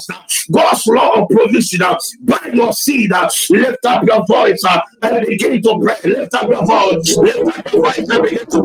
God's 0.53 0.87
law 0.87 1.23
of 1.23 1.29
provision 1.29 1.81
by 2.21 2.51
your 2.53 2.73
seed. 2.73 3.11
Lift 3.51 3.85
up 3.85 4.05
your 4.05 4.25
voice 4.27 4.63
and 5.03 5.27
begin 5.27 5.61
to 5.63 5.88
pray. 5.97 6.11
Lift 6.11 6.35
up 6.35 6.49
your 6.49 6.67
voice. 6.67 7.17
Lift 7.17 7.59
up 7.59 7.73
your 7.73 7.83
voice 7.83 7.99
and 7.99 8.23
begin 8.23 8.47
to 8.47 8.63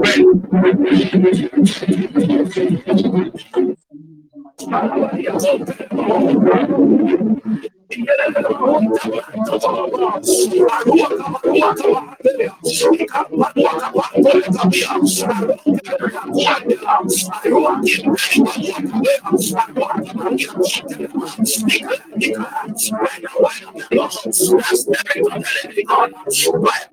pray. 26.62 26.93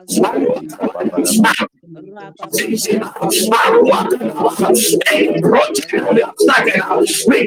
we 0.07 0.15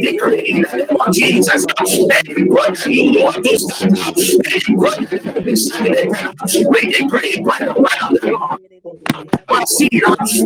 decree 0.01 0.41
in 0.49 0.63
the 0.63 0.77
name 0.77 1.01
of 1.01 1.15
Jesus. 1.15 1.65
You 2.87 3.13
Lord. 3.13 3.37
But 9.49 9.69
see, 9.69 9.89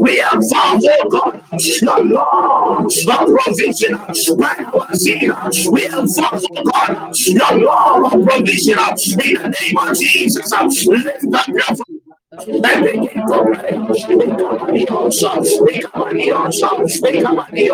we 0.01 0.19
have 0.19 0.43
found, 0.51 0.83
oh 0.85 1.09
God, 1.11 1.43
the 1.53 2.03
law 2.05 2.85
of 2.85 3.45
provision. 3.45 3.95
By 4.39 4.65
our 4.75 4.95
seed, 4.95 5.31
we 5.71 5.83
have 5.83 6.09
found, 6.15 6.47
oh 6.57 6.65
God, 6.65 7.15
the 7.15 7.63
law 7.65 8.07
of 8.07 8.13
provision. 8.27 8.79
In 8.79 9.43
the 9.43 9.57
name 9.61 9.79
of 9.79 9.99
Jesus, 9.99 10.87
lift 10.87 11.35
up 11.35 11.49
your 11.49 11.98
pray. 12.45 12.93
We 12.93 13.09
come 15.83 16.03
on 16.03 16.23
on 16.31 16.53
on 16.53 16.79
on 16.79 16.79
on 16.79 17.65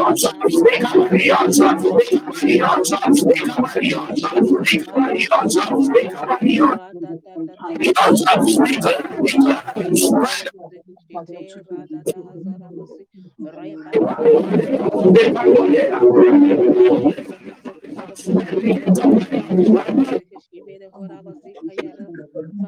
on 20.95 21.11
on 21.11 21.27
on. 21.27 21.44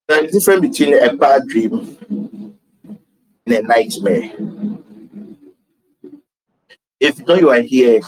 There 0.09 0.25
is 0.25 0.35
a 0.37 0.41
difference 0.41 0.79
between 0.79 1.03
a 1.03 1.15
bad 1.17 1.49
dream 1.49 1.97
and 3.47 3.57
a 3.57 3.63
nightmare. 3.63 4.33
If 7.01 7.21
you 7.21 7.27
know 7.27 7.37
you 7.37 7.51
are 7.51 7.63
here 7.63 8.03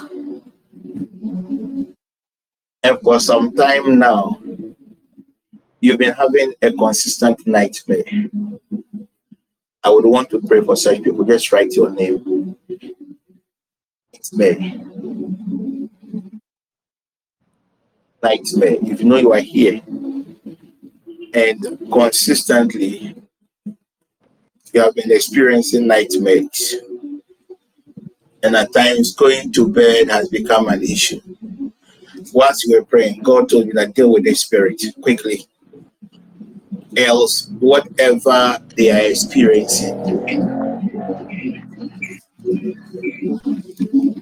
and 2.82 3.00
for 3.02 3.18
some 3.18 3.54
time 3.54 3.98
now 3.98 4.40
you've 5.80 5.98
been 5.98 6.14
having 6.14 6.54
a 6.62 6.72
consistent 6.72 7.46
nightmare, 7.46 8.04
I 9.82 9.90
would 9.90 10.06
want 10.06 10.30
to 10.30 10.40
pray 10.40 10.62
for 10.62 10.76
such 10.76 11.02
people. 11.02 11.24
Just 11.24 11.52
write 11.52 11.72
your 11.72 11.90
name. 11.90 12.56
Nightmare. 14.32 14.58
Nightmare. 18.22 18.78
If 18.82 19.00
you 19.00 19.06
know 19.06 19.16
you 19.16 19.32
are 19.32 19.40
here 19.40 19.82
and 21.34 21.78
consistently 21.92 23.14
you 24.72 24.80
have 24.80 24.94
been 24.94 25.12
experiencing 25.12 25.86
nightmares, 25.86 26.76
and 28.44 28.54
at 28.54 28.72
times 28.74 29.14
going 29.14 29.50
to 29.52 29.66
bed 29.68 30.10
has 30.10 30.28
become 30.28 30.68
an 30.68 30.82
issue. 30.82 31.20
Whilst 32.32 32.64
you 32.66 32.76
were 32.76 32.84
praying, 32.84 33.20
God 33.22 33.48
told 33.48 33.66
me 33.66 33.72
that 33.74 33.94
deal 33.94 34.12
with 34.12 34.24
the 34.24 34.34
spirit 34.34 34.82
quickly. 35.00 35.46
Else, 36.96 37.48
whatever 37.58 38.58
they 38.76 38.90
are 38.90 39.10
experiencing 39.10 39.94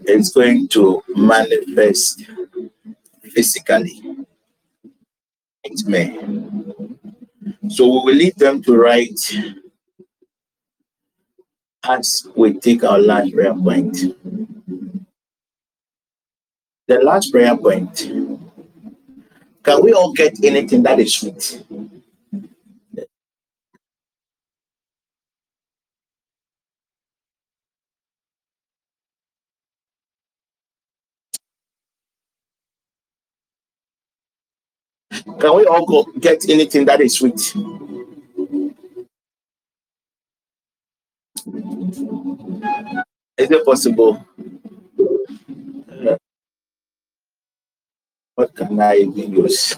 is 0.07 0.32
going 0.32 0.69
to 0.69 1.03
manifest 1.09 2.24
physically. 3.35 4.01
It 5.65 5.86
may. 5.86 6.16
So 7.69 7.86
we 7.86 7.99
will 8.05 8.15
lead 8.15 8.36
them 8.36 8.62
to 8.62 8.77
write 8.77 9.20
as 11.84 12.26
we 12.36 12.54
take 12.54 12.84
our 12.84 12.98
last 12.98 13.32
prayer 13.32 13.54
point. 13.54 13.96
The 16.88 16.98
last 17.02 17.30
prayer 17.32 17.56
point. 17.56 18.10
Can 19.62 19.82
we 19.82 19.92
all 19.92 20.12
get 20.12 20.42
anything 20.44 20.82
that 20.82 20.98
is 21.00 21.14
sweet? 21.14 21.62
Can 35.40 35.56
we 35.56 35.66
all 35.66 35.84
go 35.86 36.04
get 36.20 36.48
anything 36.48 36.84
that 36.86 37.00
is 37.00 37.18
sweet? 37.18 37.54
Is 41.44 41.59
it 43.51 43.64
possible? 43.64 44.24
Uh, 45.90 46.16
what 48.36 48.55
can 48.55 48.78
I 48.78 48.98
even 48.98 49.32
use? 49.35 49.77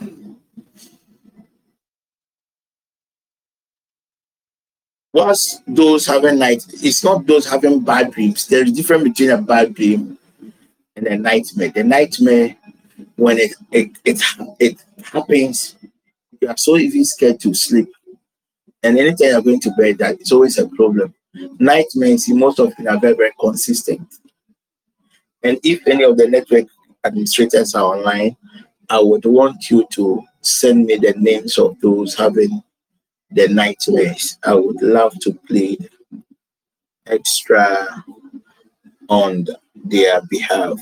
What's 5.13 5.61
those 5.67 6.05
having 6.07 6.39
night? 6.39 6.65
It's 6.83 7.03
not 7.03 7.27
those 7.27 7.49
having 7.49 7.81
bad 7.81 8.13
dreams. 8.13 8.47
There's 8.47 8.71
a 8.71 8.75
difference 8.75 9.05
between 9.05 9.31
a 9.31 9.41
bad 9.41 9.75
dream 9.75 10.19
and 10.97 11.07
a 11.07 11.17
nightmare. 11.17 11.71
The 11.71 11.85
nightmare, 11.85 12.57
when 13.17 13.39
it 13.39 13.55
it 13.73 13.91
it, 14.05 14.21
it 14.59 14.85
happens, 15.03 15.77
you 16.41 16.49
are 16.49 16.57
so 16.59 16.77
even 16.77 17.05
scared 17.05 17.41
to 17.41 17.55
sleep. 17.55 17.89
And 18.83 18.99
anytime 18.99 19.29
you're 19.29 19.43
going 19.43 19.61
to 19.61 19.71
bed, 19.79 19.99
that 19.99 20.21
is 20.21 20.33
always 20.33 20.59
a 20.59 20.69
problem. 20.69 21.15
Nightmares, 21.59 22.29
most 22.29 22.59
of 22.59 22.75
them 22.77 22.89
are 22.89 23.01
very, 23.01 23.15
very 23.15 23.33
consistent. 23.41 24.15
And 25.43 25.59
if 25.63 25.87
any 25.87 26.05
of 26.05 26.17
the 26.17 26.29
network 26.29 26.67
administrators 27.05 27.75
are 27.75 27.97
online, 27.97 28.37
I 28.89 29.01
would 29.01 29.25
want 29.25 29.71
you 29.71 29.87
to 29.93 30.23
send 30.41 30.87
me 30.87 30.97
the 30.97 31.15
names 31.17 31.59
of 31.59 31.79
those 31.81 32.15
having 32.15 32.63
the 33.31 33.49
nightmares. 33.49 34.39
I 34.45 34.55
would 34.55 34.81
love 34.83 35.19
to 35.21 35.33
plead 35.47 35.91
extra 37.07 38.05
on 39.09 39.47
their 39.75 40.23
behalf. 40.23 40.79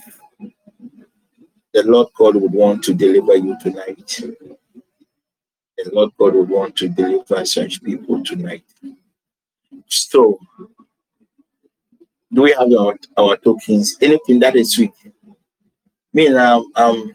The 1.72 1.82
Lord 1.84 2.08
God 2.16 2.36
would 2.36 2.52
want 2.52 2.84
to 2.84 2.94
deliver 2.94 3.36
you 3.36 3.56
tonight. 3.60 4.20
The 5.78 5.90
Lord 5.92 6.10
God 6.18 6.34
would 6.34 6.48
want 6.48 6.76
to 6.76 6.88
deliver 6.88 7.44
such 7.44 7.82
people 7.82 8.22
tonight. 8.22 8.64
So, 9.88 10.38
do 12.32 12.42
we 12.42 12.52
have 12.52 12.72
our, 12.72 12.96
our 13.16 13.36
tokens? 13.36 13.96
Anything 14.00 14.40
that 14.40 14.56
is 14.56 14.74
sweet? 14.74 14.92
Me 16.12 16.28
now, 16.28 16.64
um, 16.76 17.14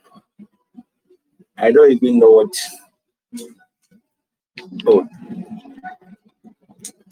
I 1.57 1.71
don't 1.71 1.91
even 1.91 2.19
know 2.19 2.31
what. 2.31 2.55
Oh, 4.87 5.07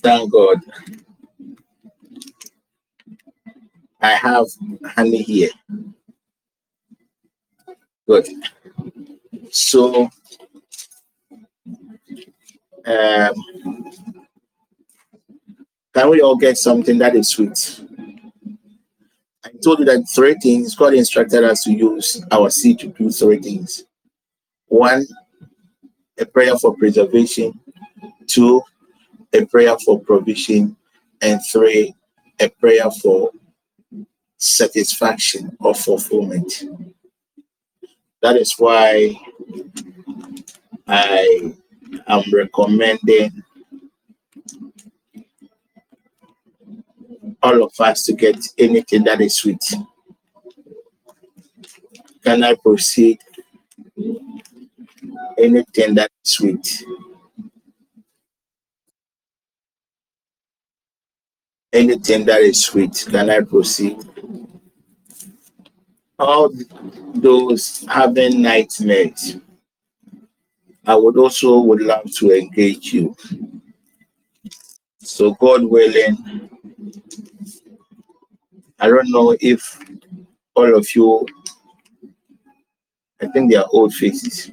thank 0.02 0.32
God. 0.32 0.60
I 4.02 4.12
have 4.12 4.46
honey 4.86 5.22
here. 5.24 5.50
Good. 8.08 8.28
So, 9.52 10.10
um, 12.86 13.75
can 15.96 16.10
we 16.10 16.22
all 16.22 16.36
get 16.36 16.58
something 16.58 16.98
that 16.98 17.16
is 17.16 17.30
sweet? 17.30 17.82
I 19.46 19.50
told 19.64 19.80
you 19.80 19.86
that 19.86 20.04
three 20.14 20.36
things 20.44 20.76
God 20.76 20.94
instructed 20.94 21.46
us 21.46 21.64
to 21.64 21.72
use 21.72 22.22
our 22.32 22.50
seed 22.50 22.80
to 22.80 22.88
do 22.88 23.10
three 23.10 23.40
things. 23.40 23.86
One, 24.68 25.06
a 26.20 26.26
prayer 26.26 26.58
for 26.58 26.76
preservation. 26.76 27.58
Two, 28.28 28.62
a 29.32 29.46
prayer 29.46 29.78
for 29.86 29.98
provision. 30.02 30.76
And 31.22 31.40
three, 31.50 31.96
a 32.42 32.50
prayer 32.50 32.92
for 33.02 33.32
satisfaction 34.36 35.56
or 35.62 35.74
fulfillment. 35.74 36.66
That 38.22 38.36
is 38.36 38.54
why 38.58 39.18
I 40.88 41.54
am 42.08 42.24
recommending 42.34 43.44
all 47.46 47.64
of 47.64 47.80
us 47.80 48.04
to 48.04 48.14
get 48.14 48.38
anything 48.58 49.04
that 49.04 49.22
is 49.22 49.36
sweet. 49.36 49.64
Can 52.24 52.44
I 52.44 52.56
proceed? 52.56 53.20
Anything 55.38 55.94
that 55.94 56.10
is 56.24 56.32
sweet. 56.32 56.84
Anything 61.72 62.26
that 62.26 62.42
is 62.42 62.66
sweet. 62.66 63.06
Can 63.08 63.30
I 63.30 63.42
proceed? 63.42 63.98
All 66.18 66.50
those 67.14 67.86
having 67.88 68.42
nightmares. 68.42 69.38
I 70.84 70.96
would 70.96 71.18
also 71.20 71.60
would 71.60 71.82
love 71.82 72.10
to 72.18 72.32
engage 72.32 72.92
you. 72.92 73.16
So 75.00 75.36
God 75.36 75.64
willing, 75.64 76.50
I 78.80 78.88
don't 78.90 79.10
know 79.12 79.36
if 79.40 79.80
all 80.56 80.76
of 80.76 80.88
you, 80.96 81.26
I 83.22 83.28
think 83.28 83.50
they 83.52 83.58
are 83.58 83.68
old 83.72 83.94
faces. 83.94 84.52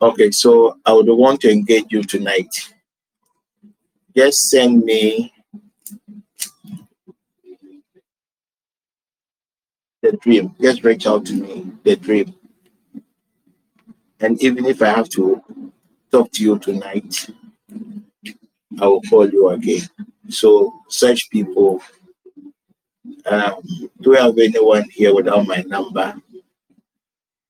Okay, 0.00 0.30
so 0.30 0.78
I 0.84 0.92
would 0.92 1.06
want 1.08 1.40
to 1.42 1.50
engage 1.50 1.86
you 1.90 2.02
tonight. 2.02 2.72
Just 4.16 4.50
send 4.50 4.84
me 4.84 5.32
the 10.02 10.12
dream. 10.12 10.54
Just 10.60 10.84
reach 10.84 11.06
out 11.06 11.24
to 11.26 11.34
me, 11.34 11.72
the 11.84 11.96
dream. 11.96 12.34
And 14.20 14.42
even 14.42 14.66
if 14.66 14.82
I 14.82 14.88
have 14.88 15.08
to 15.10 15.42
talk 16.10 16.30
to 16.32 16.42
you 16.42 16.58
tonight, 16.58 17.28
I 18.80 18.86
will 18.86 19.02
call 19.02 19.28
you 19.28 19.48
again. 19.50 19.82
So 20.28 20.72
such 20.88 21.30
people, 21.30 21.80
um, 23.26 23.62
do 24.00 24.10
we 24.10 24.16
have 24.16 24.36
anyone 24.38 24.88
here 24.90 25.14
without 25.14 25.46
my 25.46 25.62
number? 25.66 26.14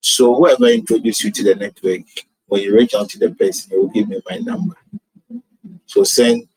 So 0.01 0.35
whoever 0.35 0.67
introduced 0.67 1.25
you 1.25 1.31
to 1.31 1.45
the 1.45 1.55
network, 1.55 2.03
when 2.47 2.63
you 2.63 2.75
reach 2.75 2.95
out 2.95 3.09
to 3.11 3.19
the 3.19 3.31
person, 3.31 3.71
he 3.71 3.77
will 3.79 3.89
give 3.89 4.09
me 4.09 4.21
my 4.29 4.39
number. 4.39 4.77
So 5.87 6.05
send 6.05 6.49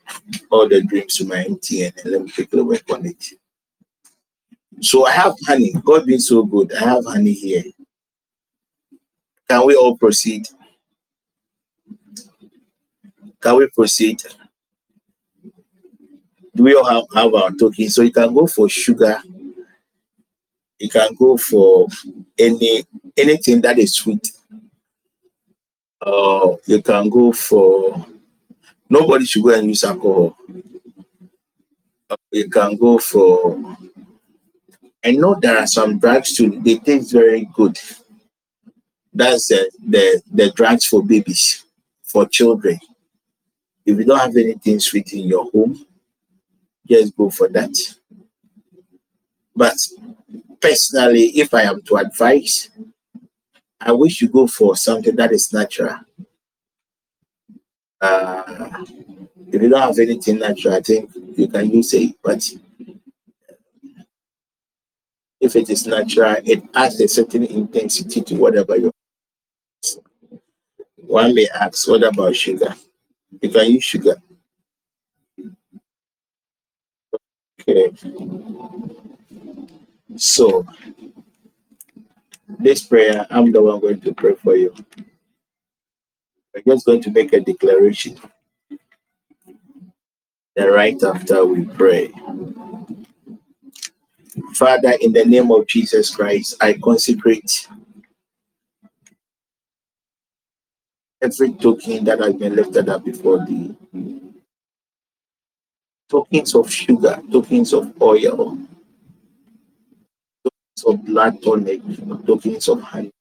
all 0.49 0.67
the 0.67 0.81
dreams 0.81 1.15
to 1.17 1.25
my 1.25 1.43
MTN 1.43 2.03
and 2.03 2.11
let 2.11 2.21
me 2.23 2.31
quickly 2.31 2.61
work 2.61 2.89
on 2.91 3.05
it. 3.05 3.23
So 4.81 5.05
I 5.05 5.11
have 5.11 5.33
honey. 5.45 5.73
God 5.83 6.05
being 6.05 6.19
so 6.19 6.43
good. 6.43 6.73
I 6.73 6.79
have 6.79 7.05
honey 7.05 7.33
here. 7.33 7.63
Can 9.49 9.65
we 9.65 9.75
all 9.75 9.97
proceed? 9.97 10.47
Can 13.39 13.57
we 13.57 13.67
proceed? 13.67 14.23
We 16.55 16.73
all 16.75 16.85
have, 16.85 17.03
have 17.13 17.33
our 17.33 17.51
token? 17.51 17.89
So 17.89 18.01
you 18.01 18.11
can 18.11 18.33
go 18.33 18.47
for 18.47 18.69
sugar. 18.69 19.21
You 20.79 20.89
can 20.89 21.13
go 21.15 21.37
for 21.37 21.87
any 22.37 22.83
anything 23.17 23.61
that 23.61 23.77
is 23.79 23.95
sweet. 23.95 24.31
Uh, 26.01 26.55
you 26.65 26.81
can 26.81 27.09
go 27.09 27.31
for 27.31 28.05
nobody 28.89 29.25
should 29.25 29.43
go 29.43 29.53
and 29.53 29.67
use 29.67 29.83
alcohol. 29.83 30.37
Uh, 32.09 32.15
you 32.31 32.49
can 32.49 32.75
go 32.77 32.99
for 32.99 33.77
I 35.05 35.11
know 35.11 35.37
there 35.39 35.59
are 35.59 35.67
some 35.67 35.99
drugs 35.99 36.35
too, 36.35 36.59
they 36.63 36.79
taste 36.79 37.11
very 37.11 37.47
good. 37.53 37.77
That's 39.13 39.49
the, 39.49 39.71
the, 39.87 40.21
the 40.31 40.51
drugs 40.51 40.85
for 40.85 41.05
babies, 41.05 41.63
for 42.03 42.27
children. 42.27 42.79
If 43.85 43.99
you 43.99 44.03
don't 44.03 44.17
have 44.17 44.35
anything 44.35 44.79
sweet 44.79 45.13
in 45.13 45.27
your 45.27 45.49
home, 45.51 45.85
just 46.87 47.15
go 47.15 47.29
for 47.29 47.47
that. 47.49 47.75
But 49.55 49.75
personally, 50.61 51.27
if 51.37 51.53
I 51.53 51.63
am 51.63 51.81
to 51.83 51.97
advise, 51.97 52.69
I 53.79 53.91
wish 53.91 54.21
you 54.21 54.29
go 54.29 54.47
for 54.47 54.75
something 54.75 55.15
that 55.15 55.31
is 55.31 55.53
natural. 55.53 55.97
Uh, 58.01 58.83
if 59.47 59.61
you 59.61 59.69
don't 59.69 59.81
have 59.81 59.99
anything 59.99 60.39
natural, 60.39 60.75
I 60.75 60.81
think 60.81 61.11
you 61.35 61.47
can 61.47 61.69
use 61.69 61.93
it. 61.93 62.15
But 62.21 62.43
if 65.39 65.55
it 65.55 65.69
is 65.69 65.87
natural, 65.87 66.35
it 66.43 66.63
adds 66.73 66.99
a 66.99 67.07
certain 67.07 67.43
intensity 67.43 68.21
to 68.21 68.35
whatever 68.35 68.75
you. 68.77 68.91
One 70.97 71.33
may 71.33 71.47
ask, 71.53 71.87
what 71.87 72.03
about 72.03 72.35
sugar? 72.35 72.75
You 73.41 73.49
can 73.49 73.71
use 73.71 73.83
sugar. 73.83 74.15
Okay. 77.67 77.91
So, 80.17 80.65
this 82.59 82.83
prayer, 82.83 83.25
I'm 83.29 83.51
the 83.51 83.61
one 83.61 83.79
going 83.79 84.01
to 84.01 84.13
pray 84.13 84.35
for 84.35 84.55
you. 84.55 84.73
We're 86.53 86.75
just 86.75 86.85
going 86.85 87.01
to 87.03 87.11
make 87.11 87.33
a 87.33 87.41
declaration. 87.41 88.17
Then, 90.55 90.71
right 90.71 91.01
after 91.03 91.45
we 91.45 91.65
pray, 91.65 92.13
Father, 94.53 94.93
in 95.01 95.11
the 95.11 95.25
name 95.25 95.51
of 95.51 95.67
Jesus 95.67 96.15
Christ, 96.15 96.55
I 96.61 96.73
consecrate 96.73 97.67
every 101.21 101.53
token 101.53 102.05
that 102.05 102.19
has 102.19 102.33
been 102.35 102.55
lifted 102.55 102.89
up 102.89 103.03
before 103.03 103.45
thee. 103.45 103.75
Tokens 106.09 106.53
of 106.55 106.71
sugar, 106.71 107.21
tokens 107.31 107.73
of 107.73 107.91
oil, 108.01 108.57
tokens 110.43 110.83
of 110.85 111.05
blood 111.05 111.41
tonic, 111.41 111.81
tokens 112.27 112.67
of 112.69 112.81
honey, 112.81 113.11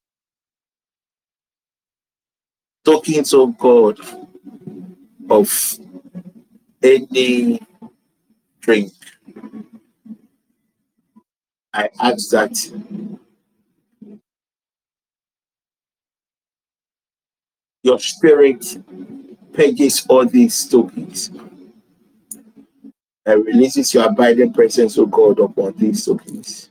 tokens 2.85 3.33
of 3.33 3.57
God 3.57 3.99
of 5.31 5.79
any 6.83 7.61
drink. 8.61 8.93
I 11.73 11.89
ask 12.01 12.31
that 12.31 12.55
your 17.83 17.99
spirit 17.99 18.79
purges 19.55 20.07
all 20.09 20.27
these 20.27 20.69
tokens 20.69 21.31
and 23.27 23.47
releases 23.47 23.95
your 23.95 24.05
abiding 24.05 24.53
presence, 24.53 24.99
of 24.99 25.11
God, 25.11 25.41
upon 25.41 25.75
these 25.77 26.05
tokens. 26.05 26.71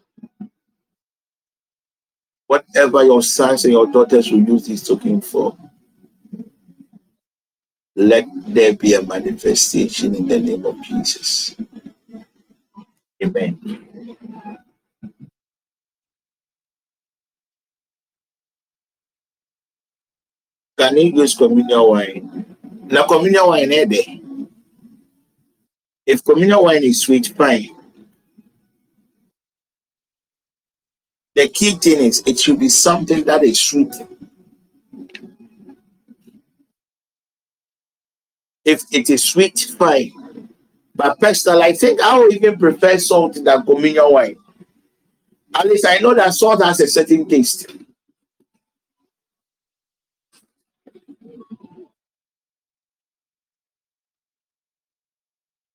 Whatever 2.47 3.03
your 3.03 3.23
sons 3.23 3.63
and 3.63 3.73
your 3.73 3.88
daughters 3.88 4.31
will 4.31 4.41
use 4.41 4.67
this 4.67 4.88
token 4.88 5.21
for, 5.21 5.57
let 7.95 8.25
there 8.47 8.73
be 8.73 8.93
a 8.93 9.01
manifestation 9.01 10.15
in 10.15 10.27
the 10.27 10.39
name 10.39 10.65
of 10.65 10.81
Jesus. 10.84 11.55
Amen. 13.23 13.59
Can 20.78 20.97
you 20.97 21.21
use 21.21 21.36
communion 21.36 21.81
wine? 21.84 22.45
Now, 22.86 23.03
communion 23.07 23.47
wine, 23.47 23.71
eh? 23.71 24.19
If 26.06 26.23
communion 26.23 26.62
wine 26.62 26.84
is 26.84 27.02
sweet, 27.02 27.28
fine. 27.28 27.70
The 31.36 31.48
key 31.49 31.72
thing 31.72 31.99
is 31.99 32.22
it 32.26 32.40
should 32.40 32.60
be 32.60 32.70
something 32.70 33.23
that 33.23 33.44
is 33.44 33.60
sweet. 33.60 33.94
If 38.65 38.84
it 38.91 39.10
is 39.10 39.23
sweet, 39.23 39.60
fine. 39.78 40.49
But 40.96 41.20
personally, 41.20 41.64
I 41.64 41.73
think 41.73 42.02
I 42.02 42.18
would 42.20 42.34
even 42.34 42.57
prefer 42.57 42.98
salt 42.98 43.44
than 43.44 43.65
communion 43.65 44.12
wine. 44.12 44.36
At 45.56 45.65
least 45.68 45.86
I 45.88 45.98
know 45.98 46.14
that 46.14 46.34
salt 46.34 46.64
has 46.64 46.80
a 46.80 46.88
certain 46.88 47.28
taste. 47.28 47.68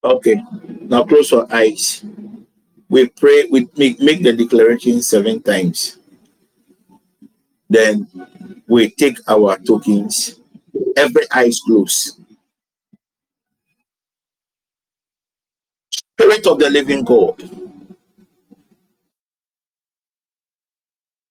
Okay, 0.04 0.40
now 0.82 1.02
close 1.02 1.32
your 1.32 1.52
eyes. 1.52 2.04
We 2.88 3.08
pray, 3.08 3.46
we 3.50 3.68
make, 3.76 4.00
make 4.00 4.22
the 4.22 4.32
declaration 4.32 5.02
seven 5.02 5.42
times. 5.42 5.98
Then 7.68 8.08
we 8.68 8.90
take 8.90 9.18
our 9.28 9.58
tokens, 9.58 10.38
every 10.96 11.24
eyes 11.32 11.60
closed. 11.66 12.20
Spirit 15.90 16.46
of 16.46 16.60
the 16.60 16.70
living 16.70 17.04
God, 17.04 17.36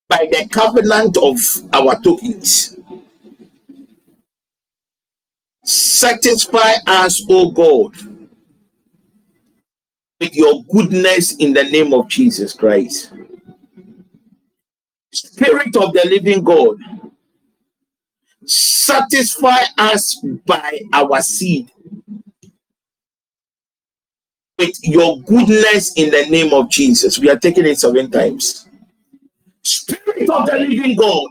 by 0.10 0.28
the 0.30 0.48
covenant 0.52 1.16
of 1.18 1.38
our 1.74 2.00
tokens, 2.02 2.76
satisfy 5.64 6.74
us, 6.86 7.26
O 7.30 7.50
God 7.52 8.17
with 10.20 10.36
your 10.36 10.64
goodness 10.66 11.36
in 11.36 11.54
the 11.54 11.64
name 11.64 11.94
of 11.94 12.08
Jesus 12.08 12.54
Christ. 12.54 13.14
Spirit 15.12 15.76
of 15.76 15.94
the 15.94 16.06
living 16.06 16.44
God, 16.44 16.78
satisfy 18.46 19.64
us 19.78 20.16
by 20.46 20.82
our 20.94 21.22
seed 21.22 21.72
with 24.58 24.76
your 24.84 25.22
goodness 25.22 25.94
in 25.96 26.10
the 26.10 26.26
name 26.30 26.54
of 26.54 26.70
Jesus. 26.70 27.20
We 27.20 27.30
are 27.30 27.38
taking 27.38 27.66
it 27.66 27.78
seven 27.78 28.10
times. 28.10 28.68
Spirit 29.64 30.30
of 30.30 30.48
the 30.48 30.58
living 30.60 30.96
God, 30.96 31.30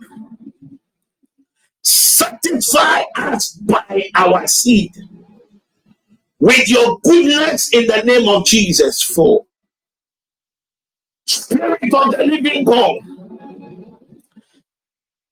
satisfy 1.82 3.02
us 3.16 3.52
by 3.52 4.08
our 4.14 4.46
seed 4.46 4.94
with 6.38 6.68
your 6.68 6.98
goodness 7.00 7.72
in 7.72 7.86
the 7.86 8.02
name 8.02 8.28
of 8.28 8.44
Jesus. 8.46 9.02
For 9.02 9.44
Spirit 11.26 11.92
of 11.92 12.12
the 12.12 12.24
living 12.24 12.64
God, 12.64 12.98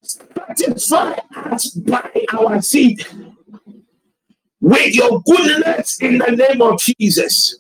satisfy 0.03 1.17
us 1.37 1.71
by 1.71 2.11
our 2.33 2.61
seed 2.61 3.07
with 4.61 4.95
your 4.95 5.23
goodness 5.23 6.01
in 6.01 6.19
the 6.19 6.31
name 6.33 6.63
of 6.63 6.81
Jesus. 6.81 7.59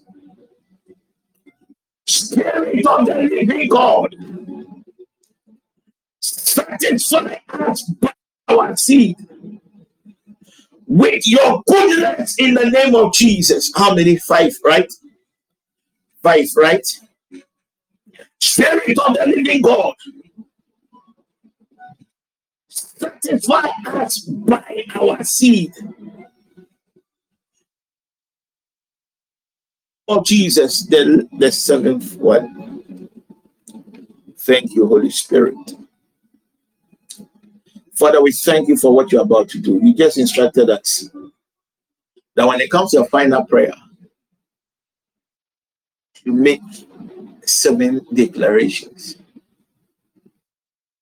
Spirit 2.06 2.86
of 2.86 3.06
the 3.06 3.14
living 3.14 3.68
God, 3.68 4.16
satisfy 6.20 7.39
us 7.50 7.82
by 8.00 8.12
our 8.48 8.76
seed 8.76 9.16
with 10.86 11.26
your 11.26 11.62
goodness 11.68 12.36
in 12.38 12.54
the 12.54 12.70
name 12.70 12.94
of 12.94 13.14
Jesus. 13.14 13.72
How 13.76 13.94
many? 13.94 14.16
Five, 14.16 14.52
right? 14.64 14.92
Five, 16.22 16.46
right? 16.56 16.86
Spirit 18.40 18.98
of 19.00 19.14
the 19.16 19.26
living 19.26 19.62
God, 19.62 19.94
satisfy 22.68 23.68
us 23.86 24.20
by 24.20 24.84
our 24.94 25.22
seed. 25.24 25.72
Of 30.08 30.26
Jesus, 30.26 30.86
the, 30.86 31.28
the 31.38 31.52
seventh 31.52 32.16
one. 32.16 32.70
Thank 34.38 34.74
you, 34.74 34.86
Holy 34.86 35.10
Spirit. 35.10 35.56
Father, 37.94 38.23
we 38.23 38.32
thank 38.32 38.68
you 38.68 38.76
for 38.76 38.94
what 38.94 39.12
you're 39.12 39.23
about 39.23 39.48
to 39.50 39.58
do. 39.60 39.78
You 39.82 39.94
just 39.94 40.18
instructed 40.18 40.68
us 40.68 41.08
that 42.34 42.47
when 42.47 42.60
it 42.60 42.70
comes 42.70 42.90
to 42.90 42.98
your 42.98 43.06
final 43.06 43.44
prayer, 43.44 43.74
you 46.24 46.32
make 46.32 46.60
seven 47.44 48.05
declarations. 48.12 49.16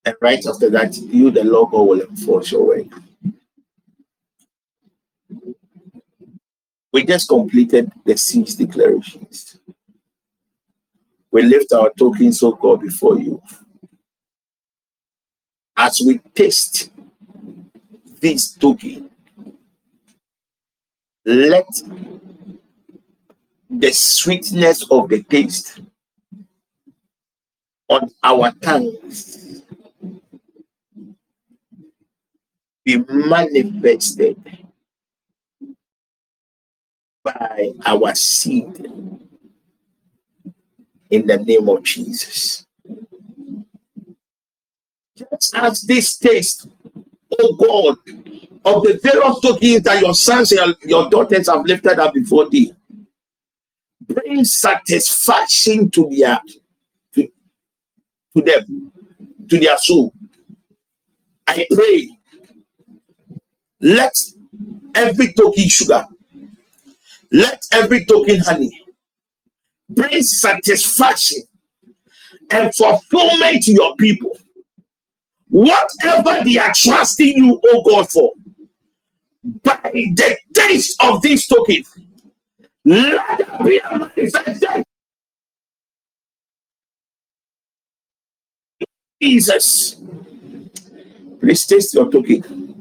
And 0.04 0.16
right 0.20 0.44
after 0.44 0.68
that, 0.70 0.96
you, 0.96 1.30
the 1.30 1.44
Lord 1.44 1.70
God, 1.70 1.82
will 1.82 2.00
enforce 2.02 2.52
your 2.52 2.66
word. 2.66 2.88
We 6.92 7.04
just 7.04 7.28
completed 7.28 7.90
the 8.04 8.16
six 8.16 8.54
declarations. 8.54 9.58
We 11.30 11.42
lift 11.42 11.72
our 11.72 11.90
tokens, 11.98 12.42
O 12.42 12.52
God, 12.52 12.82
before 12.82 13.18
you. 13.18 13.40
As 15.76 16.00
we 16.04 16.18
taste 16.34 16.90
this 18.20 18.52
token, 18.52 19.10
let 21.24 21.66
the 23.70 23.92
sweetness 23.92 24.84
of 24.90 25.08
the 25.08 25.22
taste 25.22 25.80
on 27.88 28.10
our 28.22 28.52
tongues 28.60 29.62
be 32.84 32.98
manifested 33.08 34.36
by 37.24 37.72
our 37.86 38.14
seed 38.14 38.90
in 41.10 41.26
the 41.26 41.36
name 41.36 41.68
of 41.68 41.82
Jesus. 41.82 42.66
Just 45.30 45.54
as 45.54 45.82
this 45.82 46.16
taste, 46.16 46.68
oh 47.38 47.54
God, 47.54 47.96
of 48.64 48.82
the 48.82 49.00
various 49.02 49.40
tokens 49.40 49.82
that 49.82 50.00
your 50.00 50.14
sons 50.14 50.52
and 50.52 50.74
your 50.84 51.08
daughters 51.10 51.48
have 51.48 51.64
lifted 51.64 51.98
up 51.98 52.14
before 52.14 52.48
thee, 52.48 52.72
bring 54.00 54.44
satisfaction 54.44 55.90
to 55.90 56.08
their 56.10 56.40
to, 57.14 57.28
to 58.36 58.42
them, 58.42 58.92
to 59.48 59.58
their 59.58 59.76
soul. 59.78 60.12
I 61.46 61.66
pray, 61.72 62.08
let 63.80 64.16
every 64.94 65.32
token 65.32 65.68
sugar, 65.68 66.06
let 67.30 67.64
every 67.72 68.04
token 68.04 68.40
honey 68.40 68.84
bring 69.88 70.22
satisfaction 70.22 71.42
and 72.50 72.74
fulfillment 72.74 73.64
to 73.64 73.72
your 73.72 73.96
people. 73.96 74.31
Whatever 75.52 76.44
they 76.44 76.58
are 76.58 76.72
trusting 76.74 77.36
you, 77.36 77.60
oh 77.66 77.84
God, 77.84 78.10
for, 78.10 78.34
by 79.64 79.80
the 79.92 80.38
taste 80.54 81.02
of 81.02 81.22
this 81.22 81.46
token, 81.48 81.84
let 82.84 83.40
it 83.40 83.64
be 83.64 83.78
a 83.78 83.98
manifestation. 83.98 84.84
Jesus, 89.22 89.96
please 91.40 91.66
taste 91.66 91.94
your 91.94 92.10
token. 92.10 92.71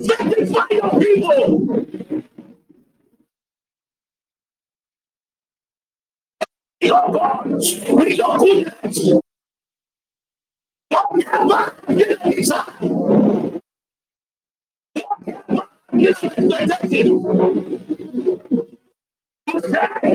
Sanctify 0.00 0.66
your 0.70 0.90
people. 1.00 1.86
Your 6.82 7.12
God, 7.12 7.46
with 7.46 8.18
your. 8.18 9.20
Whatever 10.90 11.74
you 11.90 12.16
desire. 12.32 12.64
You 15.92 16.14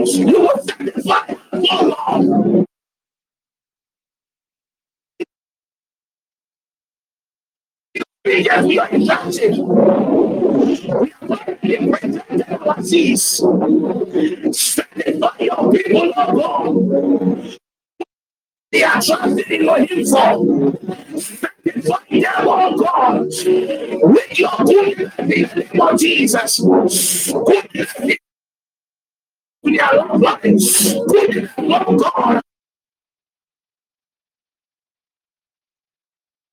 you 0.05 0.39
will 0.41 0.59
sanctify, 0.63 1.35
oh 1.53 1.95
Lord. 2.09 2.72
We 8.25 8.79
are 8.79 8.89
injustice. 8.89 9.57
We 9.59 11.13
are 11.77 11.87
protected 11.89 12.43
our 12.49 12.81
seas. 12.83 13.21
Sanctify 14.57 15.39
your 15.39 15.71
people, 15.73 16.13
oh 16.15 16.33
God. 16.39 17.57
They 18.71 18.83
are 18.83 19.01
trusting 19.01 19.39
in 19.49 19.63
your 19.65 19.77
info. 19.79 20.71
Sanctify 21.19 22.21
them, 22.21 22.47
oh 22.47 22.77
God. 22.77 23.25
With 23.25 24.39
your 24.39 24.57
goodness 24.65 25.13
in 25.19 25.27
the 25.27 25.67
name 25.71 25.81
of 25.81 25.99
Jesus. 25.99 26.59
Goodness 26.59 27.93
in 27.99 28.17
their 29.73 29.93
love 29.95 30.21
lives. 30.21 30.93
Goodness, 31.07 31.51
oh 31.57 31.97
God. 31.97 32.41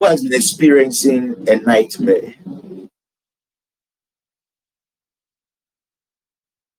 who 0.00 0.06
has 0.06 0.22
been 0.22 0.34
experiencing 0.34 1.48
a 1.48 1.56
nightmare. 1.56 2.34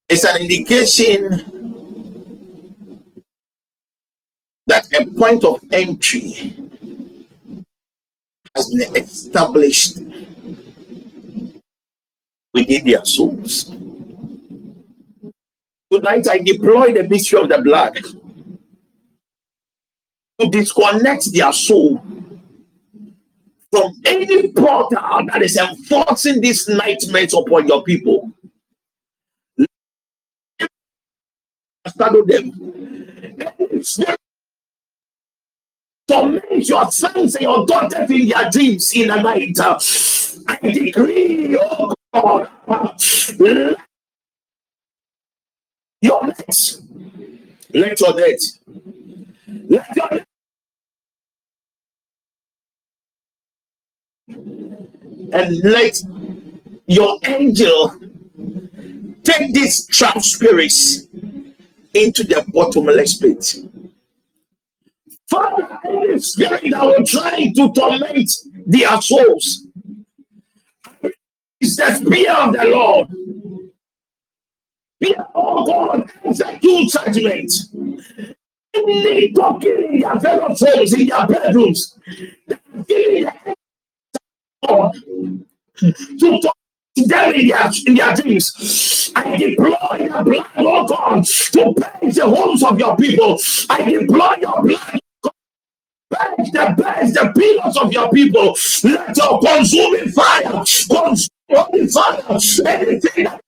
It's 0.09 0.23
an 0.23 0.41
indication 0.41 1.57
that 4.67 4.87
a 4.93 5.05
point 5.05 5.43
of 5.43 5.59
entry 5.71 6.55
has 8.55 8.69
been 8.73 8.95
established 8.95 9.97
within 12.53 12.85
their 12.85 13.03
souls. 13.03 13.71
Tonight, 15.91 16.27
I 16.29 16.39
deploy 16.39 16.93
the 16.93 17.03
mystery 17.03 17.41
of 17.41 17.49
the 17.49 17.59
blood 17.59 17.97
to 20.39 20.49
disconnect 20.49 21.33
their 21.33 21.53
soul 21.53 22.03
from 23.77 23.93
any 24.05 24.51
portal 24.51 25.25
that 25.27 25.41
is 25.41 25.57
enforcing 25.57 26.41
these 26.41 26.67
nightmares 26.67 27.33
upon 27.33 27.67
your 27.67 27.83
people. 27.83 28.31
Shadow 31.97 32.25
them. 32.25 32.51
Torment 36.07 36.67
your 36.67 36.91
sons 36.91 37.35
and 37.35 37.43
your 37.43 37.65
daughters 37.65 38.09
in 38.09 38.29
their 38.29 38.49
dreams 38.49 38.91
in 38.93 39.07
the 39.09 39.21
night. 39.21 39.57
I 40.47 40.57
decree, 40.61 41.57
oh 41.59 41.93
God, 42.13 42.49
your 46.01 46.27
net, 46.27 46.75
let 47.73 47.99
your 47.99 48.15
net, 48.15 48.39
let 49.69 49.95
your 49.95 50.26
and 54.27 55.57
let 55.63 56.01
your 56.85 57.19
angel 57.25 57.97
take 59.23 59.53
these 59.53 59.85
trap 59.87 60.21
spirits 60.21 61.07
into 61.93 62.23
the 62.23 62.45
bottomless 62.53 63.17
pit. 63.17 63.55
Father, 65.29 65.79
any 65.85 66.19
spirit 66.19 66.71
that 66.71 66.85
will 66.85 67.05
try 67.05 67.51
to 67.53 67.73
torment 67.73 68.31
their 68.65 69.01
souls, 69.01 69.67
is 71.59 71.75
the 71.75 72.05
fear 72.09 72.33
of 72.33 72.53
the 72.53 72.63
Lord. 72.65 73.07
Fear, 75.01 75.25
oh 75.35 75.65
God, 75.65 76.11
execute 76.23 76.91
judgment. 76.91 77.51
Any 78.73 79.31
talking 79.31 79.93
in 79.93 79.99
their 79.99 80.19
fellow 80.19 80.53
souls, 80.55 80.93
in 80.93 81.07
their 81.07 81.27
bedrooms, 81.27 81.97
killing 82.87 83.29
To 84.67 86.39
talk 86.41 86.55
them 86.95 87.33
in 87.35 87.47
their, 87.47 87.71
in 87.85 87.95
their 87.95 88.15
dreams. 88.15 89.11
I 89.15 89.37
deploy 89.37 89.97
your 89.99 90.23
blood, 90.23 90.47
oh 90.57 90.87
God, 90.87 91.23
to 91.25 91.73
purge 91.73 92.15
the 92.15 92.25
homes 92.25 92.63
of 92.63 92.79
your 92.79 92.95
people. 92.97 93.37
I 93.69 93.83
deploy 93.83 94.35
your 94.41 94.63
blood. 94.63 94.99
Purge 96.09 96.51
the 96.51 96.75
beds, 96.77 97.13
the 97.13 97.33
pillars 97.35 97.77
of 97.77 97.91
your 97.91 98.09
people. 98.11 98.55
Let 98.83 99.17
your 99.17 99.39
consuming 99.41 100.09
fire 100.09 100.63
consuming 100.89 101.89
fire. 101.89 102.39
Anything 102.65 103.23
that 103.25 103.41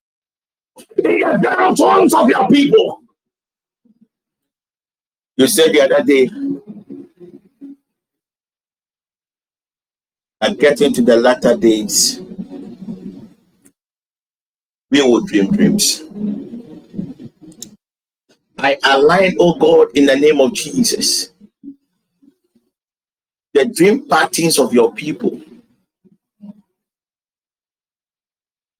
in 0.97 1.19
the 1.19 1.37
very 1.41 2.13
of 2.13 2.29
your 2.29 2.47
people. 2.47 3.01
You 5.37 5.47
said 5.47 5.71
the 5.71 5.81
other 5.81 6.03
day, 6.03 6.29
and 10.41 10.59
get 10.59 10.81
into 10.81 11.01
the 11.01 11.17
latter 11.17 11.55
days, 11.57 12.21
we 14.91 15.01
will 15.01 15.21
dream 15.21 15.51
dreams. 15.51 16.03
I 18.57 18.77
align, 18.83 19.35
oh 19.39 19.55
God, 19.55 19.89
in 19.95 20.05
the 20.05 20.15
name 20.15 20.41
of 20.41 20.53
Jesus, 20.53 21.31
the 23.53 23.65
dream 23.65 24.07
patterns 24.07 24.59
of 24.59 24.73
your 24.73 24.93
people, 24.93 25.41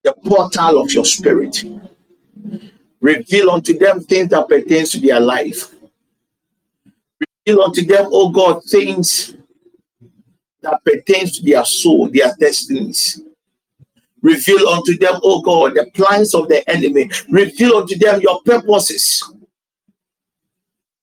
the 0.04 0.14
portal 0.26 0.82
of 0.82 0.92
your 0.94 1.06
spirit. 1.06 1.64
Reveal 3.02 3.52
unto 3.52 3.78
them 3.78 4.02
things 4.02 4.30
that 4.30 4.48
pertains 4.50 4.92
to 4.92 5.00
their 5.00 5.20
life. 5.20 5.74
Reveal 7.48 7.64
unto 7.64 7.86
them, 7.86 8.08
oh 8.12 8.30
God, 8.30 8.64
things 8.66 9.36
that 10.62 10.84
pertains 10.84 11.38
to 11.38 11.44
their 11.44 11.66
soul, 11.66 12.10
their 12.10 12.34
destinies. 12.40 13.22
Reveal 14.22 14.68
unto 14.68 14.98
them, 14.98 15.20
oh 15.24 15.42
God, 15.42 15.76
the 15.76 15.90
plans 15.94 16.36
of 16.36 16.50
the 16.50 16.68
enemy. 16.70 17.10
Reveal 17.30 17.78
unto 17.78 17.98
them 17.98 18.20
your 18.22 18.42
purposes. 18.42 19.24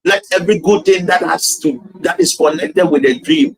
Let 0.04 0.22
every 0.32 0.58
good 0.60 0.84
thing 0.84 1.06
that 1.06 1.22
has 1.22 1.58
to 1.58 1.82
that 2.00 2.20
is 2.20 2.36
connected 2.36 2.86
with 2.86 3.04
a 3.04 3.18
dream 3.18 3.56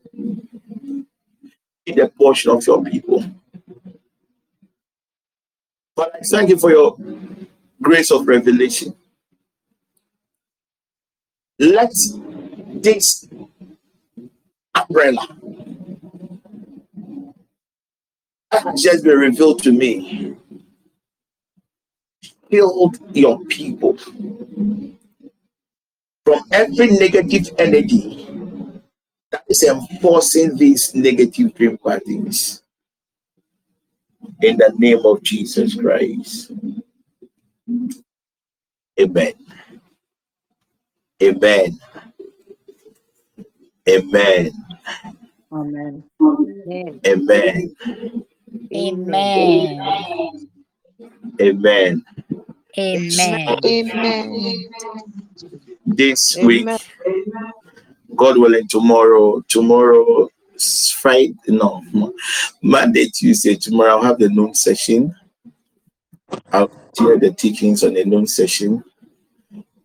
be 1.84 1.92
the 1.92 2.08
portion 2.16 2.52
of 2.52 2.66
your 2.66 2.82
people. 2.84 3.24
But 5.94 6.14
I 6.14 6.20
thank 6.20 6.50
you 6.50 6.58
for 6.58 6.70
your 6.70 6.96
grace 7.82 8.10
of 8.10 8.26
revelation. 8.26 8.94
Let 11.58 11.92
this 12.68 13.28
umbrella 14.74 15.36
just 18.76 19.04
been 19.04 19.18
revealed 19.18 19.62
to 19.62 19.72
me 19.72 20.36
shield 22.50 22.98
your 23.14 23.38
people 23.44 23.96
from 26.24 26.42
every 26.52 26.88
negative 26.88 27.48
energy 27.58 28.26
that 29.30 29.42
is 29.48 29.62
enforcing 29.62 30.56
these 30.56 30.94
negative 30.94 31.54
dream 31.54 31.78
patterns. 31.78 32.62
In 34.42 34.56
the 34.56 34.72
name 34.78 35.04
of 35.04 35.22
Jesus 35.22 35.74
Christ. 35.74 36.52
Amen. 39.00 39.32
Amen. 41.22 41.78
Amen. 43.88 44.52
Amen. 45.52 46.04
Amen. 46.20 47.00
Amen. 47.06 47.74
Amen. 48.74 49.80
Amen. 51.40 52.04
Amen. 52.78 53.46
Amen. 53.64 54.70
This 55.86 56.36
Amen. 56.36 56.46
week, 56.46 56.68
God 58.16 58.38
willing, 58.38 58.68
tomorrow, 58.68 59.40
tomorrow, 59.48 60.28
Friday, 60.92 61.34
no, 61.48 61.82
Monday, 62.62 63.06
Tuesday, 63.06 63.54
tomorrow, 63.54 63.96
I'll 63.96 64.02
have 64.02 64.18
the 64.18 64.28
noon 64.28 64.54
session. 64.54 65.14
I'll 66.52 66.70
share 66.98 67.18
the 67.18 67.32
teachings 67.32 67.84
on 67.84 67.94
the 67.94 68.04
noon 68.04 68.26
session. 68.26 68.84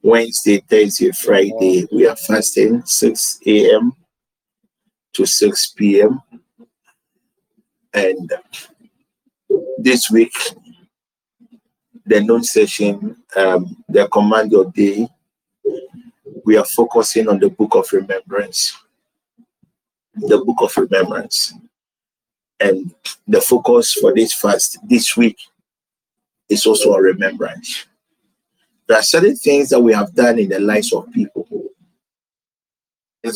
Wednesday, 0.02 0.60
Thursday, 0.70 1.12
Friday, 1.12 1.88
we 1.92 2.08
are 2.08 2.16
fasting 2.16 2.84
6 2.86 3.40
a.m. 3.48 3.94
to 5.14 5.26
6 5.26 5.74
p.m. 5.78 6.22
And 7.94 8.34
this 9.84 10.10
week, 10.10 10.34
the 12.06 12.22
noon 12.22 12.44
session, 12.44 13.18
um, 13.36 13.84
the 13.90 14.08
command 14.08 14.52
your 14.52 14.72
day, 14.72 15.08
we 16.46 16.58
are 16.58 16.66
focusing 16.66 17.28
on 17.28 17.40
the 17.40 17.50
book 17.50 17.76
of 17.76 17.92
remembrance. 17.92 18.78
The 20.16 20.38
book 20.38 20.58
of 20.62 20.76
remembrance. 20.78 21.54
And 22.60 22.94
the 23.28 23.42
focus 23.42 23.94
for 23.94 24.14
this 24.14 24.34
fast 24.34 24.78
this 24.88 25.18
week 25.18 25.38
is 26.48 26.66
also 26.66 26.94
a 26.94 27.02
remembrance. 27.02 27.86
There 28.88 28.98
are 28.98 29.04
certain 29.04 29.36
things 29.36 29.70
that 29.70 29.80
we 29.80 29.94
have 29.94 30.14
done 30.14 30.40
in 30.40 30.50
the 30.50 30.60
lives 30.60 30.94
of 30.94 31.12
people. 31.12 31.48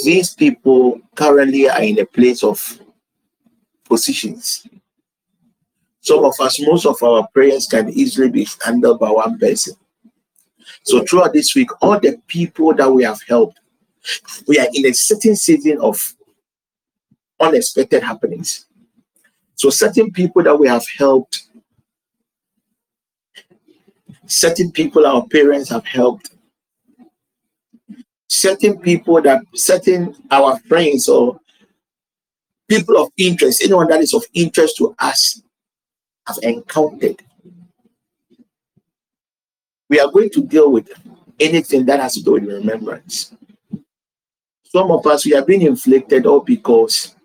These 0.04 0.34
people 0.34 1.02
currently 1.16 1.70
are 1.70 1.82
in 1.82 2.00
a 2.00 2.06
place 2.06 2.44
of 2.44 2.80
positions. 3.86 4.68
Some 6.08 6.24
of 6.24 6.40
us, 6.40 6.58
most 6.62 6.86
of 6.86 7.04
our 7.04 7.28
prayers 7.34 7.68
can 7.68 7.90
easily 7.90 8.30
be 8.30 8.48
handled 8.64 9.02
by 9.02 9.12
one 9.12 9.38
person. 9.38 9.76
So 10.84 11.04
throughout 11.04 11.34
this 11.34 11.54
week, 11.54 11.68
all 11.82 12.00
the 12.00 12.18
people 12.28 12.74
that 12.76 12.90
we 12.90 13.04
have 13.04 13.20
helped, 13.28 13.60
we 14.48 14.58
are 14.58 14.68
in 14.74 14.86
a 14.86 14.94
certain 14.94 15.36
season 15.36 15.80
of 15.82 16.02
unexpected 17.42 18.04
happenings. 18.04 18.68
So 19.56 19.70
certain 19.70 20.14
people 20.14 20.44
that 20.44 20.56
we 20.56 20.70
have 20.70 20.86
helped, 20.98 21.44
certain 24.28 24.72
people 24.72 25.06
our 25.06 25.28
parents 25.28 25.70
have 25.72 25.86
helped, 25.86 26.32
certain 28.30 28.80
people 28.80 29.22
that 29.24 29.42
certain 29.56 30.16
our 30.32 30.58
friends 30.70 31.10
or 31.10 31.38
people 32.70 32.98
of 32.98 33.10
interest, 33.18 33.62
anyone 33.62 33.90
that 33.90 34.00
is 34.00 34.14
of 34.14 34.24
interest 34.34 34.78
to 34.78 34.96
us, 35.00 35.42
have 36.28 36.38
encountered. 36.44 37.22
We 39.90 40.00
are 40.00 40.12
going 40.12 40.30
to 40.32 40.42
deal 40.42 40.72
with 40.72 40.90
anything 41.40 41.86
that 41.86 42.00
has 42.00 42.16
to 42.16 42.24
do 42.24 42.34
with 42.34 42.46
remembrance. 42.46 43.34
Some 44.66 44.92
of 44.92 45.06
us, 45.08 45.26
we 45.26 45.32
have 45.32 45.48
been 45.48 45.62
inflicted 45.62 46.26
all 46.26 46.42
because 46.42 47.16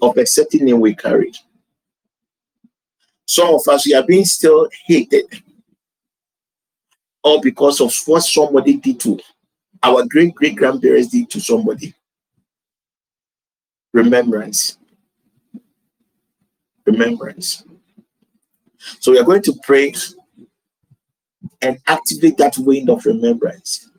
of 0.00 0.16
a 0.16 0.26
certain 0.26 0.66
name 0.66 0.80
we 0.80 0.94
carry. 0.94 1.32
Some 3.26 3.54
of 3.54 3.62
us, 3.68 3.86
we 3.86 3.94
are 3.94 4.06
being 4.06 4.24
still 4.24 4.68
hated 4.86 5.26
all 7.22 7.40
because 7.40 7.80
of 7.80 7.92
what 8.06 8.22
somebody 8.22 8.76
did 8.76 9.00
to 9.00 9.18
our 9.82 10.04
great 10.06 10.34
great 10.34 10.56
grandparents 10.56 11.08
did 11.08 11.28
to 11.30 11.40
somebody. 11.40 11.94
Remembrance. 13.92 14.78
Remembrance. 16.86 17.64
So 19.00 19.12
we 19.12 19.18
are 19.18 19.24
going 19.24 19.42
to 19.42 19.54
pray 19.62 19.94
and 21.62 21.78
activate 21.86 22.36
that 22.38 22.58
wind 22.58 22.90
of 22.90 23.06
remembrance. 23.06 23.90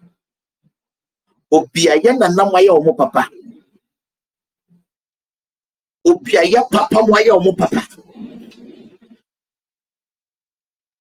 Obiaya 1.53 2.17
na 2.17 2.29
nam 2.29 2.51
ayɛ 2.53 2.97
papa. 2.97 3.29
Obiaya 6.07 6.69
papa 6.71 6.95
mo 7.01 7.13
ayɛ 7.15 7.57
papa. 7.57 7.81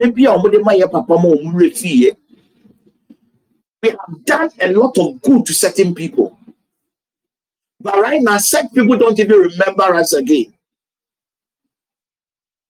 Ɔmo 0.03 0.51
de 0.53 0.89
papa 0.89 1.19
mo. 1.19 1.37
We 3.83 3.91
have 3.91 4.25
done 4.25 4.51
a 4.61 4.73
lot 4.73 4.97
of 4.99 5.21
good 5.23 5.47
to 5.47 5.55
certain 5.55 5.95
people. 5.95 6.39
But 7.81 8.01
right 8.01 8.23
now, 8.23 8.39
certain 8.39 8.71
people 8.71 8.97
don't 8.99 9.19
even 9.21 9.39
remember 9.39 9.95
us 9.97 10.15
again. 10.15 10.54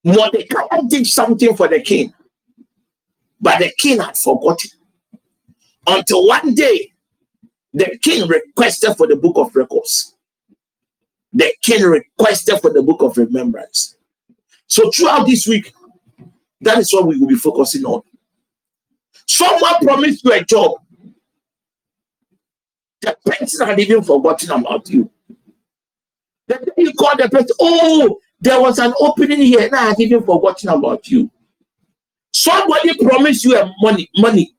Mordecai 0.05 0.81
did 0.87 1.07
something 1.07 1.55
for 1.57 1.67
the 1.67 1.81
king, 1.81 2.13
but 3.41 3.57
the 3.57 3.71
king 3.77 3.99
had 3.99 4.15
forgotten. 4.15 4.69
Until 5.87 6.27
one 6.27 6.53
day, 6.53 6.93
the 7.73 7.97
king 8.01 8.27
requested 8.27 8.95
for 8.95 9.07
the 9.07 9.15
book 9.15 9.35
of 9.37 9.55
records. 9.55 10.15
The 11.33 11.51
king 11.61 11.83
requested 11.83 12.61
for 12.61 12.71
the 12.71 12.83
book 12.83 13.01
of 13.01 13.17
remembrance. 13.17 13.97
So 14.67 14.91
throughout 14.91 15.25
this 15.25 15.47
week, 15.47 15.73
that 16.61 16.77
is 16.77 16.93
what 16.93 17.07
we 17.07 17.17
will 17.17 17.27
be 17.27 17.35
focusing 17.35 17.83
on. 17.83 18.03
Someone 19.27 19.79
promised 19.81 20.23
you 20.23 20.33
a 20.33 20.43
job. 20.43 20.73
The 23.01 23.17
person 23.25 23.67
had 23.67 23.79
even 23.79 24.03
forgotten 24.03 24.51
about 24.51 24.87
you. 24.89 25.09
Then 26.47 26.59
you 26.77 26.93
call 26.93 27.17
the 27.17 27.27
person, 27.27 27.55
oh, 27.59 28.19
there 28.45 28.61
was 28.61 28.79
an 28.79 28.93
opening 29.01 29.41
here, 29.41 29.61
and 29.65 29.75
I 29.75 29.89
had 29.89 30.01
even 30.01 30.23
forgotten 30.23 30.69
about 30.69 31.09
you. 31.09 31.31
Somebody 32.33 32.95
promised 33.03 33.45
you 33.45 33.57
a 33.57 33.73
money, 33.81 34.09
money. 34.17 34.55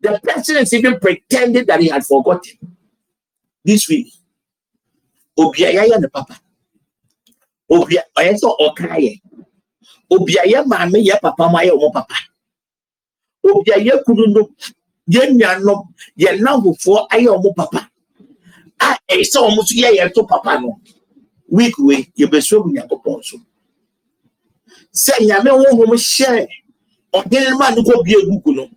The 0.00 0.20
person 0.22 0.56
is 0.58 0.72
even 0.74 0.98
pretending 1.00 1.66
that 1.66 1.80
he 1.80 1.88
had 1.88 2.06
forgotten. 2.06 2.58
This 3.64 3.88
week, 3.88 4.12
Obiaya 5.38 6.00
the 6.00 6.10
papa. 6.10 6.40
Obia, 7.70 8.02
I 8.16 8.34
saw 8.36 8.56
Okaye. 8.58 9.20
Obiaya 10.12 10.66
mame 10.66 11.04
ya 11.04 11.18
papa 11.20 11.48
ma 11.50 11.60
ya 11.62 11.72
papa. 11.92 12.16
Obiaya 13.44 14.02
kunu 14.04 14.26
no, 14.34 14.50
ye 15.06 15.20
nuanom, 15.32 15.88
ye 16.16 16.28
namfofoɔ 16.38 17.08
ayɛ 17.10 17.28
ɔmo 17.36 17.56
papa. 17.56 17.90
A 18.80 18.98
ɛyɛ 19.10 19.24
sɛ 19.24 19.38
ɔmo 19.48 19.62
so 19.64 19.74
yɛ 19.74 19.96
yɛn 19.98 20.14
to 20.14 20.24
papa 20.26 20.60
no. 20.60 20.80
Week 21.48 21.74
wei, 21.78 22.10
yɛbɛsua 22.18 22.64
mu 22.64 22.72
Nyankopɔn 22.72 23.24
so. 23.24 23.38
Sɛ 24.92 25.14
Nyame 25.20 25.50
honhom 25.50 25.92
hyɛ 25.94 26.46
ɔhene 27.12 27.58
ma 27.58 27.70
no 27.70 27.82
kɔ 27.82 28.04
bie 28.04 28.16
buku 28.28 28.54
no. 28.54 28.70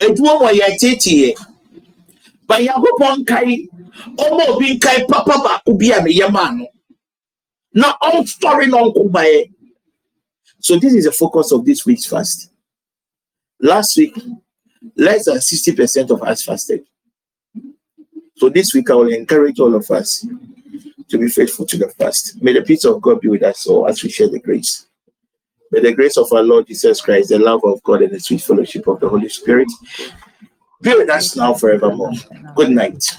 Adwuma 0.00 0.40
mu 0.40 0.46
a 0.46 0.52
yɛteteeɛ. 0.52 1.34
Ba 2.46 2.56
Nyankopɔn 2.58 3.24
nkae, 3.24 3.68
ɔma 4.16 4.48
obi 4.48 4.78
nkae 4.78 5.08
papa 5.08 5.32
baako 5.44 5.78
bi 5.78 5.92
a 5.92 6.00
meyɛ 6.00 6.32
maa 6.32 6.50
no. 6.50 6.66
Na 7.74 7.96
ɔmsɔre 8.02 8.68
na 8.68 8.78
ɔnko 8.78 9.10
baeɛ. 9.10 9.50
So 10.60 10.78
this 10.78 10.94
is 10.94 11.04
the 11.04 11.12
focus 11.12 11.52
of 11.52 11.64
this 11.64 11.84
week's 11.86 12.06
fast. 12.06 12.50
Last 13.60 13.96
week, 13.96 14.14
less 14.96 15.26
than 15.26 15.36
60% 15.36 16.10
of 16.10 16.22
us 16.22 16.42
fasted. 16.42 16.84
So 18.36 18.48
this 18.48 18.74
week, 18.74 18.90
I 18.90 18.94
will 18.94 19.12
encourage 19.12 19.60
all 19.60 19.74
of 19.74 19.90
us 19.90 20.26
to 21.08 21.18
be 21.18 21.28
faithful 21.28 21.66
to 21.66 21.76
the 21.76 21.88
fast. 21.90 22.42
May 22.42 22.52
the 22.52 22.62
peace 22.62 22.84
of 22.84 23.00
God 23.00 23.20
be 23.20 23.28
with 23.28 23.42
us 23.42 23.66
all 23.66 23.86
as 23.88 24.02
we 24.02 24.10
share 24.10 24.28
the 24.28 24.38
grace. 24.40 24.86
May 25.70 25.80
the 25.80 25.92
grace 25.92 26.16
of 26.16 26.32
our 26.32 26.42
Lord 26.42 26.66
Jesus 26.66 27.00
Christ, 27.00 27.30
the 27.30 27.38
love 27.38 27.60
of 27.64 27.82
God, 27.82 28.02
and 28.02 28.12
the 28.12 28.20
sweet 28.20 28.42
fellowship 28.42 28.86
of 28.86 29.00
the 29.00 29.08
Holy 29.08 29.28
Spirit 29.28 29.68
be 30.80 30.94
with 30.94 31.08
us 31.10 31.36
now 31.36 31.54
forevermore. 31.54 32.12
Good 32.54 32.70
night. 32.70 33.16